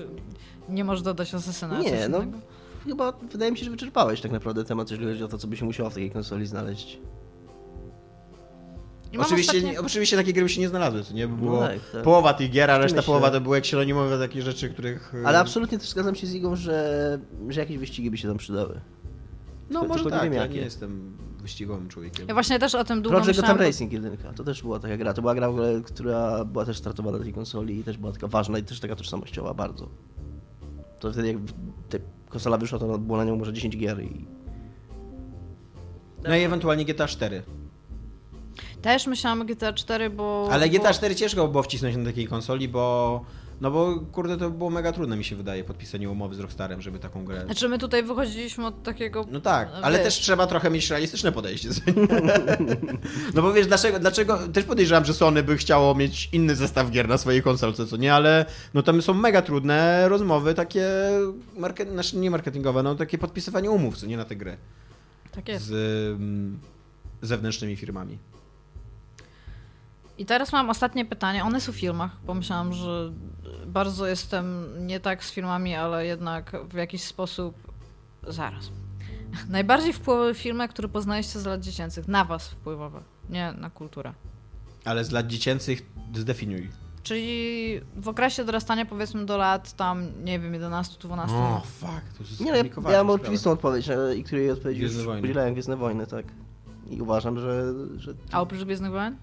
Nie 0.68 0.84
możesz 0.84 1.02
dodać 1.02 1.34
asesyna? 1.34 1.80
Nie, 1.80 2.08
no. 2.08 2.22
innego? 2.22 2.38
Chyba 2.84 3.12
wydaje 3.12 3.52
mi 3.52 3.58
się, 3.58 3.64
że 3.64 3.70
wyczerpałeś 3.70 4.20
tak 4.20 4.32
naprawdę 4.32 4.64
temat, 4.64 4.90
jeżeli 4.90 5.10
chodzi 5.10 5.24
o 5.24 5.28
to, 5.28 5.38
co 5.38 5.46
by 5.46 5.56
się 5.56 5.64
musiało 5.64 5.90
w 5.90 5.94
takiej 5.94 6.10
konsoli 6.10 6.46
znaleźć. 6.46 6.98
Oczywiście, 9.18 9.52
ostatnie- 9.52 9.72
nie, 9.72 9.80
oczywiście 9.80 10.16
takie 10.16 10.32
gry 10.32 10.42
by 10.42 10.48
się 10.48 10.60
nie 10.60 10.68
znalazły, 10.68 11.04
co 11.04 11.14
nie? 11.14 11.28
By 11.28 11.36
było 11.36 11.60
tak, 11.60 11.78
tak. 11.92 12.02
połowa 12.02 12.34
tych 12.34 12.50
gier, 12.50 12.70
a 12.70 12.78
reszta 12.78 12.96
Myślę. 12.96 13.06
połowa 13.06 13.30
to 13.30 13.40
były 13.40 13.56
jakieś 13.56 13.74
anonimowe 13.74 14.18
takie 14.18 14.42
rzeczy, 14.42 14.70
których... 14.70 15.14
y, 15.14 15.26
Ale 15.26 15.38
absolutnie 15.38 15.78
też 15.78 15.88
zgadzam 15.88 16.14
się 16.14 16.26
z 16.26 16.34
Igą, 16.34 16.56
że, 16.56 17.18
że 17.48 17.60
jakieś 17.60 17.78
wyścigi 17.78 18.10
by 18.10 18.18
się 18.18 18.28
tam 18.28 18.36
przydały. 18.36 18.80
No 19.70 19.80
tylko 19.80 19.94
może 19.94 20.04
nie 20.04 20.10
tak, 20.10 20.34
ja 20.34 20.46
nie 20.46 20.56
jestem 20.56 21.16
wyścigowym 21.42 21.88
człowiekiem. 21.88 22.28
Ja 22.28 22.34
właśnie 22.34 22.58
też 22.58 22.74
o 22.74 22.84
tym 22.84 23.02
długo 23.02 23.18
Project 23.18 23.28
myślałam. 23.28 23.56
Gotham 23.56 23.66
Racing 23.66 23.92
1, 23.92 24.16
to 24.36 24.44
też 24.44 24.62
była 24.62 24.78
taka 24.78 24.96
gra. 24.96 25.14
To 25.14 25.20
była 25.22 25.34
gra, 25.34 25.48
w 25.48 25.50
ogóle, 25.50 25.80
która 25.84 26.44
była 26.44 26.64
też 26.64 26.78
startowana 26.78 27.18
na 27.18 27.24
tej 27.24 27.32
konsoli 27.32 27.78
i 27.78 27.84
też 27.84 27.96
była 27.96 28.12
taka 28.12 28.28
ważna 28.28 28.58
i 28.58 28.62
też 28.62 28.80
taka 28.80 28.96
tożsamościowa 28.96 29.54
bardzo. 29.54 29.88
To 31.00 31.12
wtedy 31.12 31.28
jak 31.28 31.36
ta 31.88 31.98
konsola 32.28 32.58
wyszła, 32.58 32.78
to 32.78 32.98
było 32.98 33.18
na 33.18 33.24
nią 33.24 33.36
może 33.36 33.52
10 33.52 33.76
gier 33.76 34.02
i... 34.02 34.26
No 36.28 36.36
i 36.36 36.40
ewentualnie 36.42 36.84
GTA 36.84 37.06
4. 37.06 37.42
Też 38.82 39.06
myślałam 39.06 39.42
o 39.42 39.44
GTA 39.44 39.72
4, 39.72 40.10
bo... 40.10 40.48
Ale. 40.52 40.68
GTA 40.68 40.92
4 40.94 41.14
ciężko 41.16 41.48
było 41.48 41.62
wcisnąć 41.62 41.96
na 41.96 42.04
takiej 42.04 42.26
konsoli, 42.26 42.68
bo... 42.68 43.24
No 43.60 43.70
bo 43.70 44.00
kurde 44.12 44.36
to 44.36 44.50
było 44.50 44.70
mega 44.70 44.92
trudne 44.92 45.16
mi 45.16 45.24
się 45.24 45.36
wydaje 45.36 45.64
podpisanie 45.64 46.10
umowy 46.10 46.34
z 46.34 46.40
Rockstarem, 46.40 46.82
żeby 46.82 46.98
taką 46.98 47.24
grę... 47.24 47.44
Znaczy 47.44 47.68
my 47.68 47.78
tutaj 47.78 48.02
wychodziliśmy 48.02 48.66
od 48.66 48.82
takiego... 48.82 49.26
No 49.30 49.40
tak, 49.40 49.68
ale 49.82 49.98
wiesz, 49.98 50.04
też 50.04 50.14
trzeba 50.14 50.46
trochę 50.46 50.70
mieć 50.70 50.90
realistyczne 50.90 51.32
podejście. 51.32 51.68
No 53.34 53.42
bo 53.42 53.52
wiesz, 53.52 53.66
dlaczego, 53.66 53.98
dlaczego, 53.98 54.38
też 54.48 54.64
podejrzewam, 54.64 55.04
że 55.04 55.14
Sony 55.14 55.42
by 55.42 55.56
chciało 55.56 55.94
mieć 55.94 56.28
inny 56.32 56.54
zestaw 56.54 56.90
gier 56.90 57.08
na 57.08 57.18
swojej 57.18 57.42
konsolce, 57.42 57.86
co 57.86 57.96
nie, 57.96 58.14
ale 58.14 58.46
no 58.74 58.82
tam 58.82 59.02
są 59.02 59.14
mega 59.14 59.42
trudne 59.42 60.08
rozmowy, 60.08 60.54
takie, 60.54 60.86
market, 61.56 61.90
znaczy 61.90 62.16
nie 62.16 62.30
marketingowe, 62.30 62.82
no 62.82 62.94
takie 62.94 63.18
podpisywanie 63.18 63.70
umów, 63.70 63.96
co 63.96 64.06
nie, 64.06 64.16
na 64.16 64.24
te 64.24 64.36
gry 64.36 64.56
Tak 65.32 65.48
jest. 65.48 65.64
z 65.64 65.72
mm, 66.16 66.58
zewnętrznymi 67.22 67.76
firmami. 67.76 68.18
I 70.20 70.26
teraz 70.26 70.52
mam 70.52 70.70
ostatnie 70.70 71.04
pytanie. 71.04 71.44
One 71.44 71.60
są 71.60 71.72
w 71.72 71.76
filmach. 71.76 72.10
Pomyślałam, 72.26 72.72
że 72.72 73.12
bardzo 73.66 74.06
jestem 74.06 74.66
nie 74.86 75.00
tak 75.00 75.24
z 75.24 75.32
filmami, 75.32 75.74
ale 75.74 76.06
jednak 76.06 76.56
w 76.70 76.74
jakiś 76.74 77.02
sposób 77.02 77.54
Zaraz. 78.28 78.70
Najbardziej 79.48 79.92
wpływowe 79.92 80.34
filmy, 80.34 80.68
które 80.68 80.88
poznaliście 80.88 81.38
z 81.38 81.46
lat 81.46 81.60
dziecięcych. 81.60 82.08
Na 82.08 82.24
was 82.24 82.48
wpływowe, 82.48 83.00
nie 83.30 83.52
na 83.52 83.70
kulturę. 83.70 84.12
Ale 84.84 85.04
z 85.04 85.10
lat 85.10 85.26
dziecięcych 85.26 85.82
zdefiniuj. 86.14 86.70
Czyli 87.02 87.80
w 87.96 88.08
okresie 88.08 88.44
dorastania 88.44 88.86
powiedzmy 88.86 89.26
do 89.26 89.36
lat 89.36 89.72
tam, 89.72 90.24
nie 90.24 90.40
wiem, 90.40 90.52
11-12. 90.52 91.24
O, 91.28 91.62
fuck, 91.80 92.18
to 92.18 92.24
jest 92.24 92.40
Nie, 92.40 92.50
ja, 92.50 92.92
ja 92.92 93.04
mam 93.04 93.10
oczywistą 93.10 93.50
odpowiedź, 93.50 93.88
e, 93.88 94.16
i 94.16 94.24
której 94.24 94.50
odpowiedź 94.50 94.78
już 94.78 94.90
Gwiezdne 94.90 95.04
Wojny. 95.04 95.22
udzielałem 95.22 95.52
Gwiezdne 95.52 95.76
Wojny, 95.76 96.06
tak. 96.06 96.26
I 96.90 97.00
uważam, 97.00 97.38
że... 97.38 97.72
że... 97.96 98.14
A 98.32 98.40
oprócz 98.40 98.64
Gwiezdnych 98.64 98.90
Wojen? 98.90 99.16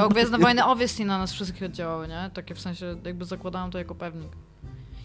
Bo 0.00 0.08
Gwiezdne 0.14 0.38
Wojny 0.38 0.64
obviously 0.64 1.04
na 1.04 1.18
nas 1.18 1.32
wszystkich 1.32 1.62
oddziałały, 1.62 2.08
nie? 2.08 2.30
Takie 2.34 2.54
w 2.54 2.60
sensie, 2.60 2.96
jakby 3.04 3.24
zakładałam 3.24 3.70
to 3.70 3.78
jako 3.78 3.94
pewnik. 3.94 4.28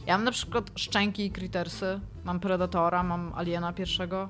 Ja 0.05 0.17
mam 0.17 0.23
na 0.23 0.31
przykład 0.31 0.71
Szczęki 0.75 1.25
i 1.25 1.31
Crittersy, 1.31 1.99
mam 2.25 2.39
Predatora, 2.39 3.03
mam 3.03 3.33
Aliena 3.35 3.73
pierwszego. 3.73 4.29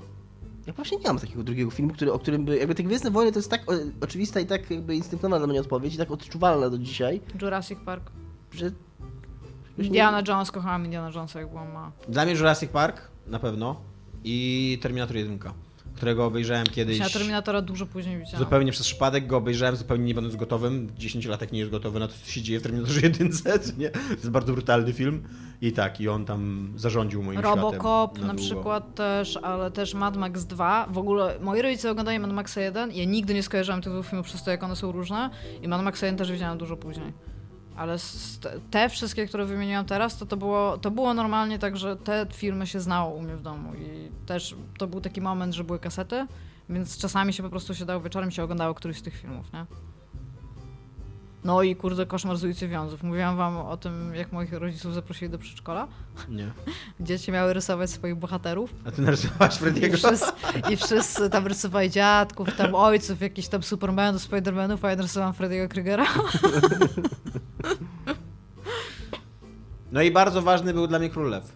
Ja 0.68 0.74
właśnie 0.74 0.97
nie 0.97 1.03
mam 1.08 1.20
takiego 1.20 1.43
drugiego 1.43 1.72
filmu, 1.72 1.93
który, 1.93 2.14
o 2.14 2.20
którym 2.20 2.45
by... 2.45 2.58
Jakby 2.58 2.76
te 2.76 2.84
Gwiezdne 2.84 3.12
Wojny 3.12 3.32
to 3.32 3.39
jest 3.39 3.51
tak 3.51 3.72
o, 3.72 3.74
oczywista 4.01 4.39
i 4.39 4.45
tak 4.45 4.72
jakby 4.72 4.95
instynktowna 4.95 5.38
dla 5.38 5.47
mnie 5.47 5.60
odpowiedź 5.62 5.95
i 5.95 5.97
tak 5.97 6.12
odczuwalna 6.12 6.70
do 6.70 6.78
dzisiaj, 6.78 7.22
Jurassic 7.41 7.80
Park. 7.86 8.12
że... 8.51 8.66
że 8.70 8.74
nie- 9.78 9.86
Indiana 9.88 10.22
Jones, 10.28 10.51
kochałam 10.51 10.86
Indiana 10.86 11.10
Jonesa 11.16 11.39
jak 11.39 11.49
byłam 11.49 11.72
mała. 11.74 11.91
Dla 12.10 12.26
mnie 12.26 12.34
Jurassic 12.34 12.70
Park, 12.72 13.01
na 13.28 13.39
pewno. 13.39 13.76
I 14.24 14.80
Terminator 14.82 15.16
1, 15.18 15.39
którego 15.98 16.26
obejrzałem 16.26 16.66
kiedyś. 16.68 16.98
Ja 16.98 17.10
Terminatora 17.10 17.62
dużo 17.62 17.86
później 17.86 18.18
widziałam. 18.18 18.39
Zupełnie 18.39 18.72
przez 18.72 18.86
przypadek 18.88 19.28
go 19.28 19.38
obejrzałem, 19.38 19.76
zupełnie 19.76 20.06
nie 20.06 20.14
będąc 20.14 20.36
gotowym. 20.36 20.88
10-latek 21.00 21.52
nie 21.52 21.60
jest 21.60 21.72
gotowy 21.72 22.00
na 22.00 22.08
to, 22.08 22.14
co 22.26 22.32
się 22.32 22.41
dzieje 22.41 22.60
w 22.60 22.64
Terminatorze 22.64 23.00
1, 23.02 23.30
nie? 23.78 23.89
To 23.89 24.00
jest 24.10 24.30
bardzo 24.30 24.54
brutalny 24.54 24.93
film. 24.93 25.24
I 25.62 25.72
tak, 25.72 26.02
i 26.02 26.08
on 26.10 26.26
tam 26.26 26.74
zarządził 26.76 27.24
moim 27.24 27.39
Robocop 27.39 27.74
światem. 28.14 28.28
na 28.28 28.34
długo. 28.34 28.48
przykład 28.50 28.95
też, 28.95 29.38
ale 29.38 29.72
też 29.72 29.93
Mad 29.93 30.18
Max 30.18 30.45
2. 30.45 30.88
W 30.89 30.98
ogóle 30.98 31.39
moi 31.41 31.62
rodzice 31.62 31.91
oglądają 31.91 32.20
Mad 32.20 32.32
Maxa 32.34 32.62
1. 32.62 32.91
Ja 32.91 33.06
nigdy 33.06 33.34
nie 33.34 33.43
skojarzyłam 33.43 33.82
tych 33.82 33.93
dwóch 33.93 34.06
filmów 34.08 34.26
przez 34.26 34.43
to, 34.43 34.52
jak 34.52 34.64
one 34.64 34.76
są 34.76 34.91
różne. 34.91 35.30
I 35.62 35.68
Mad 35.68 35.82
Maxa 35.82 36.06
1 36.06 36.18
też 36.18 36.32
widziałam 36.32 36.58
dużo 36.58 36.78
później. 36.78 37.14
Ale 37.78 37.97
te- 38.71 38.89
wszystkie, 38.89 39.28
które 39.28 39.45
wymieniłam 39.45 39.86
teraz, 39.86 40.17
to, 40.17 40.25
to, 40.25 40.38
było, 40.38 40.78
to 40.78 40.91
było 40.91 41.13
normalnie 41.13 41.59
tak, 41.59 41.78
że 41.78 41.95
te 41.95 42.25
filmy 42.34 42.67
się 42.67 42.80
znało 42.80 43.15
u 43.15 43.21
mnie 43.21 43.36
w 43.36 43.41
domu. 43.41 43.73
I 43.75 44.11
też 44.25 44.55
to 44.78 44.88
był 44.88 45.01
taki 45.01 45.21
moment, 45.21 45.53
że 45.53 45.63
były 45.63 45.80
kasety, 45.80 46.28
więc 46.69 46.97
czasami 46.97 47.34
się 47.34 47.43
po 47.43 47.49
prostu 47.49 47.75
siadało 47.75 48.01
wieczorem 48.01 48.32
się 48.32 48.43
oglądało 48.43 48.73
któryś 48.73 48.97
z 48.97 49.01
tych 49.01 49.17
filmów, 49.17 49.53
nie? 49.53 49.65
No 51.43 51.63
i 51.63 51.75
kurde, 51.75 52.05
koszmar 52.05 52.38
z 52.38 52.43
ulicy 52.43 52.67
Wiązów. 52.67 53.03
Mówiłam 53.03 53.38
wam 53.38 53.57
o 53.57 53.77
tym, 53.77 54.15
jak 54.15 54.31
moich 54.31 54.53
rodziców 54.53 54.93
zaprosili 54.93 55.31
do 55.31 55.38
przedszkola. 55.38 55.88
Nie. 56.29 56.51
Dzieci 56.99 57.31
miały 57.31 57.53
rysować 57.53 57.89
swoich 57.89 58.15
bohaterów. 58.15 58.73
A 58.85 58.91
ty 58.91 59.01
narysowałaś 59.01 59.55
I 59.55 59.59
Frediego? 59.59 59.97
wszyscy, 59.97 60.31
I 60.69 60.77
wszyscy 60.77 61.29
tam 61.29 61.47
rysowali 61.47 61.89
dziadków, 61.89 62.55
tam 62.55 62.75
ojców, 62.75 63.21
jakichś 63.21 63.47
tam 63.47 63.63
Supermanów, 63.63 64.21
Spidermanów, 64.21 64.85
a 64.85 64.89
ja 64.89 64.95
narysowałam 64.95 65.33
Freddy'ego 65.33 65.67
Krygera. 65.67 66.05
No 69.91 70.01
i 70.01 70.11
bardzo 70.11 70.41
ważny 70.41 70.73
był 70.73 70.88
dla 70.88 70.99
mnie 70.99 71.09
Król 71.09 71.29
Lew. 71.29 71.51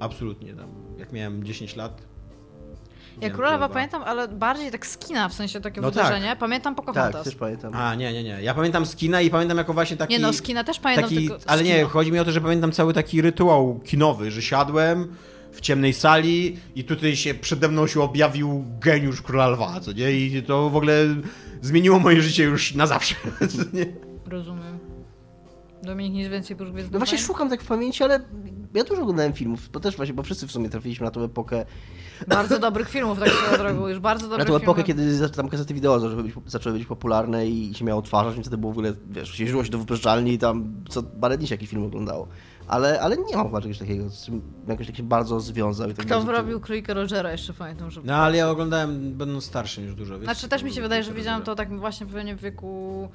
Absolutnie. 0.00 0.54
Tam, 0.54 0.68
jak 0.98 1.12
miałem 1.12 1.44
10 1.44 1.76
lat. 1.76 2.02
Ja 3.16 3.20
miałem 3.20 3.36
Królewa 3.36 3.56
Królewa. 3.56 3.68
pamiętam, 3.74 4.02
ale 4.02 4.28
bardziej 4.28 4.70
tak 4.70 4.86
z 4.86 4.98
kina, 4.98 5.28
w 5.28 5.34
sensie 5.34 5.60
takie 5.60 5.80
No 5.80 5.90
wydarzenie. 5.90 6.36
Pamiętam 6.40 6.74
Tak, 6.74 6.84
Pocahontas. 6.84 7.24
też 7.24 7.34
pamiętam. 7.34 7.72
A, 7.74 7.94
nie, 7.94 8.12
nie, 8.12 8.22
nie. 8.24 8.42
Ja 8.42 8.54
pamiętam 8.54 8.86
z 8.86 8.96
kina 8.96 9.20
i 9.20 9.30
pamiętam 9.30 9.58
jako 9.58 9.72
właśnie 9.72 9.96
taki... 9.96 10.12
nie 10.12 10.18
no, 10.18 10.32
z 10.32 10.42
kina 10.42 10.64
też 10.64 10.80
pamiętam 10.80 11.04
taki, 11.10 11.28
ale 11.46 11.62
nie, 11.62 11.84
chodzi 11.84 12.12
mi 12.12 12.18
o 12.18 12.24
to, 12.24 12.32
że 12.32 12.40
pamiętam 12.40 12.72
cały 12.72 12.92
taki 12.94 13.22
rytuał 13.22 13.80
kinowy, 13.84 14.30
że 14.30 14.42
siadłem 14.42 15.14
w 15.52 15.60
ciemnej 15.60 15.92
sali 15.92 16.56
i 16.74 16.84
tutaj 16.84 17.16
się 17.16 17.34
przede 17.34 17.68
mną 17.68 17.86
się 17.86 18.00
objawił 18.02 18.64
geniusz 18.80 19.22
Króla 19.22 19.48
Lwa, 19.48 19.80
co 19.80 19.92
nie? 19.92 20.12
I 20.12 20.42
to 20.42 20.70
w 20.70 20.76
ogóle 20.76 20.94
zmieniło 21.60 21.98
moje 21.98 22.22
życie 22.22 22.42
już 22.44 22.74
na 22.74 22.86
zawsze. 22.86 23.14
co 23.38 23.58
nie? 23.76 23.86
Rozumiem. 24.26 24.78
Dominik 25.82 26.12
nic 26.12 26.28
więcej 26.28 26.56
prócz 26.56 26.70
Gwiezdnych 26.70 26.92
No 26.92 26.98
właśnie 26.98 27.18
szukam 27.18 27.50
tak 27.50 27.62
w 27.62 27.66
pamięci, 27.66 28.04
ale 28.04 28.20
ja 28.74 28.84
dużo 28.84 29.02
oglądałem 29.02 29.32
filmów, 29.32 29.68
bo 29.72 29.80
też 29.80 29.96
właśnie, 29.96 30.14
bo 30.14 30.22
wszyscy 30.22 30.46
w 30.46 30.52
sumie 30.52 30.68
trafiliśmy 30.68 31.04
na 31.04 31.10
tą 31.10 31.24
epokę, 31.24 31.66
Bardzo 32.28 32.58
dobrych 32.68 32.88
filmów, 32.88 33.18
tak 33.18 33.28
swoją 33.28 33.58
drogą, 33.58 33.88
już 33.88 33.98
bardzo 33.98 34.26
na 34.26 34.30
dobrych 34.30 34.48
tą 34.48 34.56
epokę, 34.56 34.84
filmów. 34.84 35.06
kiedy 35.06 35.28
tam 35.28 35.48
kasety 35.48 35.74
wideo 35.74 36.00
zaczęły 36.00 36.22
być, 36.22 36.34
zaczęły 36.46 36.78
być 36.78 36.86
popularne 36.86 37.46
i 37.46 37.74
się 37.74 37.84
miało 37.84 37.98
odtwarzać, 37.98 38.34
więc 38.34 38.46
wtedy 38.46 38.60
było 38.60 38.72
w 38.72 38.78
ogóle, 38.78 38.92
wiesz, 39.10 39.40
jeździło 39.40 39.64
się 39.64 39.70
do 39.70 39.78
wypożyczalni 39.78 40.32
i 40.32 40.38
tam 40.38 40.84
co 40.88 41.02
parę 41.02 41.38
dni 41.38 41.46
się 41.46 41.54
jakiś 41.54 41.68
film 41.68 41.84
oglądało. 41.84 42.28
Ale, 42.68 43.00
ale 43.00 43.16
nie 43.16 43.36
mam 43.36 43.46
chyba 43.46 43.60
czegoś 43.60 43.78
takiego, 43.78 44.10
z 44.10 44.24
czym 44.26 44.42
jakoś 44.68 44.86
tak 44.86 44.96
się 44.96 45.02
bardzo 45.02 45.40
związał. 45.40 45.90
I 45.90 45.94
tak 45.94 46.06
Kto 46.06 46.20
wyrobił 46.20 46.60
Królika 46.60 46.94
Rogera, 46.94 47.32
jeszcze 47.32 47.52
pamiętam, 47.52 47.90
że... 47.90 48.00
No 48.04 48.14
ale 48.14 48.36
ja 48.36 48.50
oglądałem 48.50 49.14
będąc 49.14 49.44
starszym 49.44 49.84
już 49.84 49.94
dużo, 49.94 50.14
więc... 50.14 50.24
Znaczy 50.24 50.48
też 50.48 50.62
mi 50.62 50.72
się 50.72 50.82
wydaje, 50.82 51.02
że 51.02 51.12
widziałam 51.12 51.42
to 51.42 51.54
tak 51.54 51.78
właśnie 51.78 52.06
pewnie 52.06 52.36
w 52.36 52.40
wieku 52.40 53.08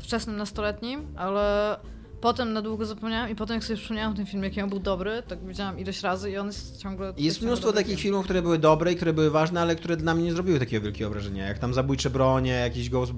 wczesnym 0.00 0.36
nastoletnim, 0.36 1.06
ale 1.16 1.76
potem 2.20 2.52
na 2.52 2.62
długo 2.62 2.86
zapomniałam 2.86 3.30
i 3.30 3.34
potem 3.34 3.54
jak 3.54 3.64
sobie 3.64 3.76
przypomniałam 3.76 4.16
ten 4.16 4.26
film, 4.26 4.44
jaki 4.44 4.62
on 4.62 4.68
był 4.70 4.78
dobry, 4.78 5.22
tak 5.28 5.46
widziałam 5.46 5.78
ileś 5.78 6.02
razy 6.02 6.30
i 6.30 6.38
on 6.38 6.46
jest 6.46 6.76
ciągle... 6.76 7.12
Jest 7.18 7.42
mnóstwo 7.42 7.72
takich 7.72 7.86
film. 7.86 7.98
filmów, 7.98 8.24
które 8.24 8.42
były 8.42 8.58
dobre 8.58 8.92
i 8.92 8.96
które 8.96 9.12
były 9.12 9.30
ważne, 9.30 9.60
ale 9.60 9.76
które 9.76 9.96
dla 9.96 10.14
mnie 10.14 10.24
nie 10.24 10.32
zrobiły 10.32 10.58
takiego 10.58 10.84
wielkiego 10.84 11.10
wrażenia, 11.10 11.46
jak 11.46 11.58
tam 11.58 11.74
Zabójcze 11.74 12.10
Bronie, 12.10 12.52
jakiś 12.52 12.90
Ghost, 12.90 13.12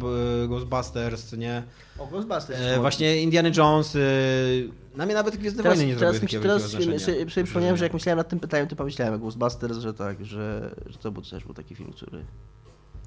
Ghostbusters, 0.48 1.24
co 1.24 1.36
nie? 1.36 1.62
O, 1.98 2.06
Ghostbusters. 2.06 2.60
E, 2.60 2.80
właśnie 2.80 3.22
Indiana 3.22 3.48
Jones, 3.56 3.94
y, 3.94 4.68
na 4.96 5.06
mnie 5.06 5.14
nawet 5.14 5.36
Gwiezdne 5.36 5.62
Teraz, 5.62 5.78
Wojny 5.78 5.92
nie 5.92 5.98
teraz, 5.98 6.14
zrobiły 6.14 6.22
mi 6.24 6.30
się- 6.30 6.38
takiego 6.38 6.58
teraz 6.58 6.72
wielkiego 6.72 6.98
sobie, 7.00 7.30
sobie 7.30 7.44
przypomniałem, 7.44 7.76
że 7.76 7.84
jak 7.84 7.94
myślałem 7.94 8.16
nad 8.16 8.28
tym 8.28 8.40
pytaniem, 8.40 8.68
to 8.68 8.76
pomyślałem 8.76 9.14
o 9.14 9.18
Ghostbusters, 9.18 9.78
że 9.78 9.94
tak, 9.94 10.24
że, 10.24 10.74
że 10.86 10.98
to 10.98 11.10
był 11.10 11.22
też 11.22 11.44
był 11.44 11.54
taki 11.54 11.74
film, 11.74 11.92
który... 11.92 12.24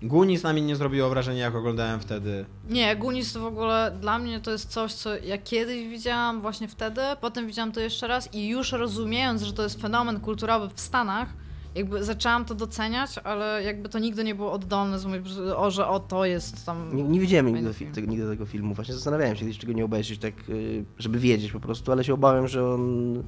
Goonies 0.02 0.43
na 0.43 0.54
mnie 0.54 0.62
nie 0.62 0.76
zrobiło 0.76 1.10
wrażenia, 1.10 1.39
jak 1.39 1.56
oglądałem 1.56 2.00
wtedy. 2.00 2.46
Nie, 2.70 2.96
Goonies 2.96 3.34
to 3.34 3.39
w 3.39 3.46
ogóle 3.46 3.98
dla 4.02 4.20
mnie 4.20 4.39
to 4.39 4.52
jest 4.52 4.70
coś, 4.70 4.93
co 4.93 5.18
ja 5.18 5.38
kiedyś 5.38 5.88
widziałam 5.88 6.41
właśnie 6.41 6.68
wtedy, 6.68 7.02
potem 7.22 7.48
widziałam 7.48 7.72
to 7.72 7.80
jeszcze 7.80 8.08
raz 8.08 8.34
i 8.34 8.48
już 8.48 8.72
rozumiejąc, 8.72 9.41
że 9.41 9.54
to 9.54 9.64
jest 9.64 9.82
fenomen 9.82 10.20
kulturowy 10.20 10.70
w 10.76 10.80
Stanach, 10.82 11.30
jakby 11.76 12.04
zaczęłam 12.04 12.46
to 12.46 12.56
doceniać, 12.56 13.18
ale 13.24 13.64
jakby 13.64 13.89
to 13.89 14.00
nigdy 14.00 14.24
nie 14.24 14.36
było 14.36 14.52
oddolne 14.52 15.00
z 15.00 15.06
mojej, 15.06 15.24
o, 15.56 15.72
że 15.72 15.88
o, 15.88 16.00
to 16.00 16.26
jest 16.26 16.66
tam... 16.66 16.96
Nie, 16.96 17.04
nie 17.04 17.20
widziałem 17.20 17.48
nigdy, 17.56 17.70
fi- 17.70 17.74
film. 17.74 17.91
tego, 17.91 18.08
nigdy 18.08 18.28
tego 18.28 18.46
filmu. 18.46 18.74
Właśnie 18.74 18.93
zastanawiałem 18.93 19.36
się 19.36 19.39
kiedyś, 19.41 19.58
czego 19.58 19.74
nie 19.74 19.86
obejrzeć, 19.86 20.20
tak, 20.20 20.34
y, 20.50 20.86
żeby 20.98 21.20
wiedzieć 21.20 21.52
po 21.52 21.60
prostu, 21.60 21.91
ale 21.91 22.04
się 22.04 22.14
obawiam, 22.14 22.48
że 22.48 22.70
on... 22.70 23.24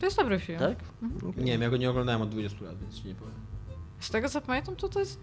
To 0.00 0.06
jest 0.06 0.16
dobry 0.16 0.38
film. 0.38 0.58
Tak? 0.58 0.76
Nie 1.36 1.52
wiem, 1.52 1.62
ja 1.62 1.70
go 1.70 1.76
nie 1.76 1.90
oglądałem 1.90 2.22
od 2.22 2.28
20 2.30 2.64
lat, 2.64 2.78
więc 2.80 2.94
ci 2.94 3.08
nie 3.08 3.14
powiem. 3.14 3.34
Z 4.00 4.10
tego 4.10 4.28
co 4.28 4.40
pamiętam, 4.40 4.76
to 4.76 4.88
to 4.88 5.00
jest. 5.00 5.20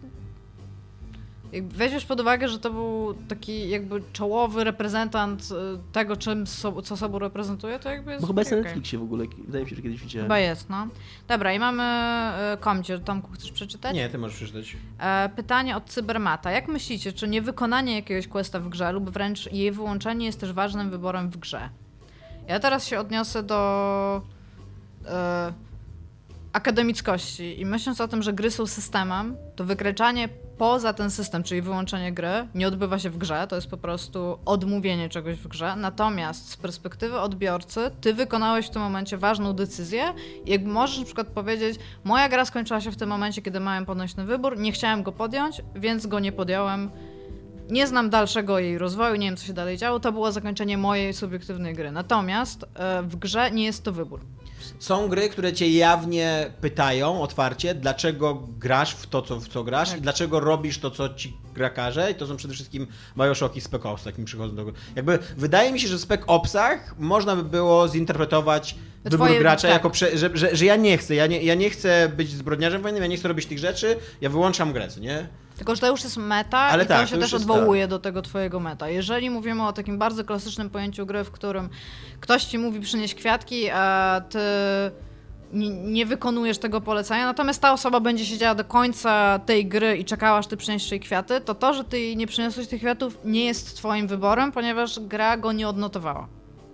Weźmiesz 1.69 2.05
pod 2.05 2.19
uwagę, 2.19 2.47
że 2.47 2.59
to 2.59 2.71
był 2.71 3.13
taki 3.27 3.69
jakby 3.69 4.01
czołowy 4.13 4.63
reprezentant 4.63 5.41
y, 5.41 5.55
tego, 5.91 6.17
czym 6.17 6.47
so, 6.47 6.81
co 6.81 6.97
sobą 6.97 7.19
reprezentuje, 7.19 7.79
to 7.79 7.89
jakby 7.89 8.11
jest. 8.11 8.21
Bo 8.21 8.27
chyba 8.27 8.41
jest 8.41 8.51
na 8.51 8.57
okej. 8.57 8.65
Netflixie 8.65 8.99
w 8.99 9.03
ogóle, 9.03 9.25
wydaje 9.45 9.63
mi 9.63 9.69
się, 9.69 9.75
że 9.75 9.81
kiedyś 9.81 10.01
widziałem. 10.01 10.25
Chyba 10.25 10.39
jest, 10.39 10.69
no. 10.69 10.87
Dobra, 11.27 11.53
i 11.53 11.59
mamy 11.59 11.83
y, 12.53 12.57
komcie. 12.57 12.99
Tomku, 12.99 13.31
chcesz 13.31 13.51
przeczytać? 13.51 13.95
Nie, 13.95 14.09
ty 14.09 14.17
możesz 14.17 14.37
przeczytać. 14.37 14.77
E, 14.99 15.29
pytanie 15.35 15.77
od 15.77 15.85
Cybermata. 15.85 16.51
Jak 16.51 16.67
myślicie, 16.67 17.13
czy 17.13 17.27
niewykonanie 17.27 17.95
jakiegoś 17.95 18.27
questa 18.27 18.59
w 18.59 18.69
grze 18.69 18.91
lub 18.91 19.09
wręcz 19.09 19.51
jej 19.51 19.71
wyłączenie 19.71 20.25
jest 20.25 20.39
też 20.39 20.53
ważnym 20.53 20.89
wyborem 20.89 21.29
w 21.29 21.37
grze? 21.37 21.69
Ja 22.47 22.59
teraz 22.59 22.87
się 22.87 22.99
odniosę 22.99 23.43
do 23.43 24.21
e, 25.05 25.53
akademickości 26.53 27.61
i 27.61 27.65
myśląc 27.65 28.01
o 28.01 28.07
tym, 28.07 28.23
że 28.23 28.33
gry 28.33 28.51
są 28.51 28.67
systemem, 28.67 29.35
to 29.55 29.63
wykraczanie 29.63 30.29
poza 30.59 30.93
ten 30.93 31.11
system, 31.11 31.43
czyli 31.43 31.61
wyłączenie 31.61 32.13
gry, 32.13 32.47
nie 32.55 32.67
odbywa 32.67 32.99
się 32.99 33.09
w 33.09 33.17
grze, 33.17 33.47
to 33.49 33.55
jest 33.55 33.67
po 33.67 33.77
prostu 33.77 34.39
odmówienie 34.45 35.09
czegoś 35.09 35.35
w 35.35 35.47
grze. 35.47 35.75
Natomiast 35.75 36.49
z 36.49 36.57
perspektywy 36.57 37.19
odbiorcy, 37.19 37.91
ty 38.01 38.13
wykonałeś 38.13 38.67
w 38.67 38.69
tym 38.69 38.81
momencie 38.81 39.17
ważną 39.17 39.53
decyzję 39.53 40.13
i 40.45 40.51
jak 40.51 40.63
możesz 40.63 40.99
na 40.99 41.05
przykład 41.05 41.27
powiedzieć, 41.27 41.79
moja 42.03 42.29
gra 42.29 42.45
skończyła 42.45 42.81
się 42.81 42.91
w 42.91 42.95
tym 42.95 43.09
momencie, 43.09 43.41
kiedy 43.41 43.59
miałem 43.59 43.85
podnośny 43.85 44.25
wybór, 44.25 44.57
nie 44.57 44.71
chciałem 44.71 45.03
go 45.03 45.11
podjąć, 45.11 45.61
więc 45.75 46.07
go 46.07 46.19
nie 46.19 46.31
podjąłem. 46.31 46.91
Nie 47.69 47.87
znam 47.87 48.09
dalszego 48.09 48.59
jej 48.59 48.77
rozwoju, 48.77 49.15
nie 49.15 49.27
wiem 49.27 49.37
co 49.37 49.45
się 49.45 49.53
dalej 49.53 49.77
działo, 49.77 49.99
to 49.99 50.11
było 50.11 50.31
zakończenie 50.31 50.77
mojej 50.77 51.13
subiektywnej 51.13 51.73
gry. 51.73 51.91
Natomiast 51.91 52.65
e, 52.75 53.03
w 53.03 53.15
grze 53.15 53.51
nie 53.51 53.65
jest 53.65 53.83
to 53.83 53.91
wybór. 53.91 54.19
Są 54.79 55.07
gry, 55.07 55.29
które 55.29 55.53
cię 55.53 55.69
jawnie 55.69 56.51
pytają 56.61 57.21
otwarcie, 57.21 57.75
dlaczego 57.75 58.47
grasz 58.59 58.95
w 58.95 59.07
to, 59.07 59.21
co, 59.21 59.39
w 59.39 59.47
co 59.47 59.63
grasz 59.63 59.89
Tak. 59.89 59.97
i 59.99 60.01
dlaczego 60.01 60.39
robisz 60.39 60.77
to, 60.79 60.91
co 60.91 61.09
ci 61.13 61.37
gra 61.53 61.69
każe. 61.69 62.11
I 62.11 62.15
to 62.15 62.27
są 62.27 62.37
przede 62.37 62.53
wszystkim 62.53 62.87
Bioshock 63.17 63.55
i 63.55 63.61
Spec 63.61 63.85
Ops, 63.85 64.03
tak 64.03 64.17
mi 64.17 64.25
przychodzą 64.25 64.55
do 64.55 64.63
głowy. 64.63 64.77
Jakby 64.95 65.19
wydaje 65.37 65.71
mi 65.71 65.79
się, 65.79 65.87
że 65.87 65.97
w 65.97 66.01
Spec 66.01 66.21
Opsach 66.27 66.95
można 66.99 67.35
by 67.35 67.43
było 67.43 67.87
zinterpretować 67.87 68.75
wybór 69.03 69.27
Twoje- 69.27 69.39
gracza 69.39 69.61
tak. 69.67 69.71
jako, 69.71 69.89
prze, 69.89 70.17
że, 70.17 70.29
że, 70.33 70.55
że 70.55 70.65
ja 70.65 70.75
nie 70.75 70.97
chcę, 70.97 71.15
ja 71.15 71.27
nie, 71.27 71.43
ja 71.43 71.55
nie 71.55 71.69
chcę 71.69 72.11
być 72.17 72.29
zbrodniarzem 72.31 72.81
wojennym, 72.81 73.03
ja 73.03 73.09
nie 73.09 73.17
chcę 73.17 73.27
robić 73.27 73.45
tych 73.45 73.59
rzeczy, 73.59 73.97
ja 74.21 74.29
wyłączam 74.29 74.73
grę, 74.73 74.87
nie? 75.01 75.27
Tylko, 75.59 75.75
że 75.75 75.81
to 75.81 75.87
już 75.87 76.03
jest 76.03 76.17
meta 76.17 76.57
Ale 76.57 76.83
i 76.83 76.87
tak, 76.87 76.97
to 76.97 77.03
to 77.03 77.09
się 77.09 77.15
już 77.15 77.25
też 77.25 77.33
odwołuje 77.33 77.87
do 77.87 77.99
tego 77.99 78.21
twojego 78.21 78.59
meta. 78.59 78.89
Jeżeli 78.89 79.29
mówimy 79.29 79.67
o 79.67 79.73
takim 79.73 79.97
bardzo 79.97 80.23
klasycznym 80.23 80.69
pojęciu 80.69 81.05
gry, 81.05 81.23
w 81.23 81.31
którym 81.31 81.69
ktoś 82.19 82.43
ci 82.43 82.57
mówi 82.57 82.79
przynieś 82.79 83.15
kwiatki, 83.15 83.69
a 83.69 84.21
ty 84.29 84.39
nie, 85.83 86.05
wykonujesz 86.05 86.57
tego 86.57 86.81
polecenia, 86.81 87.25
natomiast 87.25 87.61
ta 87.61 87.73
osoba 87.73 87.99
będzie 87.99 88.25
siedziała 88.25 88.55
do 88.55 88.63
końca 88.65 89.39
tej 89.45 89.65
gry 89.65 89.97
i 89.97 90.05
czekała, 90.05 90.37
aż 90.37 90.47
ty 90.47 90.57
przyniesiesz 90.57 90.91
jej 90.91 90.99
kwiaty, 90.99 91.41
to 91.41 91.55
to, 91.55 91.73
że 91.73 91.83
ty 91.83 92.15
nie 92.15 92.27
przyniosłeś 92.27 92.67
tych 92.67 92.81
kwiatów, 92.81 93.17
nie 93.25 93.45
jest 93.45 93.77
twoim 93.77 94.07
wyborem, 94.07 94.51
ponieważ 94.51 94.99
gra 94.99 95.37
go 95.37 95.51
nie 95.51 95.67
odnotowała. 95.67 96.27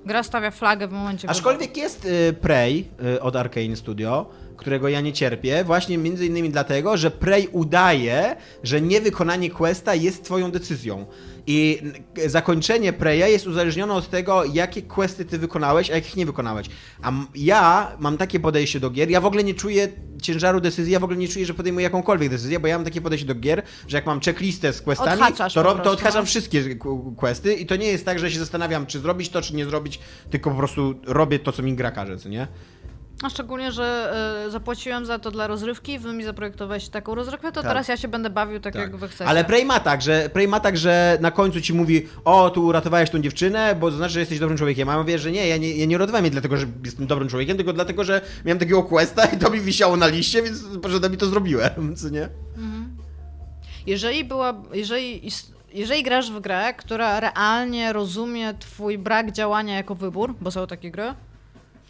Gra 0.05 0.23
stawia 0.23 0.51
flagę 0.51 0.87
w 0.87 0.91
momencie 0.91 1.21
wyboru. 1.21 1.37
Aczkolwiek 1.37 1.77
jest 1.77 2.05
y, 2.05 2.33
Prey 2.41 2.85
y, 3.15 3.21
od 3.21 3.35
Arkane 3.35 3.75
Studio, 3.75 4.25
którego 4.57 4.89
ja 4.89 5.01
nie 5.01 5.13
cierpię, 5.13 5.63
właśnie 5.63 5.97
między 5.97 6.25
innymi 6.25 6.49
dlatego, 6.49 6.97
że 6.97 7.11
Prey 7.11 7.47
udaje, 7.51 8.35
że 8.63 8.81
niewykonanie 8.81 9.49
questa 9.49 9.95
jest 9.95 10.23
twoją 10.23 10.51
decyzją. 10.51 11.05
I 11.47 11.81
zakończenie 12.25 12.93
Preya 12.93 13.31
jest 13.31 13.47
uzależnione 13.47 13.93
od 13.93 14.09
tego, 14.09 14.43
jakie 14.45 14.81
questy 14.81 15.25
ty 15.25 15.37
wykonałeś, 15.37 15.91
a 15.91 15.95
jakich 15.95 16.15
nie 16.15 16.25
wykonałeś. 16.25 16.67
A 17.01 17.11
ja 17.35 17.91
mam 17.99 18.17
takie 18.17 18.39
podejście 18.39 18.79
do 18.79 18.89
gier, 18.89 19.09
ja 19.09 19.21
w 19.21 19.25
ogóle 19.25 19.43
nie 19.43 19.53
czuję 19.53 19.87
ciężaru 20.21 20.61
decyzji, 20.61 20.93
ja 20.93 20.99
w 20.99 21.03
ogóle 21.03 21.19
nie 21.19 21.27
czuję, 21.27 21.45
że 21.45 21.53
podejmuję 21.53 21.83
jakąkolwiek 21.83 22.29
decyzję, 22.29 22.59
bo 22.59 22.67
ja 22.67 22.77
mam 22.77 22.85
takie 22.85 23.01
podejście 23.01 23.27
do 23.27 23.35
gier, 23.35 23.63
że 23.87 23.97
jak 23.97 24.05
mam 24.05 24.19
checklistę 24.19 24.73
z 24.73 24.81
questami, 24.81 25.21
Odhaczasz 25.21 25.53
to, 25.53 25.75
to 25.75 25.91
odhaczam 25.91 26.25
wszystkie 26.25 26.75
questy 27.17 27.53
i 27.53 27.65
to 27.65 27.75
nie 27.75 27.87
jest 27.87 28.05
tak, 28.05 28.19
że 28.19 28.31
się 28.31 28.39
zastanawiam, 28.39 28.85
czy 28.85 28.99
zrobić 28.99 29.29
to, 29.29 29.41
czy 29.41 29.55
nie 29.55 29.65
zrobić, 29.65 29.99
tylko 30.29 30.51
po 30.51 30.57
prostu 30.57 30.95
robię 31.03 31.39
to, 31.39 31.51
co 31.51 31.63
mi 31.63 31.73
gra 31.73 31.91
każe, 31.91 32.17
co 32.17 32.29
nie? 32.29 32.47
A 33.23 33.29
szczególnie, 33.29 33.71
że 33.71 34.13
y, 34.47 34.51
zapłaciłem 34.51 35.05
za 35.05 35.19
to 35.19 35.31
dla 35.31 35.47
rozrywki, 35.47 35.99
wy 35.99 36.13
mi 36.13 36.23
zaprojektowałeś 36.23 36.89
taką 36.89 37.15
rozrywkę, 37.15 37.47
to 37.51 37.61
Tak. 37.61 37.71
teraz 37.71 37.87
ja 37.87 37.97
się 37.97 38.07
będę 38.07 38.29
bawił 38.29 38.59
tak, 38.59 38.75
jak 38.75 38.95
wy 38.95 39.07
chcecie. 39.07 39.25
Ale 39.29 39.43
Prey 39.45 39.65
ma 39.65 39.79
tak, 39.79 40.01
że 40.01 40.29
Prey 40.33 40.47
ma 40.47 40.59
tak, 40.59 40.77
że 40.77 41.17
na 41.21 41.31
końcu 41.31 41.61
ci 41.61 41.73
mówi, 41.73 42.07
o, 42.25 42.49
tu 42.49 42.65
uratowałeś 42.65 43.09
tą 43.09 43.21
dziewczynę, 43.21 43.75
bo 43.79 43.91
to 43.91 43.97
znaczy, 43.97 44.13
że 44.13 44.19
jesteś 44.19 44.39
dobrym 44.39 44.57
człowiekiem. 44.57 44.89
A 44.89 44.91
ja 44.91 44.97
mówię, 44.99 45.19
że 45.19 45.31
nie, 45.31 45.47
ja 45.47 45.57
nie, 45.57 45.75
ja 45.77 45.85
nie 45.85 45.95
uratowałem 45.95 46.25
jej 46.25 46.31
dlatego, 46.31 46.57
że 46.57 46.65
jestem 46.85 47.07
dobrym 47.07 47.29
człowiekiem, 47.29 47.57
tylko 47.57 47.73
dlatego, 47.73 48.03
że 48.03 48.21
miałem 48.45 48.59
takiego 48.59 48.83
questa 48.83 49.25
i 49.25 49.37
to 49.37 49.49
mi 49.49 49.59
wisiało 49.61 49.97
na 49.97 50.07
liście, 50.07 50.41
więc 50.43 50.63
poszedłem 50.81 51.13
i 51.13 51.17
to 51.17 51.25
zrobiłem, 51.25 51.71
co 52.01 52.09
nie? 52.09 52.29
Jeżeli 53.87 54.23
była, 54.23 54.53
jeżeli, 54.73 55.29
jeżeli 55.73 56.03
grasz 56.03 56.31
w 56.31 56.39
grę, 56.39 56.73
która 56.77 57.19
realnie 57.19 57.93
rozumie 57.93 58.53
twój 58.59 58.97
brak 58.97 59.31
działania 59.31 59.75
jako 59.75 59.95
wybór, 59.95 60.35
bo 60.41 60.51
są 60.51 60.67
takie 60.67 60.91
gry, 60.91 61.13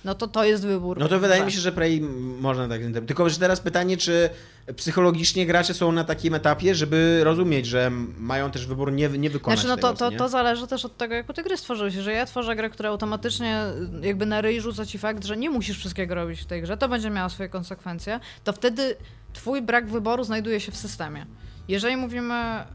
no 0.05 0.15
to 0.15 0.27
to 0.27 0.43
jest 0.43 0.65
wybór. 0.65 0.99
No 0.99 1.07
to 1.07 1.19
wydaje 1.19 1.39
Tak. 1.39 1.45
mi 1.45 1.51
się, 1.51 1.59
że 1.59 1.71
Prey 1.71 2.01
można 2.39 2.67
tak 2.67 2.81
zinterpretować. 2.81 3.07
Tylko, 3.07 3.29
że 3.29 3.39
teraz 3.39 3.59
pytanie, 3.59 3.97
czy 3.97 4.29
psychologicznie 4.75 5.45
gracze 5.45 5.73
są 5.73 5.91
na 5.91 6.03
takim 6.03 6.33
etapie, 6.33 6.75
żeby 6.75 7.21
rozumieć, 7.23 7.65
że 7.65 7.91
mają 8.17 8.51
też 8.51 8.67
wybór 8.67 8.91
nie, 8.91 9.09
nie 9.09 9.29
wykonać 9.29 9.59
Znaczy, 9.59 9.67
no 9.69 9.77
to, 9.77 9.93
tego, 9.93 10.11
to, 10.11 10.17
to 10.17 10.29
zależy 10.29 10.67
też 10.67 10.85
od 10.85 10.97
tego, 10.97 11.15
jak 11.15 11.33
ty 11.33 11.43
gry 11.43 11.57
stworzyłeś. 11.57 11.95
Jeżeli 11.95 12.17
ja 12.17 12.25
tworzę 12.25 12.55
grę, 12.55 12.69
która 12.69 12.89
automatycznie 12.89 13.61
jakby 14.01 14.25
na 14.25 14.41
ryj 14.41 14.61
rzuca 14.61 14.85
ci 14.85 14.97
fakt, 14.97 15.25
że 15.25 15.37
nie 15.37 15.49
musisz 15.49 15.77
wszystkiego 15.77 16.15
robić 16.15 16.41
w 16.41 16.45
tej 16.45 16.61
grze, 16.61 16.77
to 16.77 16.89
będzie 16.89 17.09
miało 17.09 17.29
swoje 17.29 17.49
konsekwencje, 17.49 18.19
to 18.43 18.53
wtedy 18.53 18.95
twój 19.33 19.61
brak 19.61 19.87
wyboru 19.89 20.23
znajduje 20.23 20.59
się 20.59 20.71
w 20.71 20.77
systemie. 20.77 21.25
Jeżeli 21.67 21.97
mówimy 21.97 22.65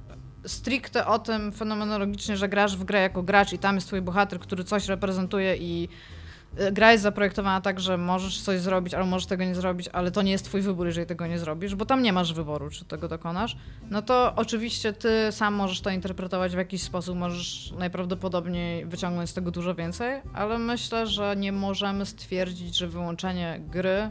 stricte 0.46 1.06
o 1.06 1.18
tym 1.18 1.52
fenomenologicznie, 1.52 2.36
że 2.36 2.48
grasz 2.48 2.76
w 2.76 2.84
grę 2.84 3.00
jako 3.00 3.22
gracz 3.22 3.52
i 3.52 3.58
tam 3.58 3.74
jest 3.74 3.86
twój 3.86 4.02
bohater, 4.02 4.40
który 4.40 4.64
coś 4.64 4.88
reprezentuje 4.88 5.56
i 5.56 5.88
gra 6.72 6.92
jest 6.92 7.02
zaprojektowana 7.02 7.60
tak, 7.60 7.80
że 7.80 7.96
możesz 7.96 8.40
coś 8.40 8.60
zrobić, 8.60 8.94
albo 8.94 9.06
możesz 9.06 9.26
tego 9.26 9.44
nie 9.44 9.54
zrobić, 9.54 9.88
ale 9.88 10.10
to 10.10 10.22
nie 10.22 10.32
jest 10.32 10.44
twój 10.44 10.60
wybór, 10.60 10.86
jeżeli 10.86 11.06
tego 11.06 11.26
nie 11.26 11.38
zrobisz, 11.38 11.74
bo 11.74 11.84
tam 11.86 12.02
nie 12.02 12.12
masz 12.12 12.32
wyboru, 12.32 12.70
czy 12.70 12.84
tego 12.84 13.08
dokonasz, 13.08 13.56
no 13.90 14.02
to 14.02 14.32
oczywiście 14.36 14.92
ty 14.92 15.08
sam 15.30 15.54
możesz 15.54 15.80
to 15.80 15.90
interpretować 15.90 16.52
w 16.52 16.58
jakiś 16.58 16.82
sposób, 16.82 17.16
możesz 17.16 17.72
najprawdopodobniej 17.78 18.86
wyciągnąć 18.86 19.30
z 19.30 19.34
tego 19.34 19.50
dużo 19.50 19.74
więcej, 19.74 20.20
ale 20.34 20.58
myślę, 20.58 21.06
że 21.06 21.36
nie 21.36 21.52
możemy 21.52 22.06
stwierdzić, 22.06 22.76
że 22.76 22.88
wyłączenie 22.88 23.60
gry 23.68 24.10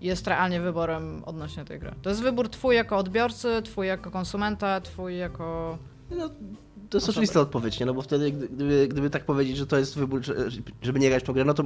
jest 0.00 0.26
realnie 0.26 0.60
wyborem 0.60 1.22
odnośnie 1.26 1.64
tej 1.64 1.78
gry. 1.78 1.94
To 2.02 2.10
jest 2.10 2.22
wybór 2.22 2.48
twój 2.48 2.76
jako 2.76 2.96
odbiorcy, 2.96 3.62
twój 3.64 3.86
jako 3.86 4.10
konsumenta, 4.10 4.80
twój 4.80 5.16
jako... 5.16 5.78
No, 6.10 6.30
to 6.92 6.96
jest 6.98 7.08
oczywista 7.08 7.40
odpowiedź, 7.40 7.80
nie? 7.80 7.86
No 7.86 7.94
bo 7.94 8.02
wtedy, 8.02 8.32
gdy- 8.32 8.48
gdyby, 8.48 8.88
gdyby 8.88 9.10
tak 9.10 9.24
powiedzieć, 9.24 9.56
że 9.56 9.66
to 9.66 9.78
jest 9.78 9.98
wybór, 9.98 10.24
że- 10.24 10.34
żeby 10.82 10.98
nie 11.00 11.08
grać 11.10 11.22
w 11.22 11.26
tą 11.26 11.32
grę, 11.32 11.44
no 11.44 11.54
to 11.54 11.64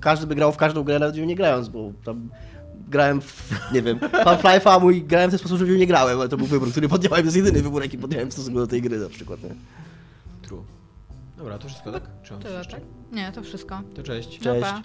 każdy 0.00 0.26
by 0.26 0.34
grał 0.34 0.52
w 0.52 0.56
każdą 0.56 0.82
grę, 0.84 0.98
nawet 0.98 1.14
w 1.14 1.18
nią 1.18 1.24
nie 1.24 1.36
grając, 1.36 1.68
bo 1.68 1.92
tam 2.04 2.28
grałem 2.88 3.20
w, 3.20 3.50
nie 3.72 3.82
wiem, 3.82 3.98
Half-Life'a, 3.98 4.80
mój 4.80 5.02
grałem 5.02 5.30
w 5.30 5.32
ten 5.32 5.38
sposób, 5.38 5.58
że 5.58 5.64
w 5.64 5.68
nią 5.68 5.74
nie 5.76 5.86
grałem, 5.86 6.20
ale 6.20 6.28
to 6.28 6.36
był 6.36 6.46
wybór, 6.46 6.70
który 6.70 6.88
podjąłem, 6.88 7.20
to 7.20 7.24
jest 7.24 7.36
jedyny 7.36 7.62
wybór, 7.62 7.82
jaki 7.82 7.98
podjąłem 7.98 8.30
w 8.30 8.32
stosunku 8.32 8.58
do 8.60 8.66
tej 8.66 8.82
gry 8.82 8.98
na 8.98 9.08
przykład, 9.08 9.42
nie? 9.42 9.54
True. 10.42 10.62
Dobra, 11.38 11.58
to 11.58 11.68
wszystko, 11.68 11.92
tak? 11.92 12.02
Czy 12.22 12.32
mam 12.32 12.42
jeszcze? 12.42 12.72
tak? 12.72 12.82
Nie, 13.12 13.32
to 13.32 13.42
wszystko. 13.42 13.80
To 13.94 14.02
cześć. 14.02 14.38
Cześć. 14.38 14.60
pa. 14.62 14.82